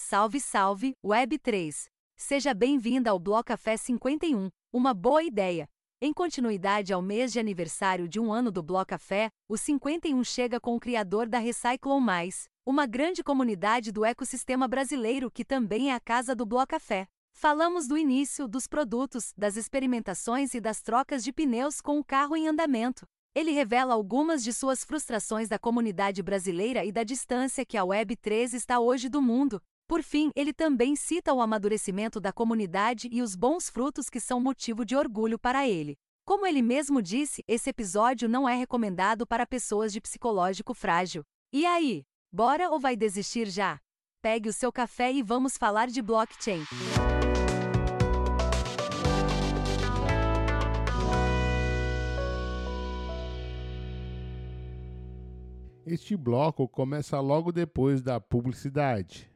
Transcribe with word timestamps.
Salve, 0.00 0.38
salve, 0.40 0.94
Web3! 1.04 1.86
Seja 2.16 2.54
bem-vinda 2.54 3.10
ao 3.10 3.18
Bloco 3.18 3.48
Café 3.48 3.76
51, 3.76 4.48
uma 4.72 4.94
boa 4.94 5.24
ideia. 5.24 5.68
Em 6.00 6.12
continuidade 6.12 6.92
ao 6.92 7.02
mês 7.02 7.32
de 7.32 7.40
aniversário 7.40 8.08
de 8.08 8.20
um 8.20 8.32
ano 8.32 8.52
do 8.52 8.62
Bloco 8.62 8.86
Café, 8.86 9.28
o 9.48 9.56
51 9.58 10.22
chega 10.22 10.60
com 10.60 10.76
o 10.76 10.80
criador 10.80 11.28
da 11.28 11.38
Recyclon 11.38 11.98
Mais, 11.98 12.44
uma 12.64 12.86
grande 12.86 13.24
comunidade 13.24 13.90
do 13.90 14.04
ecossistema 14.04 14.68
brasileiro 14.68 15.32
que 15.32 15.44
também 15.44 15.90
é 15.90 15.94
a 15.94 16.00
casa 16.00 16.32
do 16.32 16.46
Bloco 16.46 16.68
Café. 16.68 17.08
Falamos 17.34 17.88
do 17.88 17.98
início, 17.98 18.46
dos 18.46 18.68
produtos, 18.68 19.34
das 19.36 19.56
experimentações 19.56 20.54
e 20.54 20.60
das 20.60 20.80
trocas 20.80 21.24
de 21.24 21.32
pneus 21.32 21.80
com 21.80 21.98
o 21.98 22.04
carro 22.04 22.36
em 22.36 22.46
andamento. 22.46 23.04
Ele 23.34 23.50
revela 23.50 23.94
algumas 23.94 24.44
de 24.44 24.52
suas 24.52 24.84
frustrações 24.84 25.48
da 25.48 25.58
comunidade 25.58 26.22
brasileira 26.22 26.84
e 26.84 26.92
da 26.92 27.02
distância 27.02 27.66
que 27.66 27.76
a 27.76 27.82
Web3 27.82 28.54
está 28.54 28.78
hoje 28.78 29.08
do 29.08 29.20
mundo. 29.20 29.60
Por 29.88 30.02
fim, 30.02 30.30
ele 30.36 30.52
também 30.52 30.94
cita 30.94 31.32
o 31.32 31.40
amadurecimento 31.40 32.20
da 32.20 32.30
comunidade 32.30 33.08
e 33.10 33.22
os 33.22 33.34
bons 33.34 33.70
frutos 33.70 34.10
que 34.10 34.20
são 34.20 34.38
motivo 34.38 34.84
de 34.84 34.94
orgulho 34.94 35.38
para 35.38 35.66
ele. 35.66 35.96
Como 36.26 36.46
ele 36.46 36.60
mesmo 36.60 37.00
disse, 37.00 37.42
esse 37.48 37.70
episódio 37.70 38.28
não 38.28 38.46
é 38.46 38.54
recomendado 38.54 39.26
para 39.26 39.46
pessoas 39.46 39.90
de 39.90 39.98
psicológico 39.98 40.74
frágil. 40.74 41.24
E 41.50 41.64
aí, 41.64 42.04
bora 42.30 42.68
ou 42.68 42.78
vai 42.78 42.94
desistir 42.96 43.48
já? 43.48 43.80
Pegue 44.20 44.50
o 44.50 44.52
seu 44.52 44.70
café 44.70 45.10
e 45.10 45.22
vamos 45.22 45.56
falar 45.56 45.88
de 45.88 46.02
blockchain. 46.02 46.64
Este 55.86 56.14
bloco 56.14 56.68
começa 56.68 57.18
logo 57.20 57.50
depois 57.50 58.02
da 58.02 58.20
publicidade. 58.20 59.27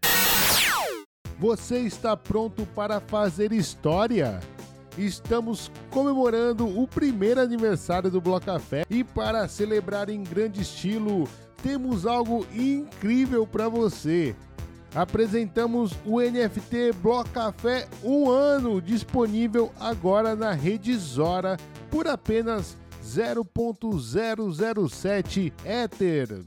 Você 1.43 1.81
está 1.81 2.17
pronto 2.17 2.65
para 2.67 3.01
fazer 3.01 3.51
história? 3.51 4.39
Estamos 4.97 5.73
comemorando 5.91 6.81
o 6.81 6.87
primeiro 6.87 7.41
aniversário 7.41 8.09
do 8.09 8.21
Bloco 8.21 8.47
Café 8.47 8.85
e 8.89 9.03
para 9.03 9.49
celebrar 9.49 10.09
em 10.09 10.23
grande 10.23 10.63
estilo, 10.63 11.29
temos 11.61 12.07
algo 12.07 12.47
incrível 12.55 13.45
para 13.45 13.69
você. 13.69 14.37
Apresentamos 14.95 15.99
o 16.07 16.21
NFT 16.21 16.93
Bloco 17.03 17.31
Café 17.31 17.89
um 18.05 18.31
ano 18.31 18.81
disponível 18.81 19.73
agora 19.81 20.37
na 20.37 20.53
rede 20.53 20.97
Zora 20.97 21.57
por 21.91 22.07
apenas 22.07 22.79
0.007 23.05 25.53
Ether. 25.65 26.45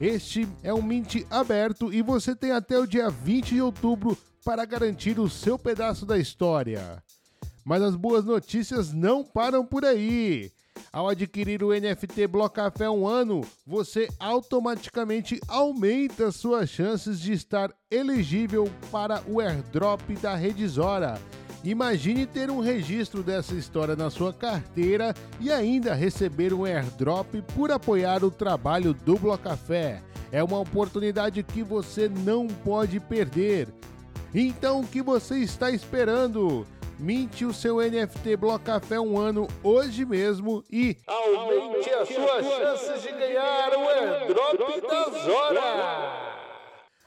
Este 0.00 0.46
é 0.62 0.74
um 0.74 0.82
mint 0.82 1.24
aberto 1.30 1.92
e 1.92 2.02
você 2.02 2.36
tem 2.36 2.52
até 2.52 2.78
o 2.78 2.86
dia 2.86 3.08
20 3.08 3.54
de 3.54 3.62
outubro 3.62 4.16
para 4.44 4.64
garantir 4.66 5.18
o 5.18 5.28
seu 5.28 5.58
pedaço 5.58 6.04
da 6.04 6.18
história. 6.18 7.02
Mas 7.64 7.82
as 7.82 7.96
boas 7.96 8.24
notícias 8.24 8.92
não 8.92 9.24
param 9.24 9.64
por 9.64 9.84
aí. 9.84 10.52
Ao 10.92 11.08
adquirir 11.08 11.64
o 11.64 11.70
NFT 11.70 12.26
Bloco 12.26 12.56
Café 12.56 12.88
um 12.88 13.06
ano, 13.06 13.40
você 13.66 14.06
automaticamente 14.20 15.40
aumenta 15.48 16.30
suas 16.30 16.68
chances 16.68 17.18
de 17.18 17.32
estar 17.32 17.74
elegível 17.90 18.70
para 18.92 19.22
o 19.26 19.40
airdrop 19.40 20.02
da 20.20 20.34
Rede 20.34 20.68
Zora 20.68 21.18
Imagine 21.66 22.26
ter 22.26 22.48
um 22.48 22.60
registro 22.60 23.24
dessa 23.24 23.52
história 23.52 23.96
na 23.96 24.08
sua 24.08 24.32
carteira 24.32 25.12
e 25.40 25.50
ainda 25.50 25.94
receber 25.94 26.54
um 26.54 26.64
airdrop 26.64 27.42
por 27.56 27.72
apoiar 27.72 28.22
o 28.22 28.30
trabalho 28.30 28.94
do 28.94 29.18
Blocafé. 29.18 30.00
É 30.30 30.44
uma 30.44 30.60
oportunidade 30.60 31.42
que 31.42 31.64
você 31.64 32.08
não 32.08 32.46
pode 32.46 33.00
perder. 33.00 33.66
Então, 34.32 34.82
o 34.82 34.86
que 34.86 35.02
você 35.02 35.38
está 35.38 35.68
esperando? 35.68 36.64
Minte 37.00 37.44
o 37.44 37.52
seu 37.52 37.78
NFT 37.78 38.36
Blocafé 38.36 39.00
um 39.00 39.18
ano 39.18 39.48
hoje 39.60 40.04
mesmo 40.04 40.62
e 40.70 40.96
aumente 41.04 41.90
as 41.90 42.08
suas 42.08 42.46
chances 42.46 43.02
de 43.02 43.10
ganhar 43.10 43.72
o 43.72 43.88
airdrop 43.88 44.80
das 44.82 45.28
horas. 45.28 46.45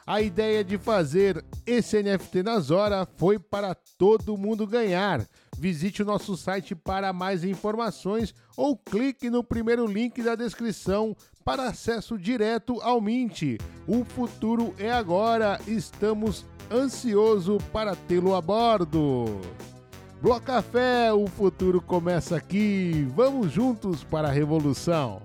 A 0.09 0.23
ideia 0.23 0.63
de 0.63 0.75
fazer 0.79 1.45
esse 1.67 2.01
NFT 2.01 2.41
na 2.41 2.59
Zora 2.59 3.07
foi 3.17 3.37
para 3.37 3.75
todo 3.75 4.35
mundo 4.35 4.65
ganhar. 4.65 5.23
Visite 5.55 6.01
o 6.01 6.05
nosso 6.05 6.35
site 6.35 6.73
para 6.73 7.13
mais 7.13 7.43
informações 7.43 8.33
ou 8.57 8.75
clique 8.75 9.29
no 9.29 9.43
primeiro 9.43 9.85
link 9.85 10.23
da 10.23 10.33
descrição 10.33 11.15
para 11.45 11.67
acesso 11.67 12.17
direto 12.17 12.81
ao 12.81 12.99
Mint. 12.99 13.59
O 13.85 14.03
futuro 14.03 14.73
é 14.79 14.91
agora, 14.91 15.61
estamos 15.67 16.43
ansioso 16.71 17.59
para 17.71 17.95
tê-lo 17.95 18.33
a 18.33 18.41
bordo. 18.41 19.39
Bloco 20.19 20.41
Café, 20.41 21.13
o 21.13 21.27
futuro 21.27 21.79
começa 21.79 22.35
aqui. 22.35 23.07
Vamos 23.15 23.51
juntos 23.51 24.03
para 24.03 24.29
a 24.29 24.31
revolução. 24.31 25.21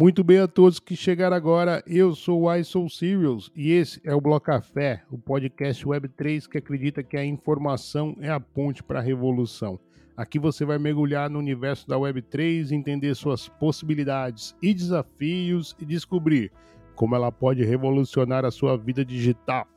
Muito 0.00 0.24
bem 0.24 0.38
a 0.38 0.48
todos 0.48 0.80
que 0.80 0.96
chegaram 0.96 1.36
agora, 1.36 1.84
eu 1.86 2.14
sou 2.14 2.44
o 2.44 2.54
iSoul 2.54 2.88
Serials 2.88 3.52
e 3.54 3.72
esse 3.72 4.00
é 4.02 4.14
o 4.14 4.20
Bloco 4.20 4.46
Café, 4.46 5.02
o 5.10 5.18
podcast 5.18 5.84
Web3 5.84 6.48
que 6.48 6.56
acredita 6.56 7.02
que 7.02 7.18
a 7.18 7.24
informação 7.26 8.16
é 8.18 8.30
a 8.30 8.40
ponte 8.40 8.82
para 8.82 8.98
a 9.00 9.02
revolução. 9.02 9.78
Aqui 10.16 10.38
você 10.38 10.64
vai 10.64 10.78
mergulhar 10.78 11.28
no 11.28 11.38
universo 11.38 11.86
da 11.86 11.96
Web3, 11.96 12.70
entender 12.70 13.14
suas 13.14 13.46
possibilidades 13.46 14.56
e 14.62 14.72
desafios 14.72 15.76
e 15.78 15.84
descobrir 15.84 16.50
como 16.94 17.14
ela 17.14 17.30
pode 17.30 17.62
revolucionar 17.62 18.46
a 18.46 18.50
sua 18.50 18.78
vida 18.78 19.04
digital 19.04 19.68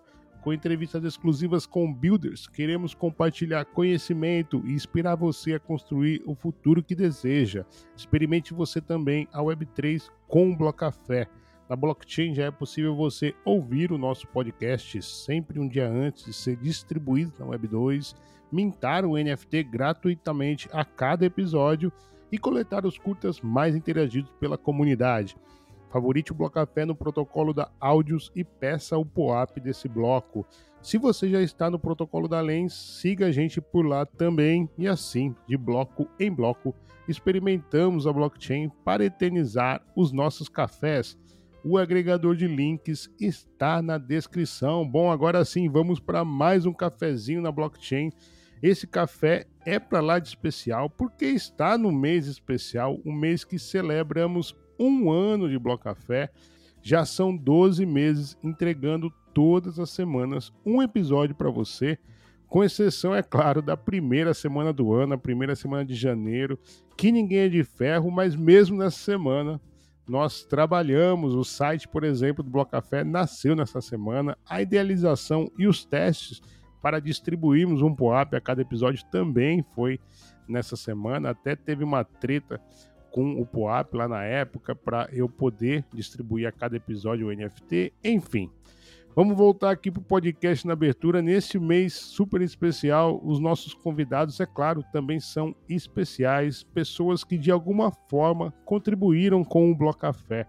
com 0.44 0.52
entrevistas 0.52 1.04
exclusivas 1.06 1.66
com 1.66 1.92
builders. 1.92 2.48
Queremos 2.48 2.94
compartilhar 2.94 3.64
conhecimento 3.64 4.62
e 4.66 4.74
inspirar 4.74 5.16
você 5.16 5.54
a 5.54 5.60
construir 5.60 6.22
o 6.26 6.36
futuro 6.36 6.84
que 6.84 6.94
deseja. 6.94 7.66
Experimente 7.96 8.54
você 8.54 8.82
também 8.82 9.26
a 9.32 9.40
Web3 9.42 10.12
com 10.28 10.52
o 10.52 10.56
Blocafé. 10.56 11.30
Na 11.70 11.78
blockchain 11.78 12.36
já 12.36 12.44
é 12.44 12.52
possível 12.52 12.94
você 12.94 13.34
ouvir 13.46 13.94
o 13.94 13.98
nosso 13.98 14.28
podcast 14.28 15.02
sempre 15.02 15.62
um 15.62 15.68
dia 15.68 15.90
antes 15.90 16.26
de 16.26 16.34
ser 16.34 16.58
distribuído 16.58 17.32
na 17.40 17.46
Web2, 17.46 18.14
mintar 18.52 19.06
o 19.06 19.16
NFT 19.16 19.64
gratuitamente 19.64 20.68
a 20.74 20.84
cada 20.84 21.26
episódio 21.26 21.90
e 22.30 22.38
coletar 22.38 22.86
os 22.86 22.98
curtas 22.98 23.40
mais 23.40 23.78
interagidos 23.78 24.30
pela 24.42 24.58
comunidade. 24.58 25.38
Favorite 25.94 26.32
o 26.32 26.36
Bloco 26.36 26.56
Café 26.56 26.86
no 26.86 26.96
protocolo 26.96 27.54
da 27.54 27.70
Áudios 27.80 28.32
e 28.36 28.44
peça 28.44 28.98
o 28.98 29.06
POAP 29.06 29.60
desse 29.60 29.88
bloco. 29.88 30.44
Se 30.82 30.98
você 30.98 31.30
já 31.30 31.40
está 31.40 31.70
no 31.70 31.78
protocolo 31.78 32.28
da 32.28 32.42
Lens, 32.42 32.74
siga 32.74 33.28
a 33.28 33.32
gente 33.32 33.62
por 33.62 33.86
lá 33.86 34.04
também 34.04 34.68
e 34.76 34.88
assim, 34.88 35.36
de 35.48 35.56
bloco 35.56 36.10
em 36.20 36.32
bloco, 36.34 36.74
experimentamos 37.08 38.08
a 38.08 38.12
blockchain 38.12 38.72
para 38.84 39.06
eternizar 39.06 39.86
os 39.96 40.12
nossos 40.12 40.50
cafés. 40.50 41.16
O 41.64 41.78
agregador 41.78 42.36
de 42.36 42.48
links 42.48 43.08
está 43.20 43.80
na 43.80 44.00
descrição. 44.00 44.90
Bom, 44.90 45.12
agora 45.12 45.46
sim, 45.46 45.70
vamos 45.70 46.00
para 46.00 46.26
mais 46.26 46.66
um 46.66 46.74
cafezinho 46.74 47.40
na 47.40 47.52
blockchain. 47.52 48.10
Esse 48.64 48.88
café 48.88 49.46
é 49.64 49.78
para 49.78 50.02
lá 50.02 50.18
de 50.18 50.30
especial 50.30 50.90
porque 50.90 51.26
está 51.26 51.78
no 51.78 51.92
mês 51.92 52.26
especial, 52.26 53.00
o 53.06 53.14
mês 53.14 53.44
que 53.44 53.60
celebramos 53.60 54.56
um 54.84 55.12
ano 55.12 55.50
de 55.50 55.58
Bloco 55.58 55.84
Café. 55.84 56.30
Já 56.82 57.06
são 57.06 57.36
12 57.36 57.86
meses 57.86 58.38
entregando 58.44 59.12
todas 59.34 59.80
as 59.80 59.90
semanas 59.90 60.52
um 60.66 60.82
episódio 60.82 61.36
para 61.36 61.50
você, 61.50 61.98
com 62.48 62.64
exceção, 62.64 63.16
é 63.16 63.24
claro, 63.24 63.62
da 63.62 63.76
primeira 63.76 64.34
semana 64.34 64.72
do 64.72 64.94
ano, 64.94 65.16
a 65.16 65.18
primeira 65.18 65.56
semana 65.56 65.84
de 65.84 65.96
janeiro, 65.96 66.60
que 66.96 67.12
ninguém 67.12 67.40
é 67.40 67.50
de 67.50 67.64
ferro, 67.64 68.12
mas 68.12 68.36
mesmo 68.36 68.78
nessa 68.78 69.00
semana 69.00 69.60
nós 70.08 70.44
trabalhamos. 70.44 71.34
O 71.34 71.44
site, 71.44 71.88
por 71.88 72.04
exemplo, 72.04 72.44
do 72.44 72.52
Bloco 72.52 72.72
Café 72.72 73.04
nasceu 73.04 73.56
nessa 73.56 73.82
semana. 73.82 74.38
A 74.48 74.62
idealização 74.62 75.52
e 75.58 75.66
os 75.66 75.84
testes 75.84 76.42
para 76.82 77.00
distribuirmos 77.00 77.82
um 77.82 77.96
POAP 77.96 78.36
a 78.36 78.42
cada 78.42 78.62
episódio 78.62 79.04
também 79.10 79.64
foi 79.74 80.00
nessa 80.48 80.76
semana. 80.76 81.30
Até 81.30 81.56
teve 81.56 81.84
uma 81.84 82.04
treta 82.04 82.62
com 83.14 83.40
o 83.40 83.46
POAP 83.46 83.94
lá 83.94 84.08
na 84.08 84.24
época 84.24 84.76
para 84.76 85.08
eu 85.14 85.30
poder 85.30 85.86
distribuir 85.94 86.48
a 86.48 86.52
cada 86.52 86.76
episódio 86.76 87.28
o 87.28 87.32
NFT, 87.32 87.94
enfim. 88.04 88.50
Vamos 89.16 89.38
voltar 89.38 89.70
aqui 89.70 89.92
para 89.92 90.02
o 90.02 90.04
podcast 90.04 90.66
na 90.66 90.74
abertura. 90.74 91.22
Neste 91.22 91.60
mês 91.60 91.94
super 91.94 92.42
especial, 92.42 93.22
os 93.24 93.40
nossos 93.40 93.76
convidados, 93.76 94.40
é 94.40 94.48
claro, 94.48 94.84
também 94.92 95.20
são 95.20 95.56
especiais, 95.70 96.64
pessoas 96.64 97.24
que 97.24 97.38
de 97.38 97.52
alguma 97.52 97.92
forma 98.10 98.52
contribuíram 98.66 99.44
com 99.44 99.72
o 99.72 99.76
Bloco 99.76 100.00
Café. 100.00 100.48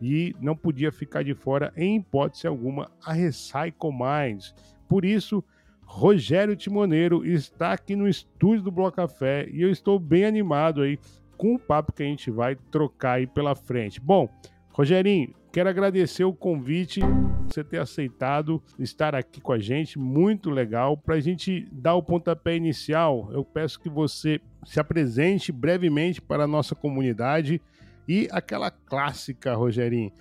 E 0.00 0.36
não 0.40 0.54
podia 0.54 0.92
ficar 0.92 1.24
de 1.24 1.34
fora, 1.34 1.72
em 1.76 1.96
hipótese 1.96 2.46
alguma, 2.46 2.92
a 3.04 3.12
Recycle 3.12 3.90
Minds. 3.90 4.54
Por 4.88 5.04
isso, 5.04 5.42
Rogério 5.84 6.54
Timoneiro 6.54 7.26
está 7.26 7.72
aqui 7.72 7.96
no 7.96 8.06
estúdio 8.06 8.62
do 8.62 8.70
Bloco 8.70 8.98
Café 8.98 9.48
e 9.50 9.62
eu 9.62 9.70
estou 9.70 9.98
bem 9.98 10.24
animado 10.24 10.82
aí 10.82 10.96
com 11.36 11.54
o 11.54 11.58
papo 11.58 11.92
que 11.92 12.02
a 12.02 12.06
gente 12.06 12.30
vai 12.30 12.56
trocar 12.70 13.14
aí 13.14 13.26
pela 13.26 13.54
frente. 13.54 14.00
Bom, 14.00 14.28
Rogerinho, 14.70 15.34
quero 15.52 15.68
agradecer 15.68 16.24
o 16.24 16.32
convite. 16.32 17.00
você 17.46 17.62
ter 17.62 17.78
aceitado 17.78 18.62
estar 18.78 19.14
aqui 19.14 19.40
com 19.40 19.52
a 19.52 19.58
gente, 19.58 19.98
muito 19.98 20.50
legal. 20.50 20.96
Para 20.96 21.14
a 21.16 21.20
gente 21.20 21.68
dar 21.70 21.94
o 21.94 22.02
pontapé 22.02 22.56
inicial, 22.56 23.28
eu 23.32 23.44
peço 23.44 23.78
que 23.78 23.88
você 23.88 24.40
se 24.64 24.80
apresente 24.80 25.52
brevemente 25.52 26.20
para 26.20 26.44
a 26.44 26.48
nossa 26.48 26.74
comunidade 26.74 27.60
e 28.08 28.28
aquela 28.32 28.70
clássica, 28.70 29.54
Rogerinho. 29.54 30.12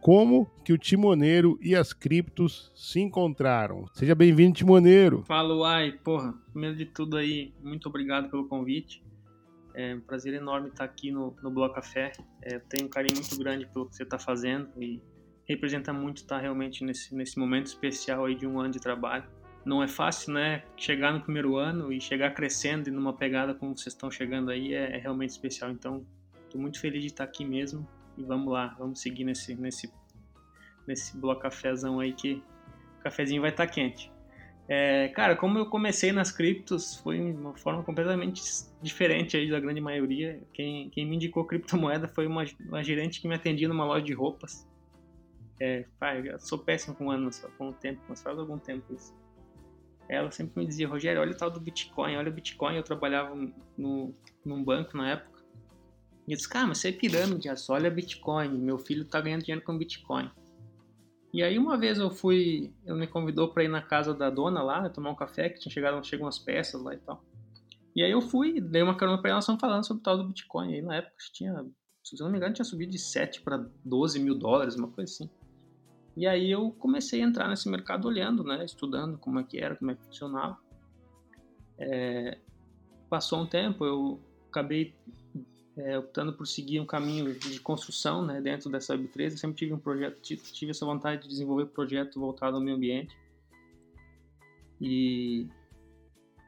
Como 0.00 0.50
que 0.64 0.72
o 0.72 0.78
Timoneiro 0.78 1.58
e 1.62 1.76
as 1.76 1.92
criptos 1.92 2.72
se 2.74 3.00
encontraram? 3.00 3.86
Seja 3.94 4.16
bem-vindo, 4.16 4.56
Timoneiro. 4.56 5.22
Fala, 5.26 5.54
Uai. 5.54 5.92
Porra, 6.02 6.34
primeiro 6.50 6.76
de 6.76 6.86
tudo 6.86 7.16
aí, 7.16 7.54
muito 7.62 7.88
obrigado 7.88 8.28
pelo 8.28 8.48
convite. 8.48 9.01
É 9.74 9.94
um 9.94 10.00
prazer 10.00 10.34
enorme 10.34 10.68
estar 10.68 10.84
aqui 10.84 11.10
no, 11.10 11.36
no 11.42 11.50
Bloco 11.50 11.74
Café. 11.74 12.12
É, 12.42 12.58
tenho 12.58 12.86
um 12.86 12.90
carinho 12.90 13.16
muito 13.16 13.36
grande 13.38 13.66
pelo 13.66 13.88
que 13.88 13.96
você 13.96 14.02
está 14.02 14.18
fazendo 14.18 14.70
e 14.80 15.00
representa 15.48 15.92
muito 15.92 16.18
estar 16.18 16.38
realmente 16.38 16.84
nesse, 16.84 17.14
nesse 17.14 17.38
momento 17.38 17.66
especial 17.66 18.24
aí 18.24 18.34
de 18.34 18.46
um 18.46 18.60
ano 18.60 18.70
de 18.70 18.80
trabalho. 18.80 19.24
Não 19.64 19.82
é 19.82 19.88
fácil, 19.88 20.34
né? 20.34 20.64
Chegar 20.76 21.12
no 21.12 21.20
primeiro 21.20 21.56
ano 21.56 21.92
e 21.92 22.00
chegar 22.00 22.32
crescendo 22.34 22.88
e 22.88 22.92
numa 22.92 23.12
pegada 23.12 23.54
como 23.54 23.76
vocês 23.76 23.94
estão 23.94 24.10
chegando 24.10 24.50
aí 24.50 24.74
é, 24.74 24.96
é 24.96 24.98
realmente 24.98 25.30
especial. 25.30 25.70
Então, 25.70 26.04
estou 26.44 26.60
muito 26.60 26.78
feliz 26.80 27.00
de 27.00 27.08
estar 27.08 27.24
aqui 27.24 27.44
mesmo 27.44 27.88
e 28.18 28.22
vamos 28.24 28.52
lá, 28.52 28.74
vamos 28.78 29.00
seguir 29.00 29.24
nesse, 29.24 29.54
nesse, 29.54 29.90
nesse 30.86 31.16
bloco 31.16 31.42
cafezão 31.42 31.98
aí 31.98 32.12
que 32.12 32.42
o 32.98 33.02
cafezinho 33.02 33.40
vai 33.40 33.50
estar 33.50 33.66
quente. 33.66 34.11
É, 34.68 35.08
cara, 35.08 35.36
como 35.36 35.58
eu 35.58 35.66
comecei 35.66 36.12
nas 36.12 36.30
criptos, 36.30 36.96
foi 36.96 37.20
uma 37.20 37.54
forma 37.56 37.82
completamente 37.82 38.42
diferente 38.80 39.36
aí 39.36 39.50
da 39.50 39.60
grande 39.60 39.80
maioria. 39.80 40.40
Quem, 40.52 40.88
quem 40.90 41.06
me 41.06 41.16
indicou 41.16 41.44
criptomoeda 41.44 42.08
foi 42.08 42.26
uma, 42.26 42.44
uma 42.60 42.82
gerente 42.82 43.20
que 43.20 43.28
me 43.28 43.34
atendia 43.34 43.68
numa 43.68 43.84
loja 43.84 44.04
de 44.04 44.12
roupas. 44.12 44.66
É, 45.60 45.84
pai, 45.98 46.28
eu 46.28 46.38
sou 46.40 46.58
péssimo 46.58 46.94
com 46.94 47.10
anos, 47.10 47.44
com 47.58 47.68
o 47.68 47.72
tempo, 47.72 48.00
mas 48.08 48.22
faz 48.22 48.38
algum 48.38 48.58
tempo 48.58 48.94
isso. 48.94 49.14
Ela 50.08 50.30
sempre 50.30 50.60
me 50.60 50.66
dizia, 50.66 50.88
Rogério, 50.88 51.20
olha 51.20 51.32
o 51.32 51.36
tal 51.36 51.50
do 51.50 51.60
Bitcoin, 51.60 52.16
olha 52.16 52.30
o 52.30 52.34
Bitcoin. 52.34 52.76
Eu 52.76 52.82
trabalhava 52.82 53.34
no, 53.76 54.14
num 54.44 54.62
banco 54.62 54.96
na 54.96 55.12
época. 55.12 55.42
E 56.26 56.32
eu 56.32 56.36
disse, 56.36 56.48
cara, 56.48 56.66
mas 56.66 56.78
isso 56.78 56.88
é 56.88 56.92
pirâmide, 56.92 57.56
só 57.56 57.74
olha 57.74 57.90
Bitcoin, 57.90 58.58
meu 58.58 58.78
filho 58.78 59.04
tá 59.04 59.20
ganhando 59.20 59.42
dinheiro 59.42 59.64
com 59.64 59.76
Bitcoin. 59.76 60.30
E 61.32 61.42
aí 61.42 61.58
uma 61.58 61.78
vez 61.78 61.98
eu 61.98 62.10
fui, 62.10 62.74
ele 62.84 62.98
me 62.98 63.06
convidou 63.06 63.48
para 63.48 63.64
ir 63.64 63.68
na 63.68 63.80
casa 63.80 64.12
da 64.12 64.28
dona 64.28 64.62
lá, 64.62 64.88
tomar 64.90 65.10
um 65.10 65.14
café, 65.14 65.48
que 65.48 65.60
tinha 65.60 65.72
chegado, 65.72 66.04
chegam 66.04 66.26
umas 66.26 66.38
peças 66.38 66.82
lá 66.82 66.92
e 66.94 66.98
tal. 66.98 67.24
E 67.96 68.02
aí 68.02 68.10
eu 68.10 68.20
fui, 68.20 68.60
dei 68.60 68.82
uma 68.82 68.96
carona 68.96 69.20
pra 69.20 69.30
ela, 69.30 69.40
nós 69.46 69.60
falando 69.60 69.86
sobre 69.86 70.00
o 70.00 70.04
tal 70.04 70.18
do 70.18 70.28
Bitcoin. 70.28 70.70
E 70.70 70.74
aí 70.76 70.82
na 70.82 70.96
época 70.96 71.14
tinha, 71.32 71.64
se 72.04 72.20
eu 72.20 72.24
não 72.24 72.30
me 72.30 72.36
engano, 72.36 72.52
tinha 72.52 72.64
subido 72.64 72.92
de 72.92 72.98
7 72.98 73.40
para 73.40 73.64
12 73.84 74.20
mil 74.20 74.34
dólares, 74.34 74.76
uma 74.76 74.88
coisa 74.88 75.10
assim. 75.10 75.30
E 76.14 76.26
aí 76.26 76.50
eu 76.50 76.70
comecei 76.72 77.22
a 77.22 77.24
entrar 77.24 77.48
nesse 77.48 77.68
mercado 77.68 78.06
olhando, 78.06 78.44
né, 78.44 78.62
estudando 78.64 79.16
como 79.16 79.40
é 79.40 79.44
que 79.44 79.58
era, 79.58 79.76
como 79.76 79.90
é 79.90 79.94
que 79.94 80.04
funcionava. 80.04 80.58
É, 81.78 82.38
passou 83.08 83.40
um 83.40 83.46
tempo, 83.46 83.86
eu 83.86 84.20
acabei 84.48 84.94
é, 85.76 85.98
optando 85.98 86.32
por 86.32 86.46
seguir 86.46 86.80
um 86.80 86.86
caminho 86.86 87.34
de 87.34 87.58
construção 87.60 88.24
né, 88.24 88.40
dentro 88.40 88.70
dessa 88.70 88.96
Web3. 88.96 89.30
Eu 89.32 89.38
sempre 89.38 89.56
tive 89.56 89.72
um 89.72 89.78
projeto, 89.78 90.20
tive 90.20 90.70
essa 90.70 90.84
vontade 90.84 91.22
de 91.22 91.28
desenvolver 91.28 91.64
um 91.64 91.68
projeto 91.68 92.20
voltado 92.20 92.56
ao 92.56 92.62
meio 92.62 92.76
ambiente. 92.76 93.16
E, 94.80 95.48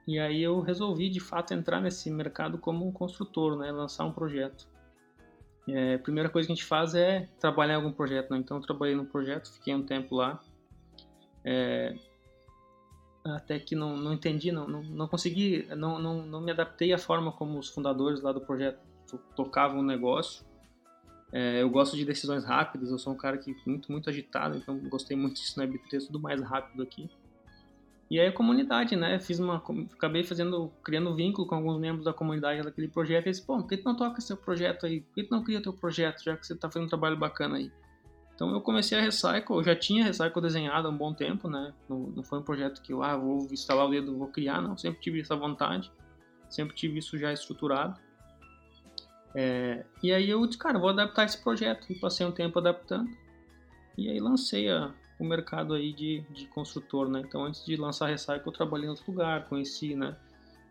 e 0.07 0.19
aí 0.19 0.43
eu 0.43 0.61
resolvi 0.61 1.09
de 1.09 1.21
fato 1.21 1.55
entrar 1.55 1.81
nesse 1.81 2.11
mercado 2.11 2.59
como 2.59 2.87
um 2.87 2.93
construtor, 2.93 3.57
né, 3.57 3.71
lançar 3.73 4.05
um 4.05 4.13
projeto. 4.13 4.69
É, 5.67 5.95
a 5.95 5.99
primeira 5.99 6.29
coisa 6.29 6.47
que 6.47 6.53
a 6.53 6.55
gente 6.57 6.65
faz 6.65 6.95
é 6.95 7.29
trabalhar 7.41 7.75
em 7.75 7.77
algum 7.77 7.93
projeto. 7.93 8.31
Né? 8.31 8.39
Então 8.39 8.59
eu 8.59 8.63
trabalhei 8.63 8.95
no 8.95 9.07
projeto, 9.07 9.51
fiquei 9.51 9.75
um 9.75 9.83
tempo 9.83 10.17
lá. 10.17 10.39
É, 11.43 11.95
até 13.25 13.59
que 13.59 13.75
não, 13.75 13.97
não 13.97 14.13
entendi, 14.13 14.53
não, 14.53 14.69
não, 14.69 14.83
não 14.83 15.09
consegui, 15.09 15.67
não, 15.75 15.99
não, 15.99 16.27
não 16.27 16.43
me 16.43 16.51
adaptei 16.51 16.93
à 16.93 16.99
forma 16.99 17.33
como 17.33 17.59
os 17.59 17.71
fundadores 17.71 18.21
lá 18.21 18.31
do 18.33 18.41
projeto 18.43 18.79
tocava 19.35 19.77
um 19.77 19.83
negócio. 19.83 20.45
É, 21.33 21.63
eu 21.63 21.69
gosto 21.69 21.97
de 21.97 22.05
decisões 22.05 22.45
rápidas, 22.45 22.91
eu 22.91 22.99
sou 22.99 23.13
um 23.13 23.17
cara 23.17 23.37
que 23.37 23.55
muito, 23.67 23.91
muito 23.91 24.09
agitado, 24.09 24.57
então 24.57 24.79
gostei 24.89 25.17
muito 25.17 25.35
disso 25.35 25.59
na 25.59 25.67
B3, 25.67 26.07
tudo 26.07 26.21
mais 26.21 26.41
rápido 26.41 26.83
aqui. 26.83 27.11
E 28.11 28.21
aí 28.21 28.29
a 28.29 28.33
comunidade, 28.33 28.95
né? 28.95 29.19
Fiz 29.19 29.39
uma, 29.41 29.57
acabei 29.93 30.23
fazendo, 30.23 30.71
criando 30.83 31.15
vínculo 31.17 31.49
com 31.49 31.57
alguns 31.57 31.81
membros 31.81 32.05
da 32.05 32.13
comunidade 32.13 32.63
daquele 32.63 32.87
projeto. 32.87 33.27
E 33.27 33.29
eles, 33.29 33.41
pô, 33.41 33.57
por 33.57 33.67
que 33.67 33.79
tu 33.79 33.85
não 33.85 33.97
toca 33.97 34.21
seu 34.21 34.37
projeto 34.37 34.87
aí? 34.87 35.01
Por 35.01 35.15
que 35.15 35.25
tu 35.25 35.31
não 35.33 35.43
cria 35.43 35.63
teu 35.63 35.73
projeto, 35.73 36.23
já 36.23 36.37
que 36.37 36.47
você 36.47 36.55
tá 36.55 36.71
fazendo 36.71 36.87
um 36.87 36.89
trabalho 36.89 37.17
bacana 37.17 37.57
aí? 37.57 37.73
Então 38.35 38.51
eu 38.51 38.61
comecei 38.61 38.99
a 38.99 39.01
Recycle, 39.01 39.57
eu 39.57 39.65
já 39.65 39.77
tinha 39.77 40.05
Recycle 40.05 40.43
desenhado 40.43 40.89
há 40.89 40.91
um 40.91 40.97
bom 40.97 41.15
tempo, 41.15 41.49
né? 41.49 41.73
Não, 41.89 41.99
não 41.99 42.23
foi 42.23 42.41
um 42.41 42.43
projeto 42.43 42.83
que 42.83 42.93
eu, 42.93 43.03
ah, 43.03 43.17
vou 43.17 43.49
instalar 43.51 43.87
o 43.87 43.91
dedo, 43.91 44.19
vou 44.19 44.29
criar, 44.29 44.61
não. 44.61 44.77
Sempre 44.77 45.01
tive 45.01 45.21
essa 45.21 45.37
vontade, 45.37 45.91
sempre 46.49 46.75
tive 46.75 46.99
isso 46.99 47.17
já 47.17 47.33
estruturado. 47.33 47.99
É, 49.35 49.85
e 50.03 50.13
aí 50.13 50.31
eu 50.31 50.47
disse, 50.47 50.59
cara, 50.59 50.79
vou 50.79 50.91
adaptar 50.91 51.25
esse 51.25 51.43
projeto. 51.43 51.91
E 51.91 51.95
passei 51.99 52.25
um 52.25 52.33
tempo 52.33 52.59
adaptando. 52.59 53.11
E 53.97 54.09
aí 54.09 54.21
lancei 54.21 54.71
a, 54.71 54.93
o 55.19 55.25
mercado 55.25 55.75
aí 55.75 55.93
de, 55.93 56.21
de 56.31 56.47
construtor, 56.47 57.09
né? 57.09 57.23
Então 57.27 57.45
antes 57.45 57.65
de 57.65 57.77
lançar 57.77 58.07
a 58.07 58.09
Recycle 58.09 58.43
eu 58.47 58.53
trabalhei 58.53 58.87
em 58.87 58.91
outro 58.91 59.05
lugar, 59.09 59.49
conheci, 59.49 59.95
né? 59.95 60.17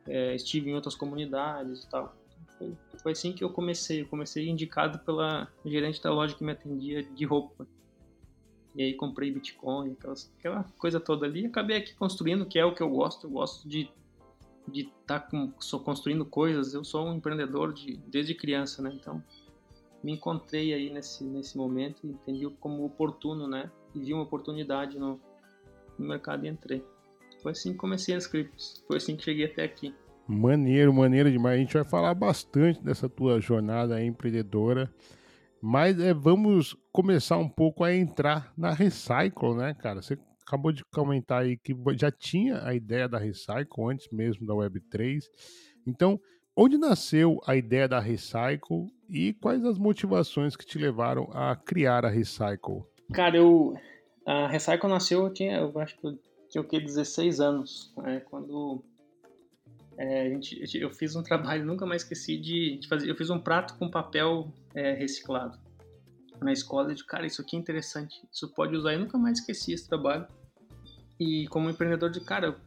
É, 0.07 0.36
estive 0.36 0.69
em 0.69 0.75
outras 0.75 0.95
comunidades 0.95 1.83
e 1.83 1.89
tal. 1.89 2.15
Foi, 2.57 2.77
foi, 3.01 3.12
assim 3.12 3.33
que 3.33 3.44
eu 3.44 3.50
comecei. 3.50 4.01
Eu 4.01 4.07
comecei 4.07 4.48
indicado 4.48 5.00
pela 5.00 5.48
gerente 5.65 6.01
da 6.01 6.12
loja 6.12 6.36
que 6.36 6.44
me 6.44 6.51
atendia 6.51 7.04
de 7.04 7.25
roupa. 7.25 7.68
E 8.75 8.81
aí 8.81 8.94
comprei 8.95 9.31
Bitcoin, 9.31 9.92
aquelas, 9.92 10.33
aquela 10.39 10.63
coisa 10.77 11.00
toda 11.00 11.25
ali. 11.25 11.45
Acabei 11.45 11.77
aqui 11.77 11.94
construindo, 11.94 12.45
que 12.45 12.57
é 12.57 12.65
o 12.65 12.74
que 12.74 12.81
eu 12.81 12.89
gosto. 12.89 13.27
Eu 13.27 13.31
gosto 13.31 13.68
de 13.68 13.89
de 14.68 14.81
estar 14.81 15.19
tá 15.19 15.80
construindo 15.83 16.25
coisas. 16.25 16.74
Eu 16.74 16.83
sou 16.83 17.07
um 17.07 17.15
empreendedor 17.15 17.74
de, 17.74 17.98
desde 18.07 18.33
criança, 18.33 18.81
né? 18.81 18.92
Então, 18.94 19.24
me 20.04 20.13
encontrei 20.13 20.74
aí 20.74 20.89
nesse, 20.89 21.24
nesse 21.24 21.57
momento 21.57 22.06
entendi 22.06 22.48
como 22.60 22.83
oportuno, 22.83 23.48
né? 23.48 23.71
E 23.95 24.00
vi 24.00 24.13
uma 24.13 24.24
oportunidade 24.24 25.00
no, 25.00 25.19
no 25.98 26.07
mercado 26.07 26.45
e 26.45 26.50
entrei. 26.50 26.83
Foi 27.42 27.51
assim 27.51 27.71
que 27.71 27.77
comecei 27.77 28.15
as 28.15 28.27
criptos. 28.27 28.83
Foi 28.88 28.98
assim 28.98 29.15
que 29.15 29.24
cheguei 29.24 29.45
até 29.45 29.63
aqui. 29.63 29.94
Maneiro, 30.27 30.94
maneiro 30.94 31.31
demais. 31.31 31.56
A 31.56 31.60
gente 31.60 31.74
vai 31.74 31.83
falar 31.83 32.13
bastante 32.13 32.81
dessa 32.81 33.10
tua 33.10 33.39
jornada 33.42 34.04
empreendedora. 34.04 34.94
Mas 35.62 36.00
é, 36.00 36.13
vamos 36.13 36.75
começar 36.92 37.38
um 37.38 37.48
pouco 37.48 37.83
a 37.83 37.94
entrar 37.94 38.51
na 38.57 38.71
Recycle, 38.71 39.56
né, 39.56 39.74
cara? 39.74 40.01
Você 40.01 40.18
acabou 40.45 40.71
de 40.71 40.83
comentar 40.93 41.41
aí 41.41 41.57
que 41.57 41.75
já 41.97 42.11
tinha 42.11 42.65
a 42.65 42.73
ideia 42.73 43.07
da 43.07 43.17
Recycle 43.17 43.89
antes 43.89 44.07
mesmo 44.12 44.45
da 44.45 44.53
Web3. 44.53 45.21
Então, 45.88 46.19
onde 46.55 46.77
nasceu 46.77 47.39
a 47.47 47.55
ideia 47.55 47.88
da 47.88 48.00
Recycle 48.00 48.88
e 49.09 49.33
quais 49.33 49.65
as 49.65 49.77
motivações 49.77 50.55
que 50.55 50.65
te 50.65 50.77
levaram 50.77 51.29
a 51.33 51.55
criar 51.55 52.05
a 52.05 52.09
Recycle? 52.09 52.83
Cara, 53.13 53.38
eu 53.38 53.75
a 54.25 54.47
Recycle 54.47 54.89
nasceu, 54.89 55.23
eu 55.25 55.33
tinha, 55.33 55.57
eu 55.57 55.79
acho 55.79 55.97
que 55.97 56.07
eu 56.07 56.17
tinha 56.50 56.62
o 56.62 56.67
que 56.67 56.79
16 56.79 57.39
anos, 57.39 57.93
né, 57.97 58.21
quando 58.29 58.81
é, 59.97 60.21
a 60.21 60.29
gente, 60.29 60.79
eu 60.79 60.89
fiz 60.91 61.15
um 61.15 61.23
trabalho, 61.23 61.65
nunca 61.65 61.85
mais 61.85 62.03
esqueci 62.03 62.38
de, 62.38 62.77
de 62.77 62.88
fazer, 62.88 63.09
eu 63.09 63.15
fiz 63.15 63.29
um 63.29 63.39
prato 63.39 63.77
com 63.77 63.89
papel 63.89 64.47
é, 64.73 64.93
reciclado 64.93 65.62
na 66.41 66.51
escola 66.51 66.93
de 66.93 67.03
cara, 67.05 67.25
isso 67.25 67.41
aqui 67.41 67.55
é 67.55 67.59
interessante, 67.59 68.21
isso 68.31 68.47
pode 68.49 68.75
usar. 68.75 68.93
Eu 68.93 68.99
nunca 68.99 69.17
mais 69.17 69.39
esqueci 69.39 69.73
esse 69.73 69.87
trabalho. 69.87 70.27
E 71.19 71.47
como 71.47 71.69
empreendedor 71.69 72.09
de 72.09 72.19
cara, 72.21 72.59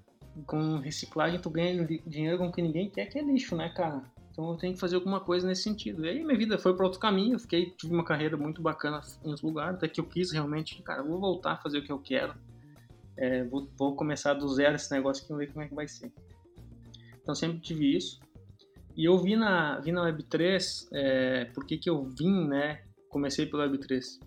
com 0.46 0.78
reciclagem 0.78 1.40
tu 1.40 1.50
ganha 1.50 1.86
dinheiro 2.06 2.38
com 2.38 2.52
que 2.52 2.62
ninguém 2.62 2.90
quer, 2.90 3.06
que 3.06 3.18
é 3.18 3.22
lixo, 3.22 3.56
né, 3.56 3.68
cara? 3.70 4.02
Então 4.30 4.50
eu 4.50 4.56
tenho 4.56 4.74
que 4.74 4.80
fazer 4.80 4.96
alguma 4.96 5.20
coisa 5.20 5.46
nesse 5.46 5.62
sentido. 5.62 6.04
E 6.04 6.10
aí 6.10 6.22
minha 6.22 6.36
vida 6.36 6.58
foi 6.58 6.76
para 6.76 6.84
outro 6.84 7.00
caminho, 7.00 7.34
eu 7.34 7.38
fiquei, 7.38 7.70
tive 7.70 7.94
uma 7.94 8.04
carreira 8.04 8.36
muito 8.36 8.60
bacana 8.60 9.00
em 9.24 9.28
outros 9.28 9.42
lugares, 9.42 9.76
até 9.76 9.88
que 9.88 10.00
eu 10.00 10.04
quis 10.04 10.30
realmente, 10.30 10.82
cara, 10.82 11.02
vou 11.02 11.18
voltar 11.18 11.52
a 11.52 11.56
fazer 11.56 11.78
o 11.78 11.82
que 11.82 11.90
eu 11.90 11.98
quero. 11.98 12.34
É, 13.16 13.44
vou, 13.44 13.66
vou, 13.78 13.96
começar 13.96 14.34
do 14.34 14.46
zero 14.46 14.76
esse 14.76 14.92
negócio 14.92 15.24
aqui 15.24 15.32
e 15.32 15.36
ver 15.36 15.52
como 15.52 15.64
é 15.64 15.68
que 15.68 15.74
vai 15.74 15.88
ser. 15.88 16.12
Então 17.22 17.34
sempre 17.34 17.60
tive 17.60 17.96
isso. 17.96 18.20
E 18.94 19.06
eu 19.06 19.16
vi 19.18 19.36
na, 19.36 19.80
vi 19.80 19.90
na 19.90 20.02
Web3, 20.02 20.88
é, 20.92 21.44
por 21.46 21.64
que 21.64 21.80
eu 21.88 22.04
vim, 22.04 22.46
né, 22.46 22.82
comecei 23.08 23.46
pelo 23.46 23.62
Web3. 23.62 24.20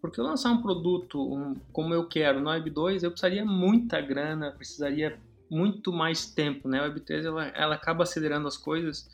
Porque 0.00 0.20
eu 0.20 0.24
lançar 0.24 0.50
um 0.50 0.60
produto 0.60 1.20
um, 1.22 1.54
como 1.72 1.94
eu 1.94 2.08
quero 2.08 2.40
no 2.40 2.50
Web2, 2.50 3.02
eu 3.02 3.10
precisaria 3.10 3.44
muita 3.44 4.00
grana, 4.00 4.50
precisaria 4.50 5.18
muito 5.48 5.92
mais 5.92 6.26
tempo, 6.26 6.68
né? 6.68 6.80
A 6.80 6.90
Web3 6.90 7.24
ela, 7.24 7.46
ela 7.48 7.74
acaba 7.74 8.02
acelerando 8.02 8.48
as 8.48 8.56
coisas 8.56 9.08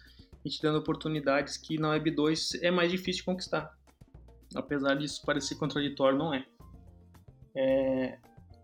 e 0.45 0.49
te 0.49 0.63
dando 0.63 0.79
oportunidades 0.79 1.57
que 1.57 1.79
na 1.79 1.95
Web2 1.99 2.61
é 2.63 2.71
mais 2.71 2.91
difícil 2.91 3.21
de 3.21 3.25
conquistar. 3.25 3.77
Apesar 4.55 4.95
disso 4.95 5.23
parecer 5.27 5.57
contraditório, 5.57 6.17
não 6.17 6.33
é. 6.33 6.47
é. 7.55 8.19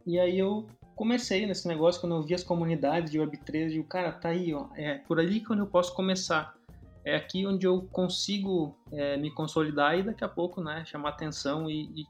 E 0.06 0.18
aí 0.18 0.38
eu 0.38 0.66
comecei 0.94 1.44
nesse 1.44 1.68
negócio 1.68 2.00
quando 2.00 2.14
eu 2.14 2.22
vi 2.22 2.34
as 2.34 2.44
comunidades 2.44 3.10
de 3.10 3.18
Web3 3.18 3.72
e 3.72 3.80
o 3.80 3.84
cara 3.84 4.12
tá 4.12 4.28
aí, 4.28 4.54
ó, 4.54 4.68
é 4.76 4.98
por 4.98 5.18
ali 5.18 5.40
que 5.40 5.52
eu 5.52 5.66
posso 5.66 5.94
começar 5.94 6.54
é 7.04 7.16
aqui 7.16 7.46
onde 7.46 7.66
eu 7.66 7.82
consigo 7.82 8.76
é, 8.92 9.16
me 9.16 9.30
consolidar 9.30 9.98
e 9.98 10.02
daqui 10.02 10.24
a 10.24 10.28
pouco 10.28 10.62
né, 10.62 10.84
chamar 10.86 11.10
atenção 11.10 11.70
e, 11.70 11.90
e 11.94 12.06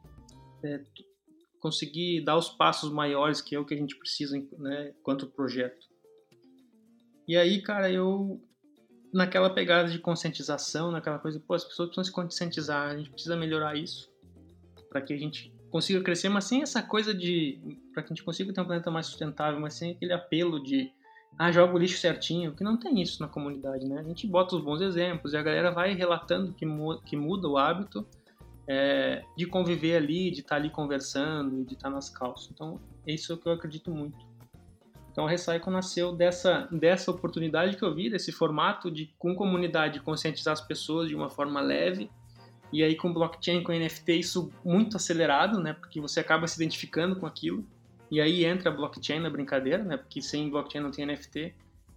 é, 0.64 0.80
conseguir 1.60 2.24
dar 2.24 2.36
os 2.36 2.48
passos 2.48 2.92
maiores, 2.92 3.40
que 3.40 3.54
é 3.54 3.58
o 3.58 3.64
que 3.64 3.74
a 3.74 3.76
gente 3.76 3.96
precisa, 3.96 4.38
né, 4.58 4.94
quanto 5.02 5.26
projeto. 5.26 5.86
E 7.26 7.36
aí, 7.36 7.60
cara, 7.62 7.90
eu 7.90 8.40
naquela 9.12 9.48
pegada 9.48 9.88
de 9.88 9.98
conscientização, 9.98 10.90
naquela 10.90 11.18
coisa, 11.18 11.40
pô, 11.40 11.54
as 11.54 11.64
pessoas 11.64 11.88
precisam 11.88 12.04
se 12.04 12.12
conscientizar, 12.12 12.90
a 12.90 12.96
gente 12.96 13.10
precisa 13.10 13.36
melhorar 13.36 13.76
isso 13.76 14.12
para 14.90 15.00
que 15.00 15.12
a 15.12 15.16
gente 15.16 15.54
consiga 15.70 16.02
crescer, 16.02 16.28
mas 16.28 16.44
sem 16.44 16.62
essa 16.62 16.82
coisa 16.82 17.14
de 17.14 17.60
para 17.92 18.02
que 18.02 18.12
a 18.12 18.14
gente 18.14 18.24
consiga 18.24 18.52
ter 18.52 18.60
um 18.60 18.64
planeta 18.64 18.90
mais 18.90 19.06
sustentável, 19.06 19.60
mas 19.60 19.74
sem 19.74 19.92
aquele 19.92 20.12
apelo 20.12 20.62
de 20.62 20.92
ah, 21.38 21.50
joga 21.50 21.74
o 21.74 21.78
lixo 21.78 21.98
certinho, 21.98 22.54
que 22.54 22.62
não 22.62 22.76
tem 22.76 23.00
isso 23.02 23.20
na 23.20 23.28
comunidade, 23.28 23.86
né? 23.86 23.98
A 23.98 24.04
gente 24.04 24.26
bota 24.26 24.54
os 24.54 24.62
bons 24.62 24.80
exemplos 24.80 25.32
e 25.32 25.36
a 25.36 25.42
galera 25.42 25.70
vai 25.70 25.92
relatando 25.92 26.52
que, 26.52 26.64
mu 26.64 27.00
que 27.00 27.16
muda 27.16 27.48
o 27.48 27.58
hábito 27.58 28.06
é, 28.68 29.24
de 29.36 29.46
conviver 29.46 29.96
ali, 29.96 30.30
de 30.30 30.40
estar 30.40 30.50
tá 30.50 30.56
ali 30.56 30.70
conversando, 30.70 31.64
de 31.64 31.74
estar 31.74 31.88
tá 31.88 31.94
nas 31.94 32.08
calças. 32.08 32.50
Então, 32.52 32.80
é 33.06 33.12
isso 33.12 33.36
que 33.36 33.48
eu 33.48 33.52
acredito 33.52 33.90
muito. 33.90 34.16
Então, 35.10 35.26
a 35.26 35.30
Recycle 35.30 35.72
nasceu 35.72 36.12
dessa, 36.12 36.68
dessa 36.72 37.10
oportunidade 37.10 37.76
que 37.76 37.84
eu 37.84 37.94
vi, 37.94 38.10
desse 38.10 38.32
formato 38.32 38.90
de, 38.90 39.14
com 39.18 39.34
comunidade, 39.34 40.00
conscientizar 40.00 40.52
as 40.52 40.60
pessoas 40.60 41.08
de 41.08 41.14
uma 41.14 41.30
forma 41.30 41.60
leve. 41.60 42.10
E 42.72 42.82
aí, 42.82 42.96
com 42.96 43.12
blockchain, 43.12 43.62
com 43.62 43.72
NFT, 43.72 44.12
isso 44.12 44.50
muito 44.64 44.96
acelerado, 44.96 45.60
né? 45.60 45.72
Porque 45.72 46.00
você 46.00 46.18
acaba 46.18 46.48
se 46.48 46.56
identificando 46.56 47.16
com 47.16 47.26
aquilo. 47.26 47.64
E 48.14 48.20
aí 48.20 48.44
entra 48.44 48.70
a 48.70 48.72
blockchain 48.72 49.18
na 49.18 49.28
brincadeira, 49.28 49.82
né? 49.82 49.96
Porque 49.96 50.22
sem 50.22 50.48
blockchain 50.48 50.80
não 50.80 50.92
tem 50.92 51.04
NFT. 51.04 51.52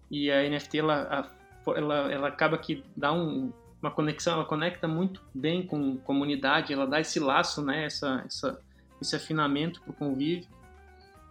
E 0.10 0.32
a 0.32 0.50
NFT 0.50 0.80
ela, 0.80 1.32
ela, 1.76 2.12
ela 2.12 2.28
acaba 2.28 2.58
que 2.58 2.84
dá 2.96 3.14
um, 3.14 3.54
uma 3.80 3.92
conexão, 3.92 4.34
ela 4.34 4.44
conecta 4.46 4.88
muito 4.88 5.22
bem 5.32 5.68
com 5.68 6.00
a 6.02 6.06
comunidade, 6.06 6.74
ela 6.74 6.88
dá 6.88 7.00
esse 7.00 7.20
laço, 7.20 7.64
né? 7.64 7.86
Essa, 7.86 8.24
essa, 8.26 8.60
esse 9.00 9.16
afinamento 9.16 9.80
para 9.80 9.92
o 9.92 9.94
convívio. 9.94 10.50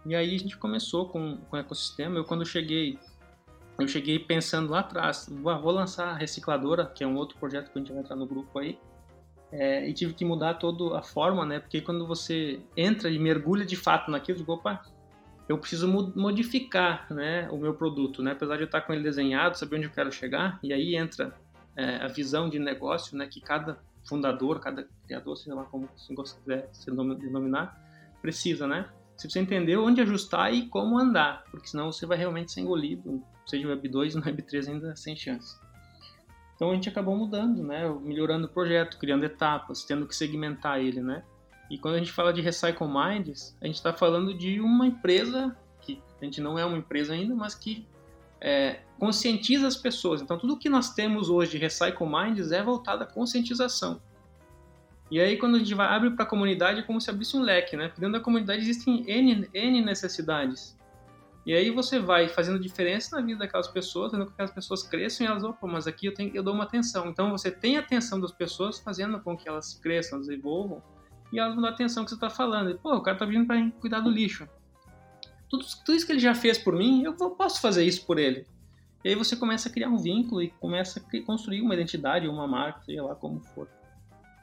E 0.05 0.15
aí 0.15 0.33
a 0.33 0.39
gente 0.39 0.55
começou 0.55 1.09
com, 1.09 1.35
com 1.35 1.57
o 1.57 1.59
ecossistema. 1.59 2.15
Eu 2.15 2.23
quando 2.23 2.45
cheguei, 2.45 2.97
eu 3.77 3.89
cheguei 3.89 4.17
pensando 4.17 4.71
lá 4.71 4.79
atrás, 4.79 5.27
vou 5.29 5.71
lançar 5.71 6.11
a 6.11 6.15
recicladora, 6.15 6.85
que 6.85 7.03
é 7.03 7.07
um 7.07 7.17
outro 7.17 7.37
projeto 7.37 7.73
que 7.73 7.77
a 7.77 7.81
gente 7.81 7.91
vai 7.91 7.99
entrar 7.99 8.15
no 8.15 8.25
grupo 8.25 8.57
aí. 8.57 8.79
É, 9.51 9.87
e 9.87 9.93
tive 9.93 10.13
que 10.13 10.25
mudar 10.25 10.55
toda 10.55 10.97
a 10.97 11.01
forma, 11.01 11.45
né? 11.45 11.59
Porque 11.59 11.79
quando 11.79 12.05
você 12.05 12.59
entra 12.75 13.09
e 13.09 13.17
mergulha 13.17 13.65
de 13.65 13.75
fato 13.75 14.11
naquilo, 14.11 14.37
digo, 14.39 14.53
opa, 14.53 14.83
eu 15.47 15.57
preciso 15.57 15.87
modificar, 16.15 17.07
né, 17.09 17.47
o 17.49 17.57
meu 17.57 17.73
produto, 17.73 18.21
né? 18.21 18.31
Apesar 18.33 18.57
de 18.57 18.63
eu 18.63 18.65
estar 18.65 18.81
com 18.81 18.93
ele 18.93 19.03
desenhado, 19.03 19.57
saber 19.57 19.77
onde 19.77 19.85
eu 19.85 19.91
quero 19.91 20.11
chegar, 20.11 20.59
e 20.61 20.73
aí 20.73 20.95
entra 20.95 21.33
é, 21.75 21.95
a 22.03 22.07
visão 22.07 22.49
de 22.49 22.59
negócio, 22.59 23.17
né, 23.17 23.25
que 23.27 23.39
cada 23.39 23.79
fundador, 24.03 24.59
cada 24.59 24.87
criador, 25.05 25.37
sei 25.37 25.53
lá 25.53 25.63
como 25.63 25.87
você 25.95 26.35
quiser 26.39 26.69
se 26.73 26.91
denominar, 26.91 27.81
precisa, 28.21 28.67
né? 28.67 28.89
Você 29.15 29.27
precisa 29.27 29.39
entender 29.43 29.77
onde 29.77 30.01
ajustar 30.01 30.53
e 30.53 30.67
como 30.67 30.97
andar, 30.97 31.43
porque 31.49 31.67
senão 31.67 31.91
você 31.91 32.05
vai 32.05 32.17
realmente 32.17 32.51
ser 32.51 32.61
engolido, 32.61 33.23
seja 33.45 33.67
o 33.67 33.69
Web 33.69 33.87
2 33.87 34.15
ou 34.15 34.21
no 34.21 34.27
Web 34.27 34.41
3 34.43 34.67
ainda 34.67 34.95
sem 34.95 35.15
chance. 35.15 35.57
Então 36.57 36.71
a 36.71 36.73
gente 36.73 36.89
acabou 36.89 37.15
mudando, 37.15 37.63
né? 37.63 37.87
Melhorando 38.01 38.47
o 38.47 38.49
projeto, 38.49 38.97
criando 38.97 39.23
etapas, 39.23 39.83
tendo 39.83 40.07
que 40.07 40.15
segmentar 40.15 40.79
ele, 40.79 41.01
né? 41.01 41.23
E 41.69 41.77
quando 41.77 41.95
a 41.95 41.97
gente 41.99 42.11
fala 42.11 42.33
de 42.33 42.41
Recycle 42.41 42.87
Minds, 42.87 43.55
a 43.61 43.67
gente 43.67 43.75
está 43.75 43.93
falando 43.93 44.33
de 44.33 44.59
uma 44.59 44.87
empresa 44.87 45.55
que 45.81 46.01
a 46.19 46.25
gente 46.25 46.41
não 46.41 46.57
é 46.57 46.65
uma 46.65 46.77
empresa 46.77 47.13
ainda, 47.13 47.35
mas 47.35 47.53
que 47.53 47.85
é, 48.41 48.79
conscientiza 48.97 49.67
as 49.67 49.75
pessoas. 49.75 50.19
Então 50.19 50.37
tudo 50.37 50.57
que 50.57 50.67
nós 50.67 50.95
temos 50.95 51.29
hoje 51.29 51.51
de 51.51 51.57
Recycle 51.59 52.07
Minds 52.07 52.51
é 52.51 52.63
voltado 52.63 53.03
à 53.03 53.05
conscientização. 53.05 54.01
E 55.11 55.19
aí 55.19 55.37
quando 55.37 55.57
a 55.57 55.59
gente 55.59 55.75
vai, 55.75 55.87
abre 55.87 56.09
para 56.11 56.23
a 56.23 56.27
comunidade 56.27 56.79
é 56.79 56.83
como 56.83 56.99
se 56.99 57.09
abrisse 57.09 57.37
um 57.37 57.41
leque, 57.41 57.77
né? 57.77 57.87
Porque 57.87 58.01
dentro 58.01 58.17
da 58.17 58.23
comunidade 58.23 58.61
existem 58.61 59.03
N, 59.07 59.47
N 59.53 59.81
necessidades. 59.85 60.76
E 61.47 61.53
aí 61.53 61.71
você 61.71 61.97
vai 61.97 62.27
fazendo 62.27 62.59
diferença 62.59 63.15
na 63.15 63.25
vida 63.25 63.39
daquelas 63.39 63.69
pessoas, 63.69 64.11
fazendo 64.11 64.27
com 64.27 64.35
que 64.35 64.41
as 64.41 64.51
pessoas 64.51 64.83
cresçam 64.83 65.25
e 65.25 65.29
elas, 65.29 65.45
opa, 65.45 65.65
mas 65.65 65.87
aqui 65.87 66.07
eu, 66.07 66.13
tenho, 66.13 66.35
eu 66.35 66.43
dou 66.43 66.53
uma 66.53 66.65
atenção. 66.65 67.07
Então 67.07 67.31
você 67.31 67.49
tem 67.49 67.77
a 67.77 67.79
atenção 67.79 68.19
das 68.19 68.33
pessoas 68.33 68.79
fazendo 68.79 69.17
com 69.21 69.37
que 69.37 69.47
elas 69.47 69.73
cresçam, 69.75 70.19
desenvolvam, 70.19 70.83
e 71.31 71.39
elas 71.39 71.53
vão 71.53 71.63
dar 71.63 71.69
atenção 71.69 72.03
que 72.03 72.09
você 72.09 72.15
está 72.15 72.29
falando. 72.29 72.71
E, 72.71 72.77
Pô, 72.77 72.93
o 72.97 73.01
cara 73.01 73.17
tá 73.17 73.25
vindo 73.25 73.47
para 73.47 73.71
cuidar 73.79 74.01
do 74.01 74.09
lixo. 74.09 74.45
Tudo, 75.49 75.65
tudo 75.85 75.95
isso 75.95 76.05
que 76.05 76.11
ele 76.11 76.19
já 76.19 76.35
fez 76.35 76.57
por 76.57 76.75
mim, 76.75 77.03
eu 77.03 77.13
posso 77.13 77.61
fazer 77.61 77.85
isso 77.85 78.05
por 78.05 78.19
ele. 78.19 78.45
E 79.05 79.07
aí 79.07 79.15
você 79.15 79.33
começa 79.33 79.69
a 79.69 79.71
criar 79.71 79.87
um 79.87 79.97
vínculo 79.97 80.41
e 80.41 80.49
começa 80.49 80.99
a 80.99 81.25
construir 81.25 81.61
uma 81.61 81.73
identidade, 81.73 82.27
uma 82.27 82.45
marca, 82.45 82.81
sei 82.83 82.99
lá 82.99 83.15
como 83.15 83.39
for. 83.39 83.69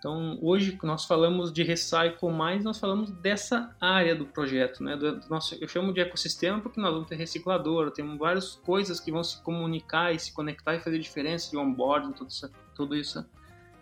Então, 0.05 0.39
hoje 0.43 0.79
nós 0.83 1.07
falamos 1.07 1.51
de 1.51 1.63
recycle, 1.63 2.31
mas 2.31 2.63
nós 2.63 2.79
falamos 2.79 3.11
dessa 3.11 3.75
área 3.81 4.15
do 4.15 4.27
projeto, 4.27 4.85
né? 4.85 4.95
Do, 4.99 5.19
do 5.19 5.29
nosso, 5.31 5.57
eu 5.59 5.67
chamo 5.67 5.95
de 5.95 6.01
ecossistema 6.03 6.61
porque 6.61 6.79
nós 6.79 6.93
vamos 6.93 7.09
ter 7.09 7.17
reciclador, 7.17 7.91
temos 7.91 8.19
várias 8.19 8.55
coisas 8.55 9.01
que 9.01 9.11
vão 9.11 9.25
se 9.25 9.43
comunicar 9.43 10.15
e 10.15 10.19
se 10.19 10.35
conectar 10.35 10.75
e 10.75 10.81
fazer 10.81 10.99
diferença 10.99 11.51
de 11.51 11.57
onboarding, 11.57 12.13
tudo 12.13 12.29
isso, 12.29 12.51
tudo 12.75 12.95
isso 12.95 13.27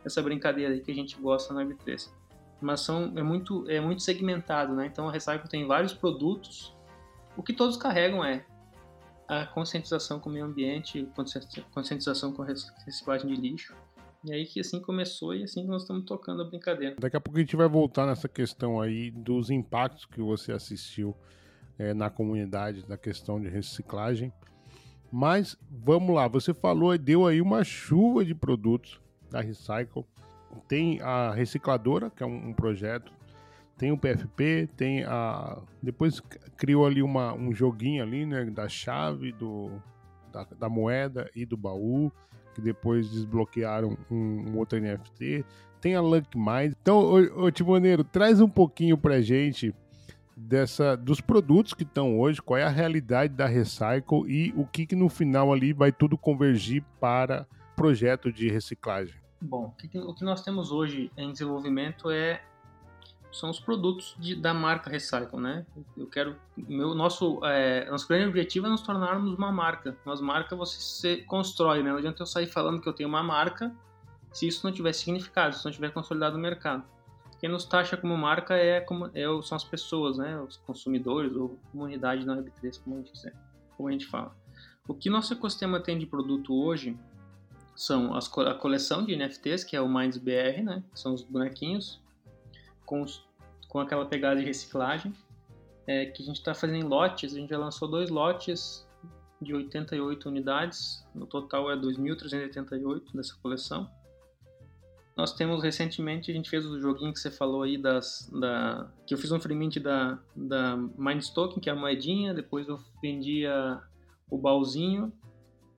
essa 0.05 0.23
brincadeira 0.23 0.73
aí 0.73 0.81
que 0.81 0.93
a 0.93 0.95
gente 0.95 1.21
gosta 1.21 1.53
na 1.53 1.65
Web3. 1.65 2.09
Mas 2.61 2.83
são, 2.83 3.13
é, 3.17 3.23
muito, 3.25 3.69
é 3.69 3.81
muito 3.81 4.05
segmentado, 4.05 4.77
né? 4.77 4.87
Então, 4.87 5.09
a 5.09 5.13
Recycle 5.13 5.49
tem 5.49 5.67
vários 5.67 5.93
produtos. 5.93 6.73
O 7.37 7.43
que 7.43 7.53
todos 7.53 7.77
carregam 7.77 8.25
é 8.25 8.47
a 9.27 9.45
conscientização 9.47 10.21
com 10.21 10.31
o 10.31 10.33
meio 10.33 10.45
ambiente, 10.45 11.05
conscientização 11.75 12.33
com 12.33 12.45
reciclagem 12.45 13.27
de 13.27 13.35
lixo, 13.35 13.75
e 14.25 14.33
aí 14.33 14.47
que 14.47 14.61
assim 14.61 14.81
começou 14.81 15.35
e 15.35 15.43
assim 15.43 15.63
que 15.63 15.69
nós 15.69 15.83
estamos 15.83 16.05
tocando 16.05 16.43
a 16.43 16.45
brincadeira. 16.45 16.97
Daqui 16.99 17.17
a 17.17 17.21
pouco 17.21 17.39
a 17.39 17.41
gente 17.41 17.57
vai 17.57 17.69
voltar 17.69 18.07
nessa 18.07 18.29
questão 18.29 18.81
aí 18.81 19.11
dos 19.11 19.51
impactos 19.51 20.07
que 20.07 20.21
você 20.21 20.53
assistiu 20.53 21.17
é, 21.79 21.93
na 21.93 22.09
comunidade, 22.09 22.87
da 22.87 22.97
questão 22.97 23.41
de 23.41 23.49
reciclagem. 23.49 24.33
Mas 25.11 25.59
vamos 25.71 26.15
lá, 26.15 26.29
você 26.29 26.55
falou 26.55 26.95
e 26.95 26.99
deu 26.99 27.27
aí 27.27 27.41
uma 27.41 27.65
chuva 27.65 28.25
de 28.25 28.35
produtos 28.35 29.01
da 29.31 29.41
Recycle. 29.41 30.05
Tem 30.69 31.01
a 31.01 31.33
recicladora, 31.33 32.11
que 32.11 32.23
é 32.23 32.27
um, 32.27 32.51
um 32.51 32.53
projeto, 32.53 33.13
tem 33.77 33.91
o 33.91 33.99
PFP, 33.99 34.69
tem 34.77 35.03
a. 35.05 35.61
Depois 35.83 36.21
criou 36.57 36.87
ali 36.87 37.03
uma, 37.03 37.35
um 37.35 37.53
joguinho 37.53 38.03
ali, 38.03 38.25
né? 38.25 38.45
Da 38.45 38.69
chave, 38.69 39.33
do, 39.33 39.71
da, 40.31 40.45
da 40.45 40.69
moeda 40.69 41.31
e 41.35 41.45
do 41.45 41.57
baú 41.57 42.13
que 42.55 42.61
depois 42.61 43.11
desbloquearam 43.11 43.97
um, 44.11 44.51
um 44.51 44.59
outro 44.59 44.81
NFT. 44.81 45.45
Tem 45.81 45.95
a 45.95 46.01
Luck 46.01 46.37
Mind. 46.37 46.75
Então, 46.81 46.99
ô, 46.99 47.45
ô 47.45 47.51
Timoneiro, 47.51 48.05
traz 48.05 48.41
um 48.41 48.49
pouquinho 48.49 48.97
pra 48.97 49.21
gente 49.21 49.75
dessa 50.37 50.97
dos 50.97 51.21
produtos 51.21 51.75
que 51.75 51.83
estão 51.83 52.19
hoje, 52.19 52.41
qual 52.41 52.59
é 52.59 52.65
a 52.65 52.69
realidade 52.69 53.35
da 53.35 53.47
Recycle 53.47 54.25
e 54.27 54.53
o 54.57 54.67
que, 54.67 54.87
que 54.87 54.97
no 54.97 55.09
final 55.09 55.53
ali 55.53 55.73
vai 55.73 55.93
tudo 55.93 56.17
convergir 56.17 56.85
para 57.01 57.47
projeto 57.77 58.33
de 58.33 58.49
reciclagem. 58.49 59.15
Bom, 59.41 59.75
o 60.07 60.15
que 60.15 60.25
nós 60.25 60.43
temos 60.43 60.71
hoje 60.71 61.11
em 61.17 61.33
desenvolvimento 61.33 62.11
é 62.11 62.43
são 63.33 63.49
os 63.49 63.59
produtos 63.59 64.15
de, 64.19 64.35
da 64.35 64.53
marca 64.53 64.91
Recycle, 64.91 65.41
né? 65.41 65.65
Eu 65.97 66.07
quero, 66.07 66.37
meu, 66.57 66.95
nosso, 66.95 67.41
é, 67.45 67.91
nosso 67.91 68.07
grande 68.07 68.29
objetivo 68.29 68.67
é 68.67 68.71
nos 68.71 68.83
tornarmos 68.83 69.33
uma 69.33 69.51
marca. 69.51 69.97
Mas 70.05 70.21
marca 70.21 70.55
você 70.55 70.79
se 70.79 71.17
constrói, 71.25 71.83
né? 71.83 71.91
Não 71.91 71.99
adianta 71.99 72.23
eu 72.23 72.27
sair 72.27 72.47
falando 72.47 72.81
que 72.81 72.89
eu 72.89 72.93
tenho 72.93 73.09
uma 73.09 73.23
marca 73.23 73.75
se 74.33 74.47
isso 74.47 74.67
não 74.67 74.73
tiver 74.73 74.93
significado, 74.93 75.55
se 75.55 75.65
não 75.65 75.73
tiver 75.73 75.91
consolidado 75.91 76.37
no 76.37 76.43
mercado. 76.43 76.85
Quem 77.41 77.51
nos 77.51 77.65
taxa 77.65 77.97
como 77.97 78.17
marca 78.17 78.55
é, 78.55 78.81
como, 78.81 79.11
é 79.15 79.25
são 79.43 79.57
as 79.57 79.65
pessoas, 79.65 80.19
né? 80.19 80.39
Os 80.41 80.59
consumidores 80.59 81.35
ou 81.35 81.59
comunidade 81.71 82.27
na 82.27 82.37
Web3, 82.37 82.83
como 82.83 82.97
a 82.97 82.99
gente 82.99 83.13
quiser, 83.13 83.35
como 83.77 83.89
a 83.89 83.93
gente 83.93 84.07
fala. 84.07 84.37
O 84.87 84.95
que 84.95 85.09
nosso 85.09 85.33
ecossistema 85.33 85.81
tem 85.81 85.99
de 85.99 86.07
produto 86.07 86.55
hoje 86.55 86.99
são 87.75 88.15
as, 88.15 88.31
a 88.39 88.55
coleção 88.55 89.05
de 89.05 89.17
NFTs, 89.17 89.65
que 89.65 89.75
é 89.75 89.81
o 89.81 89.89
Minds 89.89 90.19
BR, 90.19 90.63
né? 90.63 90.85
São 90.95 91.15
os 91.15 91.23
bonequinhos 91.23 92.02
com, 92.93 93.07
com 93.69 93.81
aquela 93.81 94.05
pegada 94.05 94.39
de 94.39 94.45
reciclagem, 94.45 95.15
é, 95.87 96.05
que 96.05 96.23
a 96.23 96.27
gente 96.27 96.37
está 96.37 96.53
fazendo 96.53 96.77
em 96.77 96.87
lotes, 96.87 97.35
a 97.35 97.39
gente 97.39 97.49
já 97.49 97.57
lançou 97.57 97.89
dois 97.89 98.11
lotes 98.11 98.87
de 99.41 99.55
88 99.55 100.29
unidades, 100.29 101.03
no 101.15 101.27
total 101.27 101.71
é 101.71 101.77
2.388 101.77 103.15
dessa 103.15 103.35
coleção. 103.43 103.91
Nós 105.17 105.33
temos 105.33 105.63
recentemente, 105.63 106.31
a 106.31 106.35
gente 106.35 106.51
fez 106.51 106.67
o 106.67 106.79
joguinho 106.79 107.15
que 107.15 107.19
você 107.19 107.31
falou 107.31 107.63
aí, 107.63 107.79
das, 107.79 108.31
da, 108.31 108.91
que 109.07 109.15
eu 109.15 109.19
fiz 109.19 109.33
um 109.33 109.41
free 109.41 109.81
da, 109.81 110.19
da 110.37 110.77
Mindstoken, 110.77 111.61
que 111.61 111.71
é 111.71 111.73
a 111.73 111.77
moedinha, 111.77 112.35
depois 112.35 112.69
eu 112.69 112.79
vendia 113.01 113.81
o 114.31 114.37
baúzinho 114.37 115.11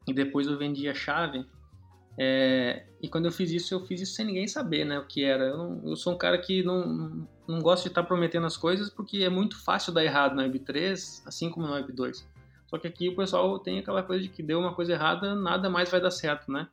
e 0.06 0.12
depois 0.12 0.48
eu 0.48 0.58
vendia 0.58 0.90
a 0.90 0.94
chave. 0.94 1.46
É, 2.16 2.84
e 3.02 3.08
quando 3.08 3.26
eu 3.26 3.32
fiz 3.32 3.50
isso, 3.50 3.74
eu 3.74 3.80
fiz 3.80 4.00
isso 4.00 4.14
sem 4.14 4.24
ninguém 4.24 4.46
saber 4.46 4.84
né, 4.84 4.98
o 4.98 5.06
que 5.06 5.24
era. 5.24 5.44
Eu, 5.44 5.56
não, 5.56 5.82
eu 5.84 5.96
sou 5.96 6.14
um 6.14 6.18
cara 6.18 6.38
que 6.38 6.62
não, 6.62 7.26
não 7.46 7.60
gosta 7.60 7.84
de 7.84 7.88
estar 7.88 8.04
prometendo 8.04 8.46
as 8.46 8.56
coisas 8.56 8.88
porque 8.88 9.18
é 9.18 9.28
muito 9.28 9.62
fácil 9.62 9.92
dar 9.92 10.04
errado 10.04 10.34
na 10.34 10.44
Web3, 10.44 11.22
assim 11.26 11.50
como 11.50 11.66
na 11.66 11.80
Web2. 11.80 12.24
Só 12.66 12.78
que 12.78 12.86
aqui 12.86 13.08
o 13.08 13.16
pessoal 13.16 13.58
tem 13.58 13.78
aquela 13.78 14.02
coisa 14.02 14.22
de 14.22 14.28
que 14.28 14.42
deu 14.42 14.58
uma 14.58 14.74
coisa 14.74 14.92
errada, 14.92 15.34
nada 15.34 15.68
mais 15.68 15.90
vai 15.90 16.00
dar 16.00 16.10
certo, 16.10 16.50
né? 16.50 16.68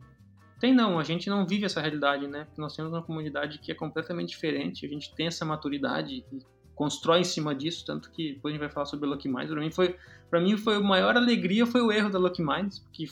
Tem 0.59 0.73
não, 0.73 0.99
a 0.99 1.03
gente 1.03 1.29
não 1.29 1.45
vive 1.45 1.65
essa 1.65 1.81
realidade, 1.81 2.27
né? 2.27 2.45
Porque 2.45 2.61
nós 2.61 2.75
temos 2.75 2.91
uma 2.91 3.01
comunidade 3.01 3.57
que 3.57 3.71
é 3.71 3.75
completamente 3.75 4.29
diferente, 4.29 4.85
a 4.85 4.89
gente 4.89 5.13
tem 5.15 5.27
essa 5.27 5.43
maturidade 5.43 6.23
e 6.31 6.39
constrói 6.81 7.19
em 7.19 7.23
cima 7.23 7.53
disso, 7.53 7.85
tanto 7.85 8.09
que 8.09 8.33
depois 8.33 8.51
a 8.51 8.53
gente 8.55 8.65
vai 8.65 8.71
falar 8.71 8.87
sobre 8.87 9.05
a 9.05 9.11
Lucky 9.11 9.29
Minds. 9.29 9.51
Para 9.51 9.61
mim 9.61 9.69
foi, 9.69 9.95
para 10.31 10.41
mim 10.41 10.57
foi 10.57 10.77
a 10.77 10.79
maior 10.79 11.15
alegria 11.15 11.63
foi 11.67 11.79
o 11.79 11.91
erro 11.91 12.09
da 12.09 12.17
Lucky 12.17 12.41
Minds, 12.41 12.79
porque 12.79 13.07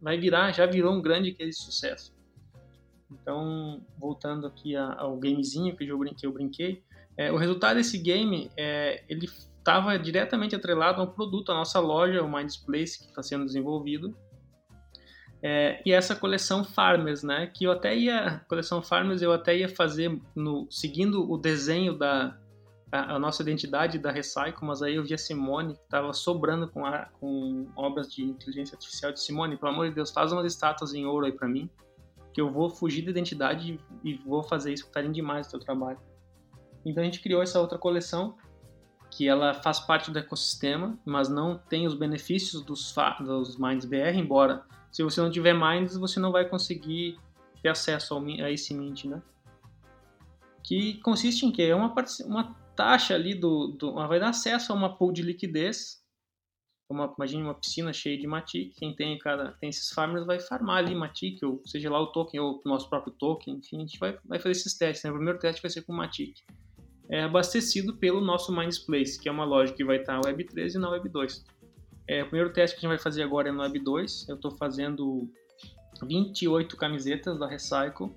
vai 0.00 0.18
virar, 0.18 0.50
já 0.50 0.66
virou 0.66 0.92
um 0.92 1.00
grande 1.00 1.30
de 1.30 1.52
sucesso. 1.52 2.12
Então, 3.08 3.80
voltando 3.96 4.44
aqui 4.44 4.74
ao 4.74 5.16
gamezinho 5.18 5.76
que 5.76 5.86
eu 5.86 6.32
brinquei, 6.32 6.82
é, 7.16 7.30
o 7.30 7.36
resultado 7.36 7.76
desse 7.76 7.96
game, 7.96 8.50
é, 8.56 9.04
ele 9.08 9.26
estava 9.26 9.96
diretamente 9.96 10.56
atrelado 10.56 11.00
a 11.00 11.04
um 11.04 11.06
produto, 11.06 11.52
a 11.52 11.54
nossa 11.54 11.78
loja, 11.78 12.24
o 12.24 12.28
Minds 12.28 12.56
Place, 12.56 12.98
que 12.98 13.06
está 13.06 13.22
sendo 13.22 13.44
desenvolvido, 13.44 14.16
é, 15.40 15.80
e 15.86 15.92
essa 15.92 16.16
coleção 16.16 16.64
Farmers, 16.64 17.22
né? 17.22 17.46
Que 17.46 17.66
eu 17.66 17.70
até 17.70 17.96
ia, 17.96 18.40
coleção 18.48 18.82
Farmers, 18.82 19.22
eu 19.22 19.32
até 19.32 19.56
ia 19.56 19.68
fazer 19.68 20.20
no 20.34 20.66
seguindo 20.70 21.30
o 21.30 21.36
desenho 21.36 21.96
da 21.96 22.36
a, 22.92 23.18
nossa 23.18 23.42
identidade 23.42 23.98
da 23.98 24.12
Recycle, 24.12 24.66
mas 24.66 24.82
aí 24.82 24.96
eu 24.96 25.02
vi 25.02 25.14
a 25.14 25.18
Simone 25.18 25.74
que 25.74 25.80
estava 25.80 26.12
sobrando 26.12 26.68
com, 26.68 26.84
a, 26.84 27.06
com 27.18 27.66
obras 27.74 28.12
de 28.12 28.22
inteligência 28.22 28.74
artificial 28.76 29.10
de 29.10 29.20
Simone. 29.20 29.56
Pelo 29.56 29.72
amor 29.72 29.88
de 29.88 29.94
Deus, 29.94 30.10
faz 30.10 30.30
umas 30.30 30.44
estátuas 30.44 30.92
em 30.92 31.06
ouro 31.06 31.24
aí 31.24 31.32
para 31.32 31.48
mim, 31.48 31.70
que 32.34 32.40
eu 32.40 32.52
vou 32.52 32.68
fugir 32.68 33.02
da 33.02 33.10
identidade 33.10 33.80
e 34.04 34.14
vou 34.14 34.42
fazer 34.42 34.74
isso, 34.74 34.84
porque 34.84 35.02
tá 35.02 35.08
demais 35.08 35.46
o 35.46 35.50
teu 35.52 35.60
trabalho. 35.60 35.98
Então 36.84 37.02
a 37.02 37.04
gente 37.04 37.22
criou 37.22 37.42
essa 37.42 37.58
outra 37.58 37.78
coleção 37.78 38.36
que 39.10 39.26
ela 39.26 39.54
faz 39.54 39.80
parte 39.80 40.10
do 40.10 40.18
ecossistema, 40.18 40.98
mas 41.04 41.28
não 41.28 41.56
tem 41.56 41.86
os 41.86 41.94
benefícios 41.94 42.62
dos, 42.62 42.94
dos 43.20 43.58
Minds 43.58 43.84
BR, 43.84 44.16
embora 44.16 44.64
se 44.90 45.02
você 45.02 45.20
não 45.20 45.30
tiver 45.30 45.54
Minds, 45.54 45.96
você 45.96 46.20
não 46.20 46.30
vai 46.30 46.46
conseguir 46.46 47.18
ter 47.62 47.70
acesso 47.70 48.14
ao, 48.14 48.22
a 48.22 48.50
esse 48.50 48.74
Mint, 48.74 49.06
né? 49.06 49.22
Que 50.62 50.94
consiste 51.00 51.46
em 51.46 51.50
que 51.50 51.62
é 51.62 51.74
uma, 51.74 51.94
uma 52.26 52.61
taxa 52.74 53.14
ali 53.14 53.34
do, 53.34 53.68
do 53.68 53.94
vai 53.94 54.18
dar 54.20 54.30
acesso 54.30 54.72
a 54.72 54.76
uma 54.76 54.96
pool 54.96 55.12
de 55.12 55.22
liquidez. 55.22 56.02
Uma, 56.88 57.12
imagine 57.16 57.42
uma 57.42 57.54
piscina 57.54 57.92
cheia 57.92 58.18
de 58.18 58.26
Matic. 58.26 58.74
Quem 58.76 58.94
tem 58.94 59.16
cada 59.18 59.52
tem 59.52 59.70
esses 59.70 59.90
farmers 59.90 60.26
vai 60.26 60.38
farmar 60.40 60.78
ali 60.78 60.94
Matic, 60.94 61.42
ou 61.42 61.62
seja 61.64 61.90
lá 61.90 62.00
o 62.00 62.12
token, 62.12 62.40
ou 62.40 62.60
o 62.64 62.68
nosso 62.68 62.88
próprio 62.88 63.12
token. 63.14 63.54
Enfim, 63.54 63.76
a 63.76 63.80
gente 63.80 63.98
vai, 63.98 64.18
vai 64.24 64.38
fazer 64.38 64.52
esses 64.52 64.76
testes. 64.76 65.04
Né? 65.04 65.10
O 65.10 65.14
primeiro 65.14 65.38
teste 65.38 65.62
vai 65.62 65.70
ser 65.70 65.82
com 65.82 65.92
Matic. 65.92 66.36
É 67.08 67.22
abastecido 67.22 67.96
pelo 67.96 68.20
nosso 68.20 68.54
Mindsplace, 68.54 69.20
que 69.20 69.28
é 69.28 69.32
uma 69.32 69.44
loja 69.44 69.72
que 69.72 69.84
vai 69.84 69.98
estar 69.98 70.14
na 70.14 70.20
Web 70.26 70.44
3 70.44 70.74
e 70.74 70.78
na 70.78 70.90
Web 70.90 71.08
2. 71.08 71.44
É, 72.08 72.22
o 72.22 72.26
primeiro 72.26 72.52
teste 72.52 72.76
que 72.76 72.80
a 72.80 72.88
gente 72.88 72.96
vai 72.96 73.02
fazer 73.02 73.22
agora 73.22 73.48
é 73.48 73.52
no 73.52 73.60
Web 73.62 73.78
2. 73.78 74.28
Eu 74.28 74.36
estou 74.36 74.50
fazendo 74.50 75.30
28 76.06 76.76
camisetas 76.76 77.38
da 77.38 77.46
Recycle. 77.46 78.10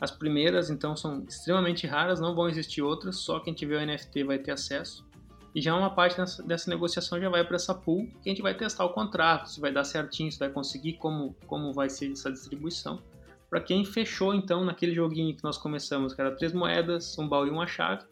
As 0.00 0.10
primeiras, 0.10 0.70
então, 0.70 0.96
são 0.96 1.24
extremamente 1.28 1.86
raras, 1.86 2.20
não 2.20 2.34
vão 2.34 2.48
existir 2.48 2.82
outras, 2.82 3.16
só 3.16 3.40
quem 3.40 3.54
tiver 3.54 3.82
o 3.82 3.86
NFT 3.86 4.24
vai 4.24 4.38
ter 4.38 4.52
acesso. 4.52 5.06
E 5.54 5.60
já 5.60 5.74
uma 5.74 5.90
parte 5.90 6.16
dessa, 6.44 6.68
negociação 6.68 7.20
já 7.20 7.28
vai 7.28 7.44
para 7.44 7.56
essa 7.56 7.72
pool, 7.74 8.08
que 8.22 8.28
a 8.28 8.32
gente 8.32 8.42
vai 8.42 8.54
testar 8.54 8.84
o 8.84 8.92
contrato, 8.92 9.48
se 9.48 9.60
vai 9.60 9.72
dar 9.72 9.84
certinho, 9.84 10.30
se 10.30 10.38
vai 10.38 10.48
conseguir, 10.48 10.94
como, 10.94 11.36
como 11.46 11.72
vai 11.72 11.88
ser 11.88 12.10
essa 12.10 12.30
distribuição. 12.30 13.00
Para 13.48 13.60
quem 13.60 13.84
fechou, 13.84 14.34
então, 14.34 14.64
naquele 14.64 14.92
joguinho 14.92 15.36
que 15.36 15.44
nós 15.44 15.56
começamos, 15.56 16.12
que 16.12 16.20
era 16.20 16.34
três 16.34 16.52
moedas, 16.52 17.16
um 17.16 17.28
baú 17.28 17.46
e 17.46 17.50
uma 17.50 17.68
chave, 17.68 18.04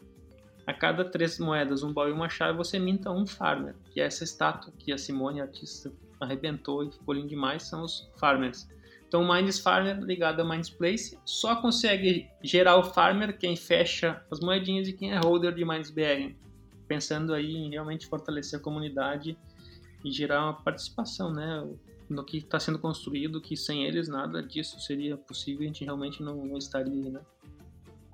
a 0.65 0.73
cada 0.73 1.05
três 1.05 1.41
moedas, 1.41 1.83
um 1.83 1.93
baú 1.93 2.09
e 2.09 2.13
uma 2.13 2.29
chave, 2.29 2.57
você 2.57 2.79
minta 2.79 3.11
um 3.11 3.27
farmer, 3.27 3.75
que 3.91 4.01
é 4.01 4.05
essa 4.05 4.23
estátua 4.23 4.73
que 4.79 4.93
a 4.93 4.99
Simone, 4.99 5.41
a 5.41 5.45
artista, 5.45 5.93
arrebentou 6.21 6.85
e 6.85 6.93
ficou 6.93 7.15
lindo 7.15 7.27
demais, 7.27 7.65
são 7.65 7.83
os 7.83 8.09
farmers. 8.17 8.69
Então, 9.13 9.25
o 9.25 9.29
Minds 9.31 9.59
Farmer 9.59 10.01
ligado 10.01 10.41
a 10.41 10.45
Minds 10.45 10.71
Place 10.71 11.19
só 11.23 11.55
consegue 11.57 12.31
gerar 12.43 12.79
o 12.79 12.83
farmer 12.83 13.37
quem 13.37 13.55
fecha 13.55 14.25
as 14.31 14.41
moedinhas 14.41 14.89
e 14.89 14.95
quem 14.95 15.13
é 15.13 15.19
holder 15.19 15.55
de 15.55 15.67
Minds 15.67 15.91
BR. 15.91 16.35
Pensando 16.89 17.35
aí 17.35 17.55
em 17.55 17.69
realmente 17.69 18.07
fortalecer 18.07 18.59
a 18.59 18.63
comunidade 18.63 19.37
e 20.03 20.11
gerar 20.11 20.45
uma 20.45 20.55
participação, 20.55 21.31
né? 21.31 21.63
No 22.09 22.25
que 22.25 22.39
está 22.39 22.59
sendo 22.59 22.79
construído, 22.79 23.39
que 23.39 23.55
sem 23.55 23.85
eles 23.85 24.09
nada 24.09 24.43
disso 24.43 24.81
seria 24.81 25.15
possível, 25.15 25.65
a 25.65 25.67
gente 25.67 25.85
realmente 25.85 26.23
não, 26.23 26.47
não 26.47 26.57
estaria, 26.57 27.11
né? 27.11 27.21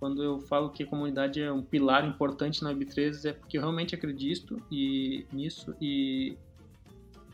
Quando 0.01 0.21
eu 0.21 0.41
falo 0.41 0.69
que 0.71 0.83
a 0.83 0.87
comunidade 0.87 1.41
é 1.41 1.53
um 1.53 1.63
pilar 1.63 2.09
importante 2.09 2.61
na 2.65 2.75
Web3, 2.75 3.25
é 3.25 3.33
porque 3.35 3.57
eu 3.57 3.61
realmente 3.61 3.95
acredito 3.95 4.61
e, 4.69 5.25
nisso 5.33 5.77
e 5.81 6.37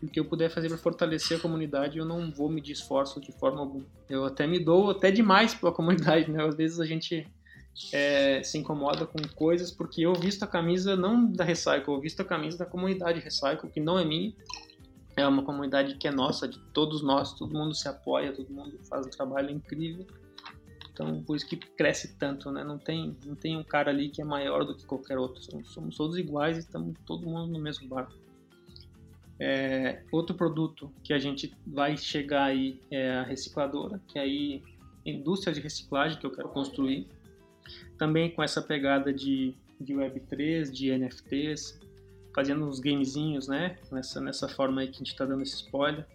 o 0.05 0.09
que 0.09 0.21
eu 0.21 0.25
puder 0.25 0.51
fazer 0.51 0.69
para 0.69 0.79
fortalecer 0.79 1.39
a 1.39 1.41
comunidade, 1.41 1.99
eu 1.99 2.05
não 2.05 2.31
vou 2.31 2.49
medir 2.49 2.73
esforço 2.73 3.21
de 3.21 3.33
forma 3.33 3.61
alguma. 3.61 3.85
Eu 4.09 4.25
até 4.25 4.47
me 4.47 4.59
dou 4.59 4.91
até 4.91 5.11
demais 5.11 5.55
pela 5.55 5.73
comunidade, 5.73 6.31
né? 6.31 6.45
Às 6.45 6.55
vezes 6.55 6.81
a 6.81 6.85
gente 6.85 7.27
é, 7.93 8.43
se 8.43 8.59
incomoda 8.59 9.07
com 9.07 9.19
coisas 9.35 9.71
porque 9.71 10.03
eu 10.03 10.15
visto 10.15 10.43
a 10.43 10.47
camisa 10.47 10.95
não 10.95 11.27
da 11.31 11.45
Recycle, 11.45 11.95
eu 11.95 12.01
visto 12.01 12.21
a 12.21 12.25
camisa 12.25 12.59
da 12.59 12.67
comunidade 12.67 13.21
Recycle, 13.21 13.71
que 13.71 13.81
não 13.81 13.99
é 13.99 14.05
minha. 14.05 14.33
É 15.17 15.27
uma 15.27 15.45
comunidade 15.45 15.95
que 15.95 16.09
é 16.09 16.11
nossa, 16.11 16.49
de 16.49 16.59
todos 16.73 17.01
nós, 17.03 17.35
todo 17.35 17.57
mundo 17.57 17.73
se 17.73 17.89
apoia, 17.89 18.33
todo 18.33 18.51
mundo 18.51 18.79
faz 18.89 19.07
um 19.07 19.11
trabalho 19.11 19.51
incrível. 19.51 20.05
Então, 20.93 21.23
por 21.23 21.37
isso 21.37 21.47
que 21.47 21.57
cresce 21.57 22.17
tanto, 22.17 22.51
né? 22.51 22.63
Não 22.63 22.79
tem, 22.79 23.17
não 23.25 23.35
tem 23.35 23.57
um 23.57 23.65
cara 23.65 23.91
ali 23.91 24.09
que 24.09 24.23
é 24.23 24.25
maior 24.25 24.65
do 24.65 24.77
que 24.77 24.85
qualquer 24.85 25.19
outro. 25.19 25.43
Somos, 25.43 25.73
somos 25.73 25.97
todos 25.97 26.17
iguais 26.17 26.57
e 26.57 26.61
estamos 26.61 26.97
todo 27.05 27.27
mundo 27.27 27.53
no 27.53 27.59
mesmo 27.61 27.89
barco. 27.89 28.13
É, 29.39 30.03
outro 30.13 30.35
produto 30.37 30.93
que 31.03 31.13
a 31.13 31.19
gente 31.19 31.53
vai 31.67 31.97
chegar 31.97 32.45
aí 32.45 32.81
é 32.91 33.13
a 33.13 33.23
recicladora, 33.23 34.01
que 34.07 34.19
é 34.19 34.23
aí 34.23 34.63
indústria 35.05 35.53
de 35.53 35.61
reciclagem 35.61 36.19
que 36.19 36.27
eu 36.27 36.31
quero 36.31 36.49
construir. 36.49 37.07
Também 37.99 38.31
com 38.31 38.43
essa 38.43 38.63
pegada 38.63 39.13
de, 39.13 39.55
de 39.81 39.95
Web3, 39.95 40.71
de 40.71 40.97
NFTs, 40.97 41.81
fazendo 42.35 42.67
uns 42.67 42.81
gamezinhos, 42.81 43.49
né? 43.49 43.77
Nessa, 43.91 44.21
nessa 44.21 44.49
forma 44.49 44.81
aí 44.81 44.89
que 44.89 44.97
a 44.97 44.99
gente 44.99 45.13
está 45.13 45.25
dando 45.25 45.43
esse 45.43 45.57
spoiler. 45.57 46.07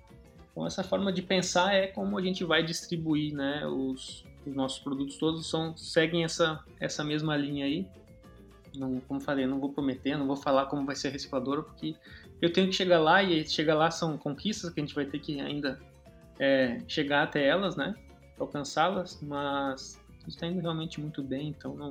Então, 0.52 0.66
essa 0.66 0.84
forma 0.84 1.12
de 1.12 1.22
pensar 1.22 1.74
é 1.74 1.88
como 1.88 2.18
a 2.18 2.22
gente 2.22 2.44
vai 2.44 2.64
distribuir, 2.64 3.34
né? 3.34 3.66
Os, 3.66 4.26
os 4.46 4.54
nossos 4.54 4.80
produtos 4.80 5.18
todos 5.18 5.50
são, 5.50 5.76
seguem 5.78 6.24
essa, 6.24 6.64
essa 6.80 7.04
mesma 7.04 7.36
linha 7.38 7.66
aí. 7.66 7.88
Não, 8.76 9.00
como 9.02 9.20
falei, 9.20 9.48
não 9.48 9.60
vou 9.60 9.72
prometer, 9.72 10.18
não 10.18 10.28
vou 10.28 10.36
falar 10.36 10.68
como 10.68 10.86
vai 10.86 10.96
ser 10.96 11.08
a 11.08 11.12
recicladora, 11.12 11.64
porque 11.64 11.96
eu 12.42 12.52
tenho 12.52 12.68
que 12.68 12.74
chegar 12.74 13.00
lá 13.00 13.22
e 13.22 13.48
chegar 13.48 13.76
lá 13.76 13.92
são 13.92 14.18
conquistas 14.18 14.72
que 14.72 14.80
a 14.80 14.84
gente 14.84 14.96
vai 14.96 15.06
ter 15.06 15.20
que 15.20 15.40
ainda 15.40 15.80
é, 16.40 16.80
chegar 16.88 17.24
até 17.24 17.46
elas, 17.46 17.76
né? 17.76 17.94
Alcançá-las, 18.40 19.20
mas 19.22 20.00
está 20.28 20.48
indo 20.48 20.62
realmente 20.62 21.02
muito 21.02 21.22
bem, 21.22 21.50
então 21.50 21.76
não. 21.76 21.90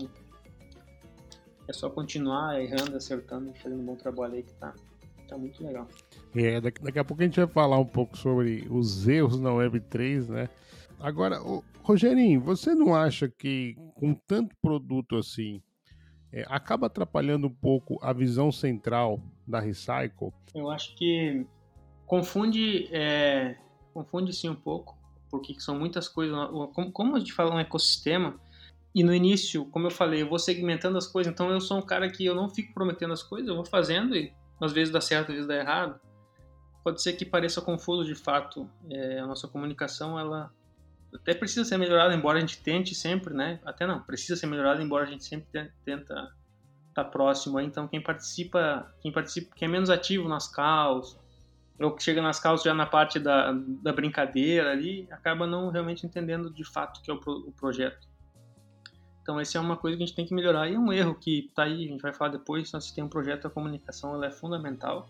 É 1.67 1.73
só 1.73 1.91
continuar 1.91 2.61
errando, 2.63 2.97
acertando 2.97 3.53
fazendo 3.55 3.83
um 3.83 3.85
bom 3.85 3.97
trabalho 3.97 4.35
aí 4.35 4.43
que 4.43 4.55
tá, 4.55 4.75
tá 5.29 5.37
muito 5.37 5.63
legal. 5.63 5.87
É, 6.35 6.61
daqui, 6.61 6.83
daqui 6.83 6.99
a 6.99 7.05
pouco 7.05 7.23
a 7.23 7.27
gente 7.27 7.39
vai 7.39 7.49
falar 7.49 7.79
um 7.79 7.85
pouco 7.85 8.17
sobre 8.17 8.67
os 8.71 9.07
erros 9.07 9.39
na 9.39 9.51
Web3, 9.51 10.29
né? 10.29 10.49
Agora, 10.99 11.39
Rogerinho, 11.83 12.41
você 12.41 12.75
não 12.75 12.95
acha 12.95 13.29
que 13.29 13.77
com 13.95 14.15
tanto 14.15 14.57
produto 14.63 15.17
assim, 15.17 15.63
é, 16.33 16.45
acaba 16.49 16.87
atrapalhando 16.87 17.47
um 17.47 17.55
pouco 17.55 17.99
a 18.03 18.13
visão 18.13 18.51
central 18.51 19.23
da 19.49 19.61
Recycle? 19.61 20.33
Eu 20.55 20.71
acho 20.71 20.95
que 20.95 21.47
confunde, 22.07 22.89
é, 22.93 23.57
confunde 23.95 24.33
sim 24.33 24.49
um 24.49 24.55
pouco, 24.55 24.97
porque 25.31 25.59
são 25.59 25.79
muitas 25.79 26.07
coisas. 26.07 26.37
Como, 26.75 26.93
como 26.93 27.17
a 27.17 27.19
gente 27.19 27.33
fala 27.33 27.55
um 27.55 27.59
ecossistema, 27.59 28.39
e 28.95 29.03
no 29.03 29.15
início, 29.15 29.65
como 29.67 29.87
eu 29.87 29.91
falei, 29.91 30.23
eu 30.23 30.29
vou 30.29 30.39
segmentando 30.39 30.99
as 30.99 31.07
coisas, 31.07 31.33
então 31.33 31.51
eu 31.51 31.61
sou 31.61 31.79
um 31.79 31.83
cara 31.83 32.11
que 32.11 32.25
eu 32.25 32.35
não 32.35 32.49
fico 32.49 32.75
prometendo 32.75 33.13
as 33.13 33.23
coisas, 33.23 33.49
eu 33.49 33.55
vou 33.55 33.65
fazendo 33.65 34.17
e 34.17 34.33
às 34.61 34.73
vezes 34.73 34.93
dá 34.93 35.01
certo, 35.01 35.29
às 35.29 35.35
vezes 35.35 35.47
dá 35.47 35.57
errado. 35.57 36.01
Pode 36.83 37.03
ser 37.03 37.13
que 37.13 37.25
pareça 37.25 37.61
confuso 37.61 38.05
de 38.05 38.15
fato. 38.15 38.69
É, 38.91 39.21
a 39.21 39.27
nossa 39.27 39.47
comunicação, 39.47 40.19
ela 40.19 40.51
até 41.15 41.35
precisa 41.35 41.65
ser 41.65 41.79
melhorada, 41.79 42.15
embora 42.15 42.39
a 42.39 42.41
gente 42.41 42.63
tente 42.63 42.95
sempre, 42.95 43.35
né? 43.35 43.61
Até 43.65 43.87
não, 43.87 44.01
precisa 44.01 44.37
ser 44.37 44.47
melhorada, 44.47 44.83
embora 44.83 45.05
a 45.05 45.11
gente 45.11 45.25
sempre 45.25 45.71
tenta 45.85 46.35
tá 47.03 47.11
próximo. 47.11 47.61
Então, 47.61 47.87
quem 47.89 48.01
participa, 48.01 48.93
quem 49.01 49.13
participa, 49.13 49.55
quem 49.55 49.69
é 49.69 49.71
menos 49.71 49.91
ativo 49.91 50.29
nas 50.29 50.49
calls, 50.49 51.19
ou 51.81 51.93
que 51.93 52.03
chega 52.03 52.21
nas 52.21 52.41
calls 52.41 52.63
já 52.63 52.75
na 52.75 52.87
parte 52.87 53.19
da, 53.19 53.53
da 53.83 53.93
brincadeira 53.93 54.73
ali, 54.73 55.07
acaba 55.11 55.47
não 55.47 55.71
realmente 55.71 56.07
entendendo 56.07 56.51
de 56.51 56.65
fato 56.65 56.99
o 56.99 57.03
que 57.03 57.11
é 57.11 57.15
o, 57.15 57.19
pro, 57.19 57.33
o 57.33 57.53
projeto. 57.53 58.07
Então, 59.23 59.39
essa 59.39 59.59
é 59.59 59.61
uma 59.61 59.77
coisa 59.77 59.97
que 59.97 60.03
a 60.03 60.07
gente 60.07 60.17
tem 60.17 60.27
que 60.27 60.35
melhorar 60.35 60.69
e 60.69 60.75
é 60.75 60.79
um 60.79 60.93
erro 60.93 61.15
que 61.15 61.47
está 61.49 61.65
aí, 61.65 61.85
a 61.85 61.89
gente 61.89 62.01
vai 62.01 62.15
falar 62.15 62.31
depois, 62.31 62.71
se 62.71 62.95
tem 62.95 63.05
um 63.05 63.09
projeto, 63.09 63.47
a 63.47 63.51
comunicação 63.51 64.15
ela 64.15 64.27
é 64.27 64.31
fundamental 64.31 65.09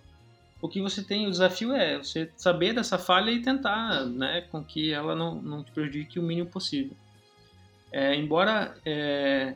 o 0.61 0.69
que 0.69 0.81
você 0.81 1.03
tem, 1.03 1.27
o 1.27 1.31
desafio 1.31 1.73
é 1.73 1.99
você 1.99 2.31
saber 2.37 2.75
dessa 2.75 2.99
falha 2.99 3.31
e 3.31 3.41
tentar, 3.41 4.05
né, 4.07 4.43
com 4.51 4.65
que 4.65 4.93
ela 4.93 5.15
não, 5.15 5.37
não 5.37 5.63
te 5.63 5.71
prejudique 5.71 6.19
o 6.19 6.23
mínimo 6.23 6.49
possível. 6.49 6.97
É, 7.93 8.15
embora 8.17 8.77
é, 8.85 9.55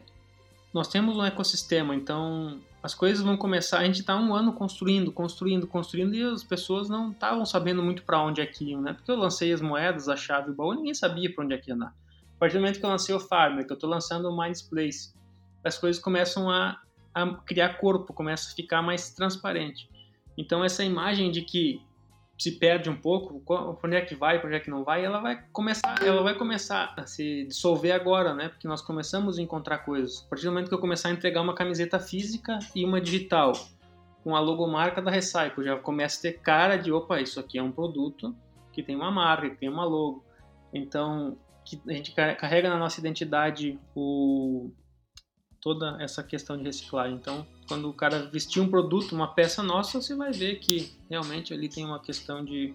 nós 0.72 0.88
temos 0.88 1.16
um 1.16 1.24
ecossistema, 1.24 1.94
então 1.94 2.60
as 2.82 2.94
coisas 2.94 3.24
vão 3.24 3.36
começar, 3.36 3.78
a 3.78 3.84
gente 3.84 4.00
está 4.00 4.16
um 4.16 4.34
ano 4.34 4.52
construindo, 4.52 5.12
construindo, 5.12 5.66
construindo 5.66 6.14
e 6.14 6.22
as 6.22 6.42
pessoas 6.42 6.88
não 6.88 7.12
estavam 7.12 7.44
sabendo 7.46 7.82
muito 7.82 8.02
para 8.02 8.20
onde 8.20 8.40
é 8.40 8.46
que 8.46 8.70
iam, 8.70 8.80
né? 8.80 8.92
Porque 8.92 9.10
eu 9.10 9.16
lancei 9.16 9.52
as 9.52 9.60
moedas, 9.60 10.08
a 10.08 10.16
chave, 10.16 10.50
o 10.50 10.54
baú, 10.54 10.74
ninguém 10.74 10.94
sabia 10.94 11.32
para 11.32 11.44
onde 11.44 11.54
é 11.54 11.58
que 11.58 11.70
ia 11.70 11.74
andar. 11.74 11.94
A 12.36 12.38
partir 12.38 12.54
do 12.54 12.60
momento 12.60 12.80
que 12.80 12.86
eu 12.86 12.90
lancei 12.90 13.14
o 13.14 13.20
Farmer, 13.20 13.64
que 13.64 13.72
eu 13.72 13.76
estou 13.76 13.88
lançando 13.88 14.28
o 14.28 14.36
Minds 14.36 14.62
Place, 14.62 15.14
as 15.64 15.78
coisas 15.78 16.02
começam 16.02 16.50
a 16.50 16.80
a 17.14 17.34
criar 17.44 17.78
corpo, 17.78 18.12
começa 18.12 18.50
a 18.50 18.54
ficar 18.54 18.82
mais 18.82 19.10
transparente. 19.10 19.88
Então 20.36 20.64
essa 20.64 20.82
imagem 20.82 21.30
de 21.30 21.42
que 21.42 21.82
se 22.42 22.50
perde 22.58 22.90
um 22.90 22.96
pouco, 22.96 23.40
para 23.40 23.86
onde 23.86 23.96
é 23.96 24.00
que 24.00 24.16
vai, 24.16 24.44
onde 24.44 24.56
é 24.56 24.58
que 24.58 24.68
não 24.68 24.82
vai, 24.82 25.04
ela 25.04 25.20
vai 25.20 25.44
começar, 25.52 26.02
ela 26.04 26.24
vai 26.24 26.34
começar 26.34 26.92
a 26.96 27.06
se 27.06 27.44
dissolver 27.44 27.92
agora, 27.92 28.34
né? 28.34 28.48
Porque 28.48 28.66
nós 28.66 28.82
começamos 28.82 29.38
a 29.38 29.42
encontrar 29.42 29.78
coisas. 29.78 30.24
A 30.26 30.30
partir 30.30 30.46
do 30.46 30.50
momento 30.50 30.68
que 30.68 30.74
eu 30.74 30.80
começar 30.80 31.08
a 31.08 31.12
entregar 31.12 31.40
uma 31.40 31.54
camiseta 31.54 32.00
física 32.00 32.58
e 32.74 32.84
uma 32.84 33.00
digital 33.00 33.52
com 34.24 34.34
a 34.34 34.40
logomarca 34.40 35.00
da 35.00 35.08
Recycle, 35.08 35.64
já 35.64 35.76
começa 35.76 36.18
a 36.18 36.22
ter 36.22 36.40
cara 36.40 36.76
de, 36.76 36.90
opa, 36.90 37.20
isso 37.20 37.38
aqui 37.38 37.58
é 37.58 37.62
um 37.62 37.70
produto 37.70 38.34
que 38.72 38.82
tem 38.82 38.96
uma 38.96 39.12
marca, 39.12 39.48
que 39.48 39.56
tem 39.56 39.68
uma 39.68 39.84
logo. 39.84 40.24
Então, 40.74 41.38
a 41.86 41.92
gente 41.92 42.12
carrega 42.12 42.68
na 42.68 42.76
nossa 42.76 42.98
identidade 42.98 43.78
o 43.94 44.72
toda 45.62 45.96
essa 46.00 46.22
questão 46.22 46.58
de 46.58 46.64
reciclagem. 46.64 47.14
Então, 47.14 47.46
quando 47.68 47.88
o 47.88 47.94
cara 47.94 48.26
vestir 48.26 48.60
um 48.60 48.68
produto, 48.68 49.14
uma 49.14 49.32
peça 49.32 49.62
nossa, 49.62 50.02
você 50.02 50.14
vai 50.14 50.32
ver 50.32 50.56
que 50.56 50.92
realmente 51.08 51.54
ali 51.54 51.68
tem 51.68 51.84
uma 51.86 52.00
questão 52.00 52.44
de, 52.44 52.74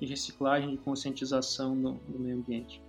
de 0.00 0.06
reciclagem, 0.06 0.70
de 0.70 0.78
conscientização 0.78 1.80
do, 1.80 1.92
do, 1.92 2.18
meio 2.18 2.38
ambiente. 2.38 2.82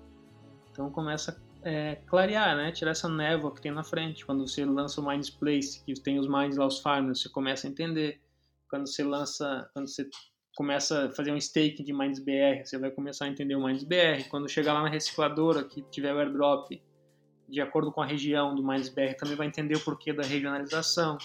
Então 0.71 0.89
começa 0.89 1.39
a 1.63 1.69
é, 1.69 1.95
clarear, 2.07 2.55
né? 2.55 2.71
tirar 2.71 2.91
essa 2.91 3.09
névoa 3.09 3.53
que 3.53 3.61
tem 3.61 3.73
na 3.73 3.83
frente. 3.83 4.25
Quando 4.25 4.47
você 4.47 4.63
lança 4.63 5.01
o 5.01 5.05
Minds 5.05 5.29
Place, 5.29 5.83
que 5.83 5.93
tem 5.95 6.17
os 6.17 6.27
Minds 6.27 6.55
lá, 6.55 6.65
os 6.65 6.79
farmers, 6.79 7.21
você 7.21 7.29
começa 7.29 7.67
a 7.67 7.69
entender. 7.69 8.21
Quando 8.69 8.87
você 8.87 9.03
lança, 9.03 9.69
quando 9.73 9.89
você 9.89 10.09
começa 10.55 11.07
a 11.07 11.11
fazer 11.11 11.33
um 11.33 11.41
stake 11.41 11.83
de 11.83 11.91
Minds 11.91 12.19
BR, 12.19 12.63
você 12.63 12.77
vai 12.77 12.89
começar 12.89 13.25
a 13.25 13.27
entender 13.27 13.55
o 13.55 13.63
Minds 13.65 13.83
BR. 13.83 14.29
Quando 14.29 14.47
chegar 14.47 14.73
lá 14.73 14.83
na 14.83 14.89
recicladora, 14.89 15.65
que 15.65 15.81
tiver 15.91 16.13
o 16.13 16.19
airdrop, 16.19 16.71
de 17.49 17.61
acordo 17.61 17.91
com 17.91 18.01
a 18.01 18.05
região 18.05 18.53
do 18.53 18.63
MindSBR, 18.63 19.15
também 19.15 19.35
vai 19.35 19.47
entender 19.47 19.75
o 19.75 19.79
porquê 19.79 20.13
da 20.13 20.23
regionalização. 20.23 21.17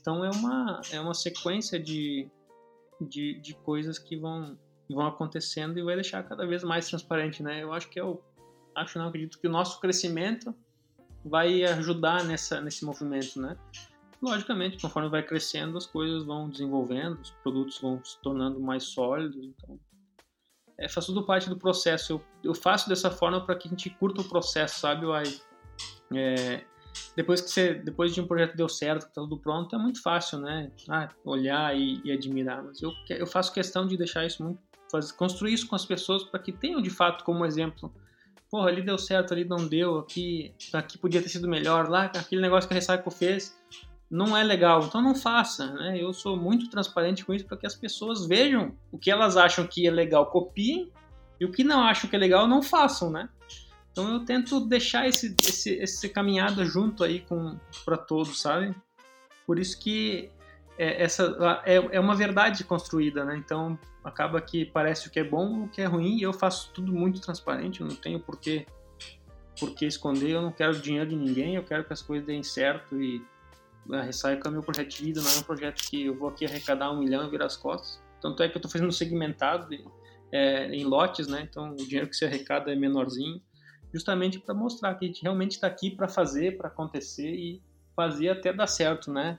Então 0.00 0.24
é 0.24 0.30
uma, 0.30 0.80
é 0.92 1.00
uma 1.00 1.14
sequência 1.14 1.78
de, 1.78 2.28
de, 3.00 3.34
de 3.40 3.54
coisas 3.54 3.98
que 3.98 4.16
vão, 4.16 4.58
vão 4.88 5.06
acontecendo 5.06 5.78
e 5.78 5.82
vai 5.82 5.94
deixar 5.94 6.22
cada 6.22 6.46
vez 6.46 6.62
mais 6.62 6.88
transparente, 6.88 7.42
né? 7.42 7.62
Eu 7.62 7.72
acho 7.72 7.88
que 7.88 7.98
é 7.98 8.04
o 8.04 8.20
acho 8.74 8.98
não 8.98 9.08
acredito 9.08 9.38
que 9.38 9.48
o 9.48 9.50
nosso 9.50 9.80
crescimento 9.80 10.54
vai 11.24 11.64
ajudar 11.64 12.24
nessa 12.24 12.60
nesse 12.60 12.84
movimento, 12.84 13.40
né? 13.40 13.56
Logicamente, 14.22 14.78
conforme 14.78 15.08
vai 15.08 15.22
crescendo, 15.22 15.78
as 15.78 15.86
coisas 15.86 16.24
vão 16.24 16.48
desenvolvendo, 16.48 17.18
os 17.20 17.30
produtos 17.42 17.80
vão 17.80 18.04
se 18.04 18.20
tornando 18.20 18.60
mais 18.60 18.84
sólidos, 18.84 19.42
então 19.42 19.80
é, 20.78 20.88
faz 20.88 21.06
tudo 21.06 21.24
parte 21.24 21.48
do 21.48 21.56
processo. 21.56 22.12
Eu, 22.12 22.22
eu 22.44 22.54
faço 22.54 22.88
dessa 22.88 23.10
forma 23.10 23.44
para 23.44 23.54
que 23.54 23.66
a 23.66 23.70
gente 23.70 23.88
curta 23.90 24.20
o 24.20 24.28
processo, 24.28 24.80
sabe, 24.80 25.06
Uai? 25.06 25.24
É, 26.14 26.62
depois 27.16 27.40
que 27.40 27.50
você, 27.50 27.74
depois 27.74 28.12
de 28.12 28.20
um 28.20 28.26
projeto 28.26 28.56
deu 28.56 28.68
certo, 28.68 29.04
tá 29.06 29.20
tudo 29.20 29.38
pronto, 29.38 29.74
é 29.74 29.78
muito 29.78 30.02
fácil, 30.02 30.38
né? 30.38 30.70
Ah, 30.88 31.08
olhar 31.24 31.76
e, 31.76 32.00
e, 32.04 32.12
admirar. 32.12 32.62
Mas 32.62 32.82
eu, 32.82 32.92
eu 33.08 33.26
faço 33.26 33.52
questão 33.52 33.86
de 33.86 33.96
deixar 33.96 34.24
isso 34.24 34.42
muito, 34.42 34.60
fazer, 34.90 35.12
construir 35.14 35.52
isso 35.52 35.68
com 35.68 35.76
as 35.76 35.84
pessoas 35.84 36.24
para 36.24 36.40
que 36.40 36.52
tenham 36.52 36.80
de 36.80 36.90
fato 36.90 37.24
como 37.24 37.44
exemplo. 37.44 37.92
Porra, 38.50 38.68
ali 38.68 38.82
deu 38.82 38.98
certo, 38.98 39.32
ali 39.32 39.44
não 39.44 39.66
deu, 39.68 39.98
aqui, 39.98 40.52
aqui 40.72 40.98
podia 40.98 41.22
ter 41.22 41.28
sido 41.28 41.48
melhor, 41.48 41.88
lá 41.88 42.06
aquele 42.06 42.40
negócio 42.40 42.68
que 42.68 42.74
a 42.74 42.78
Recycle 42.78 43.12
fez 43.12 43.56
não 44.10 44.36
é 44.36 44.42
legal, 44.42 44.82
então 44.82 45.00
não 45.00 45.14
faça, 45.14 45.72
né? 45.72 45.96
Eu 45.96 46.12
sou 46.12 46.36
muito 46.36 46.68
transparente 46.68 47.24
com 47.24 47.32
isso 47.32 47.46
para 47.46 47.56
que 47.56 47.66
as 47.66 47.76
pessoas 47.76 48.26
vejam 48.26 48.76
o 48.90 48.98
que 48.98 49.08
elas 49.08 49.36
acham 49.36 49.64
que 49.64 49.86
é 49.86 49.90
legal, 49.90 50.26
copiem, 50.26 50.90
e 51.38 51.44
o 51.44 51.52
que 51.52 51.62
não 51.62 51.80
acham 51.80 52.10
que 52.10 52.16
é 52.16 52.18
legal, 52.18 52.48
não 52.48 52.60
façam, 52.60 53.08
né? 53.08 53.28
Então 53.92 54.12
eu 54.12 54.24
tento 54.24 54.60
deixar 54.60 55.08
esse, 55.08 55.34
esse, 55.42 55.70
esse 55.74 56.08
caminhada 56.08 56.64
junto 56.64 57.02
aí 57.02 57.20
com 57.20 57.58
para 57.84 57.96
todos, 57.96 58.40
sabe? 58.40 58.74
Por 59.46 59.58
isso 59.58 59.78
que 59.78 60.30
é, 60.78 61.02
essa 61.02 61.62
é, 61.64 61.74
é 61.74 62.00
uma 62.00 62.14
verdade 62.14 62.62
construída, 62.64 63.24
né? 63.24 63.36
Então 63.36 63.78
acaba 64.04 64.40
que 64.40 64.64
parece 64.64 65.08
o 65.08 65.10
que 65.10 65.20
é 65.20 65.24
bom, 65.24 65.64
o 65.64 65.68
que 65.68 65.82
é 65.82 65.86
ruim, 65.86 66.16
e 66.16 66.22
eu 66.22 66.32
faço 66.32 66.70
tudo 66.72 66.92
muito 66.92 67.20
transparente, 67.20 67.80
eu 67.80 67.86
não 67.86 67.96
tenho 67.96 68.20
por 68.20 68.38
que, 68.38 68.64
por 69.58 69.74
que 69.74 69.84
esconder, 69.84 70.30
eu 70.30 70.42
não 70.42 70.52
quero 70.52 70.80
dinheiro 70.80 71.10
de 71.10 71.16
ninguém, 71.16 71.56
eu 71.56 71.64
quero 71.64 71.84
que 71.84 71.92
as 71.92 72.00
coisas 72.00 72.26
deem 72.26 72.42
certo 72.42 73.02
e 73.02 73.22
a 73.92 74.02
Recycle 74.02 74.40
é 74.46 74.50
meu 74.50 74.62
projeto 74.62 74.88
de 74.88 75.04
vida, 75.04 75.20
não 75.20 75.30
é 75.30 75.38
um 75.38 75.42
projeto 75.42 75.82
que 75.82 76.06
eu 76.06 76.14
vou 76.14 76.28
aqui 76.28 76.46
arrecadar 76.46 76.90
um 76.92 76.98
milhão 76.98 77.26
e 77.26 77.30
virar 77.30 77.46
as 77.46 77.56
costas. 77.56 78.00
Tanto 78.20 78.42
é 78.42 78.48
que 78.48 78.56
eu 78.56 78.58
estou 78.58 78.70
fazendo 78.70 78.92
segmentado 78.92 79.68
é, 80.30 80.66
em 80.68 80.84
lotes, 80.84 81.26
né? 81.26 81.46
Então 81.50 81.72
o 81.72 81.76
dinheiro 81.76 82.08
que 82.08 82.14
se 82.14 82.24
arrecada 82.24 82.72
é 82.72 82.76
menorzinho 82.76 83.40
justamente 83.92 84.38
para 84.38 84.54
mostrar 84.54 84.94
que 84.94 85.04
a 85.04 85.08
gente 85.08 85.22
realmente 85.22 85.52
está 85.52 85.66
aqui 85.66 85.90
para 85.90 86.08
fazer, 86.08 86.56
para 86.56 86.68
acontecer 86.68 87.30
e 87.30 87.62
fazer 87.94 88.30
até 88.30 88.52
dar 88.52 88.66
certo, 88.66 89.12
né? 89.12 89.38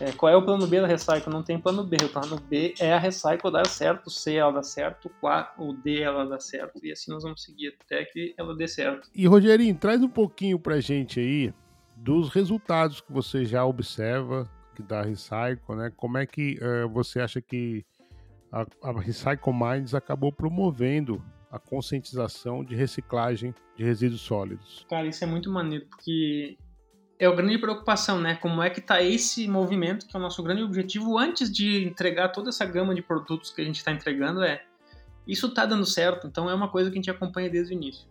É, 0.00 0.10
qual 0.12 0.32
é 0.32 0.36
o 0.36 0.44
plano 0.44 0.66
B 0.66 0.80
da 0.80 0.88
Recycle? 0.88 1.32
Não 1.32 1.44
tem 1.44 1.58
plano 1.58 1.84
B. 1.84 1.96
O 2.04 2.08
plano 2.08 2.36
B 2.36 2.74
é 2.80 2.92
a 2.92 2.98
Recycle 2.98 3.52
dar 3.52 3.66
certo, 3.66 4.08
o 4.08 4.10
C 4.10 4.34
ela 4.34 4.52
dar 4.52 4.64
certo, 4.64 5.08
o 5.56 5.72
D 5.72 6.00
ela 6.02 6.26
dar 6.26 6.40
certo. 6.40 6.84
E 6.84 6.90
assim 6.90 7.12
nós 7.12 7.22
vamos 7.22 7.42
seguir 7.42 7.76
até 7.80 8.04
que 8.04 8.34
ela 8.36 8.56
dê 8.56 8.66
certo. 8.66 9.08
E 9.14 9.26
Rogerinho, 9.26 9.76
traz 9.76 10.02
um 10.02 10.08
pouquinho 10.08 10.58
pra 10.58 10.80
gente 10.80 11.20
aí 11.20 11.54
dos 11.96 12.28
resultados 12.28 13.00
que 13.00 13.12
você 13.12 13.44
já 13.44 13.64
observa 13.64 14.50
que 14.74 14.82
da 14.82 15.02
Recycle, 15.02 15.76
né? 15.76 15.92
Como 15.96 16.18
é 16.18 16.26
que 16.26 16.58
uh, 16.60 16.88
você 16.88 17.20
acha 17.20 17.40
que 17.40 17.86
a, 18.50 18.66
a 18.82 19.00
Recycle 19.00 19.52
Minds 19.52 19.94
acabou 19.94 20.32
promovendo 20.32 21.22
a 21.54 21.58
conscientização 21.60 22.64
de 22.64 22.74
reciclagem 22.74 23.54
de 23.76 23.84
resíduos 23.84 24.22
sólidos. 24.22 24.84
Cara, 24.90 25.06
isso 25.06 25.22
é 25.22 25.26
muito 25.26 25.48
maneiro, 25.52 25.86
porque 25.86 26.58
é 27.16 27.26
a 27.26 27.32
grande 27.32 27.58
preocupação, 27.58 28.20
né? 28.20 28.34
Como 28.34 28.60
é 28.60 28.68
que 28.68 28.80
está 28.80 29.00
esse 29.00 29.46
movimento, 29.46 30.04
que 30.08 30.16
é 30.16 30.18
o 30.18 30.22
nosso 30.22 30.42
grande 30.42 30.64
objetivo, 30.64 31.16
antes 31.16 31.52
de 31.52 31.84
entregar 31.84 32.30
toda 32.30 32.48
essa 32.48 32.64
gama 32.64 32.92
de 32.92 33.02
produtos 33.02 33.52
que 33.52 33.62
a 33.62 33.64
gente 33.64 33.76
está 33.76 33.92
entregando, 33.92 34.42
é 34.42 34.64
isso 35.28 35.46
está 35.46 35.64
dando 35.64 35.86
certo, 35.86 36.26
então 36.26 36.50
é 36.50 36.54
uma 36.54 36.68
coisa 36.68 36.90
que 36.90 36.96
a 36.96 37.00
gente 37.00 37.10
acompanha 37.10 37.48
desde 37.48 37.72
o 37.72 37.76
início. 37.76 38.08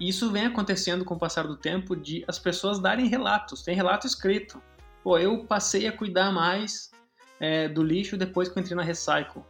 E 0.00 0.08
isso 0.08 0.32
vem 0.32 0.46
acontecendo 0.46 1.04
com 1.04 1.14
o 1.14 1.18
passar 1.18 1.46
do 1.46 1.56
tempo 1.56 1.94
de 1.94 2.24
as 2.26 2.38
pessoas 2.38 2.78
darem 2.78 3.08
relatos, 3.08 3.62
tem 3.62 3.76
relato 3.76 4.06
escrito. 4.06 4.60
Pô, 5.02 5.18
eu 5.18 5.44
passei 5.44 5.86
a 5.86 5.92
cuidar 5.92 6.32
mais 6.32 6.90
é, 7.38 7.68
do 7.68 7.82
lixo 7.82 8.16
depois 8.16 8.48
que 8.48 8.58
eu 8.58 8.62
entrei 8.62 8.74
na 8.74 8.82
Recycle 8.82 9.42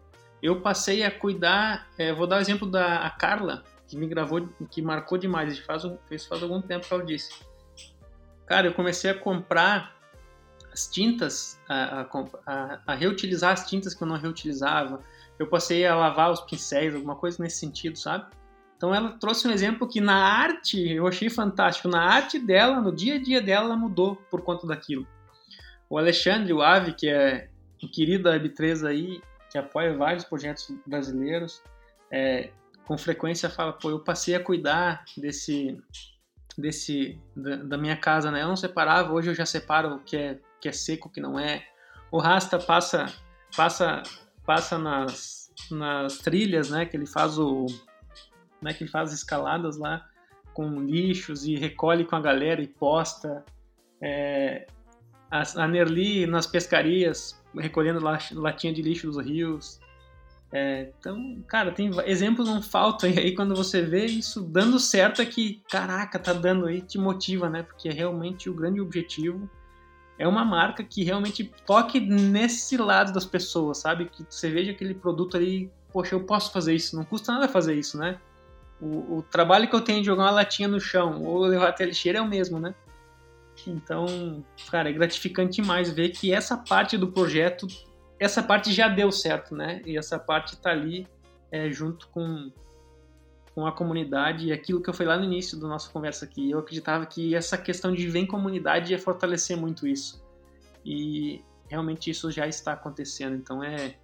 eu 0.47 0.61
passei 0.61 1.03
a 1.03 1.11
cuidar. 1.11 1.89
É, 1.99 2.13
vou 2.13 2.27
dar 2.27 2.37
o 2.37 2.41
exemplo 2.41 2.71
da 2.71 3.11
Carla, 3.19 3.65
que 3.89 3.97
me 3.97 4.07
gravou, 4.07 4.49
que 4.71 4.81
marcou 4.81 5.19
demais. 5.19 5.55
Isso 5.55 5.65
faz, 5.65 5.83
isso 6.11 6.29
faz 6.29 6.43
algum 6.43 6.63
tempo 6.63 6.87
que 6.87 6.95
ela 6.95 7.05
disse. 7.05 7.35
Cara, 8.47 8.69
eu 8.69 8.75
comecei 8.75 9.11
a 9.11 9.15
comprar 9.19 9.97
as 10.73 10.87
tintas, 10.87 11.61
a, 11.69 12.07
a, 12.47 12.81
a, 12.87 12.95
reutilizar 12.95 13.53
as 13.53 13.69
tintas 13.69 13.93
que 13.93 14.03
eu 14.03 14.07
não 14.07 14.17
reutilizava. 14.17 15.01
Eu 15.39 15.49
passei 15.49 15.85
a 15.85 15.97
lavar 15.97 16.31
os 16.31 16.41
pincéis, 16.41 16.95
alguma 16.95 17.17
coisa 17.17 17.43
nesse 17.43 17.59
sentido, 17.59 17.99
sabe? 17.99 18.27
Então 18.77 18.95
ela 18.95 19.13
trouxe 19.19 19.49
um 19.49 19.51
exemplo 19.51 19.89
que 19.89 20.01
na 20.01 20.17
arte, 20.17 20.93
eu 20.93 21.07
achei 21.07 21.31
fantástico, 21.31 21.89
na 21.89 22.03
arte 22.03 22.39
dela, 22.39 22.81
no 22.81 22.95
dia 22.95 23.15
a 23.15 23.19
dia 23.19 23.41
dela, 23.41 23.67
ela 23.67 23.77
mudou 23.77 24.17
por 24.31 24.43
conta 24.43 24.67
daquilo. 24.67 25.07
O 25.89 25.99
Alexandre, 25.99 26.53
o 26.53 26.63
Ave, 26.63 26.93
que 26.93 27.09
é 27.09 27.49
um 27.83 27.89
querido 27.89 28.25
da 28.25 28.39
Web3 28.39 28.87
aí, 28.87 29.21
que 29.51 29.59
apoia 29.59 29.97
vários 29.97 30.25
projetos 30.25 30.73
brasileiros, 30.87 31.63
é, 32.11 32.51
com 32.87 32.97
frequência 32.97 33.51
fala, 33.51 33.73
pô, 33.73 33.91
eu 33.91 34.01
passei 34.01 34.35
a 34.35 34.43
cuidar 34.43 35.05
desse, 35.17 35.81
desse 36.57 37.21
da, 37.35 37.57
da, 37.57 37.79
minha 37.79 37.97
casa, 37.97 38.31
né? 38.31 38.43
Eu 38.43 38.49
não 38.49 38.57
separava, 38.57 39.13
hoje 39.13 39.31
eu 39.31 39.35
já 39.35 39.45
separo 39.45 39.97
o 39.97 40.01
que 40.01 40.17
é, 40.17 40.39
que 40.61 40.69
é 40.69 40.73
seco, 40.73 41.09
o 41.09 41.11
que 41.11 41.21
não 41.21 41.39
é. 41.39 41.65
O 42.11 42.19
Rasta 42.19 42.59
passa, 42.59 43.07
passa, 43.57 44.03
passa 44.45 44.79
nas, 44.79 45.53
nas 45.71 46.19
trilhas, 46.19 46.71
né? 46.71 46.87
Que 46.87 46.97
ele 46.97 47.07
faz 47.07 47.39
o, 47.39 47.67
né? 48.63 48.73
Que 48.73 48.85
ele 48.85 48.91
faz 48.91 49.13
escaladas 49.13 49.77
lá 49.77 50.09
com 50.55 50.81
lixos 50.81 51.45
e 51.45 51.57
recolhe 51.57 52.05
com 52.05 52.17
a 52.17 52.21
galera 52.21 52.63
e 52.63 52.69
posta. 52.69 53.45
É, 54.01 54.67
a, 55.31 55.43
a 55.57 55.69
Nerli 55.69 56.27
nas 56.27 56.47
pescarias 56.47 57.43
recolhendo 57.59 58.01
latinha 58.01 58.73
de 58.73 58.83
lixo 58.83 59.07
dos 59.07 59.25
rios. 59.25 59.81
É, 60.53 60.90
então, 60.99 61.42
cara, 61.49 61.73
tem 61.73 61.90
exemplos 62.05 62.49
não 62.49 62.62
faltam. 62.62 63.11
E 63.11 63.19
aí, 63.19 63.35
quando 63.35 63.55
você 63.55 63.83
vê 63.83 64.07
isso 64.07 64.42
dando 64.42 64.79
certo, 64.79 65.21
é 65.21 65.27
que, 65.27 65.61
caraca, 65.71 66.19
tá 66.19 66.33
dando 66.33 66.66
aí, 66.66 66.81
te 66.81 66.99
motiva, 66.99 67.49
né? 67.49 67.62
Porque 67.62 67.88
é 67.88 67.92
realmente 67.92 68.49
o 68.49 68.55
grande 68.55 68.81
objetivo 68.81 69.51
é 70.19 70.27
uma 70.27 70.45
marca 70.45 70.83
que 70.83 71.05
realmente 71.05 71.45
toque 71.66 72.01
nesse 72.01 72.77
lado 72.77 73.12
das 73.12 73.25
pessoas, 73.25 73.79
sabe? 73.79 74.07
Que 74.07 74.25
você 74.29 74.51
veja 74.51 74.71
aquele 74.71 74.95
produto 74.95 75.37
ali, 75.37 75.71
poxa, 75.92 76.14
eu 76.14 76.21
posso 76.21 76.53
fazer 76.53 76.75
isso, 76.75 76.97
não 76.97 77.05
custa 77.05 77.33
nada 77.33 77.49
fazer 77.49 77.75
isso, 77.75 77.99
né? 77.99 78.19
O, 78.81 79.19
o 79.19 79.23
trabalho 79.23 79.69
que 79.69 79.75
eu 79.75 79.81
tenho 79.81 80.01
de 80.01 80.07
jogar 80.07 80.25
uma 80.25 80.31
latinha 80.31 80.69
no 80.69 80.81
chão 80.81 81.23
ou 81.23 81.45
levar 81.45 81.69
até 81.69 81.85
a 81.85 81.87
lixeira 81.87 82.19
é 82.19 82.23
o 82.23 82.29
mesmo, 82.29 82.59
né? 82.59 82.75
Então, 83.66 84.45
cara, 84.71 84.90
é 84.90 84.92
gratificante 84.92 85.61
demais 85.61 85.90
ver 85.90 86.11
que 86.11 86.33
essa 86.33 86.57
parte 86.57 86.99
do 86.99 87.11
projeto, 87.11 87.66
essa 88.19 88.42
parte 88.42 88.73
já 88.73 88.88
deu 88.88 89.11
certo, 89.11 89.55
né? 89.55 89.83
E 89.85 89.97
essa 89.97 90.19
parte 90.19 90.57
tá 90.61 90.71
ali 90.71 91.07
é, 91.51 91.71
junto 91.71 92.09
com, 92.09 92.51
com 93.55 93.66
a 93.66 93.73
comunidade 93.73 94.47
e 94.47 94.53
aquilo 94.53 94.83
que 94.83 94.90
eu 94.90 94.95
falei 94.95 95.14
lá 95.14 95.19
no 95.19 95.25
início 95.25 95.59
da 95.59 95.69
nossa 95.69 95.90
conversa 95.90 96.25
aqui. 96.25 96.51
Eu 96.51 96.59
acreditava 96.59 97.07
que 97.07 97.35
essa 97.35 97.57
questão 97.57 97.92
de 97.92 98.05
viver 98.05 98.21
em 98.21 98.27
comunidade 98.27 98.92
ia 98.92 98.99
fortalecer 98.99 99.57
muito 99.57 99.87
isso. 99.87 100.25
E 100.85 101.42
realmente 101.69 102.11
isso 102.11 102.31
já 102.31 102.47
está 102.47 102.73
acontecendo. 102.73 103.37
Então 103.37 103.62
é, 103.62 103.95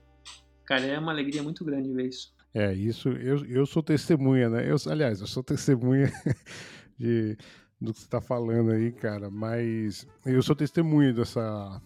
cara, 0.65 0.85
é 0.85 0.99
uma 0.99 1.13
alegria 1.13 1.43
muito 1.43 1.65
grande 1.65 1.93
ver 1.93 2.09
isso. 2.09 2.33
É, 2.55 2.73
isso, 2.75 3.09
eu, 3.09 3.47
eu 3.47 3.65
sou 3.65 3.83
testemunha, 3.83 4.51
né? 4.51 4.71
Eu, 4.71 4.77
aliás, 4.91 5.21
eu 5.21 5.27
sou 5.27 5.43
testemunha 5.43 6.13
de, 6.99 7.37
do 7.83 7.93
que 7.93 7.99
você 7.99 8.07
está 8.07 8.21
falando 8.21 8.71
aí, 8.71 8.93
cara, 8.93 9.29
mas 9.29 10.07
eu 10.25 10.41
sou 10.43 10.55
testemunha 10.55 11.13
dessa, 11.13 11.83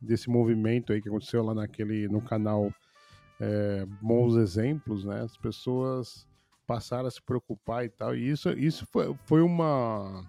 desse 0.00 0.30
movimento 0.30 0.92
aí 0.92 1.02
que 1.02 1.08
aconteceu 1.08 1.42
lá 1.44 1.54
naquele, 1.54 2.08
no 2.08 2.22
canal 2.22 2.72
é, 3.38 3.84
Bons 4.00 4.36
Exemplos, 4.36 5.04
né? 5.04 5.20
As 5.22 5.36
pessoas 5.36 6.26
passaram 6.66 7.06
a 7.06 7.10
se 7.10 7.22
preocupar 7.22 7.84
e 7.84 7.90
tal, 7.90 8.16
e 8.16 8.30
isso, 8.30 8.50
isso 8.52 8.86
foi, 8.86 9.14
foi 9.24 9.42
uma... 9.42 10.24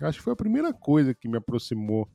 Acho 0.00 0.18
que 0.18 0.24
foi 0.24 0.32
a 0.32 0.36
primeira 0.36 0.72
coisa 0.72 1.12
que 1.12 1.28
me 1.28 1.36
aproximou 1.36 2.08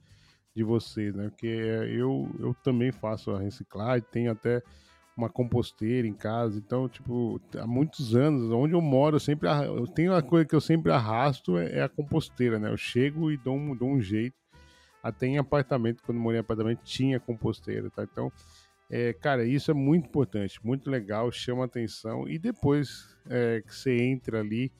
de 0.56 0.64
você, 0.64 1.12
né? 1.12 1.30
Porque 1.30 1.48
eu, 1.48 2.30
eu 2.40 2.56
também 2.64 2.92
faço 2.92 3.32
a 3.32 3.40
reciclagem, 3.40 4.08
tenho 4.10 4.32
até 4.32 4.64
uma 5.18 5.30
composteira 5.30 6.08
em 6.08 6.14
casa. 6.14 6.60
Então, 6.60 6.88
tipo, 6.88 7.42
há 7.58 7.66
muitos 7.66 8.16
anos, 8.16 8.52
onde 8.52 8.76
eu 8.76 8.82
moro, 8.82 9.16
eu 9.16 9.20
sempre 9.20 9.50
eu 9.50 9.88
tenho 9.88 10.12
uma 10.12 10.22
coisa 10.22 10.46
que 10.46 10.56
eu 10.56 10.62
sempre 10.62 10.92
arrasto 10.92 11.58
é, 11.58 11.80
é 11.80 11.82
a 11.82 11.90
composteira, 11.90 12.60
né? 12.60 12.70
Eu 12.70 12.78
chego 12.78 13.32
e 13.32 13.38
dou 13.38 13.56
um, 13.56 13.76
dou 13.76 13.90
um 13.90 14.00
jeito. 14.00 14.38
Até 15.02 15.26
em 15.26 15.38
apartamento, 15.38 16.04
quando 16.04 16.20
morei 16.20 16.38
em 16.40 16.42
apartamento, 16.42 16.82
tinha 16.84 17.20
composteira, 17.20 17.90
tá? 17.90 18.04
Então, 18.04 18.32
é, 18.90 19.12
cara, 19.14 19.44
isso 19.44 19.72
é 19.72 19.74
muito 19.74 20.08
importante, 20.08 20.64
muito 20.64 20.90
legal, 20.90 21.32
chama 21.32 21.66
atenção. 21.66 22.28
E 22.28 22.38
depois 22.38 23.18
é, 23.30 23.62
que 23.66 23.74
você 23.74 23.96
entra 23.98 24.40
ali, 24.40 24.72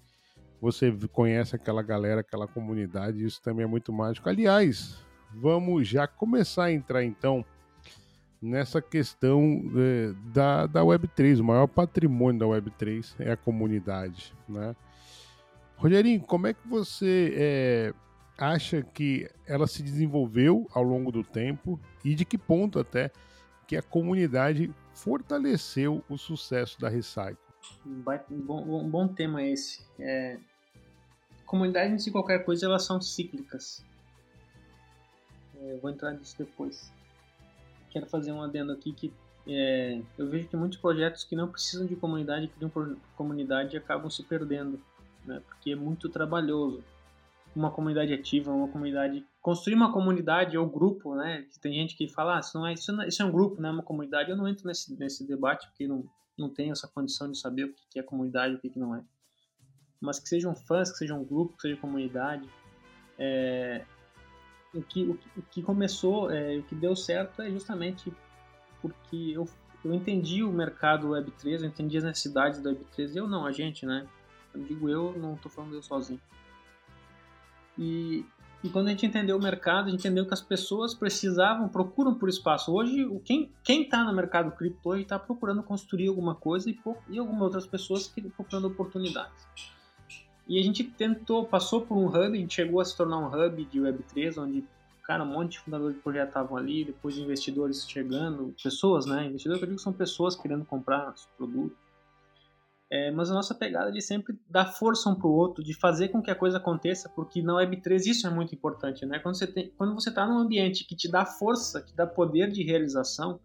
você 0.62 0.92
conhece 1.12 1.56
aquela 1.56 1.82
galera, 1.82 2.22
aquela 2.22 2.48
comunidade, 2.48 3.26
isso 3.26 3.42
também 3.42 3.64
é 3.64 3.68
muito 3.68 3.92
mágico. 3.92 4.30
Aliás, 4.30 4.98
vamos 5.34 5.88
já 5.88 6.08
começar 6.08 6.66
a 6.66 6.72
entrar 6.72 7.04
então 7.04 7.44
nessa 8.42 8.82
questão 8.82 9.64
é, 9.76 10.14
da, 10.34 10.68
da 10.68 10.82
Web3. 10.82 11.40
O 11.40 11.44
maior 11.44 11.68
patrimônio 11.68 12.40
da 12.40 12.46
Web3 12.46 13.16
é 13.20 13.32
a 13.32 13.38
comunidade, 13.38 14.34
né? 14.48 14.76
Rogerinho, 15.76 16.22
como 16.22 16.48
é 16.48 16.54
que 16.54 16.68
você 16.68 17.34
é, 17.36 17.94
acha 18.38 18.82
que 18.82 19.30
ela 19.46 19.68
se 19.68 19.84
desenvolveu 19.84 20.68
ao 20.72 20.84
longo 20.84 21.12
do 21.12 21.24
tempo 21.24 21.80
e 22.04 22.16
de 22.16 22.26
que 22.26 22.38
ponto 22.38 22.80
até 22.80 23.12
que 23.68 23.76
a 23.76 23.82
comunidade 23.82 24.74
fortaleceu 24.94 26.04
o 26.10 26.18
sucesso 26.18 26.80
da 26.80 26.90
Recycle? 26.90 27.38
Um 27.86 28.02
bom, 28.42 28.86
um 28.86 28.90
bom 28.90 29.08
tema 29.08 29.44
esse. 29.44 29.86
É, 30.00 30.40
comunidades 31.46 32.06
de 32.06 32.12
qualquer 32.12 32.44
coisa 32.44 32.66
elas 32.66 32.84
são 32.84 33.00
cíclicas. 33.00 33.86
É, 35.60 35.74
eu 35.74 35.80
vou 35.80 35.92
entrar 35.92 36.12
nisso 36.14 36.36
depois 36.40 36.92
quero 37.90 38.08
fazer 38.08 38.32
um 38.32 38.42
adendo 38.42 38.72
aqui 38.72 38.94
que 38.94 39.14
é, 39.48 40.02
eu 40.18 40.30
vejo 40.30 40.48
que 40.48 40.58
muitos 40.58 40.78
projetos 40.78 41.24
que 41.24 41.36
não 41.36 41.48
precisam 41.48 41.86
de 41.86 41.96
comunidade, 41.96 42.50
criam 42.50 42.72
comunidade 43.16 43.78
acabam 43.78 44.10
se 44.10 44.22
perdendo, 44.24 44.80
né? 45.26 45.42
Porque 45.48 45.72
é 45.72 45.76
muito 45.76 46.10
trabalhoso. 46.10 46.84
Uma 47.56 47.72
comunidade 47.72 48.14
ativa, 48.14 48.52
uma 48.52 48.68
comunidade 48.68 49.26
construir 49.42 49.76
uma 49.76 49.92
comunidade 49.92 50.58
ou 50.58 50.70
grupo, 50.70 51.16
né? 51.16 51.48
Tem 51.62 51.74
gente 51.74 51.96
que 51.96 52.10
fala, 52.10 52.38
ah, 52.38 52.40
isso 52.42 52.58
não 52.58 52.68
é 52.68 52.74
isso, 52.74 52.92
não 52.92 53.04
é, 53.04 53.08
isso 53.08 53.22
é 53.22 53.26
um 53.26 53.32
grupo, 53.32 53.62
não 53.62 53.70
é 53.70 53.72
uma 53.72 53.84
comunidade. 53.84 54.30
Eu 54.30 54.38
não 54.38 54.48
entro 54.48 54.68
nesse 54.68 54.98
nesse 55.00 55.26
debate 55.26 55.66
porque 55.68 55.88
não 55.88 56.06
não 56.38 56.50
tenho 56.50 56.72
essa 56.72 56.88
condição 56.88 57.32
de 57.32 57.40
saber 57.40 57.64
o 57.64 57.74
que 57.90 57.98
é 57.98 58.04
comunidade 58.04 58.54
e 58.54 58.58
o 58.58 58.60
que 58.60 58.78
não 58.78 58.96
é. 58.96 59.04
Mas 60.00 60.20
que 60.20 60.30
sejam 60.30 60.54
fãs, 60.54 60.92
que 60.92 60.98
sejam 60.98 61.24
grupo, 61.24 61.56
que 61.56 61.64
seja 61.64 61.78
comunidade, 61.78 62.48
é, 63.18 63.84
o 64.78 64.84
que, 64.84 65.04
o 65.04 65.42
que, 65.50 65.62
começou, 65.62 66.32
é, 66.32 66.58
o 66.58 66.64
que 66.64 66.76
deu 66.76 66.96
certo 66.96 67.42
é 67.42 67.50
justamente 67.50 68.14
porque 68.82 69.32
eu, 69.34 69.48
eu 69.84 69.94
entendi 69.94 70.44
o 70.44 70.52
mercado 70.52 71.10
Web3, 71.10 71.62
eu 71.62 71.68
entendi 71.68 71.98
as 71.98 72.04
necessidades 72.04 72.62
da 72.62 72.72
Web3, 72.72 73.16
eu 73.16 73.28
não, 73.28 73.46
a 73.46 73.52
gente, 73.52 73.86
né? 73.86 74.08
Eu 74.54 74.64
digo 74.64 74.90
eu, 74.90 75.18
não 75.18 75.34
estou 75.34 75.52
falando 75.52 75.74
eu 75.74 75.82
sozinho. 75.82 76.22
E, 77.78 78.26
e 78.64 78.70
quando 78.70 78.88
a 78.88 78.90
gente 78.92 79.06
entendeu 79.06 79.38
o 79.38 79.42
mercado, 79.42 79.88
a 79.88 79.92
gente 79.92 80.00
entendeu 80.00 80.26
que 80.26 80.34
as 80.34 80.42
pessoas 80.42 80.94
precisavam, 80.94 81.70
procuram 81.70 82.16
por 82.16 82.28
espaço. 82.28 82.74
Hoje, 82.74 83.08
quem 83.24 83.52
está 83.84 84.04
no 84.04 84.14
mercado 84.14 84.52
cripto 84.52 84.90
hoje 84.90 85.04
está 85.04 85.20
procurando 85.20 85.62
construir 85.62 86.08
alguma 86.08 86.34
coisa 86.34 86.70
e, 86.70 86.80
e 87.10 87.20
algumas 87.20 87.42
outras 87.42 87.68
pessoas 87.68 88.08
que 88.08 88.22
procurando 88.22 88.68
oportunidades. 88.68 89.48
E 90.48 90.60
a 90.60 90.64
gente 90.64 90.84
tentou, 90.84 91.46
passou 91.46 91.82
por 91.82 91.98
um 91.98 92.08
hub, 92.08 92.18
a 92.18 92.36
gente 92.36 92.54
chegou 92.54 92.80
a 92.80 92.86
se 92.86 92.96
tornar 92.96 93.18
um 93.18 93.28
hub 93.28 93.66
de 93.66 93.80
Web3, 93.80 94.42
onde, 94.42 94.64
cara, 95.04 95.24
um 95.24 95.28
monte 95.28 95.54
de 95.54 95.60
fundadores 95.60 95.96
de 95.96 96.02
projeto 96.02 96.30
estavam 96.30 96.56
ali, 96.56 96.86
depois 96.86 97.18
investidores 97.18 97.88
chegando, 97.88 98.56
pessoas, 98.64 99.06
né? 99.06 99.26
Investidores, 99.26 99.62
eu 99.62 99.68
digo, 99.68 99.80
são 99.80 99.92
pessoas 99.92 100.36
querendo 100.36 100.64
comprar 100.64 101.06
nosso 101.06 101.28
produto. 101.38 101.76
É, 102.90 103.12
mas 103.12 103.30
a 103.30 103.34
nossa 103.34 103.54
pegada 103.54 103.92
de 103.92 104.02
sempre 104.02 104.40
dar 104.50 104.66
força 104.68 105.10
um 105.10 105.16
para 105.16 105.28
o 105.28 105.32
outro, 105.32 105.62
de 105.62 105.74
fazer 105.74 106.08
com 106.08 106.22
que 106.22 106.32
a 106.32 106.36
coisa 106.36 106.56
aconteça, 106.56 107.10
porque 107.10 107.42
na 107.42 107.54
Web3 107.56 108.06
isso 108.06 108.26
é 108.26 108.30
muito 108.30 108.56
importante, 108.56 109.06
né? 109.06 109.20
Quando 109.20 109.38
você 109.38 109.46
tem, 109.46 109.70
quando 109.78 109.94
você 109.94 110.08
está 110.08 110.26
num 110.26 110.38
ambiente 110.38 110.86
que 110.86 110.96
te 110.96 111.12
dá 111.12 111.26
força, 111.26 111.82
que 111.82 111.94
dá 111.94 112.08
poder 112.08 112.50
de 112.50 112.64
realização, 112.64 113.42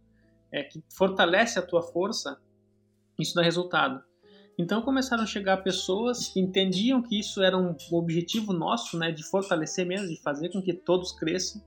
é, 0.53 0.63
que 0.63 0.81
fortalece 0.89 1.59
a 1.59 1.63
tua 1.63 1.83
força, 1.83 2.41
isso 3.19 3.35
dá 3.35 3.43
resultado. 3.43 4.05
Então 4.59 4.83
começaram 4.83 5.23
a 5.23 5.27
chegar 5.27 5.59
pessoas 5.59 6.29
que 6.29 6.41
entendiam 6.41 7.03
que 7.03 7.19
isso 7.19 7.43
era 7.43 7.57
um 7.57 7.75
objetivo 7.91 8.53
nosso, 8.53 8.99
né, 8.99 9.11
de 9.11 9.23
fortalecer 9.23 9.87
mesmo, 9.87 10.09
de 10.09 10.21
fazer 10.21 10.51
com 10.51 10.63
que 10.63 10.73
todos 10.73 11.13
cresçam. 11.13 11.63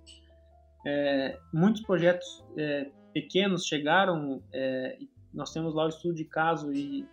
É, 0.86 1.40
muitos 1.52 1.82
projetos 1.82 2.44
é, 2.56 2.92
pequenos 3.12 3.66
chegaram, 3.66 4.44
é, 4.54 4.98
nós 5.34 5.52
temos 5.52 5.74
lá 5.74 5.86
o 5.86 5.90
estudo 5.90 6.14
de 6.14 6.26
caso 6.26 6.72
e 6.72 7.06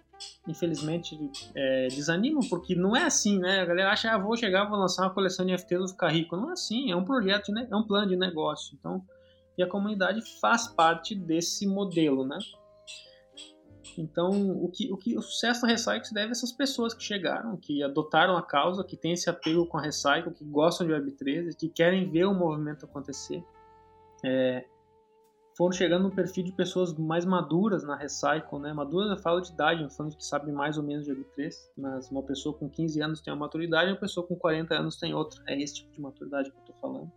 infelizmente 0.46 1.18
é, 1.54 1.88
desanimam 1.88 2.42
porque 2.48 2.74
não 2.74 2.94
é 2.94 3.04
assim, 3.04 3.38
né? 3.38 3.60
A 3.60 3.64
galera 3.64 3.90
acha, 3.90 4.12
ah, 4.12 4.18
vou 4.18 4.36
chegar, 4.36 4.68
vou 4.68 4.78
lançar 4.78 5.02
uma 5.02 5.14
coleção 5.14 5.44
de 5.44 5.52
NFTs, 5.52 5.78
vou 5.78 5.88
ficar 5.88 6.08
rico. 6.08 6.36
Não 6.36 6.50
é 6.50 6.52
assim, 6.52 6.92
é 6.92 6.96
um 6.96 7.04
projeto, 7.04 7.50
né? 7.50 7.66
é 7.70 7.76
um 7.76 7.82
plano 7.82 8.08
de 8.08 8.16
negócio. 8.16 8.76
Então, 8.78 9.02
e 9.56 9.62
a 9.62 9.68
comunidade 9.68 10.20
faz 10.40 10.68
parte 10.68 11.14
desse 11.14 11.66
modelo, 11.66 12.26
né? 12.26 12.38
Então, 14.00 14.30
o 14.62 14.68
que, 14.68 14.92
o 14.92 14.96
que 14.96 15.16
o 15.16 15.22
sucesso 15.22 15.62
da 15.62 15.68
Recycle 15.68 16.04
se 16.04 16.14
deve 16.14 16.28
a 16.28 16.30
essas 16.30 16.52
pessoas 16.52 16.94
que 16.94 17.02
chegaram, 17.02 17.56
que 17.56 17.82
adotaram 17.82 18.36
a 18.36 18.42
causa, 18.42 18.84
que 18.84 18.96
têm 18.96 19.12
esse 19.12 19.28
apego 19.28 19.66
com 19.66 19.78
a 19.78 19.82
Recycle, 19.82 20.32
que 20.32 20.44
gostam 20.44 20.86
de 20.86 20.92
Web3, 20.92 21.54
que 21.56 21.68
querem 21.68 22.10
ver 22.10 22.24
o 22.24 22.34
movimento 22.34 22.84
acontecer. 22.84 23.44
É, 24.24 24.64
foram 25.56 25.72
chegando 25.72 26.04
no 26.04 26.10
perfil 26.10 26.44
de 26.44 26.52
pessoas 26.52 26.94
mais 26.94 27.24
maduras 27.24 27.84
na 27.84 27.94
Recycle, 27.94 28.58
né? 28.58 28.72
Maduras 28.72 29.10
eu 29.10 29.18
falo 29.18 29.40
de 29.40 29.52
idade, 29.52 29.86
falando 29.94 30.16
que 30.16 30.24
sabem 30.24 30.52
mais 30.52 30.78
ou 30.78 30.84
menos 30.84 31.04
de 31.04 31.12
Web3, 31.12 31.52
mas 31.76 32.10
uma 32.10 32.22
pessoa 32.22 32.56
com 32.56 32.68
15 32.68 33.00
anos 33.02 33.20
tem 33.20 33.32
uma 33.32 33.40
maturidade, 33.40 33.90
uma 33.90 34.00
pessoa 34.00 34.26
com 34.26 34.34
40 34.34 34.74
anos 34.74 34.96
tem 34.96 35.12
outra. 35.12 35.42
É 35.46 35.60
esse 35.60 35.74
tipo 35.74 35.92
de 35.92 36.00
maturidade 36.00 36.50
que 36.50 36.56
eu 36.56 36.60
estou 36.60 36.76
falando. 36.80 37.12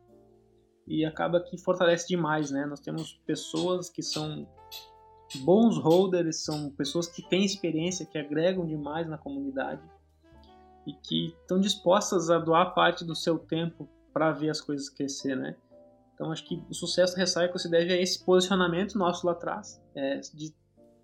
E 0.87 1.05
acaba 1.05 1.39
que 1.39 1.57
fortalece 1.57 2.07
demais, 2.07 2.51
né? 2.51 2.65
Nós 2.65 2.79
temos 2.79 3.13
pessoas 3.25 3.89
que 3.89 4.03
são 4.03 4.47
bons 5.35 5.77
holders 5.77 6.43
são 6.43 6.69
pessoas 6.71 7.07
que 7.07 7.27
têm 7.27 7.43
experiência, 7.43 8.05
que 8.05 8.17
agregam 8.17 8.65
demais 8.65 9.07
na 9.07 9.17
comunidade 9.17 9.81
e 10.85 10.93
que 10.93 11.35
estão 11.41 11.59
dispostas 11.59 12.29
a 12.29 12.37
doar 12.37 12.73
parte 12.73 13.03
do 13.03 13.15
seu 13.15 13.39
tempo 13.39 13.89
para 14.13 14.31
ver 14.31 14.49
as 14.49 14.61
coisas 14.61 14.87
crescer, 14.87 15.35
né? 15.35 15.55
Então 16.13 16.31
acho 16.31 16.45
que 16.45 16.63
o 16.69 16.73
sucesso 16.73 17.15
do 17.15 17.19
Recycle 17.19 17.59
se 17.59 17.69
deve 17.69 17.91
a 17.91 18.01
esse 18.01 18.23
posicionamento 18.23 18.97
nosso 18.97 19.25
lá 19.25 19.33
atrás, 19.33 19.81
é, 19.93 20.19
de 20.33 20.53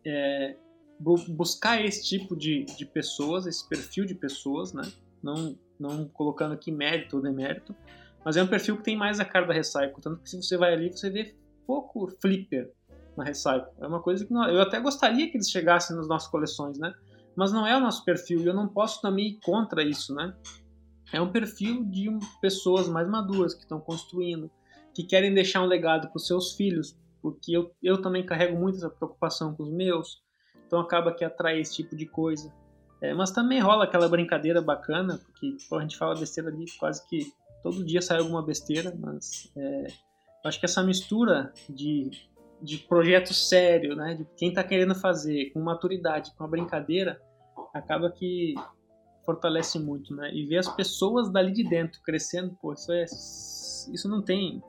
é, 0.05 0.55
buscar 0.99 1.83
esse 1.83 2.03
tipo 2.03 2.35
de, 2.35 2.63
de 2.63 2.85
pessoas, 2.85 3.45
esse 3.45 3.67
perfil 3.67 4.05
de 4.05 4.15
pessoas, 4.15 4.71
né? 4.71 4.83
Não, 5.21 5.57
não 5.79 6.07
colocando 6.07 6.53
aqui 6.53 6.71
mérito 6.71 7.17
ou 7.17 7.21
demérito, 7.21 7.75
mas 8.23 8.37
é 8.37 8.43
um 8.43 8.47
perfil 8.47 8.77
que 8.77 8.83
tem 8.83 8.95
mais 8.95 9.19
a 9.19 9.25
cara 9.25 9.45
da 9.45 9.53
Recycle, 9.53 10.01
tanto 10.01 10.21
que 10.21 10.29
se 10.29 10.37
você 10.41 10.55
vai 10.57 10.73
ali 10.73 10.89
você 10.89 11.09
vê 11.09 11.35
pouco 11.65 12.07
flipper, 12.21 12.71
na 13.17 13.23
Recycle. 13.23 13.71
É 13.79 13.87
uma 13.87 14.01
coisa 14.01 14.25
que 14.25 14.33
não, 14.33 14.47
eu 14.49 14.61
até 14.61 14.79
gostaria 14.79 15.29
que 15.29 15.37
eles 15.37 15.49
chegassem 15.49 15.95
nas 15.95 16.07
nossas 16.07 16.29
coleções, 16.29 16.77
né? 16.77 16.93
Mas 17.35 17.51
não 17.51 17.65
é 17.65 17.75
o 17.75 17.79
nosso 17.79 18.03
perfil 18.03 18.41
e 18.41 18.45
eu 18.45 18.53
não 18.53 18.67
posso 18.67 19.01
também 19.01 19.29
ir 19.29 19.39
contra 19.43 19.83
isso, 19.83 20.13
né? 20.13 20.33
É 21.13 21.21
um 21.21 21.31
perfil 21.31 21.83
de 21.83 22.09
pessoas 22.41 22.87
mais 22.87 23.07
maduras 23.07 23.53
que 23.53 23.61
estão 23.61 23.79
construindo, 23.79 24.49
que 24.93 25.03
querem 25.03 25.33
deixar 25.33 25.61
um 25.61 25.65
legado 25.65 26.07
para 26.07 26.17
os 26.17 26.27
seus 26.27 26.53
filhos, 26.53 26.97
porque 27.21 27.55
eu, 27.55 27.71
eu 27.83 28.01
também 28.01 28.25
carrego 28.25 28.57
muito 28.57 28.77
essa 28.77 28.89
preocupação 28.89 29.53
com 29.53 29.63
os 29.63 29.71
meus, 29.71 30.21
então 30.65 30.79
acaba 30.79 31.13
que 31.13 31.23
atrai 31.23 31.59
esse 31.59 31.75
tipo 31.75 31.95
de 31.95 32.05
coisa. 32.05 32.51
É, 33.01 33.13
mas 33.13 33.31
também 33.31 33.59
rola 33.59 33.85
aquela 33.85 34.07
brincadeira 34.07 34.61
bacana, 34.61 35.19
porque 35.25 35.57
pô, 35.67 35.77
a 35.77 35.81
gente 35.81 35.97
fala 35.97 36.17
besteira 36.17 36.49
ali 36.49 36.65
quase 36.79 37.05
que 37.07 37.33
todo 37.63 37.83
dia 37.83 38.01
sai 38.01 38.19
alguma 38.19 38.45
besteira, 38.45 38.95
mas 38.97 39.51
é, 39.55 39.87
acho 40.45 40.59
que 40.59 40.65
essa 40.65 40.83
mistura 40.83 41.51
de 41.67 42.11
de 42.61 42.77
projeto 42.77 43.33
sério, 43.33 43.95
né, 43.95 44.13
de 44.13 44.25
quem 44.37 44.49
está 44.49 44.63
querendo 44.63 44.93
fazer, 44.93 45.51
com 45.51 45.59
maturidade, 45.59 46.31
com 46.35 46.43
a 46.43 46.47
brincadeira, 46.47 47.19
acaba 47.73 48.11
que 48.11 48.53
fortalece 49.25 49.79
muito, 49.79 50.15
né? 50.15 50.33
E 50.33 50.45
ver 50.45 50.57
as 50.57 50.67
pessoas 50.67 51.31
dali 51.31 51.51
de 51.51 51.63
dentro 51.63 52.01
crescendo, 52.01 52.57
pô, 52.61 52.73
isso 52.73 52.91
é 52.91 53.05
isso 53.05 54.09
não 54.09 54.21
tem 54.21 54.61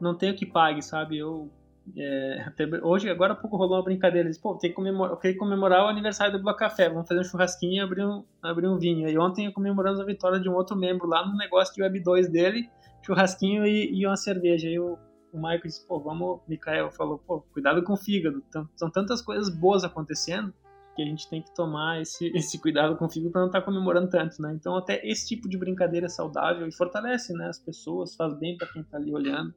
não 0.00 0.16
tem 0.16 0.30
o 0.30 0.36
que 0.36 0.44
pague, 0.44 0.82
sabe? 0.82 1.18
Eu 1.18 1.50
é, 1.96 2.46
hoje, 2.82 3.10
agora 3.10 3.34
há 3.34 3.36
pouco 3.36 3.56
rolou 3.56 3.76
uma 3.76 3.84
brincadeira. 3.84 4.26
Eles, 4.26 4.38
pô, 4.38 4.54
tem 4.56 4.70
que 4.70 4.76
comemorar, 4.76 5.12
eu 5.12 5.18
queria 5.18 5.36
comemorar 5.36 5.84
o 5.84 5.88
aniversário 5.88 6.32
do 6.32 6.42
Bloco 6.42 6.58
Café. 6.58 6.88
Vamos 6.88 7.06
fazer 7.06 7.20
um 7.20 7.24
churrasquinho 7.24 7.74
e 7.74 7.80
abrir 7.80 8.06
um, 8.06 8.24
abrir 8.42 8.68
um 8.68 8.78
vinho. 8.78 9.08
E 9.08 9.18
ontem 9.18 9.52
comemoramos 9.52 10.00
a 10.00 10.04
vitória 10.04 10.40
de 10.40 10.48
um 10.48 10.54
outro 10.54 10.76
membro 10.76 11.06
lá 11.06 11.26
no 11.26 11.36
negócio 11.36 11.74
de 11.74 11.82
Web 11.82 12.00
2 12.00 12.28
dele, 12.30 12.70
churrasquinho 13.02 13.66
e, 13.66 13.92
e 13.92 14.06
uma 14.06 14.16
cerveja. 14.16 14.68
E 14.68 14.78
o, 14.78 14.98
o 15.34 15.38
Michael 15.38 15.62
disse, 15.62 15.86
pô, 15.86 16.00
vamos. 16.00 16.40
Mikael 16.48 16.90
falou, 16.90 17.18
pô, 17.18 17.40
cuidado 17.52 17.82
com 17.82 17.94
o 17.94 17.96
fígado. 17.96 18.42
São 18.76 18.90
tantas 18.90 19.20
coisas 19.20 19.48
boas 19.48 19.84
acontecendo 19.84 20.54
que 20.94 21.02
a 21.02 21.04
gente 21.04 21.28
tem 21.28 21.42
que 21.42 21.52
tomar 21.54 22.00
esse, 22.00 22.28
esse 22.36 22.58
cuidado 22.58 22.96
com 22.96 23.06
o 23.06 23.10
fígado 23.10 23.32
para 23.32 23.40
não 23.40 23.48
estar 23.48 23.60
tá 23.60 23.64
comemorando 23.64 24.08
tanto, 24.08 24.40
né? 24.40 24.52
Então, 24.54 24.76
até 24.76 25.04
esse 25.06 25.26
tipo 25.26 25.48
de 25.48 25.58
brincadeira 25.58 26.06
é 26.06 26.08
saudável 26.08 26.66
e 26.68 26.72
fortalece 26.72 27.32
né, 27.32 27.48
as 27.48 27.58
pessoas, 27.58 28.14
faz 28.14 28.32
bem 28.38 28.56
para 28.56 28.68
quem 28.68 28.82
está 28.82 28.96
ali 28.96 29.12
olhando. 29.12 29.52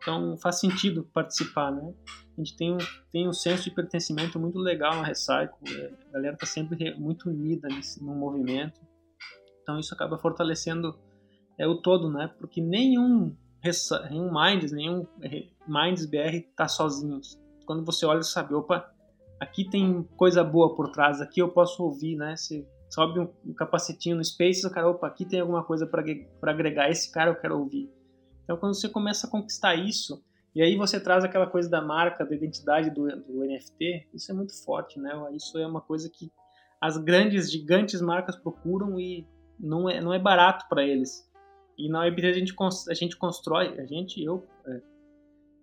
Então 0.00 0.36
faz 0.38 0.60
sentido 0.60 1.04
participar, 1.12 1.72
né? 1.72 1.92
A 2.36 2.40
gente 2.40 2.56
tem 2.56 2.72
um, 2.72 2.78
tem 3.10 3.28
um 3.28 3.32
senso 3.32 3.64
de 3.64 3.72
pertencimento 3.72 4.38
muito 4.38 4.58
legal 4.58 4.94
na 4.94 5.02
Recycle, 5.02 5.76
é, 5.76 5.92
a 6.08 6.12
galera 6.12 6.34
está 6.34 6.46
sempre 6.46 6.94
muito 6.94 7.28
unida 7.28 7.68
nesse, 7.68 8.02
no 8.02 8.14
movimento, 8.14 8.80
então 9.60 9.78
isso 9.78 9.92
acaba 9.92 10.16
fortalecendo 10.16 10.96
é, 11.58 11.66
o 11.66 11.82
todo, 11.82 12.08
né? 12.08 12.32
Porque 12.38 12.60
nenhum, 12.60 13.36
nenhum 14.10 14.30
Minds, 14.32 14.72
nenhum 14.72 15.06
Minds 15.66 16.06
BR 16.06 16.36
está 16.36 16.68
sozinho. 16.68 17.20
Quando 17.66 17.84
você 17.84 18.06
olha 18.06 18.20
e 18.20 18.24
sabe, 18.24 18.54
opa, 18.54 18.90
aqui 19.40 19.68
tem 19.68 20.02
coisa 20.16 20.42
boa 20.42 20.74
por 20.74 20.90
trás, 20.90 21.20
aqui 21.20 21.40
eu 21.40 21.48
posso 21.48 21.82
ouvir, 21.82 22.16
né? 22.16 22.36
Você 22.36 22.66
sobe 22.90 23.20
um 23.20 23.54
capacetinho 23.54 24.16
no 24.16 24.24
Space, 24.24 24.66
o 24.66 24.70
cara, 24.70 24.88
opa, 24.88 25.06
aqui 25.06 25.24
tem 25.24 25.40
alguma 25.40 25.62
coisa 25.62 25.86
para 25.86 26.02
agregar, 26.50 26.88
esse 26.90 27.12
cara 27.12 27.30
eu 27.30 27.36
quero 27.36 27.58
ouvir. 27.58 27.90
Então, 28.44 28.56
quando 28.56 28.74
você 28.74 28.88
começa 28.88 29.26
a 29.26 29.30
conquistar 29.30 29.74
isso, 29.74 30.24
e 30.54 30.62
aí 30.62 30.76
você 30.76 30.98
traz 30.98 31.22
aquela 31.22 31.46
coisa 31.46 31.68
da 31.68 31.82
marca, 31.82 32.24
da 32.24 32.34
identidade 32.34 32.90
do, 32.90 33.06
do 33.06 33.44
NFT, 33.44 34.08
isso 34.14 34.32
é 34.32 34.34
muito 34.34 34.54
forte, 34.64 34.98
né? 34.98 35.12
Isso 35.34 35.58
é 35.58 35.66
uma 35.66 35.82
coisa 35.82 36.08
que 36.08 36.32
as 36.80 36.96
grandes, 36.96 37.50
gigantes 37.50 38.00
marcas 38.00 38.36
procuram 38.36 38.98
e 38.98 39.26
não 39.60 39.88
é, 39.88 40.00
não 40.00 40.14
é 40.14 40.18
barato 40.18 40.66
para 40.68 40.82
eles. 40.82 41.27
E 41.78 41.88
na 41.88 42.04
Web3 42.04 42.30
a 42.30 42.32
gente, 42.32 42.54
a 42.90 42.94
gente 42.94 43.16
constrói, 43.16 43.78
a 43.78 43.86
gente, 43.86 44.22
eu, 44.22 44.44
é, 44.66 44.82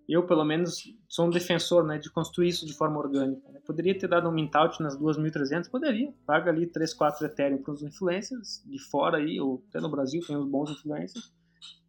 eu 0.08 0.26
pelo 0.26 0.44
menos 0.44 0.82
sou 1.08 1.26
um 1.26 1.30
defensor 1.30 1.84
né, 1.84 1.98
de 1.98 2.10
construir 2.10 2.48
isso 2.48 2.64
de 2.64 2.72
forma 2.72 2.98
orgânica. 2.98 3.52
Né? 3.52 3.60
Poderia 3.66 3.96
ter 3.96 4.08
dado 4.08 4.28
um 4.28 4.32
mintout 4.32 4.82
nas 4.82 4.98
2.300? 4.98 5.70
Poderia. 5.70 6.12
Paga 6.26 6.50
ali 6.50 6.66
3, 6.66 6.94
4 6.94 7.26
Ethereum 7.26 7.62
para 7.62 7.74
os 7.74 7.82
influencers 7.82 8.62
de 8.64 8.78
fora 8.78 9.18
aí, 9.18 9.38
ou 9.38 9.62
até 9.68 9.80
no 9.80 9.90
Brasil 9.90 10.22
tem 10.26 10.36
uns 10.36 10.48
bons 10.48 10.70
influencers 10.70 11.36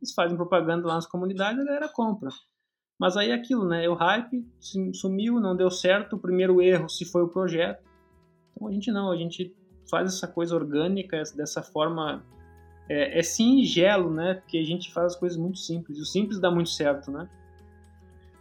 eles 0.02 0.13
fazem 0.13 0.38
propaganda 0.38 0.88
lá 0.88 0.96
nas 0.96 1.06
comunidades 1.06 1.62
a 1.62 1.66
galera 1.66 1.90
compra. 1.90 2.30
Mas 3.00 3.16
aí 3.16 3.30
é 3.30 3.34
aquilo, 3.34 3.68
né? 3.68 3.88
O 3.88 3.94
hype 3.94 4.46
sumiu, 4.94 5.40
não 5.40 5.56
deu 5.56 5.70
certo. 5.70 6.16
O 6.16 6.20
primeiro 6.20 6.62
erro 6.62 6.90
se 6.90 7.06
foi 7.06 7.22
o 7.22 7.28
projeto. 7.28 7.84
Então 8.56 8.68
a 8.68 8.72
gente 8.72 8.92
não, 8.92 9.12
a 9.12 9.16
gente 9.16 9.56
faz 9.90 10.16
essa 10.16 10.28
coisa 10.28 10.56
orgânica 10.56 11.22
dessa 11.36 11.62
forma. 11.62 12.26
É, 12.89 13.19
é 13.19 13.23
singelo, 13.23 14.10
né? 14.12 14.36
Porque 14.36 14.58
a 14.58 14.63
gente 14.63 14.91
faz 14.91 15.13
as 15.13 15.15
coisas 15.15 15.38
muito 15.38 15.60
simples. 15.60 15.97
E 15.97 16.02
o 16.02 16.06
simples 16.06 16.39
dá 16.39 16.50
muito 16.50 16.69
certo, 16.69 17.12
né? 17.12 17.28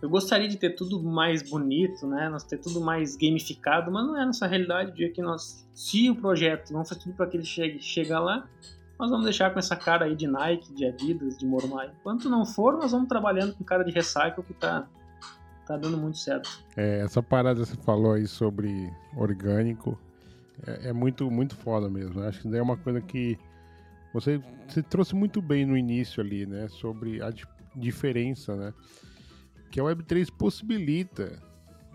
Eu 0.01 0.11
gostaria 0.11 0.47
de 0.47 0.57
ter 0.57 0.71
tudo 0.71 1.03
mais 1.03 1.49
bonito, 1.49 2.07
né? 2.07 2.29
Nós 2.29 2.45
ter 2.45 2.59
tudo 2.59 2.81
mais 2.81 3.17
gamificado, 3.17 3.91
mas 3.91 4.07
não 4.07 4.21
é 4.21 4.25
nossa 4.25 4.47
realidade. 4.47 4.91
O 4.91 4.95
dia 4.95 5.11
que 5.11 5.23
nós, 5.23 5.67
se 5.73 6.11
o 6.11 6.15
projeto, 6.15 6.73
vamos 6.73 6.89
fazer 6.89 7.01
tudo 7.01 7.15
para 7.15 7.27
que 7.27 7.37
ele 7.37 7.45
chegue, 7.45 7.81
chega 7.81 8.19
lá, 8.19 8.47
nós 8.99 9.11
vamos 9.11 9.25
deixar 9.25 9.53
com 9.53 9.59
essa 9.59 9.75
cara 9.75 10.05
aí 10.05 10.15
de 10.15 10.27
Nike, 10.27 10.73
de 10.75 10.85
Adidas, 10.85 11.37
de 11.39 11.47
Mormai. 11.47 11.91
Enquanto 12.01 12.29
não 12.29 12.45
for, 12.45 12.77
nós 12.77 12.93
vamos 12.93 13.09
trabalhando 13.09 13.55
com 13.55 13.65
cara 13.65 13.85
de 13.85 13.91
recycle 13.91 14.43
que 14.43 14.55
tá, 14.55 14.87
tá 15.67 15.77
dando 15.77 15.97
muito 15.97 16.19
certo. 16.19 16.49
É, 16.77 17.01
essa 17.01 17.23
parada 17.23 17.61
que 17.61 17.67
você 17.67 17.77
falou 17.77 18.13
aí 18.13 18.27
sobre 18.27 18.93
orgânico 19.17 19.99
é, 20.67 20.91
é 20.91 20.93
muito, 20.93 21.31
muito 21.31 21.57
foda 21.57 21.89
mesmo. 21.89 22.23
Acho 22.23 22.43
que 22.43 22.57
é 22.57 22.63
uma 22.63 22.77
coisa 22.77 23.01
que 23.01 23.39
você, 24.21 24.41
você 24.67 24.83
trouxe 24.83 25.15
muito 25.15 25.43
bem 25.43 25.67
no 25.67 25.77
início 25.77 26.23
ali, 26.23 26.47
né? 26.47 26.69
Sobre 26.69 27.21
a 27.23 27.31
diferença, 27.75 28.57
né? 28.57 28.73
Que 29.71 29.79
a 29.79 29.83
Web3 29.83 30.31
possibilita 30.33 31.43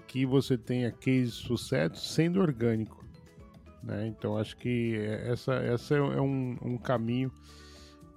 que 0.08 0.24
você 0.24 0.56
tenha 0.56 0.92
case 0.92 1.32
de 1.32 1.38
sucesso 1.48 2.06
sendo 2.14 2.40
orgânico. 2.40 3.04
Né? 3.82 4.06
Então 4.08 4.38
acho 4.38 4.56
que 4.58 4.96
essa, 5.24 5.54
essa 5.56 5.96
é 5.96 6.22
um, 6.22 6.58
um 6.62 6.78
caminho 6.78 7.32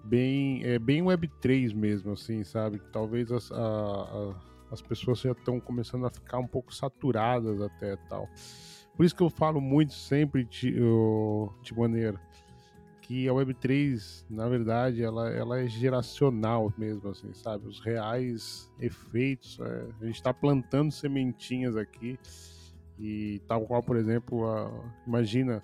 bem, 0.05 0.63
é 0.65 0.79
bem 0.79 1.03
Web3 1.03 1.75
mesmo, 1.75 2.13
assim, 2.13 2.45
sabe? 2.45 2.83
Talvez 2.93 3.33
as, 3.33 3.51
a, 3.51 3.57
a, 3.57 4.35
as 4.71 4.83
pessoas 4.83 5.21
já 5.21 5.33
estão 5.33 5.59
começando 5.59 6.05
a 6.05 6.11
ficar 6.11 6.39
um 6.39 6.47
pouco 6.47 6.75
saturadas 6.75 7.59
até 7.63 7.97
tal. 7.97 8.29
Por 8.95 9.07
isso 9.07 9.17
que 9.17 9.23
eu 9.23 9.31
falo 9.31 9.63
muito 9.63 9.95
sempre 9.95 10.45
de, 10.45 10.75
de 11.63 11.75
maneira 11.75 12.21
que 13.05 13.29
a 13.29 13.33
Web3, 13.33 14.25
na 14.31 14.49
verdade, 14.49 15.03
ela, 15.03 15.29
ela 15.31 15.61
é 15.61 15.67
geracional 15.67 16.73
mesmo, 16.77 17.11
assim, 17.11 17.35
sabe? 17.35 17.69
Os 17.69 17.79
reais 17.79 18.71
efeitos, 18.81 19.59
é, 19.61 19.89
a 20.01 20.07
gente 20.07 20.15
está 20.15 20.33
plantando 20.33 20.91
sementinhas 20.91 21.77
aqui 21.77 22.19
e 22.99 23.43
tal 23.47 23.67
qual, 23.67 23.83
por 23.83 23.97
exemplo, 23.97 24.47
a, 24.47 24.71
imagina 25.07 25.63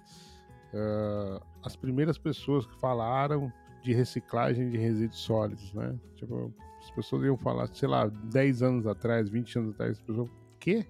uh, 0.75 1.43
as 1.65 1.75
primeiras 1.77 2.19
pessoas 2.19 2.67
que 2.67 2.79
falaram 2.79 3.51
de 3.83 3.95
reciclagem 3.95 4.69
de 4.69 4.77
resíduos 4.77 5.21
sólidos, 5.21 5.73
né? 5.73 5.99
Tipo, 6.17 6.53
as 6.79 6.91
pessoas 6.91 7.25
iam 7.25 7.39
falar, 7.39 7.69
sei 7.73 7.89
lá, 7.89 8.07
10 8.07 8.63
anos 8.63 8.87
atrás, 8.87 9.31
20 9.31 9.59
anos 9.59 9.75
atrás, 9.75 9.93
as 9.93 10.03
pessoas, 10.03 10.29
quê? 10.59 10.87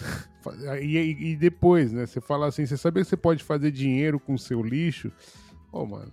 e, 0.80 1.32
e, 1.32 1.36
depois, 1.36 1.92
né? 1.92 2.06
Você 2.06 2.20
fala 2.20 2.46
assim, 2.46 2.66
você 2.66 2.76
sabia 2.76 3.02
que 3.02 3.08
você 3.08 3.16
pode 3.16 3.42
fazer 3.42 3.70
dinheiro 3.70 4.18
com 4.18 4.36
seu 4.36 4.62
lixo? 4.62 5.10
Ô, 5.72 5.84
mano, 5.86 6.12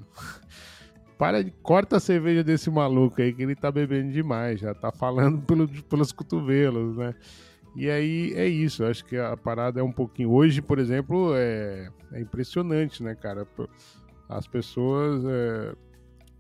para 1.18 1.44
de, 1.44 1.52
corta 1.64 1.98
a 1.98 2.00
cerveja 2.00 2.44
desse 2.44 2.70
maluco 2.70 3.22
aí 3.22 3.34
que 3.34 3.44
ele 3.44 3.56
tá 3.56 3.72
bebendo 3.72 4.12
demais, 4.12 4.60
já 4.60 4.74
tá 4.74 4.92
falando 4.92 5.42
pelo, 5.42 5.68
pelos 5.84 6.12
cotovelos, 6.12 6.98
né? 6.98 7.14
E 7.76 7.90
aí 7.90 8.34
é 8.36 8.48
isso, 8.48 8.84
acho 8.84 9.06
que 9.06 9.18
a 9.18 9.38
parada 9.38 9.80
é 9.80 9.84
um 9.84 9.92
pouquinho. 9.92 10.32
Hoje, 10.32 10.62
por 10.62 10.78
exemplo, 10.78 11.34
é, 11.36 11.90
é 12.12 12.20
impressionante, 12.20 13.02
né, 13.02 13.16
cara? 13.16 13.48
As 14.28 14.46
pessoas. 14.46 15.24
É... 15.26 15.74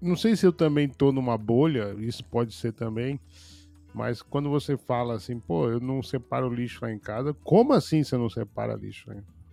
Não 0.01 0.15
sei 0.15 0.35
se 0.35 0.45
eu 0.45 0.51
também 0.51 0.89
tô 0.89 1.11
numa 1.11 1.37
bolha, 1.37 1.95
isso 1.99 2.23
pode 2.25 2.53
ser 2.53 2.73
também. 2.73 3.19
Mas 3.93 4.21
quando 4.21 4.49
você 4.49 4.77
fala 4.77 5.15
assim, 5.15 5.39
pô, 5.39 5.69
eu 5.69 5.79
não 5.79 6.01
separo 6.01 6.53
lixo 6.53 6.79
lá 6.81 6.91
em 6.91 6.99
casa, 6.99 7.33
como 7.43 7.73
assim 7.73 8.03
você 8.03 8.17
não 8.17 8.29
separa 8.29 8.73
lixo? 8.75 9.09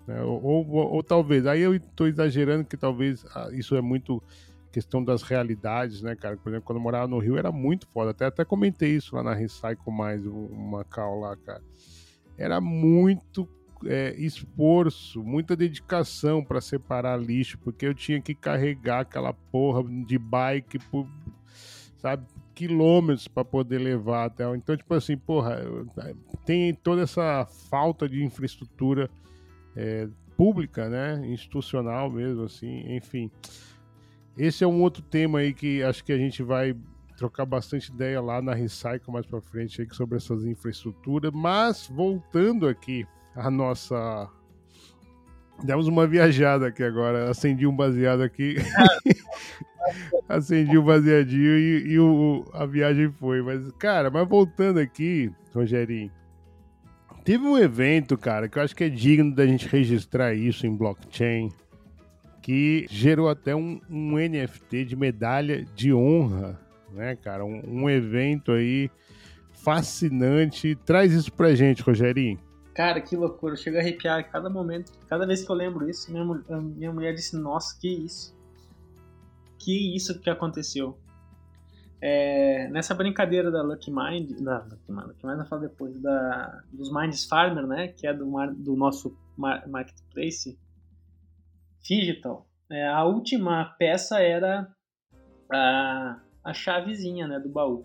Né? 0.06 0.22
Ou, 0.22 0.42
ou, 0.42 0.92
ou, 0.94 1.02
talvez, 1.02 1.46
aí 1.46 1.60
eu 1.60 1.74
estou 1.74 2.06
exagerando 2.06 2.64
que 2.64 2.76
talvez 2.76 3.26
ah, 3.34 3.48
isso 3.52 3.76
é 3.76 3.80
muito 3.82 4.22
questão 4.72 5.02
das 5.02 5.22
realidades, 5.22 6.02
né, 6.02 6.14
cara? 6.14 6.36
Por 6.36 6.50
exemplo, 6.50 6.66
quando 6.66 6.78
eu 6.78 6.82
morava 6.82 7.06
no 7.08 7.18
Rio 7.18 7.36
era 7.36 7.50
muito 7.50 7.86
foda. 7.88 8.12
Até, 8.12 8.26
até 8.26 8.44
comentei 8.44 8.94
isso 8.94 9.16
lá 9.16 9.22
na 9.22 9.34
Recycle 9.34 9.92
Mais, 9.92 10.24
uma 10.24 10.84
cal 10.84 11.20
lá, 11.20 11.36
cara. 11.36 11.62
Era 12.36 12.60
muito 12.60 13.48
é, 13.84 14.14
esforço, 14.16 15.22
muita 15.22 15.56
dedicação 15.56 16.44
para 16.44 16.60
separar 16.60 17.20
lixo, 17.20 17.58
porque 17.58 17.86
eu 17.86 17.94
tinha 17.94 18.20
que 18.20 18.34
carregar 18.34 19.00
aquela 19.00 19.32
porra 19.32 19.82
de 20.04 20.18
bike 20.18 20.78
por, 20.90 21.08
sabe, 21.98 22.24
quilômetros 22.58 23.28
para 23.28 23.44
poder 23.44 23.78
levar 23.78 24.24
até. 24.24 24.44
Então, 24.56 24.76
tipo 24.76 24.92
assim, 24.92 25.16
porra, 25.16 25.60
tem 26.44 26.74
toda 26.74 27.02
essa 27.02 27.46
falta 27.70 28.08
de 28.08 28.24
infraestrutura 28.24 29.08
é, 29.76 30.08
pública, 30.36 30.88
né, 30.88 31.24
institucional 31.28 32.10
mesmo, 32.10 32.42
assim, 32.42 32.96
enfim. 32.96 33.30
Esse 34.36 34.64
é 34.64 34.66
um 34.66 34.82
outro 34.82 35.02
tema 35.02 35.38
aí 35.38 35.54
que 35.54 35.84
acho 35.84 36.04
que 36.04 36.12
a 36.12 36.18
gente 36.18 36.42
vai 36.42 36.74
trocar 37.16 37.46
bastante 37.46 37.92
ideia 37.92 38.20
lá 38.20 38.42
na 38.42 38.54
Recycle 38.54 39.12
mais 39.12 39.24
para 39.24 39.40
frente 39.40 39.80
aí 39.80 39.88
sobre 39.92 40.16
essas 40.16 40.44
infraestruturas. 40.44 41.30
Mas 41.32 41.86
voltando 41.86 42.66
aqui 42.66 43.06
a 43.36 43.48
nossa 43.48 44.28
Demos 45.62 45.88
uma 45.88 46.06
viajada 46.06 46.68
aqui 46.68 46.82
agora. 46.84 47.30
Acendi 47.30 47.66
um 47.66 47.74
baseado 47.74 48.22
aqui. 48.22 48.56
Acendi 50.28 50.76
um 50.76 50.84
baseadinho 50.84 51.58
e, 51.58 51.92
e, 51.92 51.98
o, 51.98 52.44
a 52.52 52.66
viagem 52.66 53.10
foi. 53.12 53.42
Mas, 53.42 53.70
cara, 53.72 54.10
mas 54.10 54.28
voltando 54.28 54.78
aqui, 54.78 55.30
Rogerinho. 55.54 56.10
Teve 57.24 57.44
um 57.44 57.58
evento, 57.58 58.16
cara, 58.16 58.48
que 58.48 58.58
eu 58.58 58.62
acho 58.62 58.74
que 58.74 58.84
é 58.84 58.88
digno 58.88 59.34
da 59.34 59.46
gente 59.46 59.68
registrar 59.68 60.34
isso 60.34 60.66
em 60.66 60.74
blockchain 60.74 61.50
que 62.48 62.86
gerou 62.88 63.28
até 63.28 63.54
um, 63.54 63.78
um 63.90 64.16
NFT 64.16 64.86
de 64.86 64.96
medalha 64.96 65.66
de 65.74 65.92
honra, 65.92 66.58
né, 66.90 67.14
cara? 67.14 67.44
Um, 67.44 67.82
um, 67.82 67.90
evento 67.90 68.52
aí 68.52 68.90
fascinante. 69.52 70.74
Traz 70.86 71.12
isso 71.12 71.30
pra 71.30 71.54
gente, 71.54 71.82
Rogerinho. 71.82 72.38
Cara, 72.74 73.02
que 73.02 73.14
loucura. 73.14 73.52
Eu 73.52 73.58
chego 73.58 73.76
a 73.76 73.80
arrepiar 73.80 74.30
cada 74.30 74.48
momento. 74.48 74.92
Cada 75.10 75.26
vez 75.26 75.44
que 75.44 75.52
eu 75.52 75.54
lembro 75.54 75.90
isso, 75.90 76.10
minha, 76.10 76.24
minha 76.58 76.90
mulher 76.90 77.12
disse: 77.12 77.36
Nossa, 77.36 77.78
que 77.78 77.86
isso. 77.86 78.34
Que 79.68 79.94
isso 79.94 80.18
que 80.18 80.30
aconteceu. 80.30 80.98
É, 82.00 82.68
nessa 82.68 82.94
brincadeira 82.94 83.50
da 83.50 83.60
Lucky 83.60 83.90
Mind, 83.90 84.40
da 84.40 84.60
Lucky 84.60 84.90
Mind, 84.90 85.06
Lucky 85.08 85.26
Mind 85.26 85.40
eu 85.40 85.44
falo 85.44 85.60
depois, 85.60 86.00
da, 86.00 86.62
dos 86.72 86.90
Minds 86.90 87.26
Farmer, 87.26 87.66
né, 87.66 87.88
que 87.88 88.06
é 88.06 88.14
do, 88.14 88.24
do 88.54 88.74
nosso 88.74 89.14
marketplace 89.36 90.58
digital, 91.82 92.48
é, 92.70 92.88
a 92.88 93.04
última 93.04 93.62
peça 93.78 94.22
era 94.22 94.74
a, 95.52 96.18
a 96.42 96.54
chavezinha, 96.54 97.28
né, 97.28 97.38
do 97.38 97.50
baú. 97.50 97.84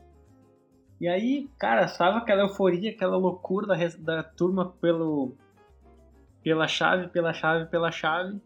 E 1.02 1.08
aí, 1.10 1.50
cara, 1.60 1.84
estava 1.84 2.20
aquela 2.20 2.44
euforia, 2.44 2.92
aquela 2.92 3.18
loucura 3.18 3.68
da, 3.68 3.76
da 4.00 4.24
turma 4.24 4.72
pelo, 4.80 5.36
pela 6.42 6.66
chave, 6.66 7.10
pela 7.10 7.34
chave, 7.34 7.66
pela 7.66 7.92
chave. 7.92 8.40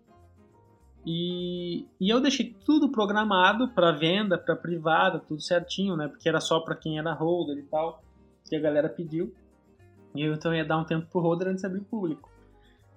E, 1.10 1.86
e 2.02 2.10
eu 2.10 2.20
deixei 2.20 2.54
tudo 2.66 2.92
programado 2.92 3.70
para 3.70 3.94
venda, 3.94 4.38
para 4.38 4.58
privada, 4.58 5.20
tudo 5.20 5.42
certinho, 5.42 5.96
né? 5.96 6.10
Porque 6.10 6.28
era 6.28 6.42
só 6.42 6.60
para 6.60 6.76
quem 6.76 7.00
era 7.00 7.14
holder 7.14 7.58
e 7.58 7.64
tal, 7.64 8.04
que 8.44 8.54
a 8.54 8.60
galera 8.60 8.90
pediu. 8.90 9.34
E 10.14 10.22
eu 10.22 10.34
então 10.34 10.54
ia 10.54 10.66
dar 10.66 10.78
um 10.78 10.84
tempo 10.84 11.08
pro 11.10 11.22
holder 11.22 11.48
antes 11.48 11.62
de 11.62 11.68
abrir 11.68 11.80
público. 11.86 12.30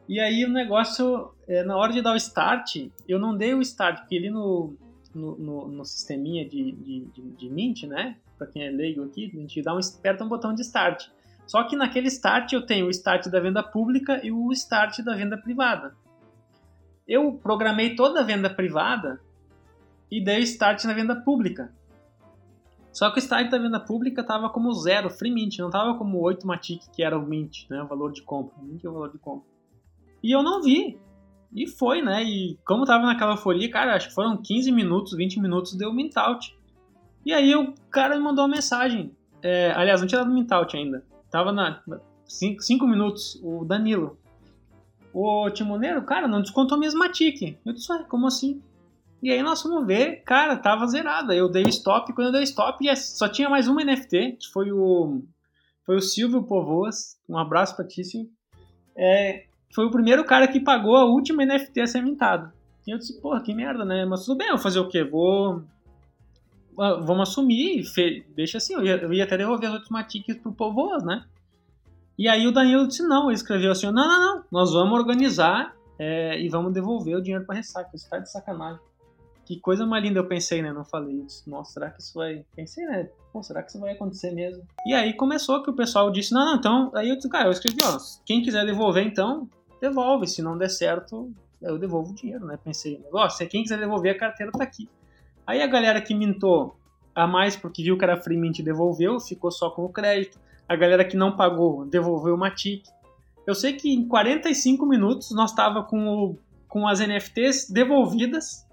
E 0.08 0.18
aí 0.18 0.44
o 0.44 0.48
negócio, 0.48 1.32
é, 1.46 1.62
na 1.62 1.76
hora 1.76 1.92
de 1.92 2.02
dar 2.02 2.14
o 2.14 2.16
start, 2.16 2.88
eu 3.06 3.20
não 3.20 3.36
dei 3.36 3.54
o 3.54 3.62
start, 3.62 4.00
porque 4.00 4.16
ele 4.16 4.28
no, 4.28 4.74
no, 5.14 5.36
no, 5.38 5.68
no 5.68 5.84
sisteminha 5.84 6.44
de, 6.44 6.72
de, 6.72 7.04
de, 7.14 7.22
de 7.30 7.48
Mint, 7.48 7.84
né? 7.84 8.16
para 8.40 8.46
quem 8.46 8.66
é 8.66 8.70
leigo 8.70 9.04
aqui, 9.04 9.30
a 9.32 9.38
gente 9.38 9.62
dá 9.62 9.74
um, 9.74 9.78
aperta 9.78 10.24
um 10.24 10.28
botão 10.28 10.54
de 10.54 10.62
start. 10.62 11.08
Só 11.46 11.62
que 11.64 11.76
naquele 11.76 12.08
start 12.08 12.52
eu 12.54 12.64
tenho 12.64 12.86
o 12.86 12.90
start 12.90 13.28
da 13.28 13.38
venda 13.38 13.62
pública 13.62 14.24
e 14.24 14.32
o 14.32 14.50
start 14.52 15.00
da 15.00 15.14
venda 15.14 15.36
privada. 15.36 15.94
Eu 17.10 17.32
programei 17.32 17.96
toda 17.96 18.20
a 18.20 18.22
venda 18.22 18.48
privada 18.48 19.20
e 20.08 20.22
dei 20.22 20.38
start 20.42 20.84
na 20.84 20.92
venda 20.92 21.16
pública. 21.16 21.74
Só 22.92 23.10
que 23.10 23.18
o 23.18 23.18
start 23.18 23.50
da 23.50 23.58
venda 23.58 23.80
pública 23.80 24.20
estava 24.20 24.48
como 24.48 24.72
zero, 24.74 25.10
free 25.10 25.32
mint, 25.32 25.58
não 25.58 25.66
estava 25.66 25.98
como 25.98 26.20
8 26.20 26.46
Matic, 26.46 26.88
que 26.92 27.02
era 27.02 27.18
o 27.18 27.26
mint, 27.26 27.68
né, 27.68 27.82
o 27.82 27.88
valor 27.88 28.12
de 28.12 28.22
compra. 28.22 28.54
Mint 28.62 28.84
é 28.84 28.88
o 28.88 28.92
valor 28.92 29.10
de 29.10 29.18
compra. 29.18 29.48
E 30.22 30.30
eu 30.30 30.40
não 30.40 30.62
vi. 30.62 31.00
E 31.52 31.66
foi, 31.66 32.00
né? 32.00 32.22
E 32.22 32.56
como 32.64 32.84
tava 32.84 33.04
naquela 33.04 33.32
euforia, 33.32 33.68
cara, 33.68 33.96
acho 33.96 34.10
que 34.10 34.14
foram 34.14 34.40
15 34.40 34.70
minutos, 34.70 35.12
20 35.16 35.40
minutos, 35.40 35.74
deu 35.74 35.92
mint 35.92 36.16
out. 36.16 36.56
E 37.26 37.32
aí 37.32 37.52
o 37.56 37.74
cara 37.90 38.16
me 38.16 38.22
mandou 38.22 38.44
uma 38.44 38.54
mensagem. 38.54 39.16
É, 39.42 39.72
aliás, 39.72 40.00
não 40.00 40.06
tinha 40.06 40.20
dado 40.20 40.32
Mintout 40.32 40.76
ainda. 40.76 41.04
Tava 41.28 41.50
na 41.50 41.82
5 42.28 42.86
minutos, 42.86 43.40
o 43.42 43.64
Danilo. 43.64 44.16
O 45.12 45.50
timoneiro, 45.50 46.02
cara, 46.02 46.28
não 46.28 46.40
descontou 46.40 46.78
minhas 46.78 46.94
Matic. 46.94 47.58
Eu 47.64 47.72
disse, 47.72 47.92
ué, 47.92 48.04
como 48.08 48.26
assim? 48.26 48.62
E 49.22 49.30
aí 49.30 49.42
nós 49.42 49.60
fomos 49.60 49.86
ver, 49.86 50.22
cara, 50.24 50.56
tava 50.56 50.86
zerada. 50.86 51.34
Eu 51.34 51.48
dei 51.48 51.64
stop, 51.64 52.12
quando 52.12 52.28
eu 52.28 52.32
dei 52.32 52.44
stop, 52.44 52.84
só 52.96 53.28
tinha 53.28 53.48
mais 53.48 53.68
uma 53.68 53.84
NFT, 53.84 54.36
que 54.40 54.48
foi 54.52 54.72
o, 54.72 55.22
foi 55.84 55.96
o 55.96 56.00
Silvio 56.00 56.42
Povoas. 56.42 57.18
Um 57.28 57.36
abraço 57.36 57.76
pra 57.76 57.86
ti, 57.86 58.04
Silvio. 58.04 58.30
É, 58.96 59.44
foi 59.74 59.84
o 59.84 59.90
primeiro 59.90 60.24
cara 60.24 60.48
que 60.48 60.60
pagou 60.60 60.96
a 60.96 61.04
última 61.04 61.44
NFT 61.44 61.80
a 61.80 61.86
ser 61.86 62.02
mintada. 62.02 62.52
E 62.86 62.90
eu 62.90 62.98
disse, 62.98 63.20
porra, 63.20 63.42
que 63.42 63.52
merda, 63.52 63.84
né? 63.84 64.04
Mas 64.04 64.24
tudo 64.24 64.38
bem, 64.38 64.48
eu 64.48 64.54
vou 64.54 64.62
fazer 64.62 64.80
o 64.80 64.88
quê? 64.88 65.04
Vou 65.04 65.62
vamos 66.76 67.28
assumir, 67.28 67.84
deixa 68.34 68.58
assim, 68.58 68.74
eu 68.74 68.84
ia, 68.84 68.96
eu 68.96 69.12
ia 69.12 69.24
até 69.24 69.36
devolver 69.36 69.68
as 69.68 69.74
outras 69.74 69.90
matiques 69.90 70.36
pro 70.38 70.52
Povoas, 70.52 71.04
né? 71.04 71.24
E 72.20 72.28
aí 72.28 72.46
o 72.46 72.52
Danilo 72.52 72.86
disse 72.86 73.02
não, 73.02 73.30
ele 73.30 73.34
escreveu 73.34 73.72
assim, 73.72 73.86
não, 73.86 74.06
não, 74.06 74.20
não, 74.20 74.44
nós 74.52 74.74
vamos 74.74 74.92
organizar 74.92 75.74
é, 75.98 76.38
e 76.38 76.50
vamos 76.50 76.70
devolver 76.70 77.16
o 77.16 77.22
dinheiro 77.22 77.46
para 77.46 77.54
ressaca, 77.54 77.88
isso 77.94 78.10
tá 78.10 78.18
de 78.18 78.30
sacanagem. 78.30 78.78
Que 79.46 79.58
coisa 79.58 79.86
mais 79.86 80.04
linda 80.04 80.18
eu 80.18 80.28
pensei, 80.28 80.60
né? 80.60 80.70
Não 80.70 80.84
falei 80.84 81.16
isso. 81.26 81.48
Nossa, 81.48 81.72
será 81.72 81.90
que 81.90 82.02
isso 82.02 82.12
vai. 82.12 82.44
Pensei, 82.54 82.84
né? 82.84 83.08
Pô, 83.32 83.42
será 83.42 83.62
que 83.62 83.70
isso 83.70 83.80
vai 83.80 83.92
acontecer 83.92 84.32
mesmo? 84.32 84.62
E 84.86 84.92
aí 84.92 85.14
começou 85.14 85.62
que 85.62 85.70
o 85.70 85.72
pessoal 85.72 86.10
disse: 86.10 86.34
não, 86.34 86.44
não, 86.44 86.56
então. 86.56 86.92
Aí 86.94 87.08
eu 87.08 87.16
disse, 87.16 87.28
cara, 87.30 87.48
eu 87.48 87.52
escrevi, 87.52 87.78
ó, 87.82 87.96
quem 88.26 88.42
quiser 88.42 88.66
devolver, 88.66 89.06
então, 89.06 89.48
devolve. 89.80 90.26
Se 90.26 90.42
não 90.42 90.58
der 90.58 90.68
certo, 90.68 91.32
eu 91.62 91.78
devolvo 91.78 92.12
o 92.12 92.14
dinheiro, 92.14 92.44
né? 92.44 92.58
Pensei, 92.62 93.02
ó, 93.14 93.30
se 93.30 93.46
quem 93.46 93.62
quiser 93.62 93.78
devolver, 93.78 94.14
a 94.14 94.18
carteira 94.18 94.52
tá 94.52 94.62
aqui. 94.62 94.90
Aí 95.46 95.62
a 95.62 95.66
galera 95.66 96.02
que 96.02 96.14
mintou 96.14 96.76
a 97.14 97.26
mais 97.26 97.56
porque 97.56 97.82
viu 97.82 97.96
que 97.96 98.04
era 98.04 98.20
free 98.20 98.36
mint 98.36 98.60
devolveu, 98.60 99.18
ficou 99.18 99.50
só 99.50 99.70
com 99.70 99.86
o 99.86 99.88
crédito. 99.88 100.38
A 100.70 100.76
galera 100.76 101.04
que 101.04 101.16
não 101.16 101.36
pagou 101.36 101.84
devolveu 101.84 102.34
uma 102.34 102.50
TIC. 102.50 102.88
Eu 103.46 103.54
sei 103.54 103.72
que 103.72 103.92
em 103.92 104.06
45 104.06 104.86
minutos 104.86 105.30
nós 105.32 105.50
estava 105.50 105.82
com, 105.82 106.36
com 106.68 106.86
as 106.86 107.00
NFTs 107.00 107.68
devolvidas, 107.68 108.66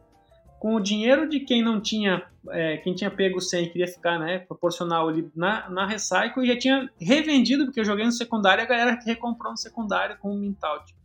com 0.60 0.76
o 0.76 0.80
dinheiro 0.80 1.28
de 1.28 1.40
quem 1.40 1.64
não 1.64 1.82
tinha, 1.82 2.24
é, 2.50 2.78
quem 2.78 2.94
tinha 2.94 3.10
pego 3.10 3.42
100 3.42 3.64
e 3.64 3.70
queria 3.70 3.88
ficar 3.88 4.20
né, 4.20 4.40
proporcional 4.40 5.10
ali 5.10 5.30
na, 5.36 5.70
na 5.70 5.88
Recycle 5.88 6.44
e 6.44 6.48
já 6.48 6.58
tinha 6.58 6.90
revendido, 7.02 7.66
porque 7.66 7.80
eu 7.80 7.86
joguei 7.86 8.06
no 8.06 8.12
secundário 8.12 8.62
e 8.62 8.66
a 8.66 8.68
galera 8.68 8.98
que 8.98 9.06
recomprou 9.06 9.52
no 9.52 9.58
secundário 9.58 10.18
com 10.20 10.32
o 10.32 10.38
Mintout. 10.38 10.96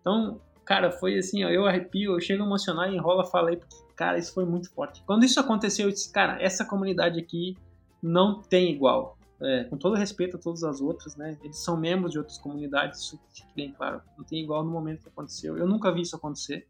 Então, 0.00 0.40
cara, 0.64 0.90
foi 0.90 1.18
assim, 1.18 1.44
ó, 1.44 1.50
eu 1.50 1.66
arrepio, 1.66 2.14
eu 2.14 2.20
chego 2.20 2.42
a 2.42 2.46
emocionar 2.46 2.90
e 2.90 2.96
enrola, 2.96 3.24
falei, 3.24 3.56
porque 3.56 3.76
Cara, 4.00 4.16
isso 4.16 4.32
foi 4.32 4.46
muito 4.46 4.70
forte. 4.72 5.02
Quando 5.04 5.26
isso 5.26 5.38
aconteceu, 5.38 5.86
eu 5.86 5.92
disse, 5.92 6.10
cara, 6.10 6.42
essa 6.42 6.64
comunidade 6.64 7.20
aqui 7.20 7.54
não 8.02 8.40
tem 8.40 8.72
igual. 8.72 9.18
É, 9.42 9.64
com 9.64 9.76
todo 9.76 9.96
respeito 9.96 10.36
a 10.36 10.40
todas 10.40 10.62
as 10.62 10.80
outras, 10.80 11.16
né? 11.16 11.38
Eles 11.42 11.58
são 11.58 11.76
membros 11.76 12.12
de 12.12 12.18
outras 12.18 12.36
comunidades, 12.36 13.00
isso 13.00 13.18
fique 13.32 13.48
bem 13.56 13.72
claro. 13.72 14.02
Não 14.16 14.24
tem 14.24 14.42
igual 14.42 14.62
no 14.62 14.70
momento 14.70 15.02
que 15.02 15.08
aconteceu. 15.08 15.56
Eu 15.56 15.66
nunca 15.66 15.90
vi 15.90 16.02
isso 16.02 16.14
acontecer. 16.14 16.66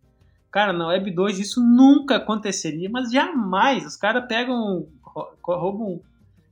Cara, 0.51 0.73
na 0.73 0.89
Web 0.89 1.11
2 1.11 1.39
isso 1.39 1.61
nunca 1.61 2.16
aconteceria, 2.16 2.89
mas 2.89 3.11
jamais. 3.11 3.85
Os 3.85 3.97
caras 3.97 4.27
pegam, 4.29 4.87
roubam, 5.43 6.01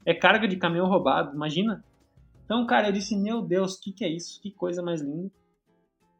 é 0.05 0.12
carga 0.12 0.49
de 0.49 0.57
caminhão 0.57 0.89
roubado, 0.89 1.35
imagina. 1.35 1.85
Então, 2.45 2.66
cara, 2.66 2.89
eu 2.89 2.93
disse, 2.93 3.16
meu 3.16 3.43
Deus, 3.43 3.75
o 3.75 3.81
que, 3.81 3.93
que 3.93 4.05
é 4.05 4.09
isso? 4.09 4.41
Que 4.41 4.51
coisa 4.51 4.83
mais 4.83 5.01
linda. 5.01 5.31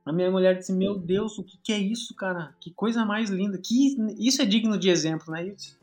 A 0.09 0.13
minha 0.13 0.31
mulher 0.31 0.57
disse: 0.57 0.73
Meu 0.73 0.99
Deus, 0.99 1.39
o 1.39 1.45
que, 1.45 1.59
que 1.59 1.71
é 1.71 1.79
isso, 1.79 2.15
cara? 2.15 2.55
Que 2.63 2.71
coisa 2.71 3.05
mais 3.05 3.29
linda. 3.29 3.59
Que 3.59 3.95
Isso 4.19 4.41
é 4.41 4.47
digno 4.47 4.79
de 4.79 4.89
exemplo, 4.89 5.31
né? 5.31 5.47
Eu 5.47 5.55
disse, 5.55 5.78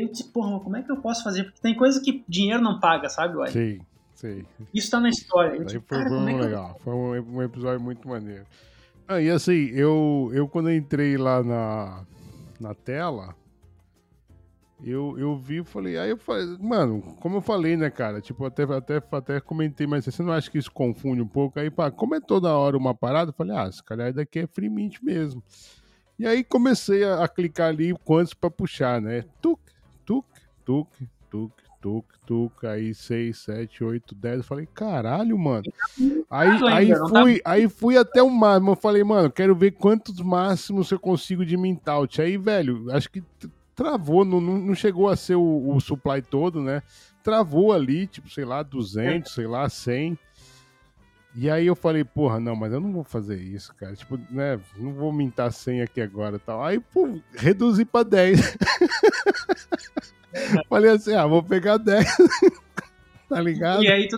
eu 0.00 0.08
disse 0.08 0.24
Porra, 0.24 0.50
mas 0.52 0.62
como 0.62 0.76
é 0.76 0.82
que 0.82 0.90
eu 0.90 0.96
posso 0.96 1.22
fazer? 1.22 1.44
Porque 1.44 1.60
tem 1.60 1.74
coisa 1.74 2.00
que 2.00 2.24
dinheiro 2.28 2.62
não 2.62 2.80
paga, 2.80 3.08
sabe, 3.08 3.36
uai? 3.36 3.50
Sim, 3.50 3.80
sim. 4.14 4.44
Isso 4.72 4.90
tá 4.90 5.00
na 5.00 5.08
história. 5.08 5.56
Eu 5.56 5.64
disse, 5.64 5.80
foi, 5.80 6.08
foi 6.08 6.18
muito 6.18 6.40
é 6.40 6.42
legal. 6.42 6.70
Eu... 6.74 6.80
Foi 6.80 6.94
um, 6.94 7.36
um, 7.36 7.42
episódio 7.42 7.80
muito 7.80 8.08
maneiro. 8.08 8.44
Ah, 9.08 9.20
e 9.20 9.30
assim, 9.30 9.70
eu, 9.70 10.30
eu 10.32 10.48
quando 10.48 10.70
entrei 10.70 11.16
lá 11.16 11.42
na, 11.42 12.04
na 12.60 12.74
tela, 12.74 13.34
eu, 14.84 15.18
eu 15.18 15.36
vi 15.38 15.60
e 15.60 15.64
falei, 15.64 15.96
aí 15.96 16.10
eu 16.10 16.18
falei, 16.18 16.56
mano, 16.60 17.00
como 17.20 17.36
eu 17.36 17.40
falei, 17.40 17.76
né, 17.76 17.88
cara, 17.88 18.20
tipo, 18.20 18.44
até, 18.44 18.64
até, 18.64 19.02
até 19.10 19.40
comentei, 19.40 19.86
mas 19.86 20.04
você 20.04 20.22
não 20.22 20.32
acha 20.32 20.50
que 20.50 20.58
isso 20.58 20.70
confunde 20.70 21.22
um 21.22 21.28
pouco? 21.28 21.58
Aí, 21.58 21.70
pá, 21.70 21.90
como 21.90 22.14
é 22.14 22.20
toda 22.20 22.54
hora 22.54 22.76
uma 22.76 22.94
parada, 22.94 23.30
eu 23.30 23.34
falei, 23.34 23.56
ah, 23.56 23.70
se 23.72 23.82
calhar 23.82 24.12
daqui 24.12 24.40
é 24.40 24.46
free 24.46 24.68
mint 24.68 24.98
mesmo. 25.02 25.42
E 26.18 26.26
aí 26.26 26.44
comecei 26.44 27.04
a, 27.04 27.24
a 27.24 27.28
clicar 27.28 27.68
ali 27.68 27.94
quantos 28.04 28.34
pra 28.34 28.50
puxar, 28.50 29.00
né? 29.00 29.24
Tuk, 29.40 29.60
tuk, 30.66 30.88
tuk, 31.30 31.52
tuk, 31.80 32.04
tuk, 32.26 32.66
aí 32.66 32.92
6, 32.92 33.38
7, 33.38 33.84
8, 33.84 34.14
10. 34.14 34.36
Eu 34.38 34.44
falei, 34.44 34.66
caralho, 34.74 35.38
mano. 35.38 35.64
Aí, 36.28 36.48
aí, 36.68 36.92
fui, 37.08 37.40
aí 37.44 37.68
fui 37.68 37.96
até 37.96 38.22
o 38.22 38.28
máximo. 38.28 38.72
Eu 38.72 38.76
falei, 38.76 39.04
mano, 39.04 39.30
quero 39.30 39.54
ver 39.54 39.70
quantos 39.70 40.20
máximos 40.20 40.90
eu 40.90 40.98
consigo 40.98 41.46
de 41.46 41.56
mintout. 41.56 42.20
Aí, 42.20 42.36
velho, 42.36 42.90
acho 42.90 43.08
que 43.08 43.22
travou, 43.74 44.24
não, 44.24 44.40
não 44.40 44.74
chegou 44.74 45.08
a 45.08 45.16
ser 45.16 45.36
o, 45.36 45.74
o, 45.74 45.80
supply 45.80 46.20
todo, 46.20 46.60
né? 46.60 46.82
Travou 47.22 47.72
ali, 47.72 48.06
tipo, 48.06 48.28
sei 48.28 48.44
lá, 48.44 48.62
200, 48.62 49.32
sei 49.32 49.46
lá, 49.46 49.68
100. 49.68 50.18
E 51.38 51.50
aí 51.50 51.66
eu 51.66 51.76
falei, 51.76 52.02
porra, 52.02 52.40
não, 52.40 52.56
mas 52.56 52.72
eu 52.72 52.80
não 52.80 52.90
vou 52.90 53.04
fazer 53.04 53.38
isso, 53.38 53.74
cara. 53.74 53.94
Tipo, 53.94 54.18
né, 54.30 54.58
não 54.78 54.94
vou 54.94 55.12
mintar 55.12 55.52
100 55.52 55.82
aqui 55.82 56.00
agora 56.00 56.38
tal. 56.38 56.64
Aí, 56.64 56.80
pô, 56.80 57.20
reduzi 57.34 57.84
pra 57.84 58.02
10. 58.02 58.56
falei 60.68 60.90
assim, 60.90 61.14
ah, 61.14 61.26
vou 61.26 61.42
pegar 61.42 61.76
10. 61.76 62.04
tá 63.28 63.40
ligado? 63.40 63.82
E 63.82 63.88
aí 63.88 64.08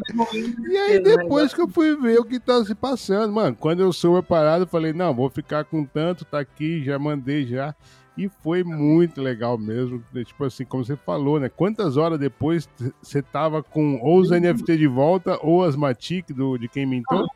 E 0.69 0.77
aí 0.77 1.03
depois 1.03 1.55
que 1.55 1.61
eu 1.61 1.69
fui 1.69 1.97
ver 1.97 2.19
o 2.19 2.25
que 2.25 2.39
tá 2.39 2.65
se 2.65 2.75
passando, 2.75 3.33
mano, 3.33 3.57
quando 3.59 3.81
eu 3.81 3.93
soube 3.93 4.19
a 4.19 4.23
parada, 4.23 4.65
eu 4.65 4.69
falei, 4.69 4.93
não, 4.93 5.15
vou 5.15 5.31
ficar 5.31 5.65
com 5.65 5.85
tanto, 5.85 6.25
tá 6.25 6.39
aqui, 6.41 6.83
já 6.85 6.99
mandei 6.99 7.47
já. 7.47 7.75
E 8.17 8.29
foi 8.43 8.65
muito 8.65 9.23
legal 9.23 9.57
mesmo. 9.57 10.03
Né, 10.13 10.25
tipo 10.25 10.45
assim, 10.45 10.65
como 10.65 10.85
você 10.85 10.97
falou, 10.97 11.39
né? 11.39 11.49
Quantas 11.49 11.97
horas 11.97 12.19
depois 12.19 12.69
você 13.01 13.23
tava 13.23 13.63
com 13.63 14.01
ou 14.03 14.19
os 14.19 14.31
NFT 14.31 14.77
de 14.77 14.89
volta 14.89 15.39
ou 15.41 15.63
as 15.63 15.77
Matic 15.77 16.33
do, 16.33 16.59
de 16.59 16.67
quem 16.67 16.85
mintou? 16.85 17.29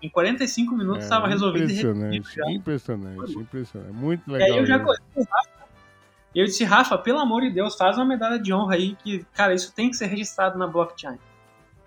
Em 0.00 0.08
45 0.08 0.76
minutos 0.76 1.04
estava 1.04 1.26
é, 1.26 1.30
resolvido. 1.30 1.64
Impressionante, 1.64 2.32
impressionante, 2.48 3.38
impressionante. 3.38 3.92
Muito 3.92 4.30
legal. 4.30 4.48
E 4.48 4.52
aí 4.52 4.58
eu 4.58 4.66
já 4.66 4.78
eu 6.38 6.44
disse, 6.44 6.62
Rafa, 6.64 6.96
pelo 6.96 7.18
amor 7.18 7.42
de 7.42 7.50
Deus, 7.50 7.74
faz 7.74 7.96
uma 7.96 8.04
medalha 8.04 8.38
de 8.38 8.52
honra 8.52 8.74
aí, 8.74 8.94
que, 8.96 9.24
cara, 9.34 9.52
isso 9.52 9.72
tem 9.74 9.90
que 9.90 9.96
ser 9.96 10.06
registrado 10.06 10.56
na 10.58 10.66
blockchain. 10.66 11.18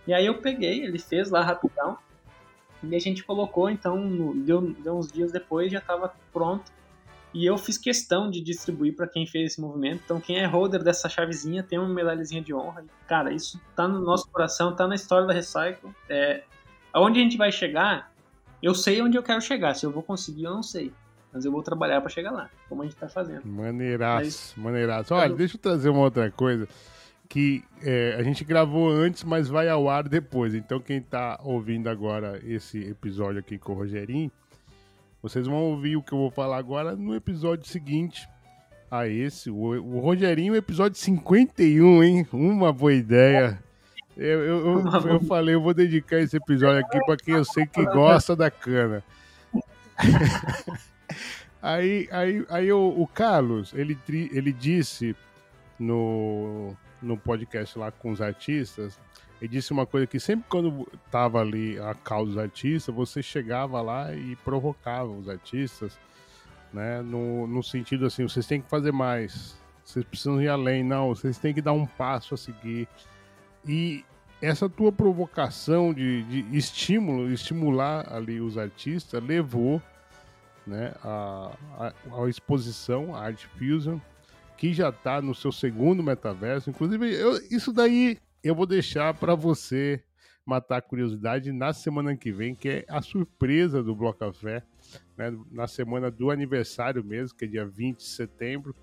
E 0.05 0.13
aí 0.13 0.25
eu 0.25 0.39
peguei, 0.39 0.83
ele 0.83 0.99
fez 0.99 1.29
lá 1.29 1.41
rapidão. 1.41 1.97
E 2.83 2.93
a 2.93 2.99
gente 2.99 3.23
colocou, 3.23 3.69
então, 3.69 3.97
no, 3.97 4.35
deu, 4.35 4.61
deu 4.61 4.97
uns 4.97 5.09
dias 5.09 5.31
depois, 5.31 5.71
já 5.71 5.79
estava 5.79 6.13
pronto. 6.33 6.69
E 7.33 7.45
eu 7.45 7.57
fiz 7.57 7.77
questão 7.77 8.29
de 8.29 8.41
distribuir 8.41 8.95
para 8.95 9.07
quem 9.07 9.25
fez 9.25 9.53
esse 9.53 9.61
movimento. 9.61 10.01
Então, 10.03 10.19
quem 10.19 10.37
é 10.37 10.45
holder 10.45 10.83
dessa 10.83 11.07
chavezinha 11.07 11.63
tem 11.63 11.79
uma 11.79 11.87
medalhazinha 11.87 12.41
de 12.41 12.53
honra. 12.53 12.85
Cara, 13.07 13.33
isso 13.33 13.59
tá 13.75 13.87
no 13.87 14.01
nosso 14.01 14.29
coração, 14.29 14.75
tá 14.75 14.85
na 14.85 14.95
história 14.95 15.25
da 15.25 15.33
Recycle. 15.33 15.89
É, 16.09 16.43
aonde 16.91 17.19
a 17.19 17.23
gente 17.23 17.37
vai 17.37 17.51
chegar, 17.51 18.11
eu 18.61 18.75
sei 18.75 19.01
onde 19.01 19.17
eu 19.17 19.23
quero 19.23 19.41
chegar. 19.41 19.73
Se 19.73 19.85
eu 19.85 19.91
vou 19.91 20.03
conseguir, 20.03 20.43
eu 20.43 20.53
não 20.53 20.61
sei. 20.61 20.93
Mas 21.33 21.45
eu 21.45 21.51
vou 21.51 21.63
trabalhar 21.63 21.99
para 21.99 22.09
chegar 22.09 22.31
lá, 22.31 22.49
como 22.69 22.83
a 22.83 22.85
gente 22.85 22.95
tá 22.95 23.09
fazendo. 23.09 23.43
Maneiraço, 23.43 24.53
Mas, 24.55 24.63
maneiraço. 24.63 25.13
Olha, 25.15 25.31
eu... 25.31 25.35
deixa 25.35 25.55
eu 25.55 25.61
trazer 25.61 25.89
uma 25.89 26.01
outra 26.01 26.29
coisa 26.29 26.67
que 27.27 27.63
é, 27.81 28.15
a 28.19 28.21
gente 28.21 28.45
gravou 28.45 28.87
antes, 28.91 29.23
mas 29.23 29.47
vai 29.47 29.67
ao 29.67 29.89
ar 29.89 30.07
depois. 30.07 30.53
Então, 30.53 30.79
quem 30.79 30.97
está 30.97 31.39
ouvindo 31.43 31.89
agora 31.89 32.39
esse 32.43 32.77
episódio 32.83 33.39
aqui 33.39 33.57
com 33.57 33.71
o 33.71 33.75
Rogerinho, 33.75 34.31
vocês 35.19 35.47
vão 35.47 35.57
ouvir 35.57 35.95
o 35.95 36.03
que 36.03 36.13
eu 36.13 36.19
vou 36.19 36.29
falar 36.29 36.57
agora 36.57 36.95
no 36.95 37.15
episódio 37.15 37.67
seguinte 37.67 38.29
a 38.91 39.07
esse. 39.07 39.49
O, 39.49 39.55
o 39.55 39.99
Rogerinho, 39.99 40.55
episódio 40.55 40.99
51, 40.99 42.03
hein? 42.03 42.27
Uma 42.31 42.71
boa 42.71 42.93
ideia. 42.93 43.59
Eu, 44.15 44.43
eu, 44.43 44.67
eu, 44.67 45.07
eu 45.07 45.19
falei, 45.21 45.55
eu 45.55 45.61
vou 45.61 45.73
dedicar 45.73 46.19
esse 46.19 46.37
episódio 46.37 46.85
aqui 46.85 47.03
para 47.03 47.17
quem 47.17 47.33
eu 47.33 47.43
sei 47.43 47.65
que 47.65 47.83
gosta 47.83 48.35
da 48.35 48.51
cana. 48.51 49.03
aí, 51.61 52.07
aí, 52.11 52.45
aí 52.49 52.71
o, 52.71 53.01
o 53.01 53.07
Carlos, 53.07 53.73
ele, 53.73 53.97
ele 54.09 54.51
disse 54.51 55.15
no, 55.79 56.75
no 57.01 57.17
podcast 57.17 57.77
lá 57.77 57.91
com 57.91 58.11
os 58.11 58.21
artistas, 58.21 58.99
ele 59.41 59.49
disse 59.49 59.73
uma 59.73 59.85
coisa 59.85 60.07
que 60.07 60.19
sempre 60.19 60.45
quando 60.47 60.87
tava 61.11 61.41
ali 61.41 61.77
a 61.79 61.93
causa 61.93 62.31
dos 62.31 62.37
artistas, 62.37 62.95
você 62.95 63.21
chegava 63.21 63.81
lá 63.81 64.13
e 64.15 64.35
provocava 64.37 65.09
os 65.09 65.27
artistas, 65.27 65.99
né? 66.71 67.01
No, 67.01 67.45
no 67.45 67.61
sentido 67.61 68.05
assim, 68.05 68.23
vocês 68.23 68.47
têm 68.47 68.61
que 68.61 68.69
fazer 68.69 68.93
mais, 68.93 69.57
vocês 69.83 70.05
precisam 70.05 70.41
ir 70.41 70.47
além, 70.47 70.83
não, 70.83 71.09
vocês 71.09 71.37
têm 71.37 71.53
que 71.53 71.61
dar 71.61 71.73
um 71.73 71.85
passo 71.85 72.33
a 72.33 72.37
seguir. 72.37 72.87
E 73.67 74.05
essa 74.41 74.69
tua 74.69 74.91
provocação 74.91 75.93
de, 75.93 76.23
de 76.23 76.57
estímulo, 76.57 77.31
estimular 77.31 78.11
ali 78.13 78.39
os 78.39 78.57
artistas, 78.57 79.21
levou 79.21 79.81
né, 80.65 80.93
a, 81.03 81.55
a, 81.77 82.23
a 82.23 82.29
exposição, 82.29 83.15
a 83.15 83.25
Art 83.25 83.45
Fusion, 83.57 83.99
que 84.57 84.73
já 84.73 84.89
está 84.89 85.21
no 85.21 85.35
seu 85.35 85.51
segundo 85.51 86.03
metaverso. 86.03 86.69
Inclusive, 86.69 87.13
eu, 87.13 87.37
isso 87.51 87.73
daí 87.73 88.17
eu 88.43 88.55
vou 88.55 88.65
deixar 88.65 89.13
para 89.13 89.35
você 89.35 90.03
matar 90.45 90.77
a 90.77 90.81
curiosidade 90.81 91.51
na 91.51 91.71
semana 91.73 92.15
que 92.15 92.31
vem, 92.31 92.53
que 92.53 92.69
é 92.69 92.85
a 92.89 93.01
surpresa 93.01 93.81
do 93.81 93.95
Bloco 93.95 94.19
Café, 94.19 94.63
né, 95.17 95.37
na 95.51 95.67
semana 95.67 96.11
do 96.11 96.29
aniversário 96.29 97.03
mesmo, 97.03 97.37
que 97.37 97.45
é 97.45 97.47
dia 97.47 97.65
20 97.65 97.97
de 97.97 98.03
setembro. 98.03 98.75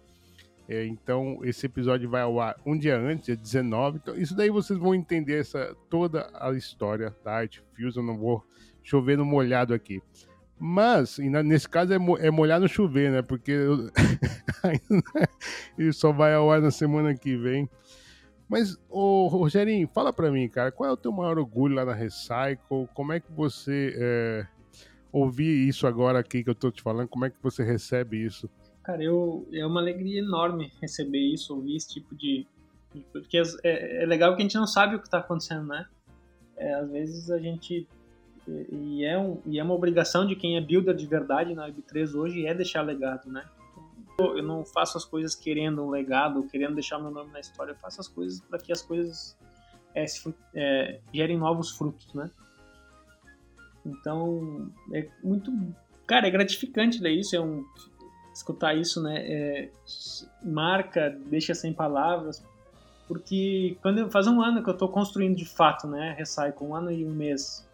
É, 0.68 0.86
então, 0.86 1.40
esse 1.42 1.66
episódio 1.66 2.08
vai 2.08 2.22
ao 2.22 2.40
ar 2.40 2.56
um 2.64 2.78
dia 2.78 2.96
antes, 2.96 3.26
dia 3.26 3.36
19. 3.36 3.98
Então, 3.98 4.16
isso 4.16 4.36
daí 4.36 4.50
vocês 4.50 4.78
vão 4.78 4.94
entender 4.94 5.40
essa, 5.40 5.76
toda 5.90 6.30
a 6.32 6.52
história 6.52 7.14
da 7.24 7.32
Art 7.32 7.58
Fusion. 7.74 8.04
Não 8.04 8.16
vou 8.16 8.44
chover 8.82 9.18
no 9.18 9.24
molhado 9.24 9.74
aqui. 9.74 10.00
Mas, 10.62 11.16
nesse 11.18 11.66
caso, 11.66 11.94
é, 11.94 11.96
é 12.26 12.30
molhar 12.30 12.60
no 12.60 12.68
chover, 12.68 13.10
né? 13.10 13.22
Porque 13.22 13.50
eu... 13.50 13.90
ele 15.78 15.90
só 15.90 16.12
vai 16.12 16.34
ao 16.34 16.50
ar 16.50 16.60
na 16.60 16.70
semana 16.70 17.14
que 17.14 17.34
vem. 17.34 17.66
Mas, 18.46 18.76
ô, 18.90 19.26
Rogerinho, 19.28 19.88
fala 19.88 20.12
pra 20.12 20.30
mim, 20.30 20.46
cara, 20.50 20.70
qual 20.70 20.90
é 20.90 20.92
o 20.92 20.98
teu 20.98 21.10
maior 21.12 21.38
orgulho 21.38 21.76
lá 21.76 21.84
na 21.86 21.94
Recycle? 21.94 22.86
Como 22.92 23.10
é 23.10 23.20
que 23.20 23.32
você 23.32 23.94
é, 23.96 24.46
ouvir 25.10 25.66
isso 25.66 25.86
agora 25.86 26.18
aqui 26.18 26.44
que 26.44 26.50
eu 26.50 26.54
tô 26.54 26.70
te 26.70 26.82
falando? 26.82 27.08
Como 27.08 27.24
é 27.24 27.30
que 27.30 27.42
você 27.42 27.64
recebe 27.64 28.22
isso? 28.22 28.50
Cara, 28.82 29.02
eu, 29.02 29.48
é 29.52 29.64
uma 29.64 29.80
alegria 29.80 30.18
enorme 30.18 30.72
receber 30.78 31.32
isso, 31.32 31.54
ouvir 31.54 31.76
esse 31.76 31.88
tipo 31.88 32.14
de. 32.14 32.46
Porque 33.12 33.40
é, 33.64 34.02
é 34.02 34.06
legal 34.06 34.34
que 34.36 34.42
a 34.42 34.44
gente 34.44 34.56
não 34.56 34.66
sabe 34.66 34.96
o 34.96 35.00
que 35.00 35.08
tá 35.08 35.20
acontecendo, 35.20 35.66
né? 35.68 35.86
É, 36.56 36.74
às 36.74 36.90
vezes 36.90 37.30
a 37.30 37.38
gente 37.38 37.88
e 38.70 39.04
é, 39.04 39.18
um, 39.18 39.40
e 39.46 39.58
é 39.58 39.62
uma 39.62 39.74
obrigação 39.74 40.26
de 40.26 40.34
quem 40.34 40.56
é 40.56 40.60
builder 40.60 40.94
de 40.94 41.06
verdade 41.06 41.54
na 41.54 41.68
Web3 41.68 42.14
hoje 42.14 42.46
é 42.46 42.54
deixar 42.54 42.82
legado, 42.82 43.30
né? 43.30 43.44
Eu 44.18 44.42
não 44.42 44.64
faço 44.64 44.98
as 44.98 45.04
coisas 45.04 45.34
querendo 45.34 45.82
um 45.82 45.88
legado, 45.88 46.42
querendo 46.44 46.74
deixar 46.74 46.98
meu 46.98 47.10
nome 47.10 47.32
na 47.32 47.40
história, 47.40 47.72
eu 47.72 47.76
faço 47.76 48.00
as 48.00 48.08
coisas 48.08 48.40
para 48.40 48.58
que 48.58 48.72
as 48.72 48.82
coisas 48.82 49.36
é, 49.94 50.06
se, 50.06 50.34
é, 50.54 51.00
gerem 51.12 51.38
novos 51.38 51.70
frutos, 51.70 52.12
né? 52.12 52.30
Então, 53.84 54.70
é 54.92 55.08
muito... 55.22 55.50
Cara, 56.06 56.26
é 56.26 56.30
gratificante 56.30 57.00
ler 57.00 57.12
isso, 57.12 57.34
é 57.34 57.40
um, 57.40 57.64
escutar 58.34 58.74
isso, 58.74 59.02
né? 59.02 59.22
É, 59.26 59.70
marca, 60.42 61.16
deixa 61.26 61.54
sem 61.54 61.72
palavras, 61.72 62.44
porque 63.08 63.76
quando 63.82 64.10
faz 64.10 64.26
um 64.26 64.40
ano 64.40 64.62
que 64.62 64.68
eu 64.68 64.74
estou 64.74 64.88
construindo 64.88 65.36
de 65.36 65.44
fato, 65.44 65.86
né? 65.86 66.14
Recycle, 66.16 66.66
um 66.66 66.74
ano 66.74 66.92
e 66.92 67.04
um 67.04 67.10
mês 67.10 67.68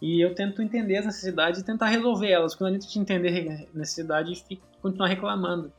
e 0.00 0.20
eu 0.20 0.34
tento 0.34 0.62
entender 0.62 0.98
as 0.98 1.06
necessidades 1.06 1.60
e 1.60 1.64
tentar 1.64 1.86
resolver 1.86 2.30
elas. 2.30 2.54
Quando 2.54 2.70
a 2.70 2.78
gente 2.78 2.98
entender 2.98 3.66
a 3.74 3.78
necessidade, 3.78 4.34
fica, 4.46 4.62
continuar 4.80 5.08
reclamando. 5.08 5.72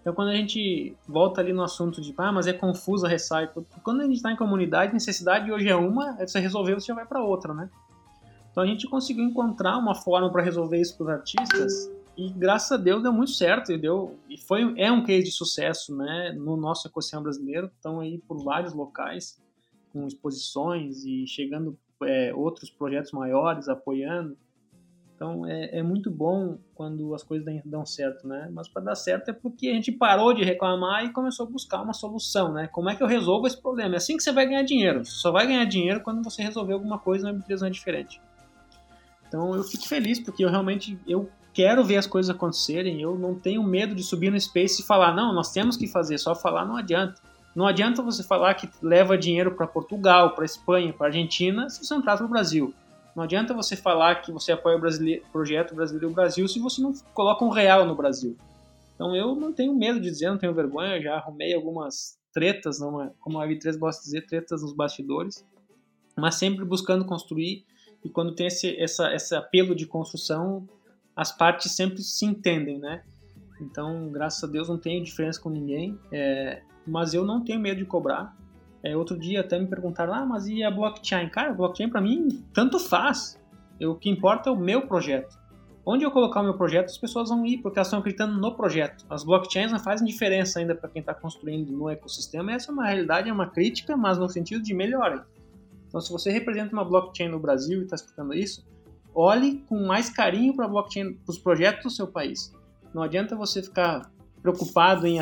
Então, 0.00 0.14
quando 0.14 0.28
a 0.28 0.34
gente 0.34 0.96
volta 1.06 1.40
ali 1.40 1.52
no 1.52 1.62
assunto 1.62 2.00
de, 2.00 2.14
ah, 2.16 2.32
mas 2.32 2.46
é 2.46 2.52
confuso 2.52 3.04
a 3.04 3.08
recycle. 3.08 3.66
Quando 3.82 4.00
a 4.00 4.04
gente 4.04 4.16
está 4.16 4.30
em 4.30 4.36
comunidade, 4.36 4.94
necessidade 4.94 5.50
hoje 5.50 5.68
é 5.68 5.74
uma, 5.74 6.16
aí 6.18 6.26
você 6.28 6.38
resolveu, 6.38 6.78
você 6.78 6.86
já 6.86 6.94
vai 6.94 7.04
para 7.04 7.22
outra, 7.22 7.52
né? 7.52 7.68
Então, 8.50 8.62
a 8.62 8.66
gente 8.66 8.86
conseguiu 8.86 9.24
encontrar 9.24 9.76
uma 9.76 9.94
forma 9.94 10.30
para 10.30 10.42
resolver 10.42 10.80
isso 10.80 10.96
para 10.96 11.04
os 11.04 11.10
artistas 11.10 11.90
e, 12.16 12.30
graças 12.30 12.72
a 12.72 12.76
Deus, 12.76 13.02
deu 13.02 13.12
muito 13.12 13.32
certo 13.32 13.70
e 13.70 13.76
deu 13.76 14.18
e 14.30 14.38
foi 14.38 14.72
é 14.78 14.90
um 14.90 15.04
case 15.04 15.24
de 15.24 15.30
sucesso, 15.30 15.94
né? 15.94 16.32
No 16.32 16.56
nosso 16.56 16.88
ecossistema 16.88 17.24
brasileiro, 17.24 17.66
estão 17.66 18.00
aí 18.00 18.18
por 18.26 18.42
vários 18.42 18.72
locais 18.72 19.38
com 19.92 20.06
exposições 20.06 21.04
e 21.04 21.26
chegando 21.26 21.78
é, 22.04 22.32
outros 22.34 22.70
projetos 22.70 23.12
maiores 23.12 23.68
apoiando. 23.68 24.36
Então 25.14 25.46
é, 25.46 25.78
é, 25.78 25.82
muito 25.82 26.10
bom 26.10 26.58
quando 26.74 27.14
as 27.14 27.22
coisas 27.22 27.46
dão 27.64 27.86
certo, 27.86 28.28
né? 28.28 28.50
Mas 28.52 28.68
para 28.68 28.82
dar 28.82 28.94
certo 28.94 29.30
é 29.30 29.32
porque 29.32 29.68
a 29.68 29.72
gente 29.72 29.90
parou 29.90 30.34
de 30.34 30.44
reclamar 30.44 31.06
e 31.06 31.12
começou 31.12 31.46
a 31.46 31.50
buscar 31.50 31.80
uma 31.80 31.94
solução, 31.94 32.52
né? 32.52 32.66
Como 32.66 32.90
é 32.90 32.94
que 32.94 33.02
eu 33.02 33.06
resolvo 33.06 33.46
esse 33.46 33.60
problema? 33.60 33.94
É 33.94 33.96
assim 33.96 34.16
que 34.16 34.22
você 34.22 34.30
vai 34.30 34.46
ganhar 34.46 34.62
dinheiro. 34.62 35.04
Você 35.04 35.12
só 35.12 35.32
vai 35.32 35.46
ganhar 35.46 35.64
dinheiro 35.64 36.02
quando 36.02 36.22
você 36.22 36.42
resolver 36.42 36.74
alguma 36.74 36.98
coisa 36.98 37.32
na 37.32 37.38
empresa 37.38 37.70
diferente. 37.70 38.20
Então 39.26 39.54
eu 39.54 39.64
fico 39.64 39.88
feliz 39.88 40.20
porque 40.20 40.44
eu 40.44 40.50
realmente 40.50 40.98
eu 41.08 41.30
quero 41.54 41.82
ver 41.82 41.96
as 41.96 42.06
coisas 42.06 42.28
acontecerem. 42.28 43.00
Eu 43.00 43.18
não 43.18 43.34
tenho 43.34 43.62
medo 43.62 43.94
de 43.94 44.02
subir 44.02 44.30
no 44.30 44.38
Space 44.38 44.82
e 44.82 44.84
falar 44.84 45.14
não, 45.14 45.32
nós 45.32 45.50
temos 45.50 45.78
que 45.78 45.88
fazer. 45.88 46.18
Só 46.18 46.34
falar 46.34 46.66
não 46.66 46.76
adianta. 46.76 47.22
Não 47.56 47.66
adianta 47.66 48.02
você 48.02 48.22
falar 48.22 48.52
que 48.52 48.68
leva 48.82 49.16
dinheiro 49.16 49.54
para 49.54 49.66
Portugal, 49.66 50.34
para 50.34 50.44
Espanha, 50.44 50.92
para 50.92 51.06
Argentina, 51.06 51.70
se 51.70 51.82
você 51.82 51.94
não 51.94 52.02
traz 52.02 52.18
para 52.18 52.26
o 52.26 52.30
Brasil. 52.30 52.74
Não 53.16 53.24
adianta 53.24 53.54
você 53.54 53.74
falar 53.74 54.16
que 54.16 54.30
você 54.30 54.52
apoia 54.52 54.76
o 54.76 55.32
projeto 55.32 55.74
Brasileiro 55.74 56.10
Brasil 56.10 56.46
se 56.46 56.60
você 56.60 56.82
não 56.82 56.92
coloca 57.14 57.42
um 57.42 57.48
real 57.48 57.86
no 57.86 57.96
Brasil. 57.96 58.36
Então 58.94 59.16
eu 59.16 59.34
não 59.34 59.54
tenho 59.54 59.74
medo 59.74 59.98
de 59.98 60.10
dizer, 60.10 60.28
não 60.28 60.36
tenho 60.36 60.52
vergonha, 60.52 61.00
já 61.00 61.14
arrumei 61.14 61.54
algumas 61.54 62.18
tretas, 62.30 62.78
não 62.78 63.00
é, 63.00 63.10
como 63.20 63.40
a 63.40 63.46
V3 63.46 63.78
gosta 63.78 64.02
de 64.02 64.08
dizer, 64.08 64.26
tretas 64.26 64.60
nos 64.60 64.74
bastidores, 64.74 65.42
mas 66.14 66.34
sempre 66.34 66.62
buscando 66.62 67.06
construir 67.06 67.64
e 68.04 68.10
quando 68.10 68.34
tem 68.34 68.48
esse, 68.48 68.78
essa, 68.78 69.14
esse 69.14 69.34
apelo 69.34 69.74
de 69.74 69.86
construção, 69.86 70.68
as 71.16 71.34
partes 71.34 71.72
sempre 71.72 72.02
se 72.02 72.26
entendem, 72.26 72.78
né? 72.78 73.02
Então, 73.62 74.10
graças 74.12 74.44
a 74.44 74.46
Deus, 74.46 74.68
não 74.68 74.76
tenho 74.76 75.02
diferença 75.02 75.40
com 75.40 75.48
ninguém. 75.48 75.98
É, 76.12 76.62
mas 76.86 77.14
eu 77.14 77.24
não 77.24 77.42
tenho 77.42 77.60
medo 77.60 77.78
de 77.78 77.84
cobrar. 77.84 78.36
É, 78.82 78.96
outro 78.96 79.18
dia 79.18 79.40
até 79.40 79.58
me 79.58 79.66
perguntaram, 79.66 80.14
ah, 80.14 80.24
mas 80.24 80.46
e 80.46 80.62
a 80.62 80.70
blockchain? 80.70 81.28
Cara, 81.28 81.52
blockchain 81.52 81.88
para 81.88 82.00
mim 82.00 82.44
tanto 82.52 82.78
faz. 82.78 83.38
Eu, 83.80 83.92
o 83.92 83.94
que 83.96 84.08
importa 84.08 84.48
é 84.48 84.52
o 84.52 84.56
meu 84.56 84.86
projeto. 84.86 85.36
Onde 85.84 86.04
eu 86.04 86.10
colocar 86.10 86.40
o 86.40 86.44
meu 86.44 86.54
projeto, 86.54 86.86
as 86.86 86.98
pessoas 86.98 87.28
vão 87.28 87.46
ir, 87.46 87.58
porque 87.58 87.78
elas 87.78 87.86
estão 87.86 88.00
acreditando 88.00 88.36
no 88.40 88.54
projeto. 88.56 89.04
As 89.08 89.22
blockchains 89.22 89.70
não 89.70 89.78
fazem 89.78 90.06
diferença 90.06 90.58
ainda 90.58 90.74
para 90.74 90.88
quem 90.88 91.00
está 91.00 91.14
construindo 91.14 91.70
no 91.70 91.88
ecossistema. 91.88 92.52
Essa 92.52 92.70
é 92.70 92.74
uma 92.74 92.86
realidade, 92.86 93.28
é 93.28 93.32
uma 93.32 93.46
crítica, 93.46 93.96
mas 93.96 94.18
no 94.18 94.28
sentido 94.28 94.62
de 94.62 94.74
melhora. 94.74 95.24
Então, 95.86 96.00
se 96.00 96.10
você 96.10 96.30
representa 96.30 96.72
uma 96.72 96.84
blockchain 96.84 97.28
no 97.28 97.38
Brasil 97.38 97.80
e 97.80 97.84
está 97.84 97.94
escutando 97.94 98.34
isso, 98.34 98.66
olhe 99.14 99.64
com 99.68 99.86
mais 99.86 100.10
carinho 100.10 100.54
para 100.54 100.66
blockchain, 100.66 101.14
para 101.14 101.30
os 101.30 101.38
projetos 101.38 101.84
do 101.84 101.90
seu 101.90 102.08
país. 102.08 102.52
Não 102.92 103.02
adianta 103.02 103.36
você 103.36 103.62
ficar 103.62 104.10
preocupado 104.42 105.06
em 105.06 105.20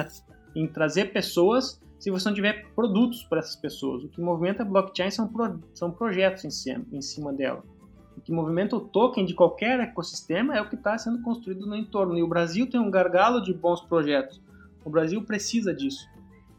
em 0.54 0.66
trazer 0.66 1.12
pessoas 1.12 1.80
se 1.98 2.10
você 2.10 2.28
não 2.28 2.34
tiver 2.34 2.66
produtos 2.74 3.22
para 3.24 3.38
essas 3.38 3.56
pessoas. 3.56 4.04
O 4.04 4.08
que 4.08 4.20
movimenta 4.20 4.62
a 4.62 4.66
blockchain 4.66 5.10
são, 5.10 5.26
pro, 5.26 5.60
são 5.74 5.90
projetos 5.90 6.44
em 6.44 6.50
cima, 6.50 6.84
em 6.92 7.00
cima 7.00 7.32
dela. 7.32 7.62
O 8.16 8.20
que 8.20 8.30
movimenta 8.30 8.76
o 8.76 8.80
token 8.80 9.24
de 9.24 9.34
qualquer 9.34 9.80
ecossistema 9.80 10.56
é 10.56 10.60
o 10.60 10.68
que 10.68 10.76
está 10.76 10.96
sendo 10.98 11.22
construído 11.22 11.66
no 11.66 11.74
entorno. 11.74 12.16
E 12.16 12.22
o 12.22 12.28
Brasil 12.28 12.68
tem 12.68 12.78
um 12.78 12.90
gargalo 12.90 13.40
de 13.40 13.52
bons 13.52 13.80
projetos. 13.80 14.40
O 14.84 14.90
Brasil 14.90 15.22
precisa 15.24 15.74
disso. 15.74 16.06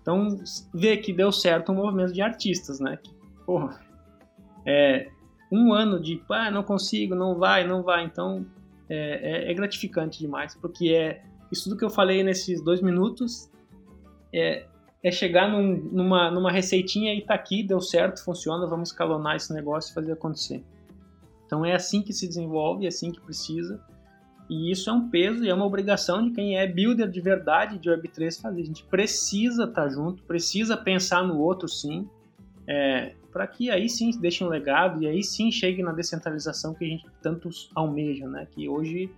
Então, 0.02 0.38
vê 0.74 0.98
que 0.98 1.14
deu 1.14 1.32
certo 1.32 1.72
um 1.72 1.76
movimento 1.76 2.14
de 2.14 2.22
artistas, 2.22 2.80
né? 2.80 3.00
porra, 3.46 3.80
é, 4.66 5.10
um 5.52 5.72
ano 5.72 6.02
de, 6.02 6.22
ah, 6.30 6.50
não 6.50 6.64
consigo, 6.64 7.16
não 7.16 7.38
vai, 7.38 7.66
não 7.68 7.84
vai. 7.84 8.04
Então, 8.04 8.46
é, 8.90 9.48
é, 9.48 9.52
é 9.52 9.54
gratificante 9.54 10.20
demais, 10.20 10.56
porque 10.56 10.90
é 10.90 11.24
isso 11.52 11.66
tudo 11.66 11.78
que 11.78 11.86
eu 11.86 11.90
falei 11.90 12.24
nesses 12.24 12.62
dois 12.62 12.82
minutos 12.82 13.50
é, 14.36 14.66
é 15.02 15.12
chegar 15.12 15.50
num, 15.50 15.78
numa, 15.92 16.30
numa 16.30 16.52
receitinha 16.52 17.14
e 17.14 17.22
tá 17.22 17.34
aqui, 17.34 17.64
deu 17.64 17.80
certo, 17.80 18.24
funciona, 18.24 18.68
vamos 18.68 18.90
escalonar 18.90 19.36
esse 19.36 19.54
negócio 19.54 19.92
e 19.92 19.94
fazer 19.94 20.12
acontecer. 20.12 20.64
Então 21.46 21.66
é 21.66 21.74
assim 21.74 22.02
que 22.02 22.12
se 22.12 22.28
desenvolve, 22.28 22.86
é 22.86 22.90
assim 22.90 23.12
que 23.12 23.22
precisa. 23.22 23.80
E 24.50 24.72
isso 24.72 24.90
é 24.90 24.94
um 24.94 25.10
peso 25.10 25.44
e 25.44 25.50
é 25.50 25.54
uma 25.54 25.66
obrigação 25.66 26.24
de 26.24 26.32
quem 26.32 26.58
é 26.58 26.68
builder 26.68 27.10
de 27.10 27.22
verdade 27.22 27.80
de 27.80 27.90
Web3 27.90 28.42
fazer. 28.42 28.62
A 28.62 28.66
gente 28.66 28.84
precisa 28.84 29.64
estar 29.64 29.84
tá 29.84 29.90
junto, 29.90 30.22
precisa 30.24 30.76
pensar 30.76 31.24
no 31.24 31.40
outro 31.40 31.68
sim, 31.68 32.08
é, 32.68 33.14
para 33.32 33.48
que 33.48 33.70
aí 33.70 33.90
sim 33.90 34.12
deixe 34.20 34.44
um 34.44 34.48
legado 34.48 35.02
e 35.04 35.08
aí 35.08 35.24
sim 35.24 35.52
chegue 35.52 35.82
na 35.82 35.92
descentralização 35.92 36.74
que 36.74 36.86
a 36.86 36.88
gente 36.88 37.06
tanto 37.22 37.50
almeja, 37.74 38.28
né? 38.28 38.48
Que 38.52 38.68
hoje 38.68 39.10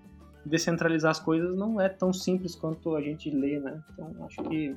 descentralizar 0.45 1.11
as 1.11 1.19
coisas 1.19 1.55
não 1.57 1.79
é 1.79 1.89
tão 1.89 2.13
simples 2.13 2.55
quanto 2.55 2.95
a 2.95 3.01
gente 3.01 3.29
lê, 3.29 3.59
né? 3.59 3.81
Então 3.93 4.25
acho 4.25 4.41
que 4.43 4.75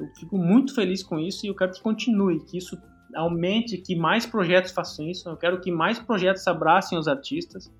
eu 0.00 0.08
fico 0.18 0.38
muito 0.38 0.74
feliz 0.74 1.02
com 1.02 1.18
isso 1.18 1.44
e 1.44 1.48
eu 1.48 1.54
quero 1.54 1.72
que 1.72 1.82
continue, 1.82 2.40
que 2.40 2.56
isso 2.56 2.76
aumente, 3.14 3.76
que 3.76 3.94
mais 3.94 4.24
projetos 4.24 4.72
façam 4.72 5.06
isso. 5.06 5.28
Eu 5.28 5.36
quero 5.36 5.60
que 5.60 5.70
mais 5.70 5.98
projetos 5.98 6.46
abracem 6.46 6.98
os 6.98 7.06
artistas. 7.06 7.70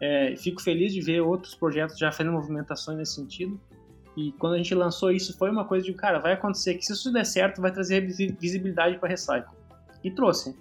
É, 0.00 0.34
fico 0.36 0.60
feliz 0.60 0.92
de 0.92 1.00
ver 1.00 1.20
outros 1.20 1.54
projetos 1.54 1.96
já 1.96 2.10
fazendo 2.12 2.32
movimentações 2.32 2.98
nesse 2.98 3.14
sentido. 3.14 3.60
E 4.16 4.32
quando 4.32 4.54
a 4.54 4.56
gente 4.58 4.74
lançou 4.74 5.10
isso, 5.10 5.36
foi 5.38 5.50
uma 5.50 5.64
coisa 5.64 5.86
de, 5.86 5.94
cara, 5.94 6.18
vai 6.18 6.34
acontecer 6.34 6.74
que 6.74 6.84
se 6.84 6.92
isso 6.92 7.12
der 7.12 7.24
certo, 7.24 7.62
vai 7.62 7.72
trazer 7.72 8.06
visibilidade 8.38 8.98
para 8.98 9.08
Recycle. 9.08 9.56
E 10.04 10.10
trouxe. 10.10 10.54